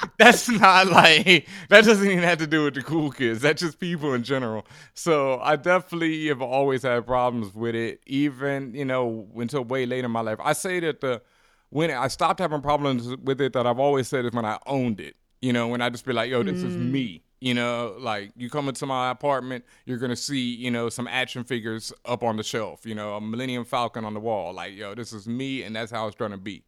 that's 0.17 0.49
not 0.49 0.87
like 0.87 1.47
that 1.69 1.85
doesn't 1.85 2.07
even 2.07 2.23
have 2.23 2.39
to 2.39 2.47
do 2.47 2.65
with 2.65 2.75
the 2.75 2.81
cool 2.81 3.11
kids. 3.11 3.41
That's 3.41 3.61
just 3.61 3.79
people 3.79 4.13
in 4.13 4.23
general. 4.23 4.65
So 4.93 5.39
I 5.39 5.55
definitely 5.55 6.27
have 6.27 6.41
always 6.41 6.83
had 6.83 7.05
problems 7.05 7.53
with 7.53 7.75
it, 7.75 8.01
even 8.05 8.73
you 8.73 8.85
know 8.85 9.27
until 9.35 9.63
way 9.63 9.85
late 9.85 10.03
in 10.05 10.11
my 10.11 10.21
life. 10.21 10.39
I 10.43 10.53
say 10.53 10.79
that 10.81 11.01
the 11.01 11.21
when 11.69 11.91
I 11.91 12.07
stopped 12.07 12.39
having 12.39 12.61
problems 12.61 13.15
with 13.15 13.39
it, 13.41 13.53
that 13.53 13.67
I've 13.67 13.79
always 13.79 14.07
said 14.07 14.25
is 14.25 14.31
when 14.31 14.45
I 14.45 14.57
owned 14.65 14.99
it. 14.99 15.15
You 15.41 15.53
know, 15.53 15.67
when 15.69 15.81
I 15.81 15.89
just 15.89 16.05
be 16.05 16.13
like, 16.13 16.29
yo, 16.29 16.43
this 16.43 16.63
is 16.63 16.75
mm. 16.75 16.91
me. 16.91 17.23
You 17.39 17.53
know, 17.53 17.95
like 17.97 18.33
you 18.35 18.49
come 18.49 18.67
into 18.67 18.85
my 18.85 19.11
apartment, 19.11 19.63
you're 19.85 19.97
gonna 19.97 20.17
see, 20.17 20.55
you 20.55 20.69
know, 20.69 20.89
some 20.89 21.07
action 21.07 21.45
figures 21.45 21.93
up 22.03 22.23
on 22.23 22.35
the 22.35 22.43
shelf. 22.43 22.85
You 22.85 22.95
know, 22.95 23.15
a 23.15 23.21
Millennium 23.21 23.63
Falcon 23.63 24.03
on 24.03 24.13
the 24.13 24.19
wall. 24.19 24.53
Like, 24.53 24.75
yo, 24.75 24.93
this 24.93 25.13
is 25.13 25.27
me, 25.27 25.63
and 25.63 25.73
that's 25.73 25.91
how 25.91 26.07
it's 26.07 26.17
gonna 26.17 26.37
be. 26.37 26.65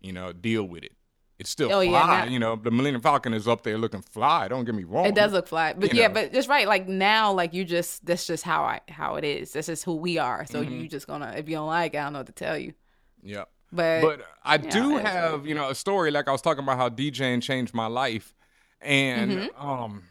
You 0.00 0.12
know, 0.12 0.32
deal 0.32 0.64
with 0.64 0.84
it. 0.84 0.92
It's 1.38 1.50
still 1.50 1.70
Oh, 1.70 1.82
fly. 1.84 1.90
yeah, 1.90 2.24
you 2.24 2.38
know, 2.38 2.56
the 2.56 2.70
Millennium 2.70 3.02
Falcon 3.02 3.34
is 3.34 3.46
up 3.46 3.62
there 3.62 3.76
looking 3.76 4.00
fly. 4.00 4.48
Don't 4.48 4.64
get 4.64 4.74
me 4.74 4.84
wrong. 4.84 5.04
It 5.06 5.14
does 5.14 5.32
look 5.32 5.46
fly, 5.48 5.74
but 5.74 5.92
You 5.92 6.00
yeah, 6.00 6.08
know. 6.08 6.14
but 6.14 6.34
it's 6.34 6.48
right. 6.48 6.66
Like 6.66 6.88
now, 6.88 7.32
like 7.32 7.52
you 7.52 7.64
just 7.64 8.06
that's 8.06 8.26
just 8.26 8.42
how 8.44 8.62
I 8.64 8.80
how 8.88 9.16
it 9.16 9.24
is. 9.24 9.52
That's 9.52 9.66
just 9.66 9.84
who 9.84 9.96
we 9.96 10.16
are. 10.18 10.46
So 10.46 10.62
Mm-hmm. 10.62 10.80
you 10.80 10.88
just 10.88 11.06
gonna 11.06 11.34
if 11.36 11.48
you 11.48 11.56
don't 11.56 11.66
like, 11.66 11.94
it, 11.94 11.98
I 11.98 12.04
don't 12.04 12.14
know 12.14 12.20
what 12.20 12.26
to 12.26 12.32
tell 12.32 12.56
you. 12.56 12.72
Yep. 13.22 13.48
But, 13.72 14.00
But 14.00 14.20
I 14.44 14.56
do 14.58 14.96
it's 14.96 15.06
have, 15.08 15.46
you 15.46 15.54
know, 15.54 15.68
a 15.68 15.74
story 15.74 16.10
like 16.10 16.28
I 16.28 16.32
was 16.32 16.40
talking 16.40 16.62
about 16.62 16.78
how 16.78 16.88
DJing 16.88 17.42
changed 17.42 17.74
my 17.74 17.86
life, 17.88 18.34
and 18.80 19.30
Mm-hmm. 19.32 19.66
um, 19.68 20.04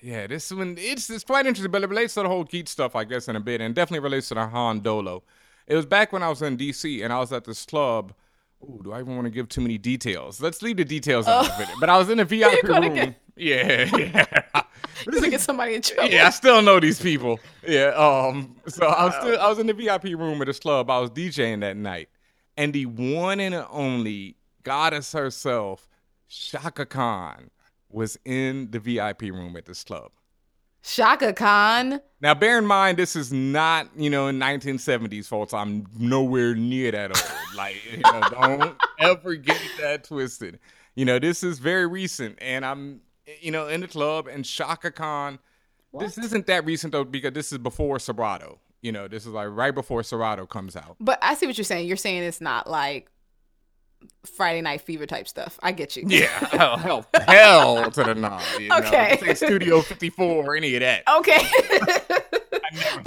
yeah, 0.00 0.26
this 0.26 0.50
one 0.50 0.76
it's 0.78 1.08
it's 1.10 1.22
quite 1.22 1.46
interesting, 1.46 1.70
but 1.70 1.84
it 1.84 1.88
relates 1.90 2.14
to 2.14 2.22
the 2.22 2.28
whole 2.28 2.42
geek 2.44 2.68
stuff, 2.68 2.96
I 2.96 3.04
guess, 3.04 3.28
in 3.28 3.36
a 3.36 3.40
bit, 3.40 3.60
and 3.60 3.72
definitely 3.74 4.00
relates 4.02 4.28
to 4.28 4.34
the 4.34 4.46
Han 4.48 4.80
Dolo. 4.80 5.22
It 5.68 5.76
was 5.76 5.86
back 5.86 6.12
when 6.12 6.24
I 6.24 6.28
was 6.28 6.42
in 6.42 6.56
DC, 6.56 7.04
and 7.04 7.12
I 7.12 7.20
was 7.20 7.32
at 7.32 7.44
this 7.44 7.64
club. 7.66 8.14
Ooh, 8.64 8.80
do 8.84 8.92
I 8.92 9.00
even 9.00 9.14
want 9.16 9.26
to 9.26 9.30
give 9.30 9.48
too 9.48 9.60
many 9.60 9.76
details? 9.78 10.40
Let's 10.40 10.62
leave 10.62 10.76
the 10.76 10.84
details 10.84 11.26
out 11.26 11.50
of 11.50 11.60
it. 11.60 11.68
But 11.80 11.90
I 11.90 11.98
was 11.98 12.08
in 12.10 12.20
a 12.20 12.24
VIP 12.26 12.62
gonna 12.64 12.86
room. 12.88 12.94
get- 12.94 13.14
Yeah, 13.36 13.88
yeah. 13.96 14.26
This 15.06 15.22
to 15.22 15.30
get 15.30 15.40
somebody 15.40 15.74
in 15.74 15.80
trouble. 15.82 16.10
yeah, 16.12 16.26
I 16.26 16.30
still 16.30 16.60
know 16.60 16.78
these 16.78 17.00
people. 17.00 17.40
Yeah. 17.66 17.86
Um. 17.96 18.56
So 18.68 18.86
I 18.86 19.06
was 19.06 19.14
still 19.16 19.40
I 19.40 19.48
was 19.48 19.58
in 19.58 19.66
the 19.66 19.72
VIP 19.72 20.04
room 20.04 20.40
at 20.42 20.46
this 20.46 20.58
club. 20.58 20.90
I 20.90 20.98
was 21.00 21.08
DJing 21.10 21.60
that 21.60 21.76
night, 21.78 22.10
and 22.58 22.74
the 22.74 22.84
one 22.86 23.40
and 23.40 23.54
only 23.70 24.36
goddess 24.64 25.12
herself, 25.12 25.88
Chaka 26.28 26.84
Khan 26.84 27.50
was 27.88 28.18
in 28.26 28.70
the 28.70 28.78
VIP 28.78 29.22
room 29.22 29.56
at 29.56 29.64
this 29.64 29.82
club. 29.82 30.12
Chaka 30.82 31.32
Khan. 31.32 32.00
Now, 32.20 32.34
bear 32.34 32.58
in 32.58 32.66
mind, 32.66 32.98
this 32.98 33.16
is 33.16 33.32
not, 33.32 33.88
you 33.96 34.10
know, 34.10 34.28
in 34.28 34.38
1970s, 34.38 35.26
folks. 35.26 35.54
I'm 35.54 35.86
nowhere 35.98 36.54
near 36.54 36.90
that 36.92 37.16
old. 37.16 37.38
like, 37.56 37.76
you 37.90 37.98
know, 37.98 38.20
don't 38.30 38.76
ever 38.98 39.34
get 39.34 39.60
that 39.80 40.04
twisted. 40.04 40.58
You 40.94 41.04
know, 41.04 41.18
this 41.18 41.42
is 41.42 41.58
very 41.58 41.86
recent, 41.86 42.38
and 42.40 42.64
I'm, 42.64 43.00
you 43.40 43.50
know, 43.50 43.68
in 43.68 43.80
the 43.80 43.88
club, 43.88 44.26
and 44.26 44.44
Chaka 44.44 44.90
Khan. 44.90 45.38
This 45.98 46.16
isn't 46.18 46.46
that 46.46 46.64
recent 46.64 46.92
though, 46.92 47.04
because 47.04 47.32
this 47.32 47.52
is 47.52 47.58
before 47.58 47.98
Serato. 47.98 48.58
You 48.80 48.92
know, 48.92 49.08
this 49.08 49.26
is 49.26 49.32
like 49.32 49.48
right 49.50 49.74
before 49.74 50.02
Serato 50.02 50.46
comes 50.46 50.74
out. 50.74 50.96
But 50.98 51.18
I 51.22 51.34
see 51.34 51.46
what 51.46 51.56
you're 51.56 51.64
saying. 51.64 51.86
You're 51.86 51.96
saying 51.96 52.22
it's 52.24 52.40
not 52.40 52.68
like 52.68 53.11
Friday 54.24 54.60
Night 54.60 54.80
Fever 54.80 55.06
type 55.06 55.28
stuff. 55.28 55.58
I 55.62 55.72
get 55.72 55.96
you. 55.96 56.04
Yeah, 56.06 56.26
hell, 56.50 56.76
hell, 56.76 57.06
hell 57.14 57.90
to 57.90 58.04
the 58.04 58.14
no. 58.14 58.40
You 58.58 58.68
know? 58.68 58.78
Okay. 58.78 59.34
Studio 59.34 59.80
54 59.80 60.26
or 60.26 60.56
any 60.56 60.74
of 60.74 60.80
that. 60.80 61.02
Okay. 61.08 61.38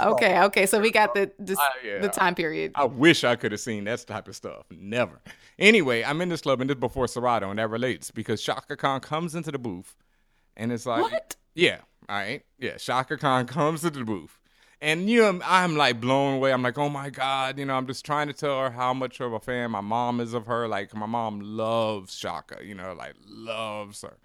okay. 0.00 0.42
Okay. 0.42 0.66
So 0.66 0.80
we 0.80 0.90
got 0.90 1.14
the 1.14 1.30
this, 1.38 1.58
yeah. 1.84 1.98
the 1.98 2.08
time 2.08 2.34
period. 2.34 2.72
I 2.74 2.84
wish 2.84 3.24
I 3.24 3.36
could 3.36 3.52
have 3.52 3.60
seen 3.60 3.84
that 3.84 4.06
type 4.06 4.28
of 4.28 4.36
stuff. 4.36 4.66
Never. 4.70 5.20
Anyway, 5.58 6.02
I'm 6.02 6.20
in 6.20 6.28
this 6.28 6.42
club 6.42 6.60
and 6.60 6.68
this 6.68 6.76
before 6.76 7.08
Serato, 7.08 7.50
and 7.50 7.58
that 7.58 7.68
relates 7.68 8.10
because 8.10 8.42
Chaka 8.42 8.76
Khan 8.76 9.00
comes 9.00 9.34
into 9.34 9.50
the 9.50 9.58
booth 9.58 9.94
and 10.56 10.72
it's 10.72 10.86
like, 10.86 11.02
What? 11.02 11.36
Yeah, 11.54 11.78
all 12.08 12.16
right. 12.16 12.42
Yeah, 12.58 12.76
Chaka 12.76 13.16
Khan 13.16 13.46
comes 13.46 13.84
into 13.84 14.00
the 14.00 14.04
booth. 14.04 14.38
And 14.80 15.08
you 15.08 15.20
know, 15.20 15.40
I'm 15.44 15.76
like 15.76 16.00
blown 16.00 16.34
away. 16.34 16.52
I'm 16.52 16.62
like, 16.62 16.76
oh 16.76 16.88
my 16.88 17.08
God, 17.10 17.58
you 17.58 17.64
know, 17.64 17.74
I'm 17.74 17.86
just 17.86 18.04
trying 18.04 18.26
to 18.26 18.34
tell 18.34 18.60
her 18.60 18.70
how 18.70 18.92
much 18.92 19.20
of 19.20 19.32
a 19.32 19.40
fan 19.40 19.70
my 19.70 19.80
mom 19.80 20.20
is 20.20 20.34
of 20.34 20.46
her. 20.46 20.68
Like, 20.68 20.94
my 20.94 21.06
mom 21.06 21.40
loves 21.40 22.16
Chaka, 22.16 22.58
you 22.62 22.74
know, 22.74 22.92
like 22.92 23.14
loves 23.26 24.02
her. 24.02 24.16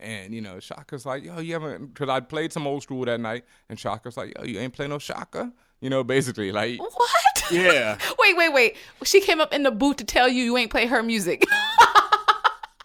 And, 0.00 0.32
you 0.32 0.40
know, 0.40 0.60
Chaka's 0.60 1.04
like, 1.04 1.24
yo, 1.24 1.40
you 1.40 1.52
haven't, 1.54 1.92
because 1.92 2.08
I 2.08 2.20
played 2.20 2.52
some 2.52 2.66
old 2.66 2.84
school 2.84 3.04
that 3.04 3.20
night. 3.20 3.44
And 3.68 3.78
Chaka's 3.78 4.16
like, 4.16 4.36
yo, 4.38 4.44
you 4.44 4.58
ain't 4.60 4.72
play 4.72 4.86
no 4.86 4.98
Chaka? 4.98 5.52
You 5.80 5.90
know, 5.90 6.02
basically, 6.04 6.52
like, 6.52 6.80
What? 6.80 7.50
yeah. 7.50 7.98
wait, 8.18 8.36
wait, 8.36 8.52
wait. 8.52 8.76
She 9.04 9.20
came 9.20 9.40
up 9.40 9.52
in 9.52 9.62
the 9.62 9.70
booth 9.70 9.96
to 9.96 10.04
tell 10.04 10.28
you 10.28 10.42
you 10.42 10.56
ain't 10.56 10.70
play 10.70 10.86
her 10.86 11.02
music. 11.02 11.44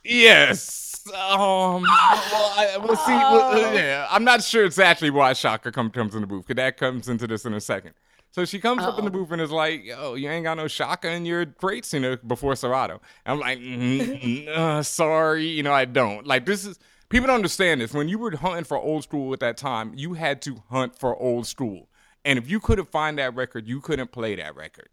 Yes. 0.05 0.92
Um. 1.07 1.13
Well, 1.15 1.83
I, 1.85 2.77
we'll 2.81 2.95
see. 2.95 3.11
Well, 3.11 3.73
yeah, 3.73 4.07
I'm 4.09 4.23
not 4.23 4.43
sure 4.43 4.63
exactly 4.65 5.09
why 5.09 5.33
Chaka 5.33 5.71
come, 5.71 5.89
comes 5.89 6.15
in 6.15 6.21
the 6.21 6.27
booth. 6.27 6.47
Cause 6.47 6.55
that 6.55 6.77
comes 6.77 7.09
into 7.09 7.27
this 7.27 7.45
in 7.45 7.53
a 7.53 7.59
second. 7.61 7.93
So 8.31 8.45
she 8.45 8.59
comes 8.59 8.81
up 8.83 8.97
in 8.97 9.05
the 9.05 9.11
booth 9.11 9.31
and 9.31 9.41
is 9.41 9.51
like, 9.51 9.83
"Yo, 9.85 10.15
you 10.15 10.29
ain't 10.29 10.43
got 10.43 10.55
no 10.57 10.67
Chaka 10.67 11.09
in 11.11 11.25
your 11.25 11.45
greats, 11.45 11.93
you 11.93 11.99
know, 11.99 12.15
before 12.25 12.55
Serato." 12.55 13.01
I'm 13.25 13.39
like, 13.39 13.59
mm, 13.59 14.47
uh, 14.47 14.81
"Sorry, 14.81 15.45
you 15.45 15.61
know, 15.61 15.73
I 15.73 15.85
don't." 15.85 16.25
Like 16.25 16.45
this 16.45 16.65
is 16.65 16.79
people 17.09 17.27
don't 17.27 17.35
understand 17.35 17.81
this. 17.81 17.93
When 17.93 18.07
you 18.07 18.17
were 18.17 18.35
hunting 18.35 18.63
for 18.63 18.77
old 18.77 19.03
school 19.03 19.33
at 19.33 19.39
that 19.41 19.57
time, 19.57 19.93
you 19.95 20.13
had 20.13 20.41
to 20.43 20.63
hunt 20.71 20.97
for 20.97 21.15
old 21.21 21.45
school, 21.47 21.89
and 22.25 22.39
if 22.39 22.49
you 22.49 22.59
couldn't 22.59 22.89
find 22.91 23.17
that 23.19 23.35
record, 23.35 23.67
you 23.67 23.81
couldn't 23.81 24.11
play 24.11 24.35
that 24.35 24.55
record. 24.55 24.89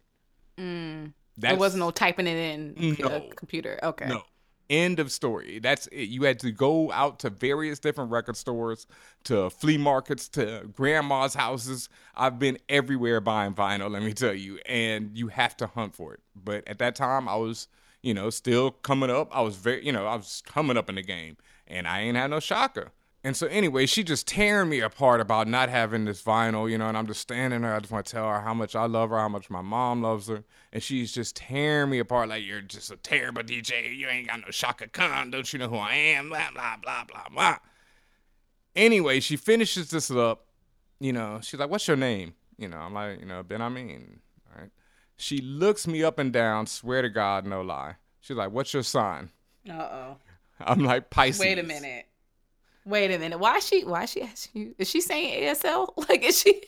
there 0.57 1.13
That's- 1.37 1.59
wasn't 1.59 1.79
no 1.79 1.89
typing 1.91 2.27
it 2.27 2.35
in 2.37 2.95
No. 2.99 3.07
a 3.07 3.33
computer. 3.35 3.79
Okay. 3.81 4.07
No. 4.07 4.21
End 4.71 4.99
of 4.99 5.11
story. 5.11 5.59
That's 5.59 5.87
it. 5.87 6.07
You 6.07 6.23
had 6.23 6.39
to 6.39 6.51
go 6.51 6.93
out 6.93 7.19
to 7.19 7.29
various 7.29 7.77
different 7.77 8.09
record 8.09 8.37
stores, 8.37 8.87
to 9.25 9.49
flea 9.49 9.77
markets, 9.77 10.29
to 10.29 10.69
grandma's 10.73 11.33
houses. 11.33 11.89
I've 12.15 12.39
been 12.39 12.57
everywhere 12.69 13.19
buying 13.19 13.53
vinyl, 13.53 13.91
let 13.91 14.01
me 14.01 14.13
tell 14.13 14.33
you, 14.33 14.59
and 14.65 15.11
you 15.13 15.27
have 15.27 15.57
to 15.57 15.67
hunt 15.67 15.93
for 15.93 16.13
it. 16.13 16.21
But 16.41 16.65
at 16.69 16.79
that 16.79 16.95
time, 16.95 17.27
I 17.27 17.35
was, 17.35 17.67
you 18.01 18.13
know, 18.13 18.29
still 18.29 18.71
coming 18.71 19.09
up. 19.09 19.27
I 19.35 19.41
was 19.41 19.57
very, 19.57 19.85
you 19.85 19.91
know, 19.91 20.07
I 20.07 20.15
was 20.15 20.41
coming 20.45 20.77
up 20.77 20.87
in 20.87 20.95
the 20.95 21.03
game, 21.03 21.35
and 21.67 21.85
I 21.85 22.03
ain't 22.03 22.15
had 22.15 22.31
no 22.31 22.39
shocker. 22.39 22.91
And 23.23 23.37
so 23.37 23.45
anyway, 23.47 23.85
she 23.85 24.03
just 24.03 24.27
tearing 24.27 24.69
me 24.69 24.79
apart 24.79 25.21
about 25.21 25.47
not 25.47 25.69
having 25.69 26.05
this 26.05 26.23
vinyl, 26.23 26.69
you 26.69 26.77
know, 26.77 26.87
and 26.87 26.97
I'm 26.97 27.05
just 27.05 27.21
standing 27.21 27.61
there. 27.61 27.75
I 27.75 27.79
just 27.79 27.91
want 27.91 28.07
to 28.07 28.11
tell 28.11 28.27
her 28.27 28.41
how 28.41 28.55
much 28.55 28.75
I 28.75 28.85
love 28.85 29.11
her, 29.11 29.19
how 29.19 29.29
much 29.29 29.49
my 29.49 29.61
mom 29.61 30.01
loves 30.01 30.27
her. 30.27 30.43
And 30.73 30.81
she's 30.81 31.11
just 31.11 31.35
tearing 31.35 31.91
me 31.91 31.99
apart 31.99 32.29
like 32.29 32.43
you're 32.43 32.61
just 32.61 32.89
a 32.89 32.95
terrible 32.95 33.43
DJ. 33.43 33.95
You 33.95 34.07
ain't 34.07 34.27
got 34.27 34.39
no 34.39 34.47
Chaka 34.47 34.87
Khan. 34.87 35.29
Don't 35.29 35.53
you 35.53 35.59
know 35.59 35.67
who 35.67 35.77
I 35.77 35.93
am? 35.93 36.29
Blah, 36.29 36.49
blah, 36.51 36.77
blah, 36.81 37.03
blah, 37.03 37.25
blah. 37.31 37.57
Anyway, 38.75 39.19
she 39.19 39.35
finishes 39.35 39.91
this 39.91 40.09
up. 40.09 40.47
You 40.99 41.13
know, 41.13 41.39
she's 41.43 41.59
like, 41.59 41.69
what's 41.69 41.87
your 41.87 41.97
name? 41.97 42.33
You 42.57 42.69
know, 42.69 42.77
I'm 42.77 42.93
like, 42.93 43.19
you 43.19 43.25
know, 43.25 43.43
Benhameen. 43.43 44.19
All 44.51 44.61
right. 44.61 44.71
She 45.17 45.41
looks 45.41 45.85
me 45.85 46.03
up 46.03 46.17
and 46.17 46.33
down, 46.33 46.65
swear 46.65 47.03
to 47.03 47.09
God, 47.09 47.45
no 47.45 47.61
lie. 47.61 47.95
She's 48.19 48.37
like, 48.37 48.51
what's 48.51 48.73
your 48.73 48.83
sign? 48.83 49.29
Uh 49.69 49.73
oh. 49.73 50.17
I'm 50.59 50.83
like, 50.83 51.09
Pisces. 51.11 51.39
Wait 51.39 51.59
a 51.59 51.63
minute. 51.63 52.05
Wait 52.85 53.11
a 53.13 53.19
minute. 53.19 53.39
Why 53.39 53.57
is 53.57 53.67
she? 53.67 53.83
Why 53.83 54.03
is 54.03 54.11
she 54.11 54.21
asking 54.21 54.61
you? 54.61 54.75
Is 54.77 54.89
she 54.89 55.01
saying 55.01 55.43
ASL? 55.43 55.89
Like, 56.09 56.23
is 56.23 56.39
she? 56.41 56.61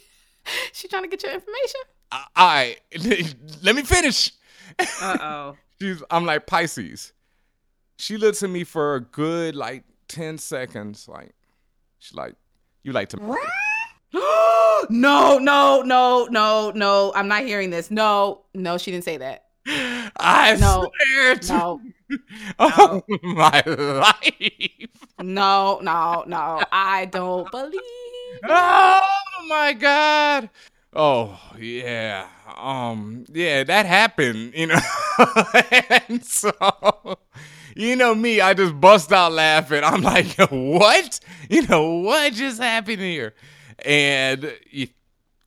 She 0.73 0.87
trying 0.87 1.03
to 1.03 1.09
get 1.09 1.23
your 1.23 1.33
information? 1.33 1.79
I, 2.11 2.25
I 2.35 2.77
let 3.63 3.75
me 3.75 3.81
finish. 3.83 4.31
Uh 5.01 5.17
oh. 5.21 5.55
She's 5.81 6.03
I'm 6.09 6.25
like 6.25 6.45
Pisces. 6.45 7.13
She 7.97 8.17
looks 8.17 8.43
at 8.43 8.49
me 8.49 8.63
for 8.63 8.95
a 8.95 9.01
good 9.01 9.55
like 9.55 9.83
10 10.09 10.37
seconds. 10.37 11.07
Like 11.07 11.31
she's 11.99 12.13
like, 12.15 12.35
you 12.83 12.91
like 12.91 13.09
to 13.09 13.17
no, 14.89 15.39
no, 15.39 15.81
no, 15.81 16.27
no, 16.29 16.71
no. 16.71 17.11
I'm 17.15 17.27
not 17.27 17.43
hearing 17.43 17.69
this. 17.69 17.89
No, 17.89 18.43
no, 18.53 18.77
she 18.77 18.91
didn't 18.91 19.05
say 19.05 19.17
that. 19.17 19.45
I 19.65 20.57
No. 20.59 20.91
swear 21.07 21.35
to 21.35 21.53
No, 21.53 21.81
oh, 22.59 23.01
my 23.23 23.63
life. 23.65 25.02
No, 25.21 25.79
no, 25.81 26.23
no. 26.27 26.61
I 26.71 27.05
don't 27.05 27.49
believe. 27.51 27.81
Oh 28.45 29.45
my 29.47 29.73
god. 29.73 30.49
Oh 30.93 31.39
yeah. 31.59 32.27
Um 32.57 33.25
yeah, 33.31 33.63
that 33.63 33.85
happened, 33.85 34.53
you 34.55 34.67
know. 34.67 34.79
and 36.09 36.23
so 36.25 36.51
you 37.75 37.95
know 37.95 38.15
me, 38.15 38.41
I 38.41 38.53
just 38.53 38.79
bust 38.79 39.11
out 39.13 39.31
laughing. 39.33 39.83
I'm 39.83 40.01
like, 40.01 40.35
"What? 40.49 41.19
You 41.49 41.63
know 41.67 41.93
what 41.99 42.33
just 42.33 42.61
happened 42.61 43.01
here?" 43.01 43.33
And 43.85 44.53
you, 44.71 44.87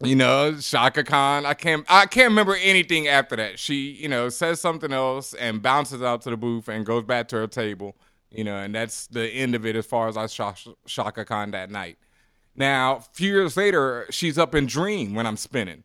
you 0.03 0.17
know, 0.17 0.57
Chaka 0.59 1.05
Khan, 1.05 1.47
I 1.47 1.55
can't 1.55 1.85
I 1.89 2.07
can't 2.07 2.29
remember 2.31 2.57
anything 2.57 3.09
after 3.09 3.37
that. 3.37 3.59
She, 3.59 3.93
you 3.93 4.09
know, 4.09 4.29
says 4.29 4.61
something 4.61 4.93
else 4.93 5.35
and 5.35 5.63
bounces 5.63 6.03
out 6.03 6.23
to 6.23 6.31
the 6.31 6.37
booth 6.37 6.69
and 6.69 6.85
goes 6.87 7.05
back 7.05 7.29
to 7.29 7.37
her 7.37 7.47
table, 7.47 7.97
you 8.37 8.45
know, 8.45 8.57
and 8.57 8.75
that's 8.75 9.07
the 9.07 9.29
end 9.29 9.55
of 9.55 9.65
it 9.65 9.77
as 9.77 9.87
far 9.87 10.09
as 10.09 10.17
I 10.17 10.27
saw 10.27 10.55
Chaka 10.87 11.25
Khan 11.25 11.53
that 11.53 11.71
night. 11.71 11.99
Now, 12.55 12.97
a 12.97 13.01
few 13.13 13.33
years 13.33 13.57
later, 13.57 14.07
she's 14.11 14.39
up 14.39 14.55
in 14.55 14.67
Dream 14.67 15.15
when 15.15 15.27
I'm 15.27 15.37
spinning, 15.37 15.85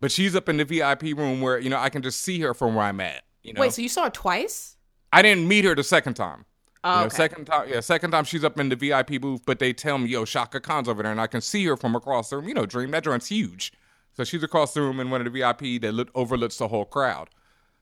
but 0.00 0.10
she's 0.10 0.34
up 0.34 0.48
in 0.48 0.56
the 0.56 0.64
VIP 0.64 1.16
room 1.16 1.40
where 1.40 1.58
you 1.58 1.70
know 1.70 1.78
I 1.78 1.88
can 1.88 2.02
just 2.02 2.20
see 2.20 2.40
her 2.40 2.54
from 2.54 2.74
where 2.74 2.86
I'm 2.86 3.00
at. 3.00 3.22
You 3.42 3.52
know, 3.52 3.60
Wait, 3.60 3.72
so 3.72 3.82
you 3.82 3.88
saw 3.88 4.04
her 4.04 4.10
twice? 4.10 4.76
I 5.12 5.22
didn't 5.22 5.48
meet 5.48 5.64
her 5.64 5.74
the 5.74 5.84
second 5.84 6.14
time. 6.14 6.44
Oh, 6.84 6.92
You 6.92 7.00
know, 7.00 7.06
okay. 7.06 7.16
second 7.16 7.44
time, 7.46 7.68
yeah, 7.68 7.80
second 7.80 8.10
time 8.12 8.24
she's 8.24 8.44
up 8.44 8.58
in 8.60 8.68
the 8.68 8.76
VIP 8.76 9.20
booth, 9.20 9.42
but 9.44 9.58
they 9.58 9.72
tell 9.72 9.98
me, 9.98 10.08
yo, 10.08 10.24
Chaka 10.24 10.60
Khan's 10.60 10.88
over 10.88 11.02
there, 11.02 11.12
and 11.12 11.20
I 11.20 11.26
can 11.26 11.40
see 11.40 11.64
her 11.66 11.76
from 11.76 11.96
across 11.96 12.30
the 12.30 12.36
room. 12.36 12.48
You 12.48 12.54
know, 12.54 12.66
Dream, 12.66 12.90
that 12.92 13.04
joint's 13.04 13.28
huge. 13.28 13.72
So 14.12 14.24
she's 14.24 14.42
across 14.42 14.74
the 14.74 14.82
room 14.82 15.00
in 15.00 15.10
one 15.10 15.20
of 15.24 15.32
the 15.32 15.38
VIP 15.40 15.80
that 15.82 15.92
look, 15.92 16.10
overlooks 16.14 16.58
the 16.58 16.68
whole 16.68 16.84
crowd. 16.84 17.30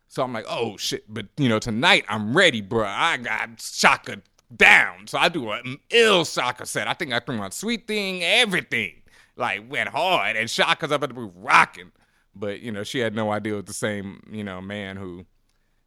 So 0.09 0.23
I'm 0.23 0.33
like, 0.33 0.47
oh 0.49 0.77
shit, 0.77 1.05
but 1.09 1.27
you 1.37 1.49
know, 1.49 1.59
tonight 1.59 2.05
I'm 2.09 2.37
ready, 2.37 2.61
bro. 2.61 2.87
I 2.87 3.17
got 3.19 3.59
Chaka 3.59 4.23
down. 4.55 5.07
So 5.07 5.19
I 5.19 5.29
do 5.29 5.51
an 5.51 5.79
ill 5.91 6.25
Chaka 6.25 6.67
set. 6.67 6.89
I 6.89 6.95
think 6.95 7.13
I 7.13 7.21
threw 7.21 7.37
my 7.37 7.51
sweet 7.51 7.87
thing, 7.87 8.23
everything. 8.23 8.95
Like 9.37 9.71
went 9.71 9.91
hard, 9.91 10.37
and 10.37 10.49
Chaka's 10.49 10.91
up 10.93 11.03
at 11.03 11.11
the 11.11 11.15
booth 11.15 11.33
rocking. 11.37 11.93
But 12.35 12.61
you 12.61 12.73
know, 12.73 12.83
she 12.85 13.01
had 13.01 13.15
no 13.15 13.31
idea 13.31 13.55
it 13.55 13.57
was 13.57 13.65
the 13.65 13.73
same, 13.75 14.23
you 14.31 14.45
know, 14.45 14.61
man 14.61 14.97
who 14.97 15.27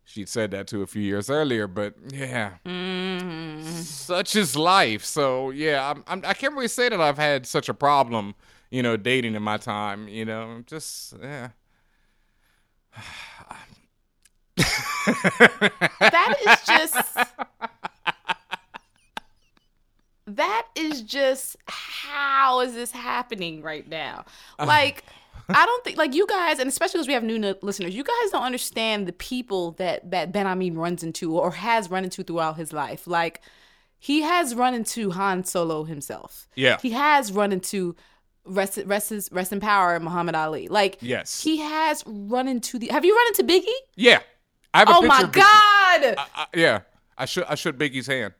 she'd 0.03 0.29
said 0.29 0.51
that 0.51 0.67
to 0.67 0.81
a 0.81 0.87
few 0.87 1.01
years 1.01 1.29
earlier. 1.29 1.67
But 1.67 1.95
yeah, 2.11 2.53
such 3.83 4.35
is 4.35 4.55
life. 4.55 5.03
So 5.03 5.49
yeah, 5.51 5.89
I'm, 5.89 6.03
I'm, 6.07 6.21
I 6.25 6.33
can't 6.33 6.53
really 6.53 6.67
say 6.67 6.89
that 6.89 7.01
I've 7.01 7.17
had 7.17 7.47
such 7.47 7.69
a 7.69 7.73
problem, 7.73 8.35
you 8.69 8.83
know, 8.83 8.97
dating 8.97 9.35
in 9.35 9.41
my 9.41 9.57
time. 9.57 10.07
You 10.07 10.25
know, 10.25 10.63
just 10.67 11.15
yeah. 11.21 11.49
That 15.99 16.35
is 16.45 16.65
just. 16.65 17.17
that 20.27 20.67
is 20.75 21.01
just 21.01 21.55
how 21.67 22.61
is 22.61 22.73
this 22.73 22.91
happening 22.91 23.61
right 23.61 23.87
now? 23.87 24.25
Uh. 24.57 24.65
Like, 24.65 25.03
I 25.49 25.65
don't 25.65 25.83
think 25.83 25.97
like 25.97 26.13
you 26.13 26.27
guys, 26.27 26.59
and 26.59 26.67
especially 26.69 26.99
because 26.99 27.07
we 27.07 27.13
have 27.13 27.23
new 27.23 27.55
listeners, 27.61 27.95
you 27.95 28.03
guys 28.03 28.31
don't 28.31 28.43
understand 28.43 29.07
the 29.07 29.13
people 29.13 29.71
that 29.73 30.11
that 30.11 30.31
Benhameen 30.31 30.77
runs 30.77 31.03
into 31.03 31.37
or 31.37 31.51
has 31.51 31.89
run 31.89 32.03
into 32.03 32.23
throughout 32.23 32.57
his 32.57 32.71
life. 32.73 33.07
Like, 33.07 33.41
he 33.97 34.21
has 34.21 34.53
run 34.55 34.73
into 34.73 35.11
Han 35.11 35.43
Solo 35.43 35.83
himself. 35.83 36.47
Yeah. 36.55 36.77
he 36.81 36.91
has 36.91 37.31
run 37.31 37.51
into. 37.51 37.95
Rest, 38.45 38.79
rest, 38.85 39.11
rest 39.31 39.51
in 39.53 39.59
power, 39.59 39.99
Muhammad 39.99 40.33
Ali. 40.33 40.69
Like, 40.69 40.97
Yes. 41.01 41.43
he 41.43 41.57
has 41.57 42.03
run 42.07 42.47
into 42.47 42.79
the. 42.79 42.87
Have 42.87 43.05
you 43.05 43.15
run 43.15 43.27
into 43.27 43.43
Biggie? 43.43 43.67
Yeah, 43.95 44.21
I 44.73 44.79
have 44.79 44.89
a 44.89 44.93
Oh 44.95 45.01
my 45.01 45.23
God! 45.23 46.15
I- 46.17 46.45
yeah, 46.55 46.81
I 47.17 47.25
should 47.25 47.45
I 47.45 47.55
shook 47.55 47.77
Biggie's 47.77 48.07
hand. 48.07 48.33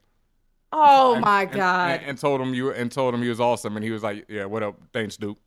Oh 0.72 1.14
And- 1.14 1.26
my 1.26 1.46
god. 1.46 2.00
And, 2.00 2.10
and 2.12 2.18
told 2.18 2.40
him 2.42 2.54
you 2.54 2.72
and 2.72 2.92
told 2.92 3.14
him 3.14 3.22
he 3.22 3.30
was 3.30 3.40
awesome, 3.40 3.76
and 3.76 3.84
he 3.84 3.92
was 3.92 4.04
like, 4.04 4.26
"Yeah, 4.30 4.46
what 4.46 4.62
up? 4.64 4.76
Thanks, 4.94 5.18
Duke." 5.18 5.38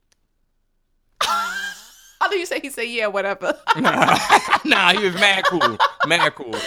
How 1.21 2.29
do 2.29 2.37
you 2.39 2.47
say 2.47 2.61
he 2.61 2.71
said 2.71 2.83
yeah, 2.89 3.07
whatever? 3.09 3.57
nah, 3.77 4.93
he 4.93 5.05
was 5.05 5.15
mad 5.15 5.45
cool, 5.45 5.77
mad 6.07 6.35
cool. 6.35 6.55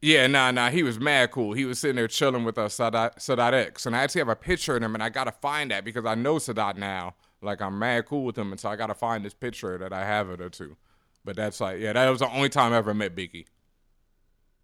Yeah, 0.00 0.26
nah, 0.26 0.50
nah, 0.50 0.68
he 0.68 0.82
was 0.82 1.00
mad 1.00 1.30
cool. 1.30 1.54
He 1.54 1.64
was 1.64 1.78
sitting 1.78 1.96
there 1.96 2.08
chilling 2.08 2.44
with 2.44 2.58
us, 2.58 2.76
Sadat, 2.76 3.16
Sadat 3.16 3.54
X, 3.54 3.86
and 3.86 3.96
I 3.96 4.00
actually 4.02 4.18
have 4.20 4.28
a 4.28 4.36
picture 4.36 4.76
of 4.76 4.82
him, 4.82 4.92
and 4.94 5.02
I 5.02 5.08
gotta 5.08 5.32
find 5.32 5.70
that 5.70 5.82
because 5.82 6.04
I 6.04 6.14
know 6.14 6.34
Sadat 6.34 6.76
now. 6.76 7.14
Like 7.40 7.62
I'm 7.62 7.78
mad 7.78 8.04
cool 8.04 8.22
with 8.26 8.36
him, 8.36 8.50
and 8.52 8.60
so 8.60 8.68
I 8.68 8.76
gotta 8.76 8.92
find 8.92 9.24
this 9.24 9.32
picture 9.32 9.78
that 9.78 9.94
I 9.94 10.04
have 10.04 10.28
of 10.28 10.42
it 10.42 10.52
too. 10.52 10.76
But 11.24 11.36
that's 11.36 11.60
like, 11.60 11.80
yeah, 11.80 11.92
that 11.94 12.08
was 12.10 12.20
the 12.20 12.30
only 12.30 12.48
time 12.48 12.72
I 12.72 12.76
ever 12.76 12.94
met 12.94 13.14
Biggie. 13.16 13.46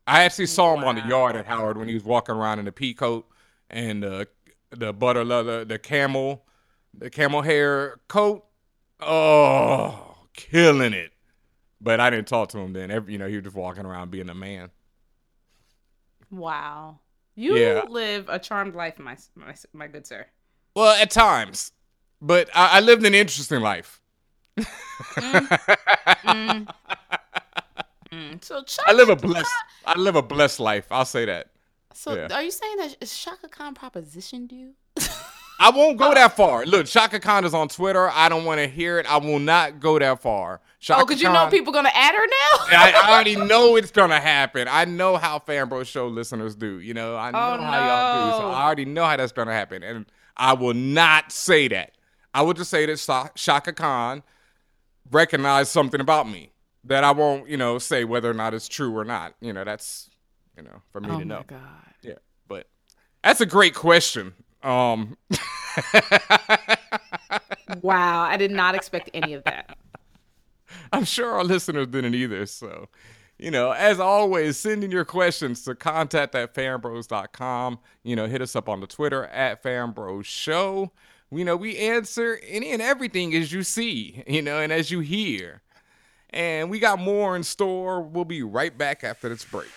I 0.06 0.24
actually 0.24 0.46
saw 0.46 0.74
him 0.74 0.84
on 0.84 0.96
the 0.96 1.02
yard 1.06 1.36
at 1.36 1.46
Howard 1.46 1.76
when 1.78 1.88
he 1.88 1.94
was 1.94 2.04
walking 2.04 2.34
around 2.34 2.58
in 2.58 2.64
the 2.64 2.72
pea 2.72 2.94
coat 2.94 3.28
and 3.68 4.02
the 4.02 4.28
the 4.70 4.92
butter 4.92 5.24
leather, 5.24 5.64
the 5.64 5.78
camel, 5.78 6.44
the 6.94 7.10
camel 7.10 7.42
hair 7.42 8.00
coat. 8.08 8.44
Oh, 9.00 10.16
killing 10.34 10.92
it. 10.92 11.12
But 11.80 12.00
I 12.00 12.10
didn't 12.10 12.28
talk 12.28 12.50
to 12.50 12.58
him 12.58 12.72
then. 12.72 12.90
Every, 12.90 13.12
you 13.14 13.18
know, 13.18 13.26
he 13.28 13.36
was 13.36 13.44
just 13.44 13.56
walking 13.56 13.86
around 13.86 14.10
being 14.10 14.28
a 14.28 14.34
man. 14.34 14.70
wow. 16.30 17.00
You 17.34 17.56
Yeah. 17.56 17.82
live 17.88 18.28
a 18.28 18.38
charmed 18.38 18.74
life, 18.74 18.98
my 18.98 19.16
my, 19.34 19.54
my 19.72 19.86
good 19.88 20.06
sir. 20.06 20.26
Well, 20.74 21.00
at 21.00 21.10
times, 21.10 21.72
but 22.20 22.48
I, 22.54 22.78
I 22.78 22.80
lived 22.80 23.04
an 23.04 23.14
interesting 23.14 23.60
life. 23.60 23.99
Mm, 28.12 28.42
So 28.44 28.62
I 28.86 28.92
live 28.92 29.08
a 29.08 29.16
blessed. 29.16 29.50
I 29.86 29.98
live 29.98 30.16
a 30.16 30.22
blessed 30.22 30.60
life. 30.60 30.86
I'll 30.90 31.04
say 31.04 31.24
that. 31.26 31.48
so 31.94 32.14
yeah. 32.14 32.28
are 32.32 32.42
you 32.42 32.50
saying 32.50 32.76
that 32.78 32.96
Chaka 33.06 33.48
Khan 33.48 33.74
propositioned 33.74 34.50
you? 34.52 34.72
I 35.60 35.70
won't 35.70 35.96
go 35.98 36.12
that 36.14 36.34
far. 36.36 36.64
Look, 36.66 36.86
Chaka 36.86 37.20
Khan 37.20 37.44
is 37.44 37.54
on 37.54 37.68
Twitter. 37.68 38.08
I 38.10 38.28
don't 38.28 38.44
want 38.44 38.58
to 38.60 38.66
hear 38.66 38.98
it. 38.98 39.06
I 39.06 39.18
will 39.18 39.38
not 39.38 39.78
go 39.78 39.98
that 39.98 40.20
far. 40.20 40.60
Chaka 40.80 41.02
oh, 41.02 41.06
because 41.06 41.22
you 41.22 41.28
know 41.28 41.48
people 41.50 41.72
gonna 41.72 41.90
add 41.94 42.14
her 42.14 42.26
now. 42.26 42.78
I, 42.78 42.92
I 43.04 43.12
already 43.12 43.36
know 43.36 43.76
it's 43.76 43.90
gonna 43.90 44.18
happen. 44.20 44.66
I 44.68 44.86
know 44.86 45.16
how 45.16 45.38
Fanbro 45.38 45.86
Show 45.86 46.08
listeners 46.08 46.54
do. 46.56 46.80
You 46.80 46.94
know, 46.94 47.16
I 47.16 47.30
know 47.30 47.38
Oh, 47.38 47.62
how 47.62 47.86
y'all 47.86 48.30
do. 48.32 48.38
So. 48.38 48.50
I 48.50 48.62
already 48.64 48.86
know 48.86 49.04
how 49.04 49.16
that's 49.16 49.32
gonna 49.32 49.52
happen, 49.52 49.82
and 49.82 50.06
I 50.36 50.54
will 50.54 50.74
not 50.74 51.30
say 51.32 51.68
that. 51.68 51.92
I 52.32 52.42
will 52.42 52.54
just 52.54 52.70
say 52.70 52.86
that 52.86 53.30
Chaka 53.36 53.72
Khan 53.72 54.22
recognized 55.10 55.70
something 55.70 56.00
about 56.00 56.28
me 56.28 56.52
that 56.84 57.04
I 57.04 57.10
won't, 57.12 57.48
you 57.48 57.56
know, 57.56 57.78
say 57.78 58.04
whether 58.04 58.30
or 58.30 58.34
not 58.34 58.54
it's 58.54 58.68
true 58.68 58.96
or 58.96 59.04
not. 59.04 59.34
You 59.40 59.52
know, 59.52 59.64
that's 59.64 60.10
you 60.56 60.62
know 60.62 60.82
for 60.90 61.00
me 61.00 61.08
oh 61.10 61.18
to 61.20 61.24
my 61.24 61.24
know. 61.24 61.44
god. 61.46 61.60
Yeah, 62.02 62.14
but 62.48 62.66
that's 63.22 63.40
a 63.40 63.46
great 63.46 63.74
question. 63.74 64.34
Um, 64.62 65.16
Wow, 67.82 68.22
I 68.22 68.36
did 68.36 68.50
not 68.50 68.74
expect 68.74 69.10
any 69.14 69.34
of 69.34 69.44
that. 69.44 69.76
I'm 70.92 71.04
sure 71.04 71.30
our 71.30 71.44
listeners 71.44 71.86
didn't 71.86 72.14
either. 72.14 72.46
So, 72.46 72.88
you 73.38 73.50
know, 73.50 73.70
as 73.72 74.00
always, 74.00 74.56
send 74.58 74.84
in 74.84 74.90
your 74.90 75.04
questions 75.04 75.62
to 75.64 75.74
contact 75.74 76.34
at 76.34 76.54
fanbros.com. 76.54 77.78
You 78.02 78.16
know, 78.16 78.26
hit 78.26 78.42
us 78.42 78.56
up 78.56 78.68
on 78.68 78.80
the 78.80 78.86
Twitter 78.86 79.26
at 79.26 79.62
fanbros 79.62 80.24
show. 80.24 80.92
You 81.32 81.44
know, 81.44 81.56
we 81.56 81.76
answer 81.76 82.40
any 82.46 82.72
and 82.72 82.82
everything 82.82 83.34
as 83.34 83.52
you 83.52 83.62
see, 83.62 84.24
you 84.26 84.42
know, 84.42 84.58
and 84.58 84.72
as 84.72 84.90
you 84.90 85.00
hear. 85.00 85.62
And 86.30 86.70
we 86.70 86.78
got 86.80 86.98
more 86.98 87.36
in 87.36 87.44
store. 87.44 88.00
We'll 88.00 88.24
be 88.24 88.42
right 88.42 88.76
back 88.76 89.04
after 89.04 89.28
this 89.28 89.44
break. 89.44 89.68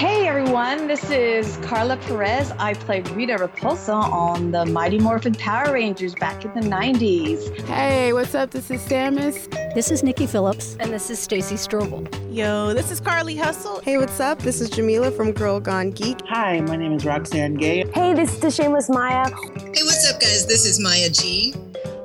Hey 0.00 0.26
everyone, 0.26 0.86
this 0.86 1.10
is 1.10 1.58
Carla 1.58 1.98
Perez. 1.98 2.52
I 2.52 2.72
played 2.72 3.06
Rita 3.10 3.34
Repulsa 3.34 3.92
on 3.92 4.50
the 4.50 4.64
Mighty 4.64 4.98
Morphin 4.98 5.34
Power 5.34 5.74
Rangers 5.74 6.14
back 6.14 6.42
in 6.42 6.54
the 6.54 6.66
90s. 6.66 7.54
Hey, 7.66 8.14
what's 8.14 8.34
up? 8.34 8.50
This 8.50 8.70
is 8.70 8.80
Samus. 8.80 9.46
This 9.74 9.90
is 9.90 10.02
Nikki 10.02 10.26
Phillips. 10.26 10.78
And 10.80 10.90
this 10.90 11.10
is 11.10 11.18
Stacy 11.18 11.56
Strobel. 11.56 12.08
Yo, 12.34 12.72
this 12.72 12.90
is 12.90 12.98
Carly 12.98 13.36
Hustle. 13.36 13.80
Hey, 13.80 13.98
what's 13.98 14.18
up? 14.20 14.38
This 14.38 14.62
is 14.62 14.70
Jamila 14.70 15.10
from 15.10 15.32
Girl 15.32 15.60
Gone 15.60 15.90
Geek. 15.90 16.22
Hi, 16.28 16.62
my 16.62 16.76
name 16.76 16.94
is 16.94 17.04
Roxane 17.04 17.56
Gay. 17.56 17.86
Hey, 17.92 18.14
this 18.14 18.32
is 18.32 18.40
the 18.40 18.50
Shameless 18.50 18.88
Maya. 18.88 19.28
Hey, 19.28 19.82
what's 19.82 20.10
up, 20.10 20.18
guys? 20.18 20.46
This 20.46 20.64
is 20.64 20.80
Maya 20.80 21.10
G. 21.10 21.54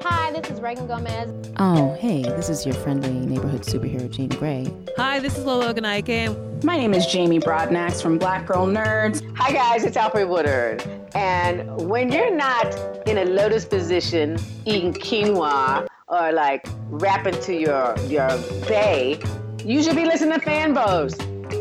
Hi, 0.02 0.34
this 0.34 0.52
is 0.52 0.60
Reagan 0.60 0.86
Gomez. 0.86 1.32
Oh, 1.60 1.96
hey, 2.02 2.24
this 2.24 2.50
is 2.50 2.66
your 2.66 2.76
friendly 2.76 3.14
neighborhood 3.14 3.62
superhero, 3.62 4.12
Jean 4.12 4.28
Grey. 4.28 4.70
Hi, 4.98 5.20
this 5.20 5.38
is 5.38 5.46
Lola 5.46 5.74
Ogunnaike. 5.74 6.45
My 6.64 6.78
name 6.78 6.94
is 6.94 7.06
Jamie 7.06 7.40
Broadnax 7.40 8.02
from 8.02 8.18
Black 8.18 8.48
Girl 8.48 8.66
Nerds. 8.66 9.22
Hi, 9.36 9.52
guys, 9.52 9.84
it's 9.84 9.98
Alfre 9.98 10.28
Woodard. 10.28 10.84
And 11.14 11.70
when 11.88 12.12
you're 12.12 12.34
not 12.34 13.08
in 13.08 13.18
a 13.18 13.26
lotus 13.26 13.66
position 13.66 14.38
eating 14.66 14.94
quinoa 14.94 15.86
or 16.08 16.32
like 16.32 16.66
rapping 16.88 17.40
to 17.42 17.54
your, 17.54 17.96
your 18.08 18.30
bay, 18.68 19.20
you 19.64 19.84
should 19.84 19.96
be 19.96 20.06
listening 20.06 20.40
to 20.40 20.46
fanbos. 20.46 21.20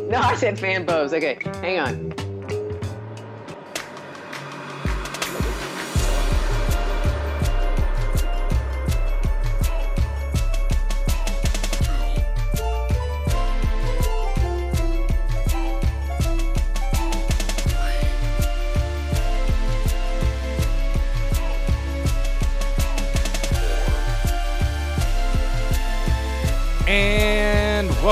No, 0.09 0.19
I 0.19 0.37
said 0.37 0.57
fanbos. 0.57 1.13
Okay, 1.13 1.39
hang 1.61 1.81
on. 1.81 2.14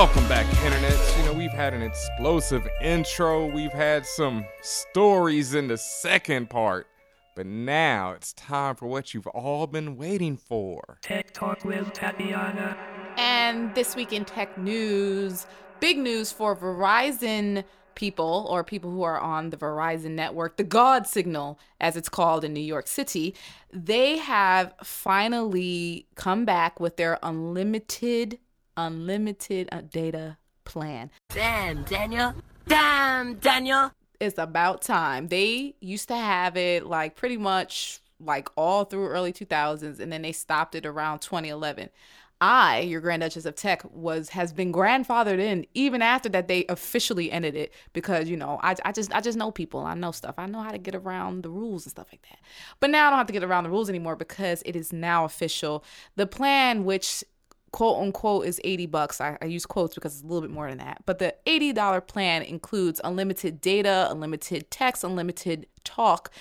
Welcome 0.03 0.27
back, 0.27 0.45
Internet. 0.65 1.15
You 1.17 1.23
know, 1.23 1.31
we've 1.31 1.53
had 1.53 1.73
an 1.73 1.81
explosive 1.81 2.67
intro. 2.81 3.45
We've 3.45 3.71
had 3.71 4.05
some 4.05 4.43
stories 4.61 5.53
in 5.53 5.69
the 5.69 5.77
second 5.77 6.49
part. 6.49 6.87
But 7.37 7.45
now 7.45 8.11
it's 8.11 8.33
time 8.33 8.75
for 8.75 8.87
what 8.87 9.13
you've 9.13 9.27
all 9.27 9.65
been 9.65 9.95
waiting 9.95 10.35
for. 10.35 10.97
Tech 11.01 11.31
Talk 11.31 11.63
with 11.63 11.93
Tatiana. 11.93 12.77
And 13.15 13.73
this 13.75 13.95
week 13.95 14.11
in 14.11 14.25
tech 14.25 14.57
news, 14.57 15.45
big 15.79 15.97
news 15.97 16.33
for 16.33 16.53
Verizon 16.53 17.63
people 17.95 18.45
or 18.49 18.61
people 18.61 18.91
who 18.91 19.03
are 19.03 19.21
on 19.21 19.51
the 19.51 19.57
Verizon 19.57 20.11
network, 20.11 20.57
the 20.57 20.65
God 20.65 21.07
signal, 21.07 21.57
as 21.79 21.95
it's 21.95 22.09
called 22.09 22.43
in 22.43 22.51
New 22.51 22.59
York 22.59 22.87
City. 22.87 23.35
They 23.71 24.17
have 24.17 24.73
finally 24.83 26.07
come 26.15 26.43
back 26.43 26.81
with 26.81 26.97
their 26.97 27.19
unlimited, 27.23 28.37
unlimited 28.77 29.69
uh, 29.71 29.81
data 29.81 30.37
plan. 30.65 31.11
Damn, 31.29 31.83
Daniel. 31.83 32.33
Damn, 32.67 33.35
Daniel. 33.35 33.91
It's 34.19 34.37
about 34.37 34.81
time. 34.81 35.27
They 35.27 35.75
used 35.81 36.07
to 36.07 36.15
have 36.15 36.55
it 36.55 36.85
like 36.85 37.15
pretty 37.15 37.37
much 37.37 37.99
like 38.19 38.49
all 38.55 38.85
through 38.85 39.07
early 39.07 39.33
2000s 39.33 39.99
and 39.99 40.11
then 40.11 40.21
they 40.21 40.31
stopped 40.31 40.75
it 40.75 40.85
around 40.85 41.19
2011. 41.19 41.89
I, 42.41 42.81
your 42.81 42.99
Grand 42.99 43.21
Duchess 43.21 43.45
of 43.45 43.55
Tech, 43.55 43.83
was 43.89 44.27
has 44.29 44.51
been 44.51 44.73
grandfathered 44.73 45.39
in 45.39 45.65
even 45.73 46.01
after 46.01 46.27
that 46.29 46.49
they 46.49 46.65
officially 46.67 47.31
ended 47.31 47.55
it 47.55 47.73
because 47.93 48.27
you 48.27 48.35
know 48.35 48.59
I, 48.61 48.75
I 48.83 48.91
just 48.91 49.15
I 49.15 49.21
just 49.21 49.37
know 49.37 49.49
people 49.49 49.79
I 49.79 49.93
know 49.93 50.11
stuff 50.11 50.35
I 50.37 50.45
know 50.47 50.61
how 50.61 50.71
to 50.71 50.77
get 50.77 50.93
around 50.93 51.43
the 51.43 51.49
rules 51.49 51.85
and 51.85 51.91
stuff 51.91 52.07
like 52.11 52.21
that. 52.29 52.39
But 52.81 52.89
now 52.89 53.07
I 53.07 53.09
don't 53.11 53.17
have 53.17 53.27
to 53.27 53.33
get 53.33 53.45
around 53.45 53.63
the 53.63 53.69
rules 53.69 53.87
anymore 53.87 54.17
because 54.17 54.61
it 54.65 54.75
is 54.75 54.91
now 54.91 55.23
official. 55.23 55.85
The 56.17 56.27
plan, 56.27 56.83
which 56.83 57.23
quote 57.73 58.01
unquote 58.01 58.45
is 58.45 58.61
80 58.63 58.85
bucks. 58.85 59.19
I, 59.19 59.37
I, 59.41 59.45
use 59.45 59.65
quotes 59.65 59.95
because 59.95 60.13
it's 60.13 60.23
a 60.23 60.27
little 60.27 60.41
bit 60.41 60.51
more 60.51 60.69
than 60.69 60.77
that. 60.77 61.01
But 61.05 61.19
the 61.19 61.35
$80 61.45 62.07
plan 62.07 62.43
includes 62.43 63.01
unlimited 63.03 63.59
data, 63.59 64.07
unlimited 64.09 64.71
text, 64.71 65.03
unlimited 65.03 65.65
talk. 65.83 66.31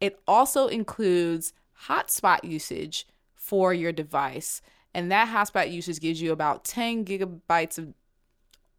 It 0.00 0.20
also 0.28 0.68
includes 0.68 1.54
hotspot 1.86 2.44
usage 2.44 3.06
for 3.34 3.74
your 3.74 3.90
device. 3.90 4.60
And 4.94 5.10
that 5.10 5.28
hotspot 5.28 5.72
usage 5.72 5.98
gives 5.98 6.20
you 6.20 6.30
about 6.30 6.64
10 6.64 7.06
gigabytes 7.06 7.78
of 7.78 7.94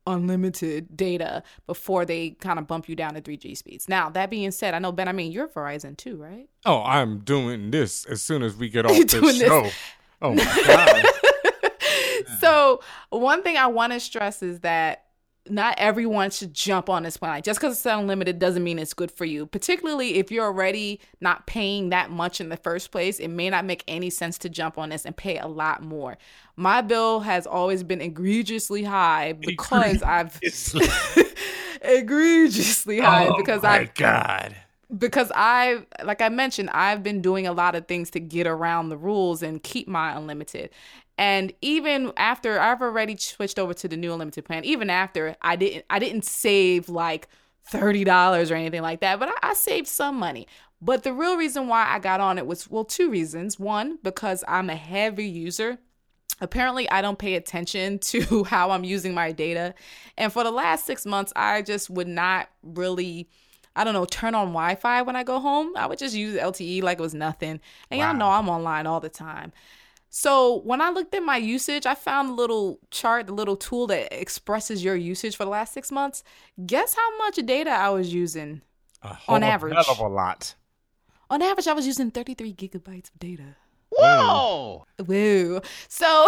unlimited 0.06 0.96
data 0.96 1.42
before 1.66 2.06
they 2.06 2.32
kind 2.32 2.60
of 2.60 2.68
bump 2.68 2.88
you 2.88 2.96
down 2.96 3.16
to 3.16 3.22
3G 3.22 3.58
speeds. 3.58 3.90
Now, 3.90 4.10
that 4.12 4.30
being 4.30 4.52
said, 4.52 4.76
I 4.76 4.80
know 4.80 4.92
Ben, 4.92 5.08
I 5.08 5.14
mean, 5.14 5.32
you're 5.32 5.48
Verizon 5.48 5.98
too, 5.98 6.18
right? 6.18 6.48
Oh, 6.64 6.84
I'm 6.84 7.20
doing 7.20 7.72
this 7.72 8.06
as 8.06 8.22
soon 8.22 8.44
as 8.44 8.56
we 8.56 8.70
get 8.70 8.86
off 8.86 8.92
this 8.92 9.06
doing 9.06 9.40
this. 9.40 9.48
show. 9.48 9.70
Oh 10.22 10.36
my 10.36 10.64
god. 10.68 11.06
Mm. 12.26 12.40
so 12.40 12.82
one 13.10 13.44
thing 13.44 13.58
I 13.58 13.68
want 13.68 13.94
to 13.94 14.00
stress 14.00 14.42
is 14.44 14.62
that 14.62 15.06
not 15.50 15.76
everyone 15.78 16.32
should 16.32 16.54
jump 16.54 16.90
on 16.90 17.04
this 17.04 17.18
plan. 17.18 17.42
Just 17.42 17.60
because 17.60 17.76
it's 17.76 17.86
unlimited 17.86 18.40
doesn't 18.40 18.64
mean 18.64 18.80
it's 18.80 18.94
good 18.94 19.12
for 19.12 19.26
you. 19.26 19.46
Particularly 19.46 20.16
if 20.16 20.32
you're 20.32 20.46
already 20.46 21.02
not 21.20 21.46
paying 21.48 21.90
that 21.90 22.10
much 22.10 22.40
in 22.40 22.48
the 22.50 22.56
first 22.56 22.92
place, 22.92 23.20
it 23.20 23.28
may 23.28 23.50
not 23.50 23.66
make 23.66 23.84
any 23.88 24.10
sense 24.10 24.38
to 24.40 24.50
jump 24.50 24.78
on 24.78 24.90
this 24.90 25.06
and 25.06 25.16
pay 25.16 25.38
a 25.38 25.48
lot 25.48 25.84
more. 25.84 26.18
My 26.56 26.82
bill 26.82 27.20
has 27.22 27.46
always 27.46 27.84
been 27.84 28.00
egregiously 28.00 28.84
high 28.84 29.34
because 29.34 30.02
I've 30.02 30.40
egregiously 31.82 33.00
high 33.00 33.28
oh 33.28 33.38
because 33.38 33.64
my 33.64 33.70
I've 33.70 33.94
God. 33.96 34.56
because 34.98 35.32
I 35.36 35.86
like 36.04 36.22
I 36.22 36.30
mentioned 36.30 36.70
I've 36.70 37.04
been 37.04 37.22
doing 37.22 37.48
a 37.48 37.54
lot 37.54 37.76
of 37.76 37.88
things 37.88 38.10
to 38.12 38.20
get 38.22 38.48
around 38.48 38.90
the 38.90 38.98
rules 38.98 39.44
and 39.44 39.62
keep 39.62 39.88
my 39.88 40.16
unlimited. 40.16 40.70
And 41.18 41.54
even 41.62 42.12
after 42.18 42.60
I've 42.60 42.82
already 42.82 43.16
switched 43.18 43.60
over 43.60 43.74
to 43.76 43.88
the 43.88 43.98
new 43.98 44.14
unlimited 44.14 44.46
plan, 44.46 44.66
even 44.66 44.90
after 44.90 45.36
I 45.42 45.56
didn't 45.56 45.86
I 45.90 46.00
didn't 46.00 46.26
save 46.26 46.90
like 46.90 47.28
$30 47.72 48.52
or 48.52 48.56
anything 48.56 48.82
like 48.82 49.00
that, 49.02 49.20
but 49.20 49.30
I, 49.30 49.50
I 49.50 49.54
saved 49.54 49.88
some 49.88 50.18
money. 50.18 50.48
But 50.82 51.04
the 51.04 51.14
real 51.14 51.38
reason 51.38 51.68
why 51.68 51.88
I 51.88 52.00
got 52.00 52.20
on 52.20 52.38
it 52.38 52.46
was 52.46 52.70
well, 52.70 52.84
two 52.84 53.10
reasons. 53.10 53.60
One, 53.60 54.00
because 54.04 54.44
I'm 54.48 54.70
a 54.70 54.76
heavy 54.76 55.28
user 55.28 55.80
apparently 56.42 56.90
I 56.90 57.02
don't 57.02 57.18
pay 57.18 57.36
attention 57.36 58.00
to 58.00 58.44
how 58.44 58.72
I'm 58.72 58.84
using 58.84 59.14
my 59.14 59.32
data. 59.32 59.74
And 60.18 60.32
for 60.32 60.44
the 60.44 60.52
last 60.52 60.86
six 60.86 61.06
months, 61.06 61.34
I 61.36 61.62
just 61.62 61.90
would 61.90 62.08
not 62.08 62.50
really, 62.62 63.30
I 63.76 63.84
don't 63.84 63.94
know, 63.94 64.06
turn 64.06 64.36
on 64.36 64.48
Wi 64.48 64.76
Fi 64.76 65.02
when 65.02 65.16
I 65.16 65.24
go 65.24 65.40
home. 65.40 65.76
I 65.76 65.88
would 65.88 66.00
just 66.00 66.16
use 66.16 66.38
LTE 66.38 66.84
like 66.84 67.00
it 67.00 67.02
was 67.02 67.14
nothing. 67.14 67.60
And 67.90 68.00
wow. 68.00 68.10
y'all 68.10 68.18
know 68.18 68.30
I'm 68.30 68.50
online 68.50 68.86
all 68.86 69.00
the 69.00 69.10
time. 69.10 69.54
So 70.16 70.60
when 70.60 70.80
I 70.80 70.92
looked 70.92 71.16
at 71.16 71.24
my 71.24 71.38
usage, 71.38 71.88
I 71.88 71.96
found 71.96 72.30
a 72.30 72.34
little 72.34 72.78
chart, 72.92 73.26
the 73.26 73.34
little 73.34 73.56
tool 73.56 73.88
that 73.88 74.14
expresses 74.14 74.84
your 74.84 74.96
usage 74.96 75.36
for 75.36 75.44
the 75.44 75.50
last 75.50 75.74
six 75.74 75.92
months. 75.92 76.24
Guess 76.64 76.94
how 76.94 77.18
much 77.18 77.38
data 77.38 77.72
I 77.72 77.90
was 77.90 78.14
using 78.14 78.62
on 79.28 79.42
average? 79.42 79.74
Hell 79.74 79.86
of 79.90 79.98
a 79.98 80.08
lot. 80.08 80.54
On 81.32 81.42
average, 81.42 81.68
I 81.68 81.74
was 81.74 81.88
using 81.88 82.12
33 82.12 82.54
gigabytes 82.54 83.12
of 83.12 83.18
data. 83.18 83.56
Whoa! 83.90 84.86
Woo. 85.04 85.62
So, 85.88 86.28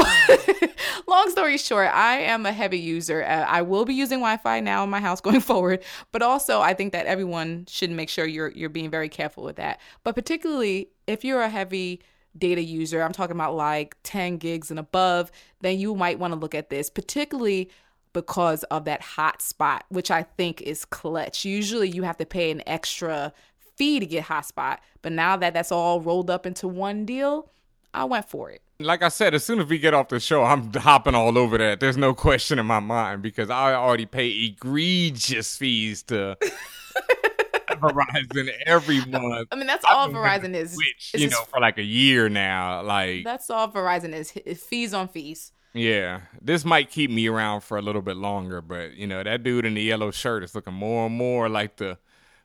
long 1.08 1.30
story 1.30 1.60
short, 1.60 1.90
I 1.94 2.22
am 2.22 2.48
a 2.48 2.52
heavy 2.52 2.80
user. 2.80 3.24
Uh, 3.24 3.46
I 3.48 3.62
will 3.62 3.86
be 3.86 3.94
using 3.94 4.18
Wi-Fi 4.18 4.62
now 4.62 4.84
in 4.84 4.90
my 4.90 5.00
house 5.00 5.22
going 5.22 5.42
forward, 5.42 5.84
but 6.12 6.24
also 6.24 6.60
I 6.60 6.74
think 6.74 6.92
that 6.94 7.06
everyone 7.06 7.68
should 7.70 7.92
make 7.92 8.10
sure 8.10 8.26
you're 8.26 8.50
you're 8.50 8.70
being 8.70 8.90
very 8.90 9.10
careful 9.10 9.44
with 9.44 9.58
that. 9.58 9.80
But 10.04 10.16
particularly 10.16 10.90
if 11.06 11.24
you're 11.24 11.44
a 11.44 11.50
heavy 11.50 12.02
data 12.38 12.62
user, 12.62 13.02
I'm 13.02 13.14
talking 13.14 13.36
about 13.36 13.56
like 13.56 13.96
10 14.04 14.38
gigs 14.38 14.70
and 14.70 14.80
above, 14.80 15.32
then 15.62 15.80
you 15.80 15.96
might 15.96 16.20
want 16.20 16.34
to 16.34 16.40
look 16.40 16.56
at 16.56 16.70
this, 16.70 16.90
particularly 16.90 17.70
because 18.14 18.64
of 18.66 18.86
that 18.86 19.02
hotspot, 19.02 19.82
which 19.90 20.10
I 20.10 20.24
think 20.24 20.62
is 20.62 20.86
clutch. 20.86 21.46
Usually 21.46 21.90
you 21.90 22.04
have 22.04 22.18
to 22.18 22.26
pay 22.26 22.52
an 22.52 22.64
extra 22.66 23.34
fee 23.76 24.00
to 24.00 24.06
get 24.06 24.26
hotspot, 24.26 24.78
but 25.02 25.12
now 25.12 25.36
that 25.38 25.54
that's 25.54 25.72
all 25.72 26.02
rolled 26.02 26.30
up 26.30 26.46
into 26.46 26.68
one 26.68 27.06
deal, 27.06 27.50
I 27.94 28.06
went 28.06 28.30
for 28.30 28.50
it. 28.50 28.62
Like 28.80 29.04
I 29.04 29.08
said, 29.08 29.34
as 29.34 29.46
soon 29.46 29.60
as 29.60 29.68
we 29.68 29.80
get 29.80 29.94
off 29.94 30.10
the 30.10 30.20
show, 30.20 30.44
I'm 30.44 30.74
hopping 30.74 31.16
all 31.16 31.38
over 31.38 31.58
that. 31.58 31.80
There's 31.80 31.96
no 31.96 32.14
question 32.14 32.60
in 32.60 32.66
my 32.66 32.80
mind 32.80 33.22
because 33.22 33.50
I 33.50 33.74
already 33.74 34.06
pay 34.06 34.30
egregious 34.30 35.56
fees 35.58 36.04
to 36.04 36.38
Verizon 37.82 38.50
every 38.66 39.04
month. 39.06 39.48
I 39.52 39.56
mean, 39.56 39.68
that's 39.68 39.86
all 39.86 40.10
Verizon 40.10 40.54
is. 40.54 40.74
Switch, 40.74 41.12
you 41.16 41.30
know, 41.30 41.44
for 41.44 41.60
like 41.60 41.78
a 41.78 41.84
year 41.84 42.30
now. 42.30 42.82
Like 42.84 43.24
that's 43.24 43.50
all 43.50 43.70
Verizon 43.70 44.14
is. 44.14 44.32
Fees 44.60 44.94
on 44.94 45.08
fees. 45.08 45.52
Yeah, 45.74 46.22
this 46.42 46.64
might 46.64 46.90
keep 46.90 47.12
me 47.12 47.28
around 47.28 47.62
for 47.62 47.78
a 47.78 47.82
little 47.82 48.02
bit 48.02 48.16
longer, 48.16 48.62
but 48.62 48.94
you 48.94 49.08
know 49.08 49.22
that 49.22 49.44
dude 49.44 49.66
in 49.66 49.74
the 49.74 49.82
yellow 49.82 50.12
shirt 50.12 50.44
is 50.44 50.56
looking 50.56 50.74
more 50.74 51.08
and 51.08 51.16
more 51.16 51.50
like 51.50 51.76
the 51.76 51.98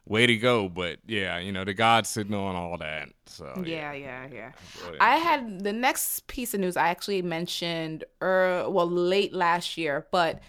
way 0.05 0.27
to 0.27 0.37
go. 0.37 0.69
But 0.69 0.99
yeah, 1.07 1.39
you 1.39 1.53
know, 1.53 1.65
the 1.65 1.73
God 1.73 2.07
signal 2.07 2.49
and 2.49 2.59
all 2.59 2.77
that. 2.79 3.09
So 3.27 3.63
yeah, 3.65 3.93
yeah, 3.93 4.27
yeah. 4.33 4.51
yeah. 4.91 4.97
I 5.01 5.17
had 5.17 5.63
the 5.63 5.73
next 5.73 6.27
piece 6.27 6.55
of 6.55 6.61
news 6.61 6.77
I 6.77 6.89
actually 6.89 7.23
mentioned, 7.23 8.05
er, 8.21 8.65
well, 8.69 8.91
late 8.91 9.33
last 9.33 9.79
year, 9.79 10.07
but 10.11 10.43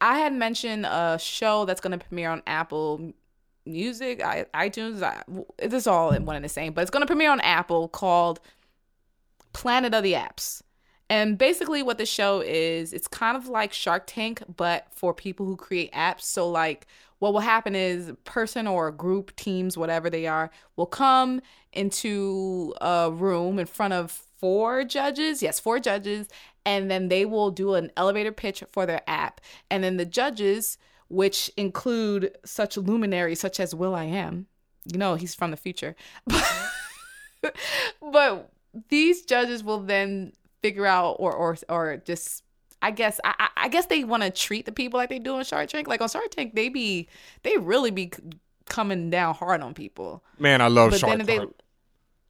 I 0.00 0.18
had 0.18 0.32
mentioned 0.32 0.86
a 0.86 1.18
show 1.20 1.66
that's 1.66 1.80
going 1.80 1.98
to 1.98 2.04
premiere 2.04 2.30
on 2.30 2.42
Apple 2.46 3.12
Music, 3.66 4.20
iTunes. 4.20 5.02
I, 5.02 5.22
this 5.58 5.82
is 5.82 5.86
all 5.86 6.12
in 6.12 6.24
one 6.24 6.36
and 6.36 6.44
the 6.44 6.48
same, 6.48 6.72
but 6.72 6.82
it's 6.82 6.90
going 6.90 7.02
to 7.02 7.06
premiere 7.06 7.30
on 7.30 7.40
Apple 7.40 7.88
called 7.88 8.40
Planet 9.52 9.94
of 9.94 10.02
the 10.02 10.12
Apps. 10.14 10.62
And 11.08 11.38
basically, 11.38 11.82
what 11.82 11.98
the 11.98 12.06
show 12.06 12.40
is, 12.40 12.92
it's 12.92 13.06
kind 13.06 13.36
of 13.36 13.48
like 13.48 13.72
Shark 13.72 14.04
Tank, 14.06 14.42
but 14.56 14.86
for 14.90 15.14
people 15.14 15.46
who 15.46 15.56
create 15.56 15.92
apps. 15.92 16.22
So, 16.22 16.48
like, 16.48 16.86
what 17.20 17.32
will 17.32 17.40
happen 17.40 17.74
is 17.74 18.12
person 18.24 18.66
or 18.66 18.90
group, 18.90 19.34
teams, 19.36 19.78
whatever 19.78 20.10
they 20.10 20.26
are, 20.26 20.50
will 20.74 20.86
come 20.86 21.40
into 21.72 22.74
a 22.80 23.10
room 23.10 23.58
in 23.58 23.66
front 23.66 23.94
of 23.94 24.10
four 24.10 24.84
judges. 24.84 25.42
Yes, 25.42 25.60
four 25.60 25.78
judges. 25.78 26.28
And 26.64 26.90
then 26.90 27.08
they 27.08 27.24
will 27.24 27.52
do 27.52 27.74
an 27.74 27.92
elevator 27.96 28.32
pitch 28.32 28.64
for 28.72 28.84
their 28.84 29.02
app. 29.06 29.40
And 29.70 29.84
then 29.84 29.98
the 29.98 30.04
judges, 30.04 30.76
which 31.08 31.50
include 31.56 32.36
such 32.44 32.76
luminaries 32.76 33.40
such 33.40 33.60
as 33.60 33.74
will.i.am. 33.74 34.46
you 34.84 34.98
know, 34.98 35.14
he's 35.14 35.34
from 35.34 35.50
the 35.50 35.56
future. 35.56 35.94
but 38.00 38.50
these 38.88 39.22
judges 39.22 39.62
will 39.62 39.80
then 39.80 40.32
figure 40.62 40.86
out 40.86 41.16
or 41.18 41.32
or 41.32 41.56
or 41.68 41.96
just 41.98 42.42
I 42.82 42.90
guess 42.90 43.20
I, 43.24 43.48
I 43.56 43.68
guess 43.68 43.86
they 43.86 44.04
want 44.04 44.22
to 44.22 44.30
treat 44.30 44.66
the 44.66 44.72
people 44.72 44.98
like 44.98 45.08
they 45.08 45.18
do 45.18 45.34
on 45.34 45.44
Shark 45.44 45.68
Tank. 45.68 45.88
Like 45.88 46.00
on 46.00 46.08
Shark 46.08 46.30
Tank, 46.30 46.54
they 46.54 46.68
be 46.68 47.08
they 47.42 47.56
really 47.56 47.90
be 47.90 48.12
coming 48.66 49.10
down 49.10 49.34
hard 49.34 49.62
on 49.62 49.74
people. 49.74 50.22
Man, 50.38 50.60
I 50.60 50.68
love 50.68 50.90
but 50.90 51.00
Shark 51.00 51.16
Tank. 51.16 51.26
They, 51.26 51.38
I, 51.38 51.46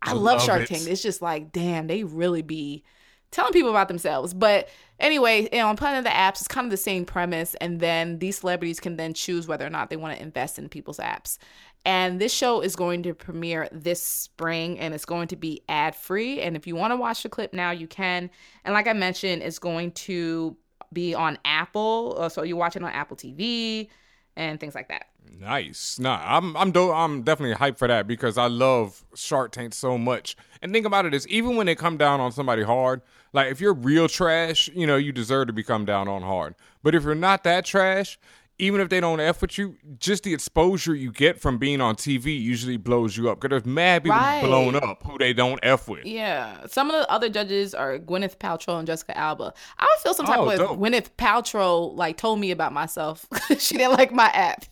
I 0.03 0.13
love, 0.13 0.23
love 0.23 0.43
Shark 0.43 0.63
it. 0.63 0.69
Tank. 0.69 0.87
It's 0.87 1.03
just 1.03 1.21
like, 1.21 1.53
damn, 1.53 1.89
they 1.89 2.05
really 2.05 2.43
be 2.43 2.85
telling 3.31 3.53
people 3.53 3.71
about 3.71 3.89
themselves. 3.89 4.33
But 4.35 4.69
anyway, 5.01 5.49
you 5.53 5.59
know, 5.59 5.69
on 5.69 5.77
Planet 5.77 5.99
of 5.99 6.05
the 6.05 6.11
Apps, 6.11 6.41
it's 6.41 6.49
kind 6.49 6.65
of 6.65 6.71
the 6.71 6.77
same 6.77 7.05
premise. 7.05 7.55
And 7.57 7.81
then 7.81 8.19
these 8.19 8.39
celebrities 8.39 8.81
can 8.81 8.97
then 8.97 9.15
choose 9.15 9.47
whether 9.47 9.67
or 9.67 9.71
not 9.71 9.91
they 9.91 9.97
want 9.97 10.17
to 10.17 10.23
invest 10.23 10.59
in 10.59 10.69
people's 10.69 10.99
apps. 10.99 11.39
And 11.85 12.21
this 12.21 12.33
show 12.33 12.61
is 12.61 12.75
going 12.75 13.03
to 13.05 13.15
premiere 13.15 13.69
this 13.71 14.03
spring 14.03 14.79
and 14.79 14.93
it's 14.93 15.05
going 15.05 15.29
to 15.29 15.37
be 15.37 15.63
ad 15.69 15.95
free. 15.95 16.41
And 16.41 16.57
if 16.57 16.67
you 16.67 16.75
want 16.75 16.93
to 16.93 16.97
watch 16.97 17.23
the 17.23 17.29
clip 17.29 17.53
now, 17.53 17.71
you 17.71 17.87
can. 17.87 18.29
And 18.65 18.75
like 18.75 18.89
I 18.89 18.93
mentioned, 18.93 19.43
it's 19.43 19.61
going 19.61 19.93
to 19.93 20.57
be 20.93 21.15
on 21.15 21.39
Apple. 21.45 22.17
Uh, 22.19 22.29
so 22.29 22.43
you 22.43 22.57
watch 22.57 22.75
it 22.75 22.83
on 22.83 22.91
Apple 22.91 23.17
TV 23.17 23.89
and 24.37 24.61
things 24.61 24.75
like 24.75 24.89
that. 24.89 25.07
Nice. 25.39 25.99
Nah, 25.99 26.21
I'm 26.25 26.57
I'm 26.57 26.71
do- 26.71 26.93
I'm 26.93 27.23
definitely 27.23 27.57
hyped 27.57 27.79
for 27.79 27.89
that 27.89 28.07
because 28.07 28.39
I 28.39 28.47
love 28.47 29.05
Shark 29.15 29.53
Tank 29.53 29.75
so 29.75 29.99
much. 29.99 30.37
And 30.63 30.73
think 30.73 30.87
about 30.87 31.05
it 31.05 31.13
is 31.15 31.27
even 31.29 31.57
when 31.57 31.67
they 31.67 31.75
come 31.75 31.97
down 31.97 32.21
on 32.21 32.33
somebody 32.33 32.63
hard, 32.63 33.03
like 33.33 33.51
if 33.51 33.61
you're 33.61 33.75
real 33.75 34.09
trash, 34.09 34.71
you 34.75 34.87
know, 34.87 34.97
you 34.97 35.13
deserve 35.13 35.49
to 35.49 35.53
be 35.53 35.63
come 35.63 35.85
down 35.85 36.09
on 36.09 36.23
hard. 36.23 36.55
But 36.83 36.95
if 36.95 37.05
you're 37.05 37.15
not 37.15 37.45
that 37.45 37.65
trash, 37.65 38.19
even 38.59 38.81
if 38.81 38.89
they 38.89 39.01
don't 39.01 39.21
F 39.21 39.43
with 39.43 39.59
you, 39.59 39.77
just 39.99 40.23
the 40.23 40.33
exposure 40.33 40.95
you 40.95 41.13
get 41.13 41.41
from 41.41 41.59
being 41.59 41.81
on 41.81 41.95
TV 41.95 42.41
usually 42.41 42.77
blows 42.77 43.17
you 43.17 43.29
up. 43.29 43.41
Because 43.41 43.51
there's 43.51 43.67
mad 43.67 44.05
people 44.05 44.17
right. 44.17 44.43
blown 44.43 44.77
up 44.77 45.03
who 45.03 45.19
they 45.19 45.33
don't 45.33 45.61
F 45.63 45.89
with. 45.89 46.07
Yeah. 46.07 46.67
Some 46.67 46.91
of 46.91 47.01
the 47.01 47.11
other 47.11 47.29
judges 47.29 47.75
are 47.75 47.99
Gwyneth 47.99 48.37
Paltrow 48.39 48.79
and 48.79 48.87
Jessica 48.87 49.17
Alba. 49.17 49.53
I 49.79 49.85
would 49.85 50.03
feel 50.03 50.15
some 50.15 50.27
type 50.27 50.39
oh, 50.39 50.49
of 50.49 50.81
way 50.81 50.91
Gwyneth 50.91 51.11
Paltrow 51.19 51.95
like 51.95 52.17
told 52.17 52.41
me 52.41 52.51
about 52.51 52.73
myself. 52.73 53.27
she 53.59 53.77
didn't 53.77 53.93
like 53.93 54.13
my 54.13 54.27
app. 54.29 54.65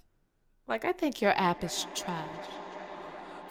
Like, 0.66 0.87
I 0.87 0.93
think 0.93 1.20
your 1.20 1.32
app 1.32 1.62
is 1.62 1.87
trash. 1.95 2.26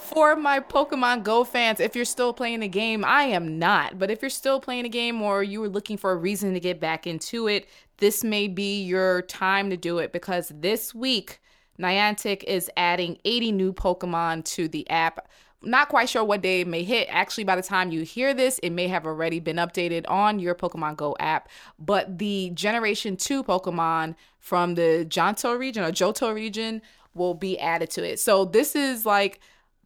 For 0.03 0.35
my 0.35 0.59
Pokemon 0.59 1.23
Go 1.23 1.45
fans, 1.45 1.79
if 1.79 1.95
you're 1.95 2.03
still 2.03 2.33
playing 2.33 2.59
the 2.59 2.67
game, 2.67 3.05
I 3.05 3.23
am 3.23 3.57
not. 3.57 3.97
But 3.97 4.11
if 4.11 4.21
you're 4.21 4.29
still 4.29 4.59
playing 4.59 4.83
the 4.83 4.89
game 4.89 5.21
or 5.21 5.41
you 5.41 5.61
were 5.61 5.69
looking 5.69 5.97
for 5.97 6.11
a 6.11 6.17
reason 6.17 6.53
to 6.53 6.59
get 6.59 6.79
back 6.79 7.07
into 7.07 7.47
it, 7.47 7.67
this 7.97 8.21
may 8.23 8.49
be 8.49 8.83
your 8.83 9.21
time 9.23 9.69
to 9.69 9.77
do 9.77 9.99
it 9.99 10.11
because 10.11 10.51
this 10.53 10.93
week 10.93 11.39
Niantic 11.79 12.43
is 12.43 12.69
adding 12.75 13.17
80 13.23 13.53
new 13.53 13.71
Pokemon 13.71 14.43
to 14.45 14.67
the 14.67 14.87
app. 14.89 15.29
Not 15.61 15.87
quite 15.87 16.09
sure 16.09 16.23
what 16.23 16.41
day 16.41 16.61
it 16.61 16.67
may 16.67 16.83
hit. 16.83 17.07
Actually, 17.09 17.45
by 17.45 17.55
the 17.55 17.63
time 17.63 17.89
you 17.91 18.01
hear 18.01 18.33
this, 18.33 18.59
it 18.59 18.71
may 18.71 18.89
have 18.89 19.05
already 19.05 19.39
been 19.39 19.55
updated 19.55 20.03
on 20.09 20.37
your 20.37 20.53
Pokemon 20.53 20.97
Go 20.97 21.15
app. 21.19 21.47
But 21.79 22.19
the 22.19 22.51
Generation 22.53 23.15
2 23.15 23.43
Pokemon 23.43 24.15
from 24.37 24.75
the 24.75 25.07
Johto 25.09 25.57
region 25.57 25.83
or 25.83 25.91
Johto 25.91 26.35
region 26.35 26.81
will 27.15 27.33
be 27.33 27.57
added 27.57 27.89
to 27.91 28.03
it. 28.03 28.19
So 28.19 28.43
this 28.43 28.75
is 28.75 29.05
like 29.05 29.39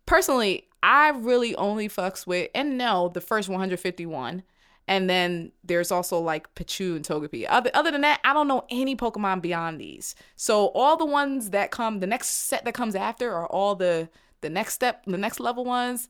personally, 0.08 0.68
I 0.82 1.10
really 1.10 1.56
only 1.56 1.88
fucks 1.88 2.26
with 2.26 2.50
and 2.56 2.78
no, 2.78 3.10
the 3.14 3.22
first 3.22 3.48
151 3.48 4.42
and 4.88 5.10
then 5.10 5.52
there's 5.64 5.92
also 5.92 6.20
like 6.20 6.54
Pichu 6.56 6.96
and 6.96 7.06
Togepi. 7.06 7.46
Other 7.48 7.70
other 7.74 7.92
than 7.92 8.02
that, 8.02 8.22
I 8.24 8.34
don't 8.34 8.48
know 8.48 8.66
any 8.70 8.96
Pokemon 8.96 9.42
beyond 9.42 9.80
these. 9.80 10.16
So 10.36 10.68
all 10.68 10.96
the 10.96 11.06
ones 11.06 11.50
that 11.50 11.72
come, 11.72 12.00
the 12.00 12.08
next 12.08 12.30
set 12.30 12.64
that 12.66 12.74
comes 12.74 12.96
after, 12.96 13.34
are 13.34 13.48
all 13.48 13.76
the 13.76 14.10
the 14.42 14.50
next 14.50 14.74
step, 14.76 15.04
the 15.06 15.18
next 15.18 15.40
level 15.40 15.66
ones. 15.66 16.08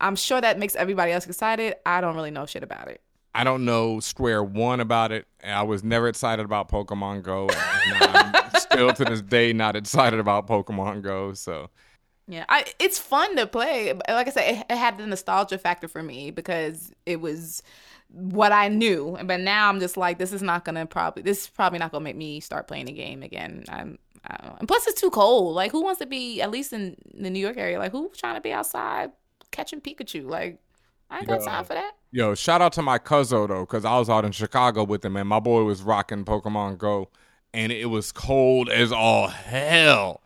I'm 0.00 0.16
sure 0.16 0.40
that 0.40 0.58
makes 0.58 0.76
everybody 0.76 1.12
else 1.12 1.26
excited. 1.26 1.76
I 1.86 2.00
don't 2.00 2.16
really 2.16 2.30
know 2.30 2.46
shit 2.46 2.62
about 2.62 2.88
it. 2.88 3.00
I 3.34 3.44
don't 3.44 3.64
know 3.64 4.00
square 4.00 4.42
one 4.42 4.80
about 4.80 5.12
it. 5.12 5.26
I 5.44 5.62
was 5.62 5.84
never 5.84 6.08
excited 6.08 6.44
about 6.44 6.68
Pokemon 6.70 7.22
Go, 7.22 7.48
and 7.48 8.02
I'm 8.02 8.50
still 8.58 8.92
to 8.92 9.04
this 9.04 9.22
day 9.22 9.52
not 9.52 9.76
excited 9.76 10.18
about 10.18 10.48
Pokemon 10.48 11.02
Go. 11.02 11.32
So 11.34 11.70
yeah, 12.28 12.44
I, 12.48 12.66
it's 12.78 12.98
fun 12.98 13.36
to 13.36 13.46
play. 13.46 13.92
Like 14.08 14.26
I 14.26 14.30
said, 14.30 14.54
it, 14.54 14.66
it, 14.68 14.76
had 14.76 14.98
the 14.98 15.06
nostalgia 15.06 15.58
factor 15.58 15.88
for 15.88 16.02
me 16.02 16.30
because 16.30 16.92
it 17.04 17.20
was 17.20 17.62
what 18.08 18.52
I 18.52 18.68
knew. 18.68 19.16
But 19.24 19.40
now 19.40 19.68
I'm 19.68 19.78
just 19.80 19.96
like, 19.96 20.18
this 20.18 20.32
is 20.32 20.42
not 20.42 20.64
gonna 20.64 20.86
probably, 20.86 21.22
this 21.22 21.42
is 21.42 21.48
probably 21.48 21.78
not 21.78 21.92
gonna 21.92 22.04
make 22.04 22.16
me 22.16 22.40
start 22.40 22.66
playing 22.66 22.86
the 22.86 22.92
game 22.92 23.22
again. 23.22 23.64
I'm, 23.68 23.98
and 24.58 24.66
plus 24.66 24.86
it's 24.86 25.00
too 25.00 25.10
cold. 25.10 25.54
Like, 25.54 25.70
who 25.70 25.82
wants 25.82 26.00
to 26.00 26.06
be 26.06 26.40
at 26.42 26.50
least 26.50 26.72
in 26.72 26.96
the 27.14 27.30
New 27.30 27.38
York 27.38 27.56
area? 27.56 27.78
Like, 27.78 27.92
who's 27.92 28.16
trying 28.16 28.34
to 28.34 28.40
be 28.40 28.52
outside 28.52 29.12
catching 29.52 29.80
Pikachu? 29.80 30.28
Like, 30.28 30.58
I 31.10 31.18
ain't 31.18 31.28
got 31.28 31.44
time 31.44 31.64
for 31.64 31.74
that. 31.74 31.92
Yo, 32.10 32.34
shout 32.34 32.60
out 32.60 32.72
to 32.72 32.82
my 32.82 32.98
cousin 32.98 33.46
though, 33.46 33.60
because 33.60 33.84
I 33.84 33.98
was 33.98 34.10
out 34.10 34.24
in 34.24 34.32
Chicago 34.32 34.82
with 34.82 35.04
him, 35.04 35.16
and 35.16 35.28
my 35.28 35.38
boy 35.38 35.62
was 35.62 35.82
rocking 35.82 36.24
Pokemon 36.24 36.78
Go, 36.78 37.08
and 37.54 37.70
it 37.70 37.86
was 37.86 38.10
cold 38.10 38.68
as 38.68 38.90
all 38.90 39.28
hell. 39.28 40.22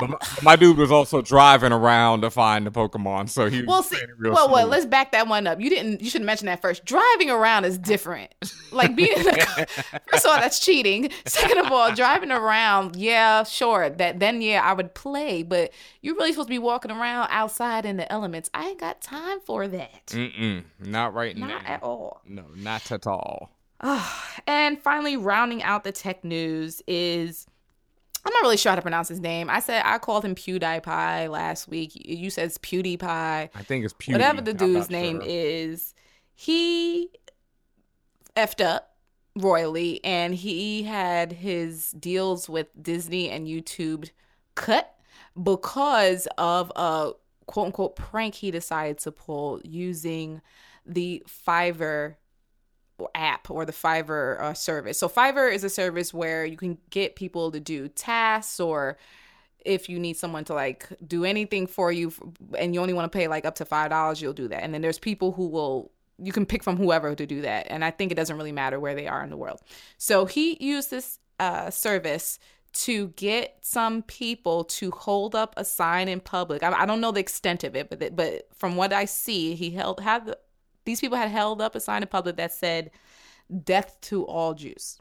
But 0.00 0.10
my, 0.10 0.18
my, 0.42 0.56
dude 0.56 0.78
was 0.78 0.90
also 0.90 1.22
driving 1.22 1.72
around 1.72 2.22
to 2.22 2.30
find 2.30 2.66
the 2.66 2.70
Pokemon, 2.70 3.28
so 3.28 3.48
he 3.48 3.62
well, 3.62 3.82
see, 3.82 3.98
well, 4.20 4.50
well, 4.50 4.66
let's 4.66 4.86
back 4.86 5.12
that 5.12 5.28
one 5.28 5.46
up. 5.46 5.60
You 5.60 5.70
didn't. 5.70 6.00
You 6.00 6.10
shouldn't 6.10 6.26
mention 6.26 6.46
that 6.46 6.60
first. 6.60 6.84
Driving 6.84 7.30
around 7.30 7.64
is 7.64 7.78
different. 7.78 8.32
Like 8.72 8.96
being 8.96 9.12
in 9.12 9.22
the 9.24 9.66
first 10.06 10.24
of 10.24 10.30
all, 10.30 10.40
that's 10.40 10.58
cheating. 10.58 11.10
Second 11.26 11.58
of 11.58 11.70
all, 11.70 11.94
driving 11.94 12.32
around, 12.32 12.96
yeah, 12.96 13.44
sure. 13.44 13.90
That 13.90 14.18
then, 14.18 14.40
yeah, 14.40 14.62
I 14.64 14.72
would 14.72 14.94
play. 14.94 15.42
But 15.42 15.72
you're 16.00 16.14
really 16.14 16.32
supposed 16.32 16.48
to 16.48 16.54
be 16.54 16.58
walking 16.58 16.90
around 16.90 17.28
outside 17.30 17.84
in 17.84 17.98
the 17.98 18.10
elements. 18.10 18.48
I 18.54 18.68
ain't 18.68 18.80
got 18.80 19.02
time 19.02 19.40
for 19.40 19.68
that. 19.68 20.06
Mm-mm, 20.06 20.64
not 20.80 21.12
right 21.12 21.36
not 21.36 21.48
now. 21.48 21.54
Not 21.56 21.66
at 21.66 21.82
all. 21.82 22.22
No, 22.26 22.44
not 22.56 22.90
at 22.90 23.06
all. 23.06 23.50
and 24.46 24.80
finally, 24.80 25.16
rounding 25.16 25.62
out 25.62 25.84
the 25.84 25.92
tech 25.92 26.24
news 26.24 26.82
is 26.86 27.46
I'm 28.24 28.32
not 28.32 28.42
really 28.42 28.56
sure 28.56 28.70
how 28.70 28.76
to 28.76 28.82
pronounce 28.82 29.08
his 29.08 29.20
name. 29.20 29.50
I 29.50 29.60
said 29.60 29.82
I 29.84 29.98
called 29.98 30.24
him 30.24 30.34
PewDiePie 30.34 31.28
last 31.28 31.68
week. 31.68 31.92
You 31.94 32.30
said 32.30 32.46
it's 32.46 32.58
PewDiePie. 32.58 33.02
I 33.02 33.62
think 33.62 33.84
it's 33.84 33.94
Pewdie. 33.94 34.12
Whatever 34.12 34.40
the 34.40 34.54
dude's 34.54 34.90
name 34.90 35.20
sure. 35.20 35.28
is, 35.28 35.94
he 36.34 37.10
effed 38.36 38.64
up 38.64 38.96
royally, 39.36 40.04
and 40.04 40.34
he 40.34 40.84
had 40.84 41.32
his 41.32 41.90
deals 41.92 42.48
with 42.48 42.68
Disney 42.80 43.30
and 43.30 43.46
YouTube 43.46 44.10
cut 44.54 44.94
because 45.42 46.28
of 46.38 46.70
a 46.76 47.12
quote 47.46 47.66
unquote 47.66 47.96
prank 47.96 48.34
he 48.36 48.50
decided 48.50 48.98
to 48.98 49.10
pull 49.10 49.60
using 49.64 50.40
the 50.86 51.22
Fiverr 51.28 52.16
app 53.14 53.50
or 53.50 53.64
the 53.64 53.72
Fiverr 53.72 54.40
uh, 54.40 54.54
service. 54.54 54.98
So 54.98 55.08
Fiverr 55.08 55.52
is 55.52 55.64
a 55.64 55.70
service 55.70 56.12
where 56.12 56.44
you 56.44 56.56
can 56.56 56.78
get 56.90 57.16
people 57.16 57.50
to 57.52 57.60
do 57.60 57.88
tasks 57.88 58.60
or 58.60 58.98
if 59.64 59.88
you 59.88 59.98
need 59.98 60.16
someone 60.16 60.44
to 60.44 60.54
like 60.54 60.88
do 61.06 61.24
anything 61.24 61.66
for 61.66 61.92
you 61.92 62.12
and 62.58 62.74
you 62.74 62.80
only 62.80 62.94
want 62.94 63.10
to 63.10 63.16
pay 63.16 63.28
like 63.28 63.44
up 63.44 63.54
to 63.56 63.64
$5, 63.64 64.20
you'll 64.20 64.32
do 64.32 64.48
that. 64.48 64.62
And 64.62 64.74
then 64.74 64.82
there's 64.82 64.98
people 64.98 65.32
who 65.32 65.48
will 65.48 65.92
you 66.18 66.32
can 66.32 66.46
pick 66.46 66.62
from 66.62 66.76
whoever 66.76 67.14
to 67.14 67.26
do 67.26 67.40
that. 67.42 67.66
And 67.68 67.84
I 67.84 67.90
think 67.90 68.12
it 68.12 68.14
doesn't 68.14 68.36
really 68.36 68.52
matter 68.52 68.78
where 68.78 68.94
they 68.94 69.08
are 69.08 69.24
in 69.24 69.30
the 69.30 69.36
world. 69.36 69.60
So 69.98 70.24
he 70.24 70.56
used 70.64 70.90
this 70.90 71.18
uh, 71.40 71.70
service 71.70 72.38
to 72.72 73.08
get 73.08 73.58
some 73.60 74.02
people 74.02 74.64
to 74.64 74.90
hold 74.92 75.34
up 75.34 75.54
a 75.56 75.64
sign 75.64 76.08
in 76.08 76.20
public. 76.20 76.62
I, 76.62 76.82
I 76.82 76.86
don't 76.86 77.00
know 77.00 77.12
the 77.12 77.20
extent 77.20 77.64
of 77.64 77.76
it, 77.76 77.90
but 77.90 78.16
but 78.16 78.48
from 78.54 78.76
what 78.76 78.92
I 78.92 79.04
see, 79.04 79.54
he 79.54 79.70
held 79.70 80.00
had 80.00 80.26
the, 80.26 80.38
these 80.84 81.00
people 81.00 81.18
had 81.18 81.30
held 81.30 81.60
up 81.60 81.74
a 81.74 81.80
sign 81.80 82.02
in 82.02 82.08
public 82.08 82.36
that 82.36 82.52
said 82.52 82.90
death 83.64 83.98
to 84.02 84.24
all 84.24 84.54
Jews. 84.54 84.98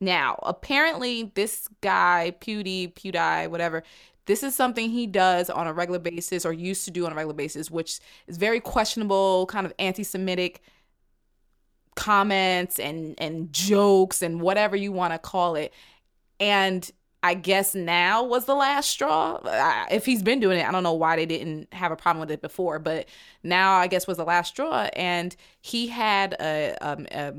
Now, 0.00 0.38
apparently, 0.42 1.30
this 1.34 1.68
guy, 1.82 2.34
Pewdie, 2.40 2.94
Pewdie, 2.94 3.50
whatever, 3.50 3.82
this 4.24 4.42
is 4.42 4.54
something 4.54 4.90
he 4.90 5.06
does 5.06 5.50
on 5.50 5.66
a 5.66 5.72
regular 5.72 5.98
basis 5.98 6.46
or 6.46 6.52
used 6.52 6.84
to 6.86 6.90
do 6.90 7.04
on 7.04 7.12
a 7.12 7.14
regular 7.14 7.34
basis, 7.34 7.70
which 7.70 8.00
is 8.26 8.36
very 8.36 8.60
questionable, 8.60 9.46
kind 9.46 9.66
of 9.66 9.74
anti 9.78 10.04
Semitic 10.04 10.62
comments 11.96 12.78
and, 12.78 13.14
and 13.18 13.52
jokes 13.52 14.22
and 14.22 14.40
whatever 14.40 14.76
you 14.76 14.92
want 14.92 15.12
to 15.12 15.18
call 15.18 15.54
it. 15.54 15.74
And 16.38 16.90
I 17.22 17.34
guess 17.34 17.74
now 17.74 18.24
was 18.24 18.46
the 18.46 18.54
last 18.54 18.88
straw. 18.90 19.40
If 19.90 20.06
he's 20.06 20.22
been 20.22 20.40
doing 20.40 20.58
it, 20.58 20.66
I 20.66 20.72
don't 20.72 20.82
know 20.82 20.94
why 20.94 21.16
they 21.16 21.26
didn't 21.26 21.72
have 21.74 21.92
a 21.92 21.96
problem 21.96 22.20
with 22.20 22.30
it 22.30 22.40
before, 22.40 22.78
but 22.78 23.06
now 23.42 23.74
I 23.74 23.88
guess 23.88 24.06
was 24.06 24.16
the 24.16 24.24
last 24.24 24.48
straw. 24.48 24.88
And 24.94 25.36
he 25.60 25.88
had 25.88 26.34
a, 26.40 26.76
um, 26.80 27.06
a 27.12 27.34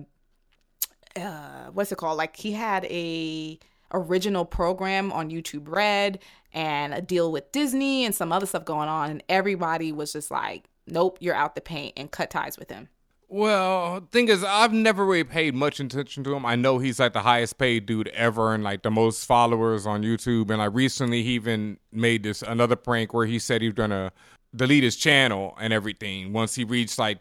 uh, 1.15 1.71
what's 1.73 1.91
it 1.91 1.97
called? 1.97 2.17
Like 2.17 2.35
he 2.35 2.51
had 2.51 2.85
a 2.85 3.59
original 3.93 4.45
program 4.45 5.11
on 5.11 5.29
YouTube 5.29 5.67
Red 5.67 6.19
and 6.53 6.93
a 6.93 7.01
deal 7.01 7.31
with 7.31 7.51
Disney 7.51 8.05
and 8.05 8.13
some 8.13 8.31
other 8.31 8.45
stuff 8.45 8.65
going 8.65 8.89
on, 8.89 9.09
and 9.09 9.23
everybody 9.29 9.91
was 9.91 10.13
just 10.13 10.31
like, 10.31 10.69
"Nope, 10.87 11.17
you're 11.19 11.35
out 11.35 11.55
the 11.55 11.61
paint," 11.61 11.93
and 11.97 12.11
cut 12.11 12.29
ties 12.29 12.57
with 12.57 12.69
him. 12.69 12.89
Well, 13.33 14.09
thing 14.11 14.27
is, 14.27 14.43
I've 14.43 14.73
never 14.73 15.05
really 15.05 15.23
paid 15.23 15.55
much 15.55 15.79
attention 15.79 16.21
to 16.25 16.35
him. 16.35 16.45
I 16.45 16.57
know 16.57 16.79
he's 16.79 16.99
like 16.99 17.13
the 17.13 17.21
highest 17.21 17.57
paid 17.57 17.85
dude 17.85 18.09
ever 18.09 18.53
and 18.53 18.61
like 18.61 18.81
the 18.81 18.91
most 18.91 19.25
followers 19.25 19.87
on 19.87 20.03
YouTube. 20.03 20.49
And 20.49 20.57
like 20.57 20.73
recently, 20.73 21.23
he 21.23 21.35
even 21.35 21.77
made 21.93 22.23
this 22.23 22.41
another 22.41 22.75
prank 22.75 23.13
where 23.13 23.25
he 23.25 23.39
said 23.39 23.61
he 23.61 23.69
was 23.69 23.75
gonna 23.75 24.11
delete 24.53 24.83
his 24.83 24.97
channel 24.97 25.55
and 25.61 25.71
everything 25.71 26.33
once 26.33 26.55
he 26.55 26.65
reached 26.65 26.99
like 26.99 27.19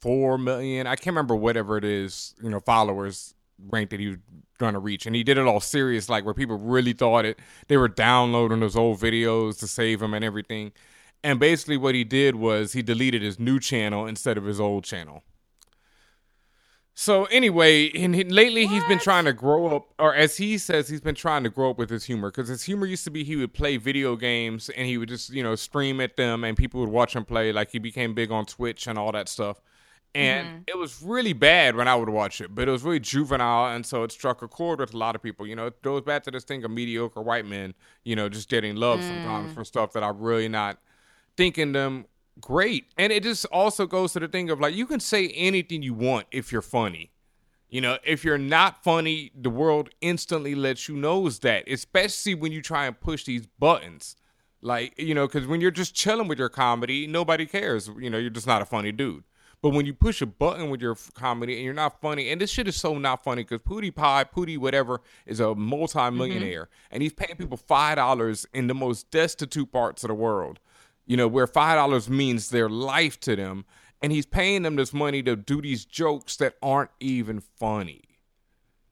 four 0.00 0.38
million. 0.38 0.86
I 0.86 0.96
can't 0.96 1.08
remember 1.08 1.36
whatever 1.36 1.76
it 1.76 1.84
is, 1.84 2.34
you 2.42 2.48
know, 2.48 2.60
followers 2.60 3.34
rank 3.68 3.90
that 3.90 4.00
he 4.00 4.08
was 4.08 4.18
to 4.60 4.78
reach. 4.78 5.04
And 5.04 5.14
he 5.14 5.22
did 5.22 5.36
it 5.36 5.46
all 5.46 5.60
serious, 5.60 6.08
like 6.08 6.24
where 6.24 6.32
people 6.32 6.56
really 6.56 6.94
thought 6.94 7.26
it. 7.26 7.38
They 7.68 7.76
were 7.76 7.88
downloading 7.88 8.60
those 8.60 8.76
old 8.76 8.98
videos 8.98 9.58
to 9.58 9.66
save 9.66 10.00
him 10.00 10.14
and 10.14 10.24
everything. 10.24 10.72
And 11.22 11.38
basically, 11.38 11.76
what 11.76 11.94
he 11.94 12.04
did 12.04 12.36
was 12.36 12.72
he 12.72 12.80
deleted 12.80 13.20
his 13.20 13.38
new 13.38 13.60
channel 13.60 14.06
instead 14.06 14.38
of 14.38 14.44
his 14.44 14.58
old 14.58 14.84
channel. 14.84 15.22
So 17.00 17.24
anyway, 17.24 17.90
and 17.92 18.14
he, 18.14 18.24
lately 18.24 18.66
what? 18.66 18.74
he's 18.74 18.84
been 18.84 18.98
trying 18.98 19.24
to 19.24 19.32
grow 19.32 19.74
up, 19.74 19.88
or 19.98 20.14
as 20.14 20.36
he 20.36 20.58
says, 20.58 20.86
he's 20.86 21.00
been 21.00 21.14
trying 21.14 21.44
to 21.44 21.48
grow 21.48 21.70
up 21.70 21.78
with 21.78 21.88
his 21.88 22.04
humor. 22.04 22.30
Because 22.30 22.48
his 22.48 22.62
humor 22.64 22.84
used 22.84 23.04
to 23.04 23.10
be 23.10 23.24
he 23.24 23.36
would 23.36 23.54
play 23.54 23.78
video 23.78 24.16
games 24.16 24.68
and 24.68 24.86
he 24.86 24.98
would 24.98 25.08
just 25.08 25.30
you 25.30 25.42
know 25.42 25.54
stream 25.54 25.98
at 26.02 26.18
them, 26.18 26.44
and 26.44 26.58
people 26.58 26.78
would 26.78 26.90
watch 26.90 27.16
him 27.16 27.24
play. 27.24 27.52
Like 27.52 27.70
he 27.70 27.78
became 27.78 28.12
big 28.12 28.30
on 28.30 28.44
Twitch 28.44 28.86
and 28.86 28.98
all 28.98 29.12
that 29.12 29.30
stuff. 29.30 29.62
And 30.14 30.46
mm-hmm. 30.46 30.58
it 30.66 30.76
was 30.76 31.00
really 31.00 31.32
bad 31.32 31.74
when 31.74 31.88
I 31.88 31.94
would 31.94 32.10
watch 32.10 32.42
it, 32.42 32.54
but 32.54 32.68
it 32.68 32.70
was 32.70 32.82
really 32.82 33.00
juvenile, 33.00 33.74
and 33.74 33.86
so 33.86 34.02
it 34.02 34.12
struck 34.12 34.42
a 34.42 34.48
chord 34.48 34.80
with 34.80 34.92
a 34.92 34.98
lot 34.98 35.16
of 35.16 35.22
people. 35.22 35.46
You 35.46 35.56
know, 35.56 35.68
it 35.68 35.80
goes 35.80 36.02
back 36.02 36.24
to 36.24 36.30
this 36.30 36.44
thing 36.44 36.62
of 36.64 36.70
mediocre 36.70 37.22
white 37.22 37.46
men, 37.46 37.72
you 38.04 38.14
know, 38.14 38.28
just 38.28 38.50
getting 38.50 38.76
love 38.76 39.00
mm. 39.00 39.08
sometimes 39.08 39.54
for 39.54 39.64
stuff 39.64 39.94
that 39.94 40.02
I'm 40.02 40.18
really 40.18 40.48
not 40.48 40.76
thinking 41.38 41.72
them 41.72 42.04
great. 42.40 42.86
And 42.98 43.12
it 43.12 43.22
just 43.22 43.44
also 43.46 43.86
goes 43.86 44.12
to 44.14 44.20
the 44.20 44.28
thing 44.28 44.50
of 44.50 44.60
like 44.60 44.74
you 44.74 44.86
can 44.86 45.00
say 45.00 45.28
anything 45.28 45.82
you 45.82 45.94
want 45.94 46.26
if 46.30 46.52
you're 46.52 46.62
funny. 46.62 47.10
You 47.68 47.80
know, 47.80 47.98
if 48.04 48.24
you're 48.24 48.38
not 48.38 48.82
funny, 48.82 49.30
the 49.40 49.50
world 49.50 49.90
instantly 50.00 50.56
lets 50.56 50.88
you 50.88 50.96
knows 50.96 51.38
that, 51.40 51.68
especially 51.68 52.34
when 52.34 52.50
you 52.50 52.62
try 52.62 52.86
and 52.86 52.98
push 53.00 53.24
these 53.24 53.46
buttons. 53.46 54.16
Like, 54.60 54.98
you 54.98 55.14
know, 55.14 55.26
because 55.26 55.46
when 55.46 55.60
you're 55.60 55.70
just 55.70 55.94
chilling 55.94 56.26
with 56.26 56.38
your 56.38 56.48
comedy, 56.48 57.06
nobody 57.06 57.46
cares. 57.46 57.88
You 57.98 58.10
know, 58.10 58.18
you're 58.18 58.28
just 58.28 58.46
not 58.46 58.60
a 58.60 58.64
funny 58.64 58.90
dude. 58.90 59.22
But 59.62 59.70
when 59.70 59.86
you 59.86 59.94
push 59.94 60.20
a 60.20 60.26
button 60.26 60.70
with 60.70 60.80
your 60.80 60.96
comedy 61.14 61.54
and 61.54 61.64
you're 61.64 61.74
not 61.74 62.00
funny, 62.00 62.30
and 62.30 62.40
this 62.40 62.50
shit 62.50 62.66
is 62.66 62.76
so 62.76 62.98
not 62.98 63.22
funny 63.22 63.44
because 63.44 63.58
PewDiePie, 63.60 64.30
Pootie, 64.30 64.58
whatever, 64.58 65.02
is 65.26 65.38
a 65.38 65.54
multi-millionaire, 65.54 66.64
mm-hmm. 66.64 66.94
and 66.94 67.02
he's 67.02 67.12
paying 67.12 67.36
people 67.36 67.58
five 67.58 67.96
dollars 67.96 68.46
in 68.54 68.66
the 68.66 68.74
most 68.74 69.10
destitute 69.10 69.70
parts 69.70 70.02
of 70.02 70.08
the 70.08 70.14
world 70.14 70.58
you 71.10 71.16
know, 71.16 71.26
where 71.26 71.48
five 71.48 71.74
dollars 71.74 72.08
means 72.08 72.50
their 72.50 72.68
life 72.68 73.18
to 73.18 73.34
them, 73.34 73.64
and 74.00 74.12
he's 74.12 74.26
paying 74.26 74.62
them 74.62 74.76
this 74.76 74.92
money 74.92 75.24
to 75.24 75.34
do 75.34 75.60
these 75.60 75.84
jokes 75.84 76.36
that 76.36 76.54
aren't 76.62 76.92
even 77.00 77.40
funny. 77.40 78.04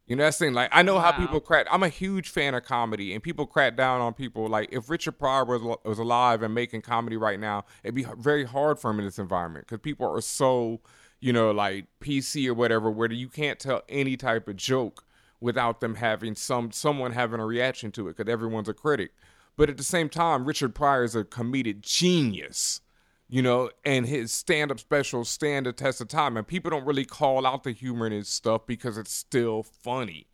You 0.09 0.17
know, 0.17 0.25
that's 0.25 0.37
the 0.37 0.47
thing. 0.47 0.55
Like, 0.55 0.69
I 0.73 0.83
know 0.83 0.97
wow. 0.97 1.01
how 1.03 1.13
people 1.13 1.39
crack. 1.39 1.69
I'm 1.71 1.85
a 1.85 1.89
huge 1.89 2.31
fan 2.31 2.57
of 2.57 2.65
comedy, 2.65 3.15
and 3.15 3.23
people 3.23 3.47
crack 3.47 3.77
down 3.77 4.01
on 4.01 4.15
people. 4.15 4.49
Like, 4.49 4.71
if 4.73 4.91
Richard 4.91 5.17
Pryor 5.17 5.45
was 5.45 5.79
was 5.85 6.01
alive 6.01 6.43
and 6.43 6.53
making 6.53 6.83
comedy 6.83 7.17
right 7.17 7.39
now, 7.39 7.65
it'd 7.85 7.95
be 7.95 8.05
very 8.19 8.45
hard 8.45 8.81
for 8.81 8.91
him 8.91 8.99
in 8.99 9.05
this 9.05 9.21
environment 9.21 9.69
because 9.69 9.79
people 9.81 10.09
are 10.09 10.21
so, 10.21 10.81
you 11.21 11.33
know, 11.33 11.53
like 11.53 11.87
PC 12.01 12.49
or 12.49 12.55
whatever, 12.55 12.91
where 12.91 13.13
you 13.13 13.29
can't 13.29 13.61
tell 13.61 13.83
any 13.89 14.17
type 14.17 14.49
of 14.49 14.57
joke 14.57 15.05
without 15.39 15.79
them 15.79 15.95
having 15.95 16.35
some 16.35 16.73
someone 16.73 17.13
having 17.13 17.39
a 17.39 17.47
reaction 17.47 17.93
to 17.93 18.09
it 18.09 18.17
because 18.17 18.29
everyone's 18.29 18.69
a 18.69 18.75
critic. 18.75 19.13
But 19.59 19.69
at 19.69 19.77
the 19.77 19.83
same 19.83 20.09
time, 20.09 20.45
Richard 20.45 20.73
Pryor 20.73 21.03
is 21.03 21.17
a 21.17 21.25
comedic 21.25 21.81
genius, 21.81 22.81
you 23.29 23.43
know, 23.43 23.71
and 23.85 24.07
his 24.07 24.31
stand 24.31 24.71
up 24.71 24.79
specials 24.79 25.29
stand 25.29 25.67
the 25.67 25.73
test 25.73 26.01
of 26.01 26.07
time. 26.07 26.37
And 26.37 26.47
people 26.47 26.71
don't 26.71 26.87
really 26.87 27.05
call 27.05 27.45
out 27.45 27.65
the 27.65 27.73
humor 27.73 28.07
in 28.07 28.13
his 28.13 28.29
stuff 28.29 28.69
because 28.69 28.97
it's 28.97 29.13
still 29.13 29.65
funny. 29.65 30.29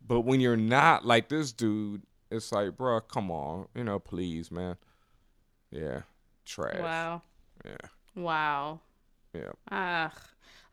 But 0.00 0.22
when 0.22 0.40
you're 0.40 0.56
not 0.56 1.04
like 1.04 1.28
this 1.28 1.52
dude, 1.52 2.04
it's 2.30 2.50
like, 2.50 2.74
bro, 2.74 3.02
come 3.02 3.30
on, 3.30 3.66
you 3.74 3.84
know, 3.84 3.98
please, 3.98 4.50
man. 4.50 4.76
Yeah, 5.70 6.00
trash. 6.46 6.80
Wow. 6.80 7.22
Yeah. 7.66 7.88
Wow. 8.16 8.80
Yeah. 9.34 9.52
Ah, 9.70 10.10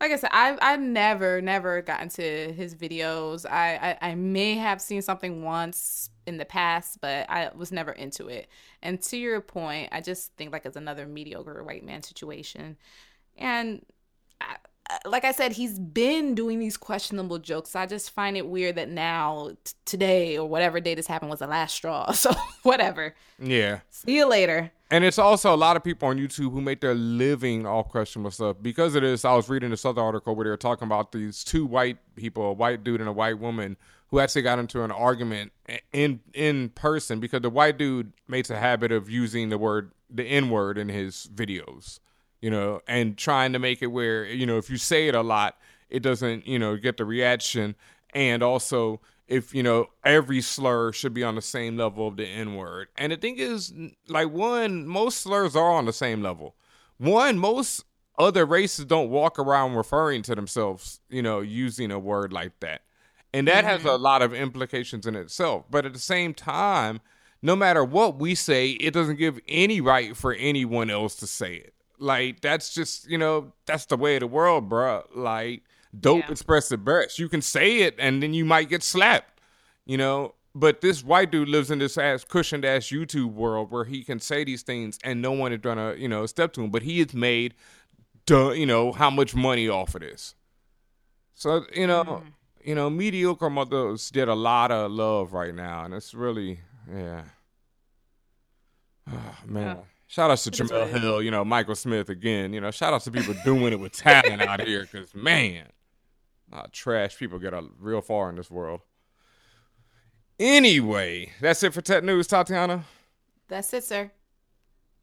like 0.02 0.12
I 0.12 0.16
said, 0.18 0.30
I've 0.34 0.58
I've 0.62 0.82
never 0.82 1.42
never 1.42 1.82
gotten 1.82 2.10
to 2.10 2.54
his 2.54 2.76
videos. 2.76 3.46
I, 3.50 3.98
I 4.02 4.10
I 4.12 4.16
may 4.16 4.56
have 4.56 4.82
seen 4.82 5.02
something 5.02 5.44
once 5.44 6.10
in 6.28 6.38
the 6.38 6.46
past, 6.46 7.00
but 7.02 7.30
I 7.30 7.52
was 7.56 7.72
never 7.72 7.92
into 7.92 8.28
it. 8.28 8.48
And 8.82 9.02
to 9.04 9.18
your 9.18 9.42
point, 9.42 9.90
I 9.92 10.02
just 10.02 10.34
think 10.38 10.52
like 10.52 10.66
it's 10.66 10.76
another 10.78 11.08
mediocre 11.08 11.64
white 11.64 11.84
man 11.84 12.04
situation, 12.04 12.78
and. 13.38 13.86
I, 14.42 14.58
Uh, 14.90 14.98
like 15.06 15.26
I 15.26 15.32
said, 15.32 15.54
he's 15.54 15.80
been 15.80 16.36
doing 16.36 16.60
these 16.60 16.78
questionable 16.78 17.40
jokes. 17.40 17.76
I 17.76 17.86
just 17.86 18.12
find 18.12 18.38
it 18.38 18.48
weird 18.48 18.76
that 18.76 18.90
now, 18.90 19.52
t- 19.64 19.74
today, 19.86 20.38
or 20.38 20.48
whatever 20.48 20.80
day 20.80 20.96
this 20.96 21.08
happened 21.08 21.32
was 21.32 21.40
the 21.40 21.48
last 21.48 21.76
straw. 21.76 22.12
So, 22.16 22.32
whatever. 22.64 23.14
Yeah. 23.40 23.80
See 23.90 24.16
you 24.16 24.28
later. 24.28 24.72
And 24.90 25.04
it's 25.04 25.20
also 25.20 25.54
a 25.54 25.58
lot 25.58 25.76
of 25.76 25.84
people 25.84 26.08
on 26.08 26.18
YouTube 26.18 26.52
who 26.52 26.62
make 26.62 26.82
their 26.82 26.96
living 26.96 27.66
off 27.66 27.90
questionable 27.90 28.32
stuff. 28.32 28.58
Because 28.62 28.96
of 28.96 29.02
this, 29.02 29.26
I 29.26 29.36
was 29.36 29.50
reading 29.50 29.72
this 29.72 29.86
other 29.86 30.02
article 30.02 30.36
where 30.36 30.44
they 30.44 30.50
were 30.50 30.58
talking 30.58 30.86
about 30.86 31.12
these 31.12 31.44
two 31.44 31.66
white 31.66 31.98
people, 32.16 32.46
a 32.46 32.54
white 32.54 32.84
dude 32.84 33.02
and 33.02 33.10
a 33.10 33.14
white 33.14 33.40
woman, 33.40 33.78
who 34.10 34.20
actually 34.20 34.44
got 34.44 34.60
into 34.60 34.84
an 34.84 34.92
argument 34.92 35.52
in 35.92 36.20
in 36.34 36.70
person 36.70 37.20
because 37.20 37.42
the 37.42 37.50
white 37.50 37.78
dude 37.78 38.14
makes 38.28 38.50
a 38.50 38.58
habit 38.58 38.92
of 38.92 39.10
using 39.10 39.50
the 39.50 39.58
word 39.58 39.92
the 40.10 40.24
N 40.24 40.50
word 40.50 40.78
in 40.78 40.90
his 40.90 41.28
videos 41.34 42.00
you 42.46 42.52
know, 42.52 42.80
and 42.88 43.18
trying 43.18 43.54
to 43.54 43.58
make 43.58 43.82
it 43.82 43.88
where, 43.88 44.24
you 44.24 44.46
know, 44.46 44.60
if 44.60 44.70
you 44.70 44.78
say 44.78 45.08
it 45.08 45.16
a 45.16 45.24
lot, 45.24 45.58
it 45.90 46.04
doesn't, 46.04 46.46
you 46.46 46.60
know, 46.60 46.78
get 46.78 46.98
the 46.98 47.04
reaction. 47.04 47.74
And 48.14 48.44
also, 48.44 49.02
if, 49.28 49.56
you 49.56 49.64
know, 49.64 49.88
every 50.04 50.42
slur 50.42 50.92
should 50.92 51.12
be 51.12 51.24
on 51.24 51.34
the 51.34 51.42
same 51.42 51.76
level 51.76 52.08
of 52.08 52.18
the 52.18 52.28
N 52.28 52.54
word. 52.54 52.90
And 53.00 53.12
the 53.12 53.18
thing 53.18 53.38
is, 53.40 53.74
like, 54.08 54.30
one, 54.30 54.86
most 54.86 55.22
slurs 55.22 55.56
are 55.56 55.72
on 55.72 55.86
the 55.86 55.92
same 55.92 56.22
level. 56.22 56.54
One, 57.00 57.40
most 57.40 57.84
other 58.16 58.46
races 58.46 58.86
don't 58.86 59.10
walk 59.10 59.40
around 59.40 59.74
referring 59.74 60.22
to 60.22 60.36
themselves, 60.36 61.00
you 61.10 61.24
know, 61.24 61.40
using 61.40 61.90
a 61.90 61.98
word 61.98 62.32
like 62.32 62.60
that. 62.60 62.82
And 63.34 63.48
that 63.48 63.64
mm-hmm. 63.64 63.72
has 63.72 63.86
a 63.86 63.98
lot 63.98 64.22
of 64.22 64.36
implications 64.36 65.08
in 65.08 65.16
itself. 65.16 65.66
But 65.72 65.88
at 65.88 65.94
the 65.94 66.00
same 66.00 66.36
time, 66.36 67.02
no 67.42 67.56
matter 67.56 67.84
what 67.84 68.20
we 68.20 68.36
say, 68.36 68.74
it 68.74 68.94
doesn't 68.94 69.16
give 69.16 69.40
any 69.48 69.82
right 69.82 70.16
for 70.16 70.32
anyone 70.36 70.92
else 70.92 71.16
to 71.16 71.26
say 71.26 71.56
it. 71.56 71.72
Like 72.00 72.42
that's 72.42 72.74
just 72.74 73.10
you 73.10 73.18
know 73.18 73.54
that's 73.66 73.86
the 73.86 73.98
way 73.98 74.16
of 74.16 74.22
the 74.22 74.28
world, 74.28 74.70
bro. 74.70 75.04
Like 75.14 75.64
dope 75.98 76.26
yeah. 76.26 76.32
expressive 76.32 76.84
best. 76.84 77.20
You 77.20 77.30
can 77.30 77.42
say 77.42 77.80
it 77.80 77.96
and 77.98 78.22
then 78.22 78.34
you 78.34 78.46
might 78.46 78.70
get 78.70 78.84
slapped, 78.84 79.40
you 79.86 79.98
know. 79.98 80.36
But 80.58 80.80
this 80.80 81.04
white 81.04 81.32
dude 81.32 81.50
lives 81.50 81.70
in 81.70 81.80
this 81.80 81.98
ass 81.98 82.24
cushioned 82.24 82.64
ass 82.64 82.86
YouTube 82.86 83.34
world 83.34 83.72
where 83.72 83.84
he 83.84 84.04
can 84.04 84.22
say 84.22 84.46
these 84.46 84.62
things 84.62 84.98
and 85.04 85.22
no 85.22 85.34
one 85.34 85.52
is 85.52 85.60
gonna 85.60 85.96
you 85.98 86.08
know 86.08 86.26
step 86.26 86.54
to 86.54 86.64
him. 86.64 86.72
But 86.72 86.84
he 86.84 87.00
has 87.00 87.14
made, 87.14 87.54
duh, 88.26 88.52
you 88.52 88.66
know 88.66 88.92
how 88.92 89.10
much 89.10 89.36
money 89.36 89.68
off 89.68 89.96
of 89.96 90.02
this. 90.02 90.36
So 91.34 91.66
you 91.74 91.88
know, 91.88 92.04
mm. 92.04 92.24
you 92.64 92.76
know, 92.76 92.90
mediocre 92.90 93.50
mothers 93.50 94.12
get 94.12 94.30
a 94.30 94.34
lot 94.34 94.72
of 94.72 94.92
love 94.92 95.34
right 95.34 95.54
now, 95.54 95.84
and 95.84 95.94
it's 95.94 96.14
really 96.14 96.60
yeah. 96.90 97.24
Oh, 99.12 99.36
man. 99.46 99.80
Shout 100.16 100.32
out 100.32 100.38
to 100.38 100.50
Jemele 100.50 100.88
Hill, 100.98 101.22
you 101.22 101.30
know, 101.30 101.44
Michael 101.44 101.76
Smith 101.76 102.08
again. 102.08 102.54
You 102.54 102.62
know, 102.62 102.72
shout 102.72 102.94
out 102.94 103.02
to 103.02 103.12
people 103.12 103.36
doing 103.44 103.74
it 103.74 103.82
with 103.82 103.92
talent 103.92 104.42
out 104.42 104.62
here 104.62 104.88
because, 104.90 105.14
man, 105.14 105.66
trash 106.72 107.18
people 107.18 107.38
get 107.38 107.54
a 107.54 107.66
real 107.78 108.00
far 108.00 108.30
in 108.30 108.38
this 108.38 108.50
world. 108.50 108.80
Anyway, 110.40 111.34
that's 111.42 111.64
it 111.64 111.74
for 111.74 111.82
Tech 111.82 112.06
News, 112.06 112.28
Tatiana. 112.28 112.86
That's 113.50 113.74
it, 113.74 113.84
sir. 113.84 114.10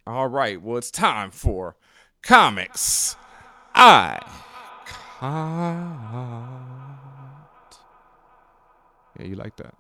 All 0.07 0.29
right. 0.29 0.63
Well, 0.63 0.79
it's 0.79 0.91
time 0.91 1.31
for 1.31 1.77
Comics 2.23 3.15
I 3.75 4.19
Copped. 4.87 6.49
Yeah, 9.21 9.27
you 9.27 9.35
like 9.35 9.57
that? 9.57 9.75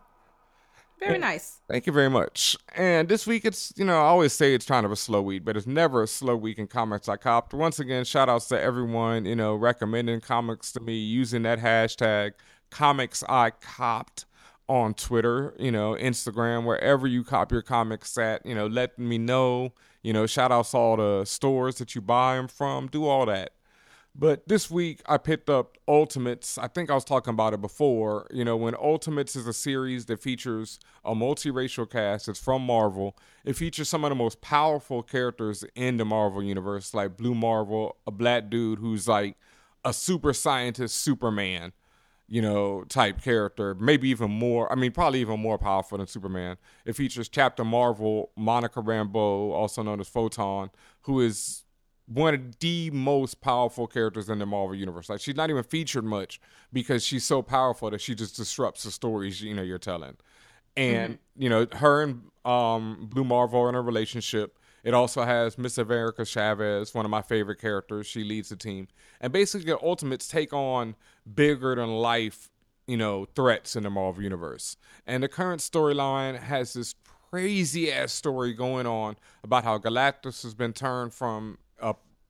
Very 1.06 1.18
nice. 1.18 1.60
Thank 1.68 1.86
you 1.86 1.92
very 1.92 2.10
much. 2.10 2.56
And 2.76 3.08
this 3.08 3.26
week, 3.26 3.44
it's, 3.44 3.72
you 3.76 3.84
know, 3.84 3.96
I 3.96 4.04
always 4.04 4.32
say 4.32 4.54
it's 4.54 4.66
kind 4.66 4.86
of 4.86 4.92
a 4.92 4.96
slow 4.96 5.20
week, 5.20 5.44
but 5.44 5.56
it's 5.56 5.66
never 5.66 6.02
a 6.02 6.06
slow 6.06 6.36
week 6.36 6.58
in 6.58 6.68
comics 6.68 7.08
I 7.08 7.16
copped. 7.16 7.52
Once 7.52 7.80
again, 7.80 8.04
shout 8.04 8.28
outs 8.28 8.46
to 8.48 8.60
everyone, 8.60 9.24
you 9.24 9.34
know, 9.34 9.54
recommending 9.54 10.20
comics 10.20 10.70
to 10.72 10.80
me 10.80 10.96
using 10.96 11.42
that 11.42 11.58
hashtag 11.58 12.32
comics 12.70 13.24
I 13.28 13.50
copped 13.50 14.26
on 14.68 14.94
Twitter, 14.94 15.54
you 15.58 15.72
know, 15.72 15.96
Instagram, 16.00 16.64
wherever 16.64 17.06
you 17.06 17.24
cop 17.24 17.50
your 17.50 17.62
comics 17.62 18.16
at, 18.16 18.46
you 18.46 18.54
know, 18.54 18.66
letting 18.66 19.08
me 19.08 19.18
know, 19.18 19.72
you 20.02 20.12
know, 20.12 20.26
shout 20.26 20.52
outs 20.52 20.70
to 20.70 20.76
all 20.76 20.96
the 20.96 21.24
stores 21.24 21.76
that 21.76 21.94
you 21.94 22.00
buy 22.00 22.36
them 22.36 22.48
from, 22.48 22.86
do 22.86 23.06
all 23.06 23.26
that. 23.26 23.52
But 24.14 24.46
this 24.46 24.70
week 24.70 25.00
I 25.06 25.16
picked 25.16 25.48
up 25.48 25.78
Ultimates. 25.88 26.58
I 26.58 26.68
think 26.68 26.90
I 26.90 26.94
was 26.94 27.04
talking 27.04 27.32
about 27.32 27.54
it 27.54 27.62
before. 27.62 28.26
You 28.30 28.44
know, 28.44 28.56
when 28.56 28.74
Ultimates 28.74 29.36
is 29.36 29.46
a 29.46 29.54
series 29.54 30.06
that 30.06 30.20
features 30.20 30.78
a 31.04 31.14
multiracial 31.14 31.88
cast, 31.88 32.28
it's 32.28 32.38
from 32.38 32.62
Marvel. 32.62 33.16
It 33.44 33.56
features 33.56 33.88
some 33.88 34.04
of 34.04 34.10
the 34.10 34.14
most 34.14 34.42
powerful 34.42 35.02
characters 35.02 35.64
in 35.74 35.96
the 35.96 36.04
Marvel 36.04 36.42
universe, 36.42 36.92
like 36.92 37.16
Blue 37.16 37.34
Marvel, 37.34 37.96
a 38.06 38.10
black 38.10 38.50
dude 38.50 38.78
who's 38.78 39.08
like 39.08 39.36
a 39.82 39.94
super 39.94 40.34
scientist, 40.34 40.96
Superman, 40.96 41.72
you 42.28 42.42
know, 42.42 42.84
type 42.84 43.22
character. 43.22 43.74
Maybe 43.74 44.10
even 44.10 44.30
more. 44.30 44.70
I 44.70 44.74
mean, 44.74 44.92
probably 44.92 45.20
even 45.22 45.40
more 45.40 45.56
powerful 45.56 45.96
than 45.96 46.06
Superman. 46.06 46.58
It 46.84 46.96
features 46.96 47.30
Captain 47.30 47.66
Marvel, 47.66 48.30
Monica 48.36 48.82
Rambeau, 48.82 49.52
also 49.52 49.82
known 49.82 50.00
as 50.00 50.08
Photon, 50.08 50.70
who 51.02 51.20
is 51.20 51.64
one 52.14 52.34
of 52.34 52.58
the 52.58 52.90
most 52.90 53.40
powerful 53.40 53.86
characters 53.86 54.28
in 54.28 54.38
the 54.38 54.46
Marvel 54.46 54.74
universe. 54.74 55.08
Like 55.08 55.20
she's 55.20 55.36
not 55.36 55.50
even 55.50 55.62
featured 55.62 56.04
much 56.04 56.40
because 56.72 57.04
she's 57.04 57.24
so 57.24 57.42
powerful 57.42 57.90
that 57.90 58.00
she 58.00 58.14
just 58.14 58.36
disrupts 58.36 58.82
the 58.82 58.90
stories 58.90 59.40
you 59.40 59.54
know 59.54 59.62
you're 59.62 59.78
telling. 59.78 60.16
And 60.76 61.14
mm-hmm. 61.14 61.42
you 61.42 61.48
know 61.48 61.66
her 61.74 62.02
and 62.02 62.22
um, 62.44 63.08
Blue 63.10 63.24
Marvel 63.24 63.60
are 63.60 63.68
in 63.68 63.74
a 63.74 63.80
relationship. 63.80 64.58
It 64.84 64.94
also 64.94 65.22
has 65.22 65.56
Miss 65.58 65.78
America 65.78 66.24
Chavez, 66.24 66.92
one 66.92 67.04
of 67.04 67.10
my 67.10 67.22
favorite 67.22 67.60
characters. 67.60 68.06
She 68.06 68.24
leads 68.24 68.48
the 68.48 68.56
team, 68.56 68.88
and 69.20 69.32
basically 69.32 69.70
the 69.70 69.80
Ultimates 69.80 70.26
take 70.26 70.52
on 70.52 70.96
bigger 71.32 71.76
than 71.76 71.88
life, 71.88 72.50
you 72.88 72.96
know, 72.96 73.26
threats 73.36 73.76
in 73.76 73.84
the 73.84 73.90
Marvel 73.90 74.22
universe. 74.22 74.76
And 75.06 75.22
the 75.22 75.28
current 75.28 75.60
storyline 75.60 76.38
has 76.38 76.72
this 76.72 76.96
crazy 77.30 77.92
ass 77.92 78.12
story 78.12 78.52
going 78.52 78.86
on 78.86 79.16
about 79.44 79.64
how 79.64 79.78
Galactus 79.78 80.42
has 80.42 80.52
been 80.52 80.72
turned 80.72 81.14
from 81.14 81.58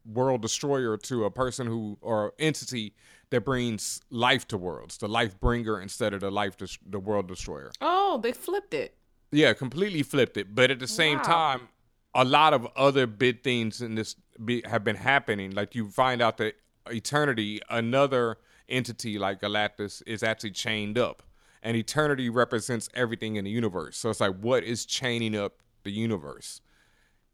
world 0.05 0.42
destroyer 0.42 0.96
to 0.96 1.24
a 1.24 1.30
person 1.30 1.66
who 1.66 1.98
or 2.00 2.32
entity 2.38 2.94
that 3.30 3.44
brings 3.44 4.00
life 4.11 4.46
to 4.48 4.59
worlds, 4.59 4.98
the 4.98 5.09
life 5.09 5.38
bringer 5.40 5.80
instead 5.80 6.12
of 6.12 6.20
the 6.20 6.30
life 6.30 6.57
des- 6.57 6.78
the 6.86 6.98
world 6.98 7.28
destroyer. 7.28 7.72
Oh, 7.80 8.20
they 8.22 8.32
flipped 8.32 8.74
it. 8.74 8.96
Yeah, 9.30 9.55
completely 9.55 10.03
flipped 10.03 10.36
it. 10.36 10.55
But 10.55 10.70
at 10.70 10.78
the 10.78 10.86
same 10.86 11.16
wow. 11.18 11.22
time, 11.24 11.68
a 12.14 12.24
lot 12.24 12.53
of 12.53 12.66
other 12.76 13.07
big 13.07 13.42
things 13.42 13.80
in 13.80 13.94
this 13.94 14.16
be, 14.44 14.62
have 14.66 14.84
been 14.84 14.96
happening. 14.96 15.53
Like 15.53 15.74
you 15.74 15.88
find 15.88 16.20
out 16.20 16.36
that 16.38 16.55
Eternity, 16.90 17.61
another 17.70 18.38
entity 18.68 19.18
like 19.18 19.40
Galactus, 19.40 20.03
is 20.07 20.22
actually 20.22 20.50
chained 20.50 20.98
up, 20.98 21.22
and 21.62 21.76
Eternity 21.76 22.28
represents 22.28 22.88
everything 22.94 23.36
in 23.36 23.44
the 23.44 23.50
universe. 23.50 23.96
So 23.96 24.11
it's 24.11 24.20
like, 24.20 24.36
what 24.40 24.64
is 24.64 24.84
chaining 24.84 25.36
up 25.36 25.55
the 25.84 25.90
universe? 25.90 26.61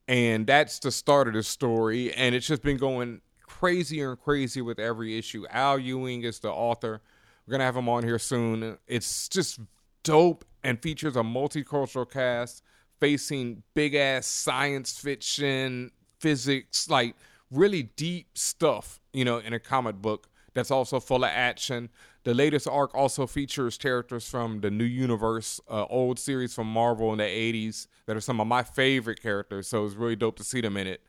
And 0.08 0.46
that's 0.46 0.78
the 0.78 0.90
start 0.90 1.28
of 1.28 1.34
the 1.34 1.42
story. 1.42 2.12
And 2.14 2.34
it's 2.34 2.46
just 2.46 2.62
been 2.62 2.78
going 2.78 3.20
crazier 3.42 4.10
and 4.10 4.20
crazier 4.20 4.64
with 4.64 4.78
every 4.78 5.18
issue. 5.18 5.46
Al 5.50 5.78
Ewing 5.78 6.22
is 6.22 6.40
the 6.40 6.50
author. 6.50 7.02
We're 7.46 7.52
to 7.58 7.64
have 7.64 7.76
him 7.76 7.88
on 7.88 8.02
here 8.02 8.18
soon. 8.18 8.78
It's 8.86 9.28
just 9.28 9.60
dope 10.02 10.44
and 10.64 10.80
features 10.82 11.16
a 11.16 11.20
multicultural 11.20 12.10
cast 12.10 12.62
facing 13.00 13.62
big 13.74 13.94
ass 13.94 14.26
science 14.26 14.98
fiction, 14.98 15.90
physics, 16.18 16.88
like 16.88 17.14
really 17.50 17.84
deep 17.84 18.26
stuff, 18.34 19.00
you 19.12 19.24
know, 19.24 19.38
in 19.38 19.52
a 19.52 19.60
comic 19.60 19.96
book 19.96 20.28
that's 20.54 20.70
also 20.70 21.00
full 21.00 21.24
of 21.24 21.30
action. 21.32 21.88
The 22.28 22.34
latest 22.34 22.68
arc 22.68 22.94
also 22.94 23.26
features 23.26 23.78
characters 23.78 24.28
from 24.28 24.60
the 24.60 24.70
New 24.70 24.84
Universe, 24.84 25.62
uh, 25.66 25.86
old 25.86 26.18
series 26.18 26.52
from 26.52 26.70
Marvel 26.70 27.10
in 27.12 27.16
the 27.16 27.24
80s 27.24 27.86
that 28.04 28.18
are 28.18 28.20
some 28.20 28.38
of 28.38 28.46
my 28.46 28.62
favorite 28.62 29.22
characters. 29.22 29.66
So 29.66 29.86
it's 29.86 29.94
really 29.94 30.14
dope 30.14 30.36
to 30.36 30.44
see 30.44 30.60
them 30.60 30.76
in 30.76 30.86
it. 30.86 31.00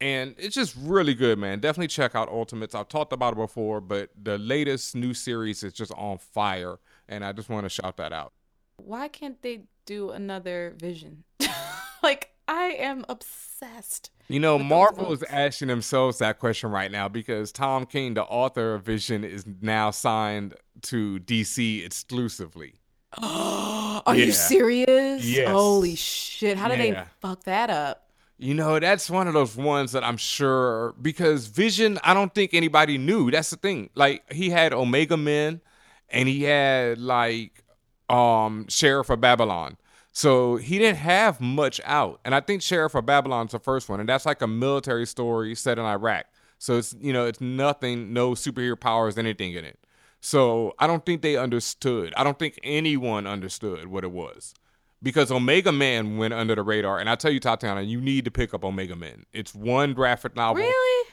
And 0.00 0.34
it's 0.38 0.54
just 0.54 0.74
really 0.80 1.12
good, 1.12 1.38
man. 1.38 1.60
Definitely 1.60 1.88
check 1.88 2.14
out 2.14 2.30
Ultimates. 2.30 2.74
I've 2.74 2.88
talked 2.88 3.12
about 3.12 3.34
it 3.34 3.36
before, 3.36 3.82
but 3.82 4.08
the 4.18 4.38
latest 4.38 4.96
new 4.96 5.12
series 5.12 5.62
is 5.62 5.74
just 5.74 5.92
on 5.98 6.16
fire. 6.16 6.78
And 7.10 7.26
I 7.26 7.32
just 7.32 7.50
want 7.50 7.66
to 7.66 7.68
shout 7.68 7.98
that 7.98 8.14
out. 8.14 8.32
Why 8.78 9.08
can't 9.08 9.42
they 9.42 9.64
do 9.84 10.12
another 10.12 10.76
vision? 10.78 11.24
like, 12.02 12.30
I 12.46 12.76
am 12.78 13.04
obsessed. 13.08 14.10
You 14.28 14.40
know, 14.40 14.58
Marvel 14.58 15.12
is 15.12 15.22
asking 15.24 15.68
themselves 15.68 16.18
that 16.18 16.38
question 16.38 16.70
right 16.70 16.90
now 16.90 17.08
because 17.08 17.52
Tom 17.52 17.86
King, 17.86 18.14
the 18.14 18.24
author 18.24 18.74
of 18.74 18.82
Vision, 18.82 19.24
is 19.24 19.44
now 19.60 19.90
signed 19.90 20.54
to 20.82 21.18
DC 21.20 21.84
exclusively. 21.84 22.74
Are 23.22 24.02
yeah. 24.08 24.24
you 24.24 24.32
serious? 24.32 25.24
Yes. 25.24 25.48
Holy 25.48 25.94
shit. 25.94 26.56
How 26.56 26.68
did 26.68 26.78
yeah. 26.78 27.04
they 27.04 27.04
fuck 27.20 27.44
that 27.44 27.70
up? 27.70 28.08
You 28.38 28.54
know, 28.54 28.80
that's 28.80 29.08
one 29.08 29.28
of 29.28 29.34
those 29.34 29.56
ones 29.56 29.92
that 29.92 30.02
I'm 30.02 30.16
sure 30.16 30.94
because 31.00 31.46
Vision, 31.46 31.98
I 32.02 32.14
don't 32.14 32.34
think 32.34 32.52
anybody 32.52 32.98
knew. 32.98 33.30
That's 33.30 33.50
the 33.50 33.56
thing. 33.56 33.90
Like 33.94 34.30
he 34.32 34.50
had 34.50 34.74
Omega 34.74 35.16
Men 35.16 35.60
and 36.08 36.28
he 36.28 36.42
had 36.42 36.98
like 36.98 37.62
um 38.08 38.66
Sheriff 38.68 39.10
of 39.10 39.20
Babylon. 39.20 39.76
So 40.14 40.56
he 40.56 40.78
didn't 40.78 40.98
have 40.98 41.40
much 41.40 41.80
out. 41.84 42.20
And 42.24 42.36
I 42.36 42.40
think 42.40 42.62
Sheriff 42.62 42.94
of 42.94 43.04
Babylon's 43.04 43.50
the 43.50 43.58
first 43.58 43.88
one, 43.88 43.98
and 43.98 44.08
that's 44.08 44.24
like 44.24 44.40
a 44.42 44.46
military 44.46 45.06
story 45.06 45.56
set 45.56 45.76
in 45.76 45.84
Iraq. 45.84 46.26
So 46.58 46.78
it's 46.78 46.94
you 47.00 47.12
know, 47.12 47.26
it's 47.26 47.40
nothing, 47.40 48.12
no 48.12 48.30
superhero 48.30 48.78
powers, 48.78 49.18
anything 49.18 49.54
in 49.54 49.64
it. 49.64 49.78
So 50.20 50.72
I 50.78 50.86
don't 50.86 51.04
think 51.04 51.20
they 51.20 51.36
understood. 51.36 52.14
I 52.16 52.22
don't 52.22 52.38
think 52.38 52.58
anyone 52.62 53.26
understood 53.26 53.88
what 53.88 54.04
it 54.04 54.12
was 54.12 54.54
because 55.02 55.32
Omega 55.32 55.72
Man 55.72 56.16
went 56.16 56.32
under 56.32 56.54
the 56.54 56.62
radar. 56.62 57.00
And 57.00 57.10
I 57.10 57.16
tell 57.16 57.32
you, 57.32 57.40
Tatiana, 57.40 57.82
you 57.82 58.00
need 58.00 58.24
to 58.24 58.30
pick 58.30 58.54
up 58.54 58.64
Omega 58.64 58.94
Man. 58.94 59.26
It's 59.32 59.52
one 59.52 59.94
graphic 59.94 60.36
novel. 60.36 60.62
Really? 60.62 61.10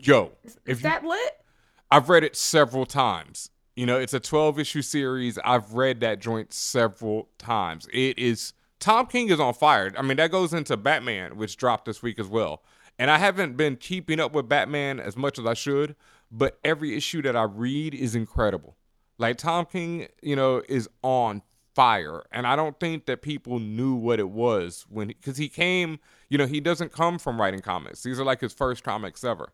Yo, 0.00 0.30
Is 0.44 0.56
if 0.64 0.78
you, 0.78 0.82
that 0.84 1.04
lit? 1.04 1.44
I've 1.90 2.08
read 2.08 2.22
it 2.22 2.36
several 2.36 2.86
times. 2.86 3.50
You 3.76 3.86
know, 3.86 3.98
it's 3.98 4.14
a 4.14 4.20
12 4.20 4.60
issue 4.60 4.82
series. 4.82 5.38
I've 5.44 5.74
read 5.74 6.00
that 6.00 6.20
joint 6.20 6.52
several 6.52 7.28
times. 7.38 7.88
It 7.92 8.18
is 8.18 8.52
Tom 8.78 9.06
King 9.06 9.30
is 9.30 9.40
on 9.40 9.54
fire. 9.54 9.92
I 9.96 10.02
mean, 10.02 10.16
that 10.18 10.30
goes 10.30 10.52
into 10.52 10.76
Batman, 10.76 11.36
which 11.36 11.56
dropped 11.56 11.86
this 11.86 12.02
week 12.02 12.18
as 12.18 12.28
well. 12.28 12.62
And 12.98 13.10
I 13.10 13.18
haven't 13.18 13.56
been 13.56 13.76
keeping 13.76 14.20
up 14.20 14.32
with 14.32 14.48
Batman 14.48 15.00
as 15.00 15.16
much 15.16 15.38
as 15.38 15.46
I 15.46 15.54
should, 15.54 15.96
but 16.30 16.58
every 16.62 16.96
issue 16.96 17.22
that 17.22 17.34
I 17.34 17.42
read 17.42 17.94
is 17.94 18.14
incredible. 18.14 18.76
Like 19.18 19.38
Tom 19.38 19.66
King, 19.66 20.06
you 20.22 20.36
know, 20.36 20.62
is 20.68 20.88
on 21.02 21.42
fire. 21.74 22.22
And 22.30 22.46
I 22.46 22.56
don't 22.56 22.78
think 22.78 23.06
that 23.06 23.22
people 23.22 23.58
knew 23.58 23.94
what 23.94 24.20
it 24.20 24.30
was 24.30 24.86
when 24.88 25.08
because 25.08 25.36
he 25.36 25.48
came, 25.48 25.98
you 26.28 26.38
know, 26.38 26.46
he 26.46 26.60
doesn't 26.60 26.92
come 26.92 27.18
from 27.18 27.40
writing 27.40 27.60
comics. 27.60 28.02
These 28.02 28.20
are 28.20 28.24
like 28.24 28.40
his 28.40 28.52
first 28.52 28.84
comics 28.84 29.24
ever. 29.24 29.52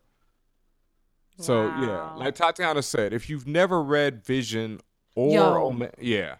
So 1.37 1.67
yeah, 1.67 2.13
like 2.15 2.35
Tatiana 2.35 2.81
said, 2.81 3.13
if 3.13 3.29
you've 3.29 3.47
never 3.47 3.81
read 3.81 4.23
Vision 4.25 4.79
or 5.15 5.33
Yo. 5.33 5.65
Ome- 5.67 5.89
yeah, 5.99 6.35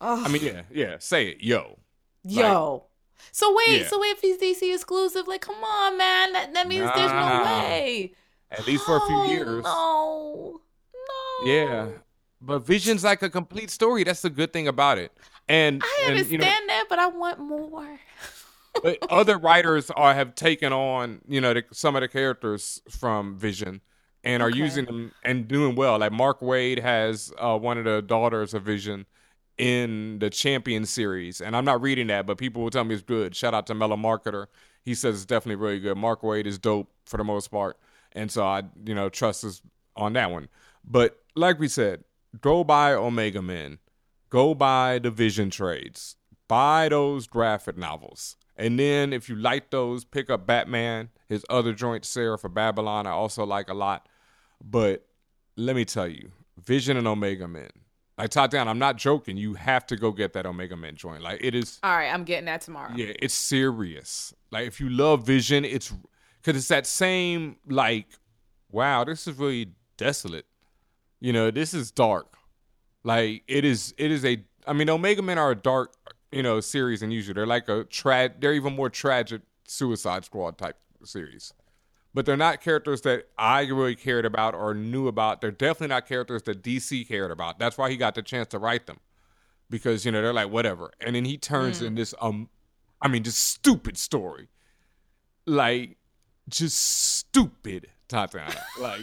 Ugh. 0.00 0.22
I 0.24 0.28
mean 0.28 0.42
yeah, 0.42 0.62
yeah, 0.70 0.96
say 0.98 1.28
it, 1.28 1.42
yo. 1.42 1.78
Yo. 2.24 2.84
so 3.32 3.54
wait, 3.56 3.80
yeah. 3.82 3.86
so 3.86 4.00
wait, 4.00 4.16
if 4.16 4.20
he's 4.20 4.38
DC 4.38 4.74
exclusive, 4.74 5.26
like, 5.26 5.40
come 5.42 5.62
on, 5.62 5.98
man. 5.98 6.32
That 6.32 6.54
that 6.54 6.68
means 6.68 6.90
there's 6.94 7.12
no 7.12 7.42
way. 7.44 8.12
At 8.50 8.66
least 8.66 8.84
for 8.84 8.96
a 8.96 9.00
few 9.06 9.16
Oh, 9.16 9.30
years. 9.30 9.64
No. 9.64 10.60
Yeah. 11.44 11.88
But 12.40 12.60
Vision's 12.60 13.04
like 13.04 13.22
a 13.22 13.30
complete 13.30 13.70
story. 13.70 14.04
That's 14.04 14.22
the 14.22 14.30
good 14.30 14.52
thing 14.52 14.66
about 14.68 14.98
it. 14.98 15.12
And 15.48 15.82
I 15.84 15.98
and, 16.04 16.10
understand 16.12 16.32
you 16.32 16.38
know, 16.38 16.44
that, 16.68 16.86
but 16.88 16.98
I 16.98 17.06
want 17.08 17.38
more. 17.38 17.98
but 18.82 18.98
other 19.10 19.36
writers 19.46 19.90
are 19.90 20.14
have 20.14 20.34
taken 20.34 20.72
on 20.72 21.20
you 21.28 21.40
know 21.40 21.54
the, 21.54 21.64
some 21.72 21.96
of 21.96 22.02
the 22.02 22.08
characters 22.08 22.80
from 22.88 23.36
Vision 23.36 23.80
and 24.24 24.42
are 24.42 24.50
Okay. 24.50 24.58
using 24.58 24.84
them 24.84 25.12
and 25.24 25.48
doing 25.48 25.74
well. 25.76 25.98
Like 25.98 26.12
Mark 26.12 26.40
Waid 26.40 26.80
has 26.80 27.32
uh, 27.38 27.58
one 27.58 27.78
of 27.78 27.84
the 27.84 28.02
daughters 28.02 28.54
of 28.54 28.62
Vision 28.62 29.06
in 29.58 30.18
the 30.20 30.30
Champion 30.30 30.86
series, 30.86 31.40
and 31.40 31.56
I'm 31.56 31.64
not 31.64 31.82
reading 31.82 32.06
that, 32.08 32.26
but 32.26 32.38
people 32.38 32.62
will 32.62 32.70
tell 32.70 32.84
me 32.84 32.94
it's 32.94 33.02
good. 33.02 33.34
Shout 33.36 33.54
out 33.54 33.66
to 33.68 33.74
Mellow 33.74 33.96
Marketer. 33.96 34.46
He 34.84 34.94
says 34.94 35.16
it's 35.16 35.24
definitely 35.26 35.56
really 35.56 35.80
good. 35.80 35.96
Mark 35.98 36.22
Waid 36.22 36.46
is 36.46 36.58
dope 36.58 36.90
for 37.04 37.16
the 37.18 37.24
most 37.24 37.48
part, 37.50 37.76
and 38.12 38.30
so 38.30 38.44
I 38.44 38.62
you 38.84 38.94
know 38.94 39.08
trust 39.08 39.44
us 39.44 39.62
on 39.96 40.14
that 40.14 40.30
one. 40.30 40.48
But 40.84 41.18
like 41.34 41.58
we 41.58 41.68
said, 41.68 42.04
go 42.40 42.64
buy 42.64 42.92
Omega 42.94 43.42
Men, 43.42 43.78
go 44.30 44.54
buy 44.54 44.98
the 44.98 45.10
Vision 45.10 45.50
trades, 45.50 46.16
buy 46.48 46.88
those 46.88 47.26
graphic 47.26 47.76
novels. 47.76 48.36
And 48.60 48.78
then 48.78 49.14
if 49.14 49.30
you 49.30 49.36
like 49.36 49.70
those, 49.70 50.04
pick 50.04 50.28
up 50.28 50.46
Batman, 50.46 51.08
his 51.30 51.46
other 51.48 51.72
joint, 51.72 52.04
Sheriff 52.04 52.44
of 52.44 52.52
Babylon. 52.52 53.06
I 53.06 53.10
also 53.12 53.44
like 53.46 53.70
a 53.70 53.74
lot. 53.74 54.06
But 54.62 55.06
let 55.56 55.74
me 55.74 55.86
tell 55.86 56.06
you, 56.06 56.30
Vision 56.62 56.98
and 56.98 57.08
Omega 57.08 57.48
Men. 57.48 57.70
Like 58.18 58.28
top 58.28 58.50
down, 58.50 58.68
I'm 58.68 58.78
not 58.78 58.98
joking. 58.98 59.38
You 59.38 59.54
have 59.54 59.86
to 59.86 59.96
go 59.96 60.12
get 60.12 60.34
that 60.34 60.44
Omega 60.44 60.76
Men 60.76 60.94
joint. 60.94 61.22
Like 61.22 61.38
it 61.42 61.54
is 61.54 61.78
All 61.82 61.96
right, 61.96 62.12
I'm 62.12 62.24
getting 62.24 62.44
that 62.44 62.60
tomorrow. 62.60 62.92
yeah, 62.94 63.12
it's 63.18 63.32
serious. 63.32 64.34
Like 64.50 64.66
if 64.66 64.78
you 64.78 64.90
love 64.90 65.24
Vision, 65.24 65.64
it's 65.64 65.90
because 66.42 66.58
it's 66.58 66.68
that 66.68 66.86
same 66.86 67.56
like, 67.66 68.08
wow, 68.70 69.04
this 69.04 69.26
is 69.26 69.38
really 69.38 69.72
desolate. 69.96 70.44
You 71.18 71.32
know, 71.32 71.50
this 71.50 71.72
is 71.72 71.90
dark. 71.90 72.36
Like 73.04 73.42
it 73.48 73.64
is. 73.64 73.94
It 73.96 74.10
is 74.10 74.22
a. 74.26 74.44
I 74.66 74.74
mean, 74.74 74.90
Omega 74.90 75.22
Men 75.22 75.38
are 75.38 75.52
a 75.52 75.56
dark, 75.56 75.94
you 76.32 76.42
know, 76.42 76.60
series, 76.60 77.02
and 77.02 77.12
usually 77.12 77.34
they're 77.34 77.46
like 77.46 77.68
a 77.68 77.84
tra. 77.84 78.30
They're 78.38 78.54
even 78.54 78.74
more 78.76 78.88
tragic 78.90 79.42
Suicide 79.66 80.24
Squad 80.24 80.58
type 80.58 80.76
series. 81.04 81.52
But 82.12 82.26
they're 82.26 82.36
not 82.36 82.60
characters 82.60 83.02
that 83.02 83.28
I 83.38 83.62
really 83.62 83.94
cared 83.94 84.24
about 84.26 84.54
or 84.54 84.74
knew 84.74 85.06
about. 85.06 85.40
They're 85.40 85.52
definitely 85.52 85.88
not 85.94 86.06
characters 86.08 86.42
that 86.42 86.60
DC 86.62 87.06
cared 87.06 87.30
about. 87.30 87.58
That's 87.60 87.78
why 87.78 87.88
he 87.88 87.96
got 87.96 88.14
the 88.16 88.22
chance 88.22 88.48
to 88.48 88.58
write 88.58 88.86
them 88.86 88.98
because 89.70 90.04
you 90.04 90.10
know 90.10 90.20
they're 90.20 90.32
like 90.32 90.50
whatever 90.50 90.90
and 91.00 91.14
then 91.14 91.24
he 91.24 91.38
turns 91.38 91.80
Mm. 91.80 91.86
in 91.86 91.94
this 91.94 92.12
um 92.20 92.48
i 93.00 93.06
mean 93.06 93.22
just 93.22 93.38
stupid 93.38 93.96
story 93.96 94.48
like 95.46 95.96
just 96.48 96.76
stupid 96.76 97.86
tatiana 98.08 98.60
like 98.80 99.02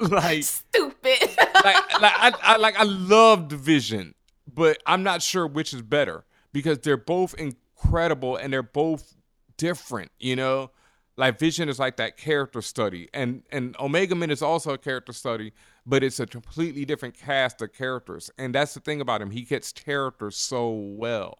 like 0.00 0.44
Stupid. 0.44 1.18
like, 1.64 2.00
like 2.00 2.14
I, 2.16 2.32
I 2.40 2.56
like 2.58 2.78
I 2.78 2.84
love 2.84 3.48
Division, 3.48 4.14
but 4.58 4.82
I'm 4.86 5.04
not 5.04 5.22
sure 5.22 5.46
which 5.46 5.72
is 5.72 5.82
better 5.82 6.24
because 6.52 6.80
they're 6.80 6.96
both 6.96 7.32
incredible 7.34 8.34
and 8.34 8.52
they're 8.52 8.62
both 8.64 9.14
different. 9.56 10.10
You 10.18 10.34
know, 10.34 10.72
like 11.16 11.38
Vision 11.38 11.68
is 11.68 11.78
like 11.78 11.96
that 11.98 12.16
character 12.16 12.60
study, 12.60 13.08
and 13.14 13.44
and 13.52 13.76
Omega 13.78 14.16
Man 14.16 14.30
is 14.30 14.42
also 14.42 14.72
a 14.72 14.78
character 14.78 15.12
study, 15.12 15.52
but 15.86 16.02
it's 16.02 16.18
a 16.18 16.26
completely 16.26 16.84
different 16.84 17.16
cast 17.16 17.62
of 17.62 17.72
characters, 17.72 18.32
and 18.36 18.52
that's 18.52 18.74
the 18.74 18.80
thing 18.80 19.00
about 19.00 19.22
him. 19.22 19.30
He 19.30 19.42
gets 19.42 19.70
characters 19.70 20.36
so 20.36 20.70
well. 20.70 21.38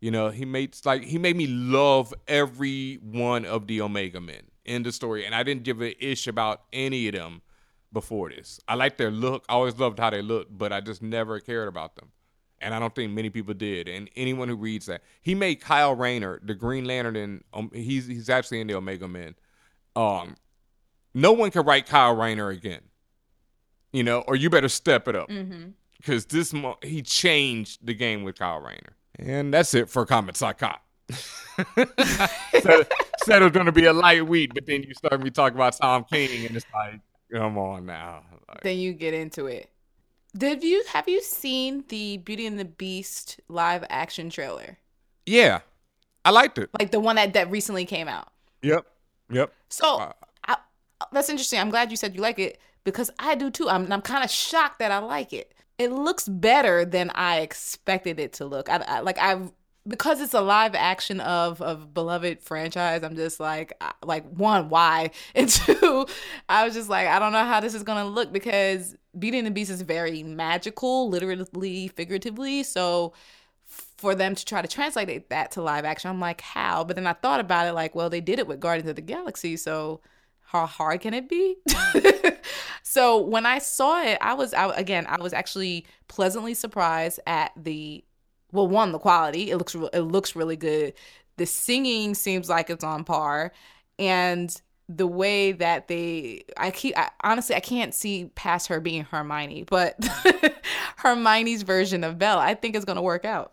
You 0.00 0.10
know, 0.10 0.30
he 0.30 0.46
makes 0.46 0.86
like 0.86 1.04
he 1.04 1.18
made 1.18 1.36
me 1.36 1.46
love 1.46 2.14
every 2.26 2.94
one 3.02 3.44
of 3.44 3.66
the 3.66 3.82
Omega 3.82 4.20
Men 4.20 4.44
in 4.64 4.82
the 4.82 4.92
story, 4.92 5.26
and 5.26 5.34
I 5.34 5.42
didn't 5.42 5.64
give 5.64 5.82
a 5.82 6.02
ish 6.02 6.26
about 6.26 6.62
any 6.72 7.06
of 7.08 7.14
them 7.14 7.42
before 7.92 8.30
this. 8.30 8.60
I 8.66 8.76
like 8.76 8.96
their 8.96 9.10
look. 9.10 9.44
I 9.46 9.52
always 9.52 9.78
loved 9.78 9.98
how 9.98 10.08
they 10.08 10.22
looked, 10.22 10.56
but 10.56 10.72
I 10.72 10.80
just 10.80 11.02
never 11.02 11.38
cared 11.38 11.68
about 11.68 11.96
them. 11.96 12.12
And 12.60 12.74
I 12.74 12.78
don't 12.78 12.94
think 12.94 13.12
many 13.12 13.28
people 13.30 13.52
did. 13.54 13.86
And 13.88 14.08
anyone 14.16 14.48
who 14.48 14.56
reads 14.56 14.86
that, 14.86 15.02
he 15.22 15.34
made 15.34 15.56
Kyle 15.56 15.94
Rayner, 15.94 16.40
the 16.42 16.54
Green 16.54 16.84
Lantern, 16.86 17.16
and 17.16 17.44
um, 17.52 17.70
he's 17.74 18.06
he's 18.06 18.30
actually 18.30 18.60
in 18.60 18.66
the 18.66 18.74
Omega 18.74 19.06
Men. 19.06 19.34
Um, 19.94 20.36
no 21.14 21.32
one 21.32 21.50
can 21.50 21.64
write 21.66 21.86
Kyle 21.86 22.14
Rayner 22.16 22.48
again. 22.48 22.80
You 23.92 24.02
know, 24.02 24.20
or 24.26 24.36
you 24.36 24.50
better 24.50 24.68
step 24.68 25.06
it 25.08 25.16
up 25.16 25.28
Mm-hmm. 25.30 25.68
because 25.98 26.26
this 26.26 26.52
mo- 26.52 26.78
he 26.82 27.02
changed 27.02 27.86
the 27.86 27.94
game 27.94 28.24
with 28.24 28.38
Kyle 28.38 28.58
Rayner. 28.60 28.96
And 29.18 29.52
that's 29.54 29.72
it 29.74 29.88
for 29.88 30.04
comments 30.04 30.42
I 30.42 30.52
caught. 30.52 30.82
said, 31.74 32.86
said 33.24 33.42
it 33.42 33.44
was 33.44 33.52
going 33.52 33.66
to 33.66 33.72
be 33.72 33.84
a 33.86 33.92
light 33.92 34.26
week, 34.26 34.52
but 34.54 34.66
then 34.66 34.82
you 34.82 34.92
start 34.94 35.22
me 35.22 35.30
talking 35.30 35.56
about 35.56 35.76
Tom 35.76 36.04
King, 36.04 36.46
and 36.46 36.56
it's 36.56 36.66
like, 36.74 37.00
come 37.32 37.56
on 37.58 37.86
now. 37.86 38.22
Like, 38.48 38.62
Then 38.62 38.78
you 38.78 38.92
get 38.92 39.14
into 39.14 39.46
it. 39.46 39.70
Did 40.36 40.62
you 40.62 40.84
have 40.92 41.08
you 41.08 41.22
seen 41.22 41.84
the 41.88 42.18
Beauty 42.18 42.46
and 42.46 42.58
the 42.58 42.64
Beast 42.64 43.40
live 43.48 43.84
action 43.88 44.30
trailer? 44.30 44.78
yeah, 45.26 45.60
I 46.24 46.30
liked 46.30 46.58
it. 46.58 46.70
Like 46.78 46.90
the 46.90 47.00
one 47.00 47.16
that, 47.16 47.34
that 47.34 47.50
recently 47.50 47.84
came 47.84 48.08
out. 48.08 48.28
Yep, 48.62 48.86
yep. 49.30 49.52
So 49.68 49.98
uh, 49.98 50.12
I, 50.46 50.56
that's 51.12 51.28
interesting. 51.28 51.58
I'm 51.60 51.70
glad 51.70 51.90
you 51.90 51.96
said 51.96 52.14
you 52.14 52.20
like 52.20 52.38
it 52.38 52.58
because 52.84 53.10
I 53.18 53.34
do 53.34 53.50
too. 53.50 53.68
I'm 53.68 53.90
I'm 53.92 54.02
kind 54.02 54.24
of 54.24 54.30
shocked 54.30 54.78
that 54.78 54.90
I 54.90 54.98
like 54.98 55.32
it. 55.32 55.52
It 55.78 55.92
looks 55.92 56.26
better 56.26 56.84
than 56.84 57.10
I 57.14 57.40
expected 57.40 58.18
it 58.18 58.32
to 58.34 58.46
look. 58.46 58.68
I, 58.68 58.76
I 58.76 59.00
like 59.00 59.18
I've 59.18 59.52
because 59.86 60.20
it's 60.20 60.34
a 60.34 60.40
live 60.40 60.74
action 60.74 61.20
of 61.20 61.60
of 61.60 61.94
beloved 61.94 62.40
franchise. 62.40 63.02
I'm 63.02 63.16
just 63.16 63.38
like 63.40 63.72
like 64.04 64.28
one 64.30 64.68
why 64.68 65.10
and 65.34 65.48
two 65.48 66.06
I 66.48 66.64
was 66.64 66.74
just 66.74 66.88
like 66.88 67.08
I 67.08 67.18
don't 67.18 67.32
know 67.32 67.44
how 67.44 67.60
this 67.60 67.74
is 67.74 67.82
gonna 67.82 68.08
look 68.08 68.32
because 68.32 68.96
Beauty 69.18 69.38
and 69.38 69.46
the 69.46 69.50
Beast 69.50 69.70
is 69.70 69.82
very 69.82 70.22
magical, 70.22 71.08
literally, 71.08 71.88
figuratively. 71.88 72.62
So 72.62 73.12
for 73.66 74.14
them 74.14 74.34
to 74.34 74.44
try 74.44 74.62
to 74.62 74.68
translate 74.68 75.28
that 75.30 75.50
to 75.52 75.62
live 75.62 75.84
action, 75.84 76.10
I'm 76.10 76.20
like, 76.20 76.40
how? 76.40 76.84
But 76.84 76.96
then 76.96 77.06
I 77.06 77.14
thought 77.14 77.40
about 77.40 77.66
it 77.66 77.72
like, 77.72 77.94
well, 77.94 78.10
they 78.10 78.20
did 78.20 78.38
it 78.38 78.46
with 78.46 78.60
Guardians 78.60 78.90
of 78.90 78.96
the 78.96 79.02
Galaxy, 79.02 79.56
so 79.56 80.00
how 80.42 80.66
hard 80.66 81.00
can 81.00 81.14
it 81.14 81.28
be? 81.28 81.56
so 82.82 83.18
when 83.18 83.46
I 83.46 83.58
saw 83.58 84.02
it, 84.02 84.18
I 84.20 84.34
was 84.34 84.54
I, 84.54 84.74
again, 84.76 85.06
I 85.08 85.20
was 85.20 85.32
actually 85.32 85.86
pleasantly 86.08 86.54
surprised 86.54 87.20
at 87.26 87.52
the 87.56 88.04
well, 88.52 88.68
one, 88.68 88.92
the 88.92 88.98
quality. 88.98 89.50
It 89.50 89.56
looks 89.56 89.74
it 89.74 90.00
looks 90.02 90.36
really 90.36 90.56
good. 90.56 90.94
The 91.36 91.46
singing 91.46 92.14
seems 92.14 92.48
like 92.48 92.70
it's 92.70 92.84
on 92.84 93.04
par, 93.04 93.52
and 93.98 94.54
the 94.88 95.06
way 95.06 95.52
that 95.52 95.88
they 95.88 96.44
I 96.56 96.70
keep 96.70 96.96
I, 96.96 97.10
honestly 97.24 97.56
I 97.56 97.60
can't 97.60 97.92
see 97.94 98.30
past 98.34 98.68
her 98.68 98.80
being 98.80 99.04
Hermione, 99.04 99.64
but 99.64 99.96
Hermione's 100.96 101.62
version 101.62 102.04
of 102.04 102.18
Belle 102.18 102.38
I 102.38 102.54
think 102.54 102.76
is 102.76 102.84
going 102.84 102.96
to 102.96 103.02
work 103.02 103.24
out. 103.24 103.52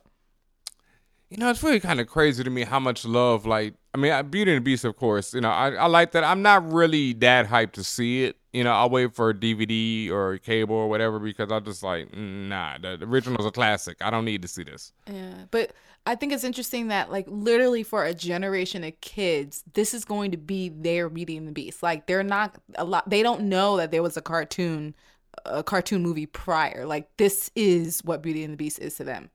you 1.29 1.37
know, 1.37 1.49
it's 1.49 1.63
really 1.63 1.79
kind 1.79 1.99
of 1.99 2.07
crazy 2.07 2.43
to 2.43 2.49
me 2.49 2.63
how 2.63 2.79
much 2.79 3.05
love, 3.05 3.45
like, 3.47 3.73
I 3.95 3.97
mean, 3.97 4.29
Beauty 4.29 4.51
and 4.51 4.57
the 4.57 4.61
Beast, 4.63 4.85
of 4.85 4.95
course, 4.95 5.33
you 5.33 5.41
know, 5.41 5.49
I, 5.49 5.71
I 5.71 5.85
like 5.87 6.11
that. 6.11 6.23
I'm 6.23 6.41
not 6.43 6.71
really 6.71 7.13
that 7.13 7.47
hyped 7.47 7.71
to 7.73 7.83
see 7.83 8.23
it. 8.25 8.37
You 8.51 8.63
know, 8.63 8.71
I'll 8.71 8.89
wait 8.89 9.15
for 9.15 9.31
a 9.31 9.33
DVD 9.33 10.11
or 10.11 10.37
cable 10.37 10.75
or 10.75 10.87
whatever 10.87 11.17
because 11.17 11.51
I'm 11.51 11.65
just 11.65 11.81
like, 11.81 12.11
mm, 12.11 12.47
nah, 12.49 12.77
the 12.77 12.99
original's 13.03 13.47
a 13.47 13.51
classic. 13.51 13.97
I 14.01 14.11
don't 14.11 14.25
need 14.25 14.43
to 14.43 14.47
see 14.47 14.63
this. 14.63 14.93
Yeah, 15.11 15.45
but 15.49 15.73
I 16.05 16.15
think 16.15 16.33
it's 16.33 16.43
interesting 16.43 16.89
that 16.89 17.11
like 17.11 17.25
literally 17.29 17.83
for 17.83 18.03
a 18.03 18.13
generation 18.13 18.83
of 18.83 18.99
kids, 18.99 19.63
this 19.73 19.93
is 19.93 20.03
going 20.03 20.31
to 20.31 20.37
be 20.37 20.69
their 20.69 21.09
Beauty 21.09 21.37
and 21.37 21.47
the 21.47 21.51
Beast. 21.51 21.81
Like 21.81 22.07
they're 22.07 22.23
not 22.23 22.55
a 22.75 22.83
lot. 22.83 23.09
They 23.09 23.23
don't 23.23 23.43
know 23.43 23.77
that 23.77 23.91
there 23.91 24.03
was 24.03 24.17
a 24.17 24.21
cartoon, 24.21 24.95
a 25.45 25.63
cartoon 25.63 26.01
movie 26.01 26.25
prior. 26.25 26.85
Like 26.85 27.15
this 27.17 27.49
is 27.55 28.01
what 28.03 28.21
Beauty 28.21 28.43
and 28.43 28.53
the 28.53 28.57
Beast 28.57 28.79
is 28.79 28.95
to 28.95 29.05
them. 29.05 29.29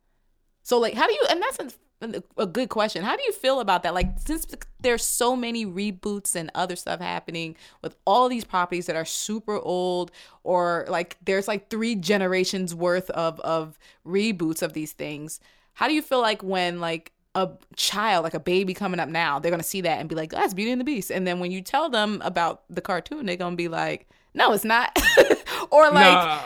So 0.62 0.78
like, 0.78 0.93
how 0.93 1.07
do 1.07 1.12
you? 1.15 1.27
And 1.31 1.43
that's 1.43 1.59
a, 2.03 2.23
a 2.36 2.47
good 2.47 2.69
question. 2.69 3.03
How 3.03 3.16
do 3.16 3.23
you 3.23 3.32
feel 3.32 3.61
about 3.61 3.82
that? 3.85 3.95
Like 3.95 4.19
since 4.19 4.47
there's 4.81 5.05
so 5.05 5.35
many 5.35 5.65
reboots 5.65 6.36
and 6.36 6.51
other 6.55 6.77
stuff 6.77 7.01
happening 7.01 7.57
with 7.82 7.97
all 8.05 8.28
these 8.28 8.45
properties 8.45 8.85
that 8.86 8.97
are 8.97 9.07
super 9.07 9.59
old, 9.59 10.11
or 10.45 10.85
like 10.90 11.16
there's 11.24 11.49
like 11.49 11.70
three 11.70 11.95
generations 11.95 12.74
worth 12.74 13.09
of 13.11 13.40
of 13.40 13.78
reboots 14.07 14.61
of 14.61 14.74
these 14.74 14.93
things. 14.93 15.40
How 15.78 15.86
do 15.86 15.94
you 15.94 16.02
feel 16.02 16.20
like 16.20 16.42
when 16.42 16.80
like 16.80 17.12
a 17.36 17.50
child, 17.76 18.24
like 18.24 18.34
a 18.34 18.40
baby 18.40 18.74
coming 18.74 18.98
up 18.98 19.09
now, 19.09 19.38
they're 19.38 19.52
gonna 19.52 19.62
see 19.62 19.80
that 19.82 20.00
and 20.00 20.09
be 20.09 20.16
like, 20.16 20.34
oh, 20.34 20.36
"That's 20.36 20.52
Beauty 20.52 20.72
and 20.72 20.80
the 20.80 20.84
Beast," 20.84 21.09
and 21.12 21.24
then 21.24 21.38
when 21.38 21.52
you 21.52 21.60
tell 21.62 21.88
them 21.88 22.20
about 22.24 22.62
the 22.68 22.80
cartoon, 22.80 23.26
they're 23.26 23.36
gonna 23.36 23.55
be 23.55 23.68
like, 23.68 24.09
"No, 24.34 24.50
it's 24.52 24.64
not," 24.64 24.98
or 25.70 25.84
like 25.84 26.12
Nah. 26.12 26.40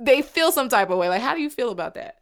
they 0.00 0.20
feel 0.20 0.50
some 0.50 0.68
type 0.68 0.90
of 0.90 0.98
way. 0.98 1.08
Like, 1.08 1.22
how 1.22 1.32
do 1.32 1.40
you 1.40 1.48
feel 1.48 1.70
about 1.70 1.94
that? 1.94 2.16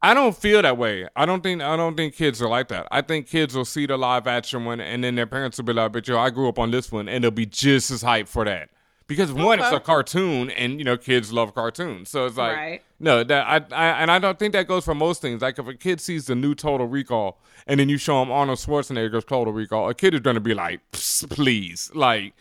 I 0.00 0.14
don't 0.14 0.34
feel 0.34 0.62
that 0.62 0.78
way. 0.78 1.06
I 1.14 1.26
don't 1.26 1.42
think 1.42 1.60
I 1.60 1.76
don't 1.76 1.98
think 1.98 2.14
kids 2.16 2.40
are 2.40 2.48
like 2.48 2.68
that. 2.68 2.88
I 2.90 3.02
think 3.02 3.28
kids 3.28 3.54
will 3.54 3.66
see 3.66 3.84
the 3.84 3.98
live 3.98 4.26
action 4.26 4.64
one 4.64 4.80
and 4.80 5.04
then 5.04 5.16
their 5.16 5.26
parents 5.26 5.58
will 5.58 5.66
be 5.66 5.74
like, 5.74 5.92
"But 5.92 6.08
yo, 6.08 6.18
I 6.18 6.30
grew 6.30 6.48
up 6.48 6.58
on 6.58 6.70
this 6.70 6.90
one," 6.90 7.10
and 7.10 7.22
they'll 7.22 7.30
be 7.30 7.44
just 7.44 7.90
as 7.90 8.02
hyped 8.02 8.28
for 8.28 8.46
that. 8.46 8.70
Because 9.10 9.32
one, 9.32 9.58
it's 9.58 9.72
a 9.72 9.80
cartoon, 9.80 10.50
and 10.50 10.78
you 10.78 10.84
know 10.84 10.96
kids 10.96 11.32
love 11.32 11.52
cartoons, 11.52 12.08
so 12.10 12.26
it's 12.26 12.36
like 12.36 12.56
Right. 12.56 12.82
no. 13.00 13.24
That 13.24 13.44
I, 13.44 13.56
I 13.74 13.86
and 14.02 14.08
I 14.08 14.20
don't 14.20 14.38
think 14.38 14.52
that 14.52 14.68
goes 14.68 14.84
for 14.84 14.94
most 14.94 15.20
things. 15.20 15.42
Like 15.42 15.58
if 15.58 15.66
a 15.66 15.74
kid 15.74 16.00
sees 16.00 16.26
the 16.26 16.36
new 16.36 16.54
Total 16.54 16.86
Recall, 16.86 17.40
and 17.66 17.80
then 17.80 17.88
you 17.88 17.98
show 17.98 18.22
him 18.22 18.30
Arnold 18.30 18.58
Schwarzenegger's 18.58 19.24
Total 19.24 19.52
Recall, 19.52 19.88
a 19.90 19.94
kid 19.94 20.14
is 20.14 20.20
gonna 20.20 20.38
be 20.38 20.54
like, 20.54 20.80
"Please," 20.92 21.90
like 21.92 22.34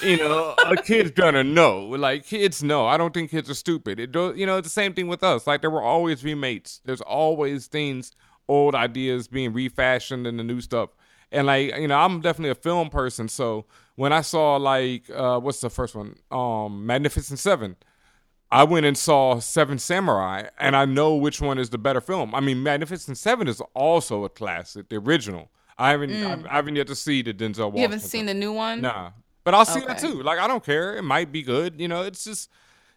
you 0.00 0.16
know, 0.16 0.54
a 0.64 0.76
kid's 0.76 1.10
gonna 1.22 1.42
know. 1.42 1.80
Like 1.86 2.24
kids 2.24 2.62
know. 2.62 2.86
I 2.86 2.96
don't 2.96 3.12
think 3.12 3.32
kids 3.32 3.50
are 3.50 3.54
stupid. 3.54 3.98
It 3.98 4.12
do, 4.12 4.32
you 4.36 4.46
know, 4.46 4.58
it's 4.58 4.66
the 4.66 4.70
same 4.70 4.94
thing 4.94 5.08
with 5.08 5.24
us. 5.24 5.46
Like 5.48 5.60
there 5.60 5.70
were 5.70 5.82
always 5.82 6.22
remakes. 6.22 6.80
There's 6.84 7.00
always 7.00 7.66
things, 7.66 8.12
old 8.46 8.76
ideas 8.76 9.26
being 9.26 9.52
refashioned 9.52 10.26
in 10.28 10.36
the 10.36 10.44
new 10.44 10.60
stuff. 10.60 10.90
And 11.32 11.48
like 11.48 11.76
you 11.76 11.88
know, 11.88 11.98
I'm 11.98 12.20
definitely 12.20 12.50
a 12.50 12.54
film 12.54 12.90
person. 12.90 13.28
So 13.28 13.66
when 13.96 14.12
I 14.12 14.20
saw 14.22 14.56
like 14.56 15.08
uh, 15.10 15.38
what's 15.40 15.60
the 15.60 15.70
first 15.70 15.94
one, 15.94 16.16
um, 16.30 16.86
Magnificent 16.86 17.38
Seven. 17.38 17.76
I 18.50 18.64
went 18.64 18.84
and 18.84 18.98
saw 18.98 19.38
Seven 19.40 19.78
Samurai, 19.78 20.48
and 20.58 20.76
I 20.76 20.84
know 20.84 21.14
which 21.14 21.40
one 21.40 21.58
is 21.58 21.70
the 21.70 21.78
better 21.78 22.02
film. 22.02 22.34
I 22.34 22.40
mean, 22.40 22.62
Magnificent 22.62 23.16
Seven 23.16 23.48
is 23.48 23.62
also 23.74 24.24
a 24.24 24.28
classic, 24.28 24.90
the 24.90 24.96
original. 24.96 25.50
I 25.78 25.90
haven't, 25.92 26.10
Mm. 26.10 26.46
I 26.46 26.56
haven't 26.56 26.76
yet 26.76 26.86
to 26.88 26.94
see 26.94 27.22
the 27.22 27.32
Denzel. 27.32 27.72
Washington. 27.72 27.76
You 27.76 27.82
haven't 27.82 28.00
seen 28.00 28.26
the 28.26 28.34
new 28.34 28.52
one? 28.52 28.82
Nah, 28.82 29.12
but 29.42 29.54
I'll 29.54 29.64
see 29.64 29.80
that 29.80 29.98
too. 29.98 30.22
Like 30.22 30.38
I 30.38 30.46
don't 30.46 30.62
care. 30.64 30.96
It 30.96 31.02
might 31.02 31.32
be 31.32 31.42
good. 31.42 31.80
You 31.80 31.88
know, 31.88 32.02
it's 32.02 32.24
just 32.24 32.50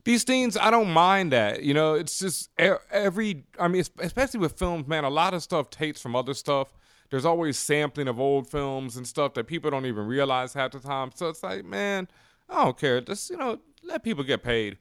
these 0.03 0.25
things. 0.25 0.57
I 0.57 0.69
don't 0.71 0.89
mind 0.91 1.31
that. 1.31 1.63
You 1.63 1.73
know, 1.73 1.93
it's 1.93 2.19
just 2.19 2.49
every. 2.57 3.45
I 3.57 3.69
mean, 3.69 3.83
especially 3.99 4.41
with 4.41 4.59
films, 4.59 4.87
man. 4.87 5.05
A 5.05 5.09
lot 5.09 5.33
of 5.33 5.41
stuff 5.41 5.69
takes 5.69 6.01
from 6.01 6.17
other 6.17 6.33
stuff. 6.33 6.67
There's 7.15 7.23
always 7.23 7.57
sampling 7.57 8.09
of 8.09 8.19
old 8.19 8.49
films 8.49 8.97
and 8.97 9.07
stuff 9.07 9.35
that 9.35 9.47
people 9.47 9.71
don't 9.71 9.85
even 9.85 10.05
realize 10.05 10.53
half 10.53 10.71
the 10.71 10.81
time. 10.81 11.11
So 11.15 11.29
it's 11.29 11.41
like, 11.43 11.63
man, 11.63 12.09
I 12.49 12.65
don't 12.65 12.77
care. 12.77 12.99
Just 12.99 13.29
you 13.29 13.37
know, 13.37 13.59
let 13.85 14.03
people 14.03 14.25
get 14.25 14.43
paid. 14.43 14.77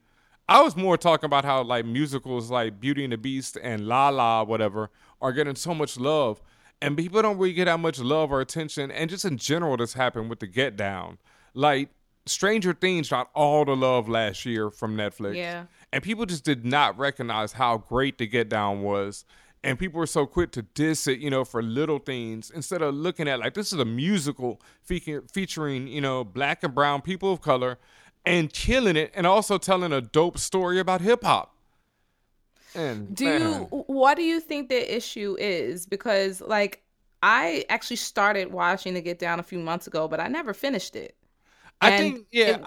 I 0.48 0.60
was 0.60 0.74
more 0.74 0.96
talking 0.96 1.26
about 1.26 1.44
how 1.44 1.62
like 1.62 1.86
musicals 1.86 2.50
like 2.50 2.80
Beauty 2.80 3.04
and 3.04 3.12
the 3.12 3.16
Beast 3.18 3.56
and 3.62 3.86
La 3.86 4.08
La 4.08 4.42
whatever 4.42 4.90
are 5.22 5.32
getting 5.32 5.54
so 5.54 5.76
much 5.76 5.96
love, 5.96 6.42
and 6.82 6.96
people 6.96 7.22
don't 7.22 7.38
really 7.38 7.52
get 7.52 7.66
that 7.66 7.78
much 7.78 8.00
love 8.00 8.32
or 8.32 8.40
attention. 8.40 8.90
And 8.90 9.08
just 9.08 9.24
in 9.24 9.38
general, 9.38 9.76
this 9.76 9.92
happened 9.94 10.28
with 10.28 10.40
the 10.40 10.48
Get 10.48 10.76
Down. 10.76 11.18
Like 11.54 11.90
Stranger 12.26 12.72
Things 12.74 13.10
got 13.10 13.30
all 13.36 13.64
the 13.64 13.76
love 13.76 14.08
last 14.08 14.44
year 14.44 14.72
from 14.72 14.96
Netflix, 14.96 15.36
Yeah. 15.36 15.66
and 15.92 16.02
people 16.02 16.26
just 16.26 16.44
did 16.44 16.64
not 16.66 16.98
recognize 16.98 17.52
how 17.52 17.76
great 17.78 18.18
the 18.18 18.26
Get 18.26 18.48
Down 18.48 18.82
was. 18.82 19.24
And 19.64 19.78
people 19.78 19.98
were 19.98 20.06
so 20.06 20.26
quick 20.26 20.52
to 20.52 20.62
diss 20.62 21.08
it, 21.08 21.20
you 21.20 21.30
know, 21.30 21.44
for 21.44 21.62
little 21.62 21.98
things 21.98 22.50
instead 22.50 22.82
of 22.82 22.94
looking 22.94 23.28
at 23.28 23.40
like 23.40 23.54
this 23.54 23.72
is 23.72 23.80
a 23.80 23.84
musical 23.86 24.60
featuring, 24.82 25.22
featuring 25.32 25.88
you 25.88 26.02
know, 26.02 26.24
black 26.24 26.62
and 26.64 26.74
brown 26.74 27.02
people 27.02 27.32
of 27.32 27.42
color 27.42 27.78
and 28.26 28.52
killing 28.52 28.96
it 28.96 29.12
and 29.14 29.26
also 29.26 29.58
telling 29.58 29.92
a 29.92 30.02
dope 30.02 30.38
story 30.38 30.80
about 30.80 31.00
hip 31.02 31.24
hop. 31.24 31.56
And 32.74 33.12
Do 33.12 33.24
man, 33.24 33.66
you 33.68 33.68
what 33.70 34.16
do 34.16 34.22
you 34.22 34.40
think 34.40 34.68
the 34.68 34.96
issue 34.96 35.36
is? 35.38 35.86
Because 35.86 36.40
like 36.40 36.82
I 37.22 37.64
actually 37.68 37.96
started 37.96 38.50
watching 38.52 38.94
the 38.94 39.02
Get 39.02 39.18
Down 39.18 39.38
a 39.40 39.42
few 39.42 39.58
months 39.58 39.86
ago, 39.86 40.08
but 40.08 40.20
I 40.20 40.28
never 40.28 40.54
finished 40.54 40.96
it. 40.96 41.16
I 41.80 41.90
And 41.90 41.90
think 41.90 42.26
yeah, 42.32 42.58
it- 42.58 42.62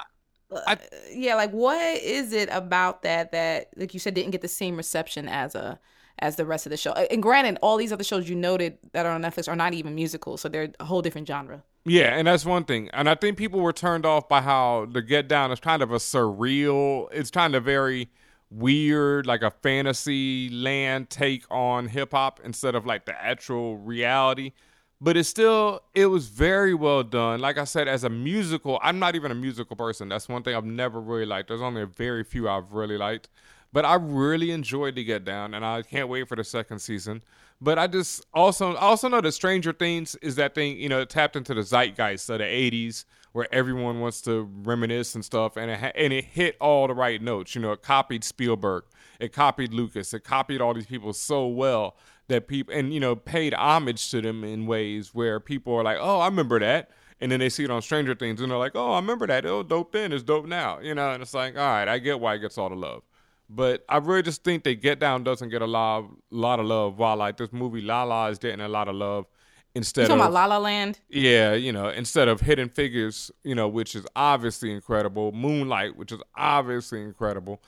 uh, 0.51 0.77
yeah, 1.11 1.35
like 1.35 1.51
what 1.51 1.79
is 2.01 2.33
it 2.33 2.49
about 2.51 3.03
that 3.03 3.31
that 3.33 3.69
like 3.77 3.93
you 3.93 3.99
said 4.01 4.13
didn't 4.15 4.31
get 4.31 4.41
the 4.41 4.47
same 4.49 4.77
reception 4.77 5.27
as 5.29 5.55
a 5.55 5.79
as 6.19 6.35
the 6.35 6.45
rest 6.45 6.65
of 6.65 6.69
the 6.71 6.77
show? 6.77 6.91
And 6.91 7.21
granted, 7.21 7.57
all 7.61 7.77
these 7.77 7.91
other 7.91 8.03
shows 8.03 8.29
you 8.29 8.35
noted 8.35 8.77
that 8.93 9.05
are 9.05 9.11
on 9.11 9.21
Netflix 9.21 9.47
are 9.47 9.55
not 9.55 9.73
even 9.73 9.95
musicals, 9.95 10.41
so 10.41 10.49
they're 10.49 10.73
a 10.79 10.85
whole 10.85 11.01
different 11.01 11.27
genre. 11.27 11.63
Yeah, 11.85 12.17
and 12.17 12.27
that's 12.27 12.45
one 12.45 12.65
thing. 12.65 12.89
And 12.91 13.09
I 13.09 13.15
think 13.15 13.37
people 13.37 13.61
were 13.61 13.73
turned 13.73 14.05
off 14.05 14.27
by 14.27 14.41
how 14.41 14.87
the 14.91 15.01
Get 15.01 15.27
Down 15.27 15.51
is 15.51 15.59
kind 15.59 15.81
of 15.81 15.91
a 15.91 15.97
surreal, 15.97 17.07
it's 17.11 17.31
kind 17.31 17.55
of 17.55 17.63
very 17.63 18.09
weird, 18.49 19.25
like 19.25 19.41
a 19.41 19.51
fantasy 19.51 20.49
land 20.49 21.09
take 21.09 21.43
on 21.49 21.87
hip 21.87 22.11
hop 22.11 22.39
instead 22.43 22.75
of 22.75 22.85
like 22.85 23.05
the 23.05 23.21
actual 23.21 23.77
reality. 23.77 24.51
But 24.99 25.15
it's 25.15 25.29
still, 25.29 25.81
it 25.93 26.07
was 26.07 26.27
very 26.27 26.73
well 26.73 27.03
done. 27.03 27.39
Like 27.39 27.59
I 27.59 27.65
said, 27.65 27.87
as 27.87 28.03
a 28.03 28.09
musical, 28.09 28.79
I'm 28.81 28.97
not 28.97 29.15
even 29.15 29.31
a 29.31 29.35
musical 29.35 29.75
person. 29.75 30.09
That's 30.09 30.27
one 30.27 30.41
thing 30.41 30.55
I've 30.55 30.65
never 30.65 30.99
really 30.99 31.25
liked. 31.25 31.49
There's 31.49 31.61
only 31.61 31.83
a 31.83 31.85
very 31.85 32.23
few 32.23 32.49
I've 32.49 32.73
really 32.73 32.97
liked. 32.97 33.29
But 33.77 33.85
I 33.85 33.93
really 33.93 34.49
enjoyed 34.49 34.95
the 34.95 35.03
Get 35.03 35.23
Down, 35.23 35.53
and 35.53 35.63
I 35.63 35.83
can't 35.83 36.09
wait 36.09 36.27
for 36.27 36.35
the 36.35 36.43
second 36.43 36.79
season. 36.79 37.21
But 37.61 37.77
I 37.77 37.85
just 37.85 38.25
also 38.33 38.75
also 38.75 39.07
know 39.07 39.21
that 39.21 39.33
Stranger 39.33 39.71
Things 39.71 40.15
is 40.15 40.35
that 40.37 40.55
thing 40.55 40.79
you 40.79 40.89
know 40.89 41.01
it 41.01 41.11
tapped 41.11 41.35
into 41.35 41.53
the 41.53 41.61
zeitgeist 41.61 42.27
of 42.31 42.39
the 42.39 42.43
'80s 42.43 43.05
where 43.33 43.47
everyone 43.51 43.99
wants 43.99 44.19
to 44.23 44.49
reminisce 44.63 45.13
and 45.13 45.23
stuff, 45.23 45.57
and 45.57 45.69
it 45.69 45.91
and 45.93 46.11
it 46.11 46.23
hit 46.23 46.57
all 46.59 46.87
the 46.87 46.95
right 46.95 47.21
notes. 47.21 47.53
You 47.53 47.61
know, 47.61 47.71
it 47.71 47.83
copied 47.83 48.23
Spielberg, 48.23 48.85
it 49.19 49.31
copied 49.31 49.75
Lucas, 49.75 50.11
it 50.11 50.23
copied 50.23 50.59
all 50.59 50.73
these 50.73 50.87
people 50.87 51.13
so 51.13 51.45
well 51.45 51.97
that 52.29 52.47
people 52.47 52.73
and 52.73 52.91
you 52.91 52.99
know 52.99 53.15
paid 53.15 53.53
homage 53.53 54.09
to 54.09 54.21
them 54.21 54.43
in 54.43 54.65
ways 54.65 55.13
where 55.13 55.39
people 55.39 55.75
are 55.75 55.83
like, 55.83 55.99
oh, 56.01 56.21
I 56.21 56.25
remember 56.25 56.59
that. 56.61 56.89
And 57.21 57.31
then 57.31 57.39
they 57.39 57.49
see 57.49 57.65
it 57.65 57.69
on 57.69 57.83
Stranger 57.83 58.15
Things 58.15 58.41
and 58.41 58.49
they're 58.49 58.57
like, 58.57 58.75
oh, 58.75 58.93
I 58.93 58.95
remember 58.95 59.27
that. 59.27 59.45
Oh, 59.45 59.61
dope 59.61 59.91
then. 59.91 60.13
It's 60.13 60.23
dope 60.23 60.47
now. 60.47 60.79
You 60.79 60.95
know, 60.95 61.11
and 61.11 61.21
it's 61.21 61.35
like, 61.35 61.55
all 61.55 61.61
right, 61.61 61.87
I 61.87 61.99
get 61.99 62.19
why 62.19 62.33
it 62.33 62.39
gets 62.39 62.57
all 62.57 62.69
the 62.69 62.75
love. 62.75 63.03
But 63.49 63.85
I 63.87 63.97
really 63.97 64.23
just 64.23 64.43
think 64.43 64.63
that 64.65 64.81
Get 64.81 64.99
Down 64.99 65.23
doesn't 65.23 65.49
get 65.49 65.61
a 65.61 65.65
lot, 65.67 66.05
lot 66.31 66.59
of 66.59 66.65
love. 66.65 66.97
While 66.97 67.15
like 67.17 67.37
this 67.37 67.53
movie 67.53 67.81
La 67.81 68.03
La 68.03 68.27
is 68.27 68.37
getting 68.37 68.59
a 68.59 68.67
lot 68.67 68.87
of 68.89 68.95
love 68.95 69.25
You 69.73 69.79
instead 69.79 70.07
talking 70.07 70.21
of 70.21 70.27
about 70.27 70.33
La 70.33 70.45
La 70.45 70.57
Land? 70.57 70.99
yeah, 71.09 71.53
you 71.53 71.71
know, 71.71 71.87
instead 71.89 72.27
of 72.27 72.41
Hidden 72.41 72.69
Figures, 72.69 73.31
you 73.43 73.55
know, 73.55 73.67
which 73.69 73.95
is 73.95 74.05
obviously 74.15 74.71
incredible, 74.71 75.31
Moonlight, 75.31 75.95
which 75.95 76.11
is 76.11 76.21
obviously 76.35 77.01
incredible. 77.01 77.61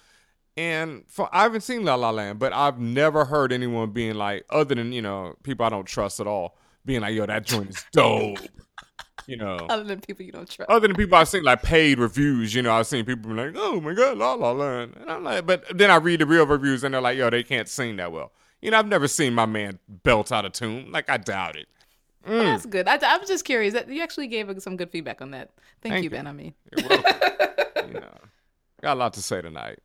And 0.57 1.05
for 1.07 1.29
I 1.31 1.43
haven't 1.43 1.61
seen 1.61 1.85
La 1.85 1.95
La 1.95 2.09
Land, 2.09 2.39
but 2.39 2.51
I've 2.51 2.79
never 2.79 3.23
heard 3.23 3.53
anyone 3.53 3.91
being 3.91 4.15
like, 4.15 4.45
other 4.49 4.75
than 4.75 4.91
you 4.91 5.01
know 5.01 5.35
people 5.43 5.65
I 5.65 5.69
don't 5.69 5.85
trust 5.85 6.19
at 6.19 6.27
all, 6.27 6.57
being 6.85 6.99
like, 6.99 7.15
"Yo, 7.15 7.25
that 7.25 7.45
joint 7.45 7.69
is 7.69 7.85
dope." 7.93 8.39
You 9.27 9.37
know, 9.37 9.57
Other 9.69 9.83
than 9.83 10.01
people 10.01 10.25
you 10.25 10.31
don't 10.31 10.49
trust. 10.49 10.69
other 10.69 10.87
than 10.87 10.95
people 10.95 11.17
I've 11.17 11.27
seen 11.27 11.43
like 11.43 11.61
paid 11.61 11.99
reviews, 11.99 12.53
you 12.53 12.61
know, 12.61 12.73
I've 12.73 12.87
seen 12.87 13.05
people 13.05 13.29
be 13.29 13.35
like, 13.35 13.53
"Oh 13.55 13.79
my 13.81 13.93
god, 13.93 14.17
La 14.17 14.33
La 14.33 14.51
Land," 14.51 14.95
and 14.99 15.09
I'm 15.09 15.23
like, 15.23 15.45
but 15.45 15.65
then 15.77 15.91
I 15.91 15.95
read 15.95 16.21
the 16.21 16.25
real 16.25 16.45
reviews 16.45 16.83
and 16.83 16.93
they're 16.93 17.01
like, 17.01 17.17
"Yo, 17.17 17.29
they 17.29 17.43
can't 17.43 17.67
sing 17.67 17.97
that 17.97 18.11
well." 18.11 18.31
You 18.61 18.71
know, 18.71 18.79
I've 18.79 18.87
never 18.87 19.07
seen 19.07 19.33
my 19.33 19.45
man 19.45 19.79
belt 19.87 20.31
out 20.31 20.45
of 20.45 20.53
tune. 20.53 20.91
Like 20.91 21.09
I 21.09 21.17
doubt 21.17 21.55
it. 21.55 21.67
Well, 22.27 22.43
that's 22.43 22.65
good. 22.65 22.87
I, 22.87 23.17
was 23.17 23.27
just 23.27 23.45
curious. 23.45 23.73
That 23.73 23.89
you 23.89 24.01
actually 24.01 24.27
gave 24.27 24.53
some 24.61 24.75
good 24.77 24.91
feedback 24.91 25.21
on 25.21 25.31
that. 25.31 25.51
Thank, 25.81 25.93
Thank 25.93 26.03
you, 26.03 26.03
you. 26.03 26.09
Ben. 26.09 26.27
I 26.27 26.33
mean, 26.33 26.53
you 26.77 26.83
know, 27.93 28.13
got 28.81 28.93
a 28.93 28.99
lot 28.99 29.13
to 29.13 29.21
say 29.21 29.41
tonight. 29.41 29.79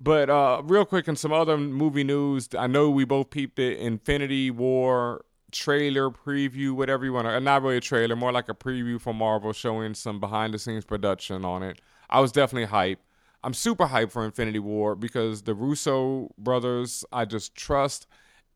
But 0.00 0.30
uh, 0.30 0.62
real 0.64 0.84
quick, 0.84 1.08
in 1.08 1.16
some 1.16 1.32
other 1.32 1.58
movie 1.58 2.04
news, 2.04 2.48
I 2.56 2.68
know 2.68 2.88
we 2.88 3.04
both 3.04 3.30
peeped 3.30 3.58
it. 3.58 3.78
Infinity 3.78 4.50
War 4.52 5.24
trailer 5.52 6.10
preview, 6.10 6.72
whatever 6.72 7.04
you 7.04 7.12
want 7.12 7.26
to. 7.26 7.40
Not 7.40 7.62
really 7.62 7.78
a 7.78 7.80
trailer, 7.80 8.16
more 8.16 8.32
like 8.32 8.48
a 8.48 8.54
preview 8.54 9.00
for 9.00 9.14
Marvel, 9.14 9.52
showing 9.52 9.94
some 9.94 10.20
behind 10.20 10.54
the 10.54 10.58
scenes 10.58 10.84
production 10.84 11.44
on 11.44 11.62
it. 11.62 11.80
I 12.10 12.20
was 12.20 12.32
definitely 12.32 12.68
hyped. 12.68 12.98
I'm 13.44 13.54
super 13.54 13.86
hyped 13.86 14.10
for 14.10 14.24
Infinity 14.24 14.58
War 14.58 14.94
because 14.94 15.42
the 15.42 15.54
Russo 15.54 16.32
brothers, 16.38 17.04
I 17.12 17.24
just 17.24 17.54
trust. 17.54 18.06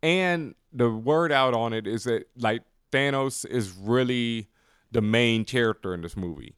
and 0.02 0.54
the 0.72 0.90
word 0.90 1.32
out 1.32 1.54
on 1.54 1.72
it 1.72 1.86
is 1.86 2.04
that 2.04 2.28
like 2.36 2.62
Thanos 2.90 3.46
is 3.46 3.72
really 3.72 4.48
the 4.90 5.02
main 5.02 5.44
character 5.44 5.94
in 5.94 6.00
this 6.02 6.16
movie. 6.16 6.54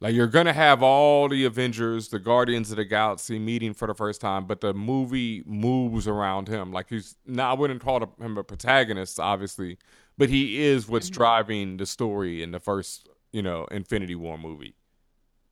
Like 0.00 0.14
you're 0.14 0.28
gonna 0.28 0.52
have 0.52 0.82
all 0.82 1.28
the 1.28 1.44
Avengers, 1.44 2.08
the 2.08 2.20
Guardians 2.20 2.70
of 2.70 2.76
the 2.76 2.84
Galaxy 2.84 3.38
meeting 3.38 3.74
for 3.74 3.88
the 3.88 3.94
first 3.94 4.20
time, 4.20 4.46
but 4.46 4.60
the 4.60 4.72
movie 4.72 5.42
moves 5.44 6.06
around 6.06 6.46
him. 6.48 6.72
Like 6.72 6.88
he's 6.88 7.16
now 7.26 7.50
I 7.50 7.54
wouldn't 7.54 7.82
call 7.82 8.00
him 8.20 8.38
a 8.38 8.44
protagonist, 8.44 9.18
obviously, 9.18 9.76
but 10.16 10.28
he 10.28 10.60
is 10.62 10.88
what's 10.88 11.10
driving 11.10 11.78
the 11.78 11.86
story 11.86 12.42
in 12.44 12.52
the 12.52 12.60
first, 12.60 13.08
you 13.32 13.42
know, 13.42 13.66
Infinity 13.72 14.14
War 14.14 14.38
movie. 14.38 14.76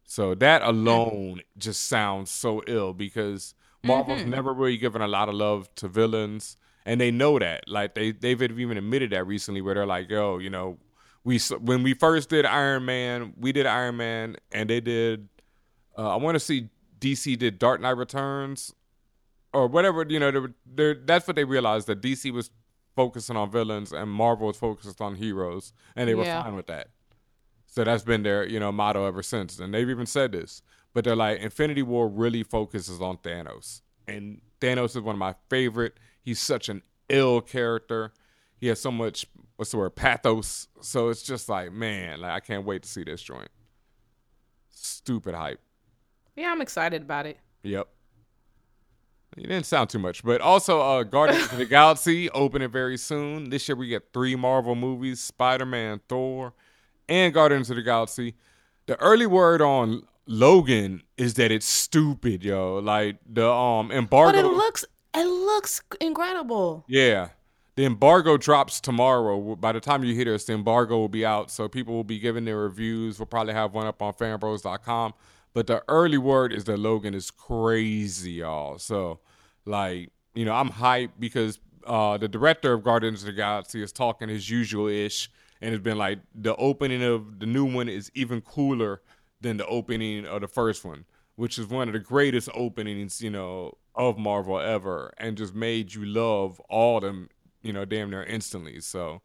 So 0.04 0.36
that 0.36 0.62
alone 0.62 1.42
just 1.58 1.86
sounds 1.88 2.30
so 2.30 2.62
ill 2.68 2.92
because 2.94 3.54
Marvel's 3.82 4.22
Mhm. 4.22 4.28
never 4.28 4.54
really 4.54 4.76
given 4.76 5.02
a 5.02 5.08
lot 5.08 5.28
of 5.28 5.34
love 5.34 5.74
to 5.76 5.88
villains, 5.88 6.56
and 6.84 7.00
they 7.00 7.10
know 7.10 7.40
that. 7.40 7.68
Like 7.68 7.94
they 7.96 8.12
they've 8.12 8.40
even 8.40 8.78
admitted 8.78 9.10
that 9.10 9.26
recently, 9.26 9.60
where 9.60 9.74
they're 9.74 9.86
like, 9.86 10.08
"Yo, 10.08 10.38
you 10.38 10.50
know, 10.50 10.78
we 11.26 11.38
when 11.60 11.82
we 11.82 11.92
first 11.92 12.28
did 12.30 12.46
Iron 12.46 12.84
Man, 12.84 13.34
we 13.36 13.50
did 13.50 13.66
Iron 13.66 13.96
Man, 13.96 14.36
and 14.52 14.70
they 14.70 14.80
did. 14.80 15.28
Uh, 15.98 16.10
I 16.10 16.16
want 16.16 16.36
to 16.36 16.40
see 16.40 16.68
DC 17.00 17.36
did 17.36 17.58
Dark 17.58 17.80
Knight 17.80 17.96
Returns, 17.96 18.72
or 19.52 19.66
whatever. 19.66 20.06
You 20.08 20.20
know, 20.20 20.30
they 20.30 20.38
were, 20.38 20.54
they're, 20.64 20.94
that's 20.94 21.26
what 21.26 21.34
they 21.34 21.42
realized 21.44 21.88
that 21.88 22.00
DC 22.00 22.32
was 22.32 22.50
focusing 22.94 23.36
on 23.36 23.50
villains 23.50 23.92
and 23.92 24.08
Marvel 24.10 24.46
was 24.46 24.56
focused 24.56 25.00
on 25.00 25.16
heroes, 25.16 25.72
and 25.96 26.08
they 26.08 26.14
were 26.14 26.24
Yeah. 26.24 26.42
fine 26.44 26.54
with 26.54 26.68
that. 26.68 26.88
So 27.66 27.82
that's 27.82 28.04
been 28.04 28.22
their, 28.22 28.46
you 28.46 28.60
know, 28.60 28.70
motto 28.70 29.04
ever 29.06 29.22
since. 29.22 29.58
And 29.58 29.74
they've 29.74 29.90
even 29.90 30.06
said 30.06 30.32
this. 30.32 30.62
But 30.94 31.04
they're 31.04 31.16
like, 31.16 31.40
Infinity 31.40 31.82
War 31.82 32.08
really 32.08 32.42
focuses 32.44 33.02
on 33.02 33.18
Thanos. 33.18 33.82
And 34.06 34.40
Thanos 34.62 34.90
is 34.96 35.00
one 35.00 35.16
of 35.16 35.18
my 35.18 35.34
favorite. 35.50 35.98
He's 36.22 36.38
such 36.40 36.70
an 36.70 36.82
ill 37.10 37.42
character. 37.42 38.12
He 38.56 38.68
has 38.68 38.80
so 38.80 38.90
much 38.90 39.26
what's 39.56 39.70
the 39.70 39.78
word, 39.78 39.90
pathos. 39.96 40.68
So 40.80 41.08
it's 41.08 41.22
just 41.22 41.48
like, 41.48 41.72
man, 41.72 42.20
like 42.20 42.32
I 42.32 42.40
can't 42.40 42.64
wait 42.64 42.82
to 42.82 42.88
see 42.88 43.04
this 43.04 43.22
joint. 43.22 43.48
Stupid 44.70 45.34
hype. 45.34 45.60
Yeah, 46.36 46.52
I'm 46.52 46.60
excited 46.60 47.02
about 47.02 47.26
it. 47.26 47.38
Yep. 47.62 47.88
You 49.36 49.42
didn't 49.42 49.66
sound 49.66 49.90
too 49.90 49.98
much, 49.98 50.24
but 50.24 50.40
also 50.40 50.80
uh 50.80 51.02
Guardians 51.02 51.52
of 51.52 51.58
the 51.58 51.64
Galaxy 51.66 52.30
opening 52.30 52.70
very 52.70 52.96
soon. 52.96 53.50
This 53.50 53.68
year 53.68 53.76
we 53.76 53.88
get 53.88 54.12
three 54.12 54.34
Marvel 54.34 54.74
movies: 54.74 55.20
Spider-Man, 55.20 56.00
Thor, 56.08 56.54
and 57.08 57.34
Guardians 57.34 57.68
of 57.68 57.76
the 57.76 57.82
Galaxy. 57.82 58.34
The 58.86 58.98
early 59.00 59.26
word 59.26 59.60
on 59.60 60.04
Logan 60.26 61.02
is 61.18 61.34
that 61.34 61.50
it's 61.50 61.66
stupid, 61.66 62.44
yo. 62.44 62.78
Like 62.78 63.18
the 63.28 63.50
um 63.50 63.90
embargo. 63.90 64.32
But 64.32 64.44
it 64.44 64.48
looks 64.48 64.84
it 65.14 65.26
looks 65.26 65.82
incredible. 66.00 66.84
Yeah. 66.88 67.28
The 67.76 67.84
embargo 67.84 68.38
drops 68.38 68.80
tomorrow. 68.80 69.54
By 69.54 69.72
the 69.72 69.80
time 69.80 70.02
you 70.02 70.14
hear 70.14 70.24
this, 70.24 70.44
the 70.44 70.54
embargo 70.54 70.96
will 70.96 71.10
be 71.10 71.26
out. 71.26 71.50
So 71.50 71.68
people 71.68 71.94
will 71.94 72.04
be 72.04 72.18
giving 72.18 72.46
their 72.46 72.58
reviews. 72.58 73.18
We'll 73.18 73.26
probably 73.26 73.52
have 73.52 73.74
one 73.74 73.86
up 73.86 74.00
on 74.00 74.14
fanbros.com. 74.14 75.12
But 75.52 75.66
the 75.66 75.82
early 75.88 76.18
word 76.18 76.52
is 76.54 76.64
that 76.64 76.78
Logan 76.78 77.14
is 77.14 77.30
crazy, 77.30 78.32
y'all. 78.32 78.78
So, 78.78 79.20
like, 79.66 80.10
you 80.34 80.46
know, 80.46 80.54
I'm 80.54 80.70
hyped 80.70 81.12
because 81.18 81.60
uh, 81.86 82.16
the 82.16 82.28
director 82.28 82.72
of 82.72 82.82
Guardians 82.82 83.22
of 83.22 83.26
the 83.26 83.32
Galaxy 83.32 83.82
is 83.82 83.92
talking 83.92 84.28
his 84.28 84.48
usual 84.48 84.88
ish. 84.88 85.30
And 85.60 85.74
it's 85.74 85.82
been 85.82 85.98
like 85.98 86.18
the 86.34 86.56
opening 86.56 87.02
of 87.02 87.40
the 87.40 87.46
new 87.46 87.64
one 87.64 87.88
is 87.88 88.10
even 88.14 88.40
cooler 88.40 89.02
than 89.40 89.58
the 89.58 89.66
opening 89.66 90.26
of 90.26 90.40
the 90.40 90.48
first 90.48 90.84
one, 90.84 91.04
which 91.36 91.58
is 91.58 91.66
one 91.66 91.88
of 91.88 91.92
the 91.92 92.00
greatest 92.00 92.48
openings, 92.54 93.20
you 93.22 93.30
know, 93.30 93.76
of 93.94 94.18
Marvel 94.18 94.58
ever, 94.58 95.12
and 95.18 95.36
just 95.36 95.54
made 95.54 95.94
you 95.94 96.04
love 96.04 96.60
all 96.68 97.00
them, 97.00 97.28
you 97.62 97.72
know, 97.72 97.84
damn 97.84 98.10
near 98.10 98.22
instantly. 98.22 98.80
So 98.80 99.22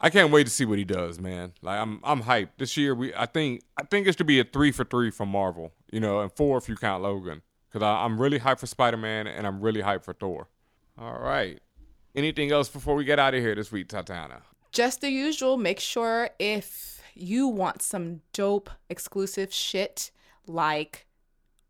I 0.00 0.10
can't 0.10 0.32
wait 0.32 0.44
to 0.44 0.50
see 0.50 0.64
what 0.64 0.78
he 0.78 0.84
does, 0.84 1.20
man. 1.20 1.52
Like 1.62 1.78
I'm 1.78 2.00
I'm 2.02 2.22
hyped. 2.22 2.50
This 2.58 2.76
year 2.76 2.94
we 2.94 3.14
I 3.14 3.26
think 3.26 3.62
I 3.78 3.84
think 3.84 4.06
it 4.06 4.18
should 4.18 4.26
be 4.26 4.40
a 4.40 4.44
three 4.44 4.72
for 4.72 4.84
three 4.84 5.10
from 5.10 5.28
Marvel, 5.28 5.72
you 5.92 6.00
know, 6.00 6.20
and 6.20 6.32
four 6.32 6.58
if 6.58 6.68
you 6.68 6.76
count 6.76 7.02
Logan. 7.02 7.42
Cause 7.72 7.82
I, 7.82 8.04
I'm 8.04 8.20
really 8.20 8.40
hyped 8.40 8.58
for 8.58 8.66
Spider 8.66 8.98
Man 8.98 9.26
and 9.26 9.46
I'm 9.46 9.60
really 9.60 9.80
hyped 9.80 10.04
for 10.04 10.12
Thor. 10.12 10.48
All 10.98 11.18
right. 11.18 11.58
Anything 12.14 12.52
else 12.52 12.68
before 12.68 12.94
we 12.94 13.04
get 13.04 13.18
out 13.18 13.32
of 13.32 13.40
here 13.40 13.54
this 13.54 13.72
week, 13.72 13.88
Tatiana? 13.88 14.42
Just 14.72 15.00
the 15.00 15.08
usual. 15.08 15.56
Make 15.56 15.80
sure 15.80 16.28
if 16.38 17.00
you 17.14 17.46
want 17.48 17.80
some 17.80 18.20
dope 18.34 18.68
exclusive 18.90 19.54
shit, 19.54 20.10
like 20.46 21.06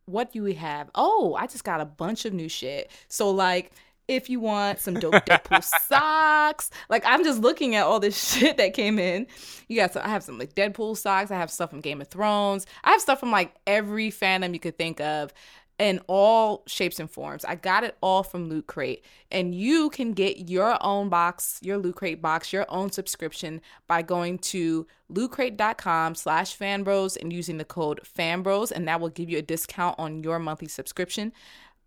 what 0.07 0.33
do 0.33 0.43
we 0.43 0.55
have? 0.55 0.91
Oh, 0.95 1.35
I 1.39 1.47
just 1.47 1.65
got 1.65 1.81
a 1.81 1.85
bunch 1.85 2.25
of 2.25 2.33
new 2.33 2.49
shit. 2.49 2.91
So 3.09 3.31
like 3.31 3.73
if 4.15 4.31
you 4.31 4.41
want 4.41 4.79
some 4.79 4.95
dope 4.95 5.15
Deadpool 5.15 5.65
socks, 5.89 6.71
like 6.89 7.03
I'm 7.07 7.25
just 7.25 7.41
looking 7.41 7.75
at 7.75 7.85
all 7.85 8.01
this 8.01 8.33
shit 8.33 8.57
that 8.57 8.75
came 8.75 8.99
in. 8.99 9.27
You 9.69 9.77
got 9.77 9.93
some, 9.93 10.03
I 10.05 10.09
have 10.09 10.23
some 10.23 10.39
like 10.39 10.55
Deadpool 10.55 10.97
socks. 10.97 11.31
I 11.31 11.37
have 11.37 11.51
stuff 11.51 11.71
from 11.71 11.81
Game 11.81 12.01
of 12.01 12.09
Thrones. 12.09 12.67
I 12.85 12.93
have 12.93 13.01
stuff 13.01 13.21
from 13.21 13.31
like 13.31 13.55
every 13.67 14.11
fandom 14.11 14.53
you 14.55 14.61
could 14.61 14.79
think 14.79 15.01
of 15.01 15.33
in 15.79 16.01
all 16.07 16.63
shapes 16.67 17.01
and 17.01 17.11
forms. 17.11 17.45
I 17.45 17.57
got 17.57 17.83
it 17.83 17.97
all 18.01 18.23
from 18.23 18.49
Loot 18.49 18.69
Crate. 18.69 19.05
And 19.33 19.55
you 19.55 19.91
can 19.91 20.13
get 20.13 20.49
your 20.49 20.79
own 20.81 21.09
box, 21.09 21.59
your 21.63 21.77
Loot 21.79 21.97
Crate 21.97 22.23
box, 22.23 22.53
your 22.53 22.67
own 22.69 22.93
subscription 22.93 23.61
by 23.89 24.03
going 24.03 24.39
to 24.39 24.87
lootcrate.com 25.13 26.15
slash 26.15 26.57
fanbros 26.57 27.17
and 27.21 27.33
using 27.33 27.59
the 27.59 27.65
code 27.65 28.01
fanbros, 28.17 28.71
and 28.71 28.87
that 28.87 29.01
will 29.01 29.09
give 29.09 29.29
you 29.29 29.39
a 29.39 29.43
discount 29.43 29.99
on 29.99 30.23
your 30.23 30.39
monthly 30.39 30.69
subscription. 30.69 31.33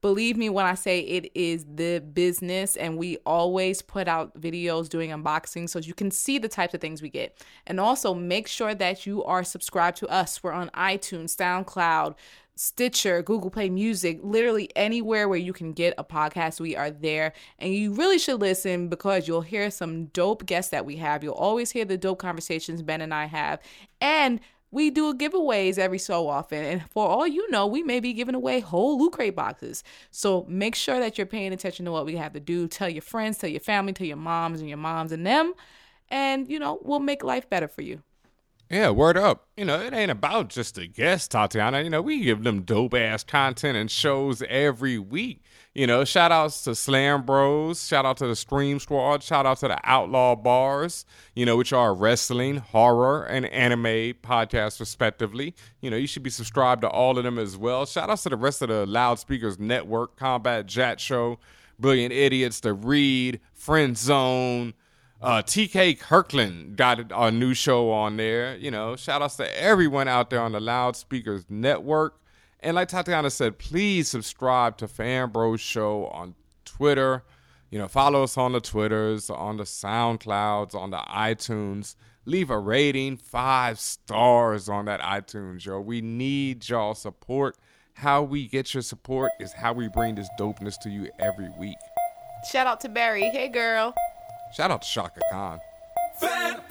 Believe 0.05 0.37
me 0.37 0.49
when 0.49 0.67
I 0.67 0.75
say 0.75 0.99
it 0.99 1.31
is 1.33 1.65
the 1.65 1.97
business, 1.97 2.75
and 2.75 2.95
we 2.95 3.17
always 3.25 3.81
put 3.81 4.07
out 4.07 4.39
videos 4.39 4.87
doing 4.87 5.09
unboxing 5.09 5.67
so 5.67 5.79
you 5.79 5.95
can 5.95 6.11
see 6.11 6.37
the 6.37 6.47
types 6.47 6.75
of 6.75 6.79
things 6.79 7.01
we 7.01 7.09
get. 7.09 7.43
And 7.65 7.79
also 7.79 8.13
make 8.13 8.47
sure 8.47 8.75
that 8.75 9.07
you 9.07 9.23
are 9.23 9.43
subscribed 9.43 9.97
to 9.97 10.07
us. 10.07 10.43
We're 10.43 10.51
on 10.51 10.69
iTunes, 10.75 11.35
SoundCloud, 11.35 12.13
Stitcher, 12.53 13.23
Google 13.23 13.49
Play 13.49 13.67
Music, 13.71 14.19
literally 14.21 14.69
anywhere 14.75 15.27
where 15.27 15.39
you 15.39 15.53
can 15.53 15.73
get 15.73 15.95
a 15.97 16.03
podcast, 16.03 16.59
we 16.59 16.75
are 16.75 16.91
there. 16.91 17.33
And 17.57 17.73
you 17.73 17.91
really 17.91 18.19
should 18.19 18.39
listen 18.39 18.89
because 18.89 19.27
you'll 19.27 19.41
hear 19.41 19.71
some 19.71 20.05
dope 20.05 20.45
guests 20.45 20.69
that 20.69 20.85
we 20.85 20.97
have. 20.97 21.23
You'll 21.23 21.33
always 21.33 21.71
hear 21.71 21.83
the 21.83 21.97
dope 21.97 22.19
conversations 22.19 22.83
Ben 22.83 23.01
and 23.01 23.11
I 23.11 23.25
have. 23.25 23.59
And 23.99 24.39
we 24.75 24.89
do 24.89 25.13
giveaways 25.13 25.79
every 25.79 25.97
so 25.97 26.27
often. 26.27 26.63
And 26.63 26.89
for 26.91 27.07
all 27.07 27.25
you 27.25 27.49
know, 27.49 27.65
we 27.65 27.81
may 27.81 27.99
be 28.01 28.13
giving 28.13 28.35
away 28.35 28.59
whole 28.59 28.99
Loot 28.99 29.13
Crate 29.13 29.35
boxes. 29.35 29.83
So 30.11 30.45
make 30.49 30.75
sure 30.75 30.99
that 30.99 31.17
you're 31.17 31.25
paying 31.25 31.53
attention 31.53 31.85
to 31.85 31.91
what 31.91 32.05
we 32.05 32.17
have 32.17 32.33
to 32.33 32.39
do. 32.41 32.67
Tell 32.67 32.89
your 32.89 33.01
friends, 33.01 33.37
tell 33.37 33.49
your 33.49 33.61
family, 33.61 33.93
tell 33.93 34.05
your 34.05 34.17
moms 34.17 34.59
and 34.59 34.67
your 34.67 34.77
moms 34.77 35.13
and 35.13 35.25
them. 35.25 35.53
And, 36.09 36.49
you 36.49 36.59
know, 36.59 36.79
we'll 36.83 36.99
make 36.99 37.23
life 37.23 37.49
better 37.49 37.69
for 37.69 37.81
you. 37.81 38.03
Yeah, 38.69 38.89
word 38.89 39.15
up. 39.15 39.47
You 39.55 39.63
know, 39.63 39.79
it 39.79 39.93
ain't 39.93 40.11
about 40.11 40.49
just 40.49 40.75
the 40.75 40.87
guests, 40.87 41.29
Tatiana. 41.29 41.81
You 41.81 41.89
know, 41.89 42.01
we 42.01 42.19
give 42.21 42.43
them 42.43 42.63
dope 42.63 42.95
ass 42.95 43.23
content 43.23 43.77
and 43.77 43.89
shows 43.89 44.43
every 44.49 44.99
week. 44.99 45.41
You 45.75 45.87
know, 45.87 46.05
shout 46.05 46.31
outs 46.31 46.63
to 46.63 46.73
Slam 46.73 47.23
Bros, 47.23 47.85
shout 47.85 48.05
out 48.05 48.15
to 48.17 48.27
the 48.27 48.35
Scream 48.37 48.79
Squad, 48.79 49.21
shout 49.21 49.45
out 49.45 49.57
to 49.57 49.67
the 49.67 49.77
Outlaw 49.83 50.33
Bars, 50.33 51.05
you 51.35 51.45
know, 51.45 51.57
which 51.57 51.73
are 51.73 51.93
wrestling, 51.93 52.55
horror, 52.55 53.25
and 53.25 53.45
anime 53.47 54.13
podcasts, 54.23 54.79
respectively. 54.79 55.53
You 55.81 55.89
know, 55.89 55.97
you 55.97 56.07
should 56.07 56.23
be 56.23 56.29
subscribed 56.29 56.83
to 56.83 56.87
all 56.87 57.17
of 57.17 57.25
them 57.25 57.37
as 57.37 57.57
well. 57.57 57.85
Shout 57.85 58.09
outs 58.09 58.23
to 58.23 58.29
the 58.29 58.37
rest 58.37 58.61
of 58.61 58.69
the 58.69 58.85
Loudspeakers 58.85 59.59
Network, 59.59 60.15
Combat 60.15 60.65
Jack 60.65 60.99
Show, 60.99 61.39
Brilliant 61.77 62.13
Idiots, 62.13 62.61
The 62.61 62.73
Read, 62.73 63.41
Friend 63.53 63.97
Zone. 63.97 64.75
Uh, 65.21 65.41
TK 65.41 65.99
Kirkland 65.99 66.77
got 66.77 67.11
a 67.11 67.31
new 67.31 67.53
show 67.53 67.91
on 67.91 68.15
there. 68.15 68.55
You 68.55 68.71
know, 68.71 68.95
shout 68.95 69.21
outs 69.21 69.35
to 69.37 69.61
everyone 69.61 70.07
out 70.07 70.29
there 70.29 70.39
on 70.39 70.53
the 70.53 70.61
Loudspeakers 70.61 71.43
Network. 71.49 72.21
And 72.65 72.73
like 72.73 72.87
Tatiana 72.87 73.29
said, 73.29 73.59
please 73.59 74.09
subscribe 74.09 74.77
to 74.77 74.87
Fan 74.87 75.29
Bros 75.29 75.61
Show 75.61 76.07
on 76.07 76.33
Twitter. 76.65 77.23
You 77.69 77.77
know, 77.77 77.87
follow 77.87 78.23
us 78.23 78.39
on 78.39 78.53
the 78.53 78.59
Twitters, 78.59 79.29
on 79.29 79.57
the 79.57 79.65
SoundClouds, 79.65 80.73
on 80.73 80.89
the 80.89 80.97
iTunes. 80.97 81.95
Leave 82.25 82.49
a 82.49 82.57
rating, 82.57 83.17
five 83.17 83.79
stars 83.79 84.67
on 84.67 84.85
that 84.85 84.99
iTunes, 85.01 85.63
yo. 85.63 85.79
We 85.79 86.01
need 86.01 86.67
y'all 86.67 86.95
support. 86.95 87.55
How 87.93 88.23
we 88.23 88.47
get 88.47 88.73
your 88.73 88.81
support 88.81 89.29
is 89.39 89.53
how 89.53 89.73
we 89.73 89.87
bring 89.87 90.15
this 90.15 90.27
dopeness 90.39 90.79
to 90.81 90.89
you 90.89 91.11
every 91.19 91.51
week. 91.59 91.77
Shout 92.51 92.65
out 92.65 92.81
to 92.81 92.89
Barry. 92.89 93.29
Hey, 93.29 93.47
girl. 93.47 93.93
Shout 94.57 94.71
out 94.71 94.81
to 94.81 94.87
Chaka 94.87 95.21
Khan. 95.31 95.59
Fan 96.19 96.61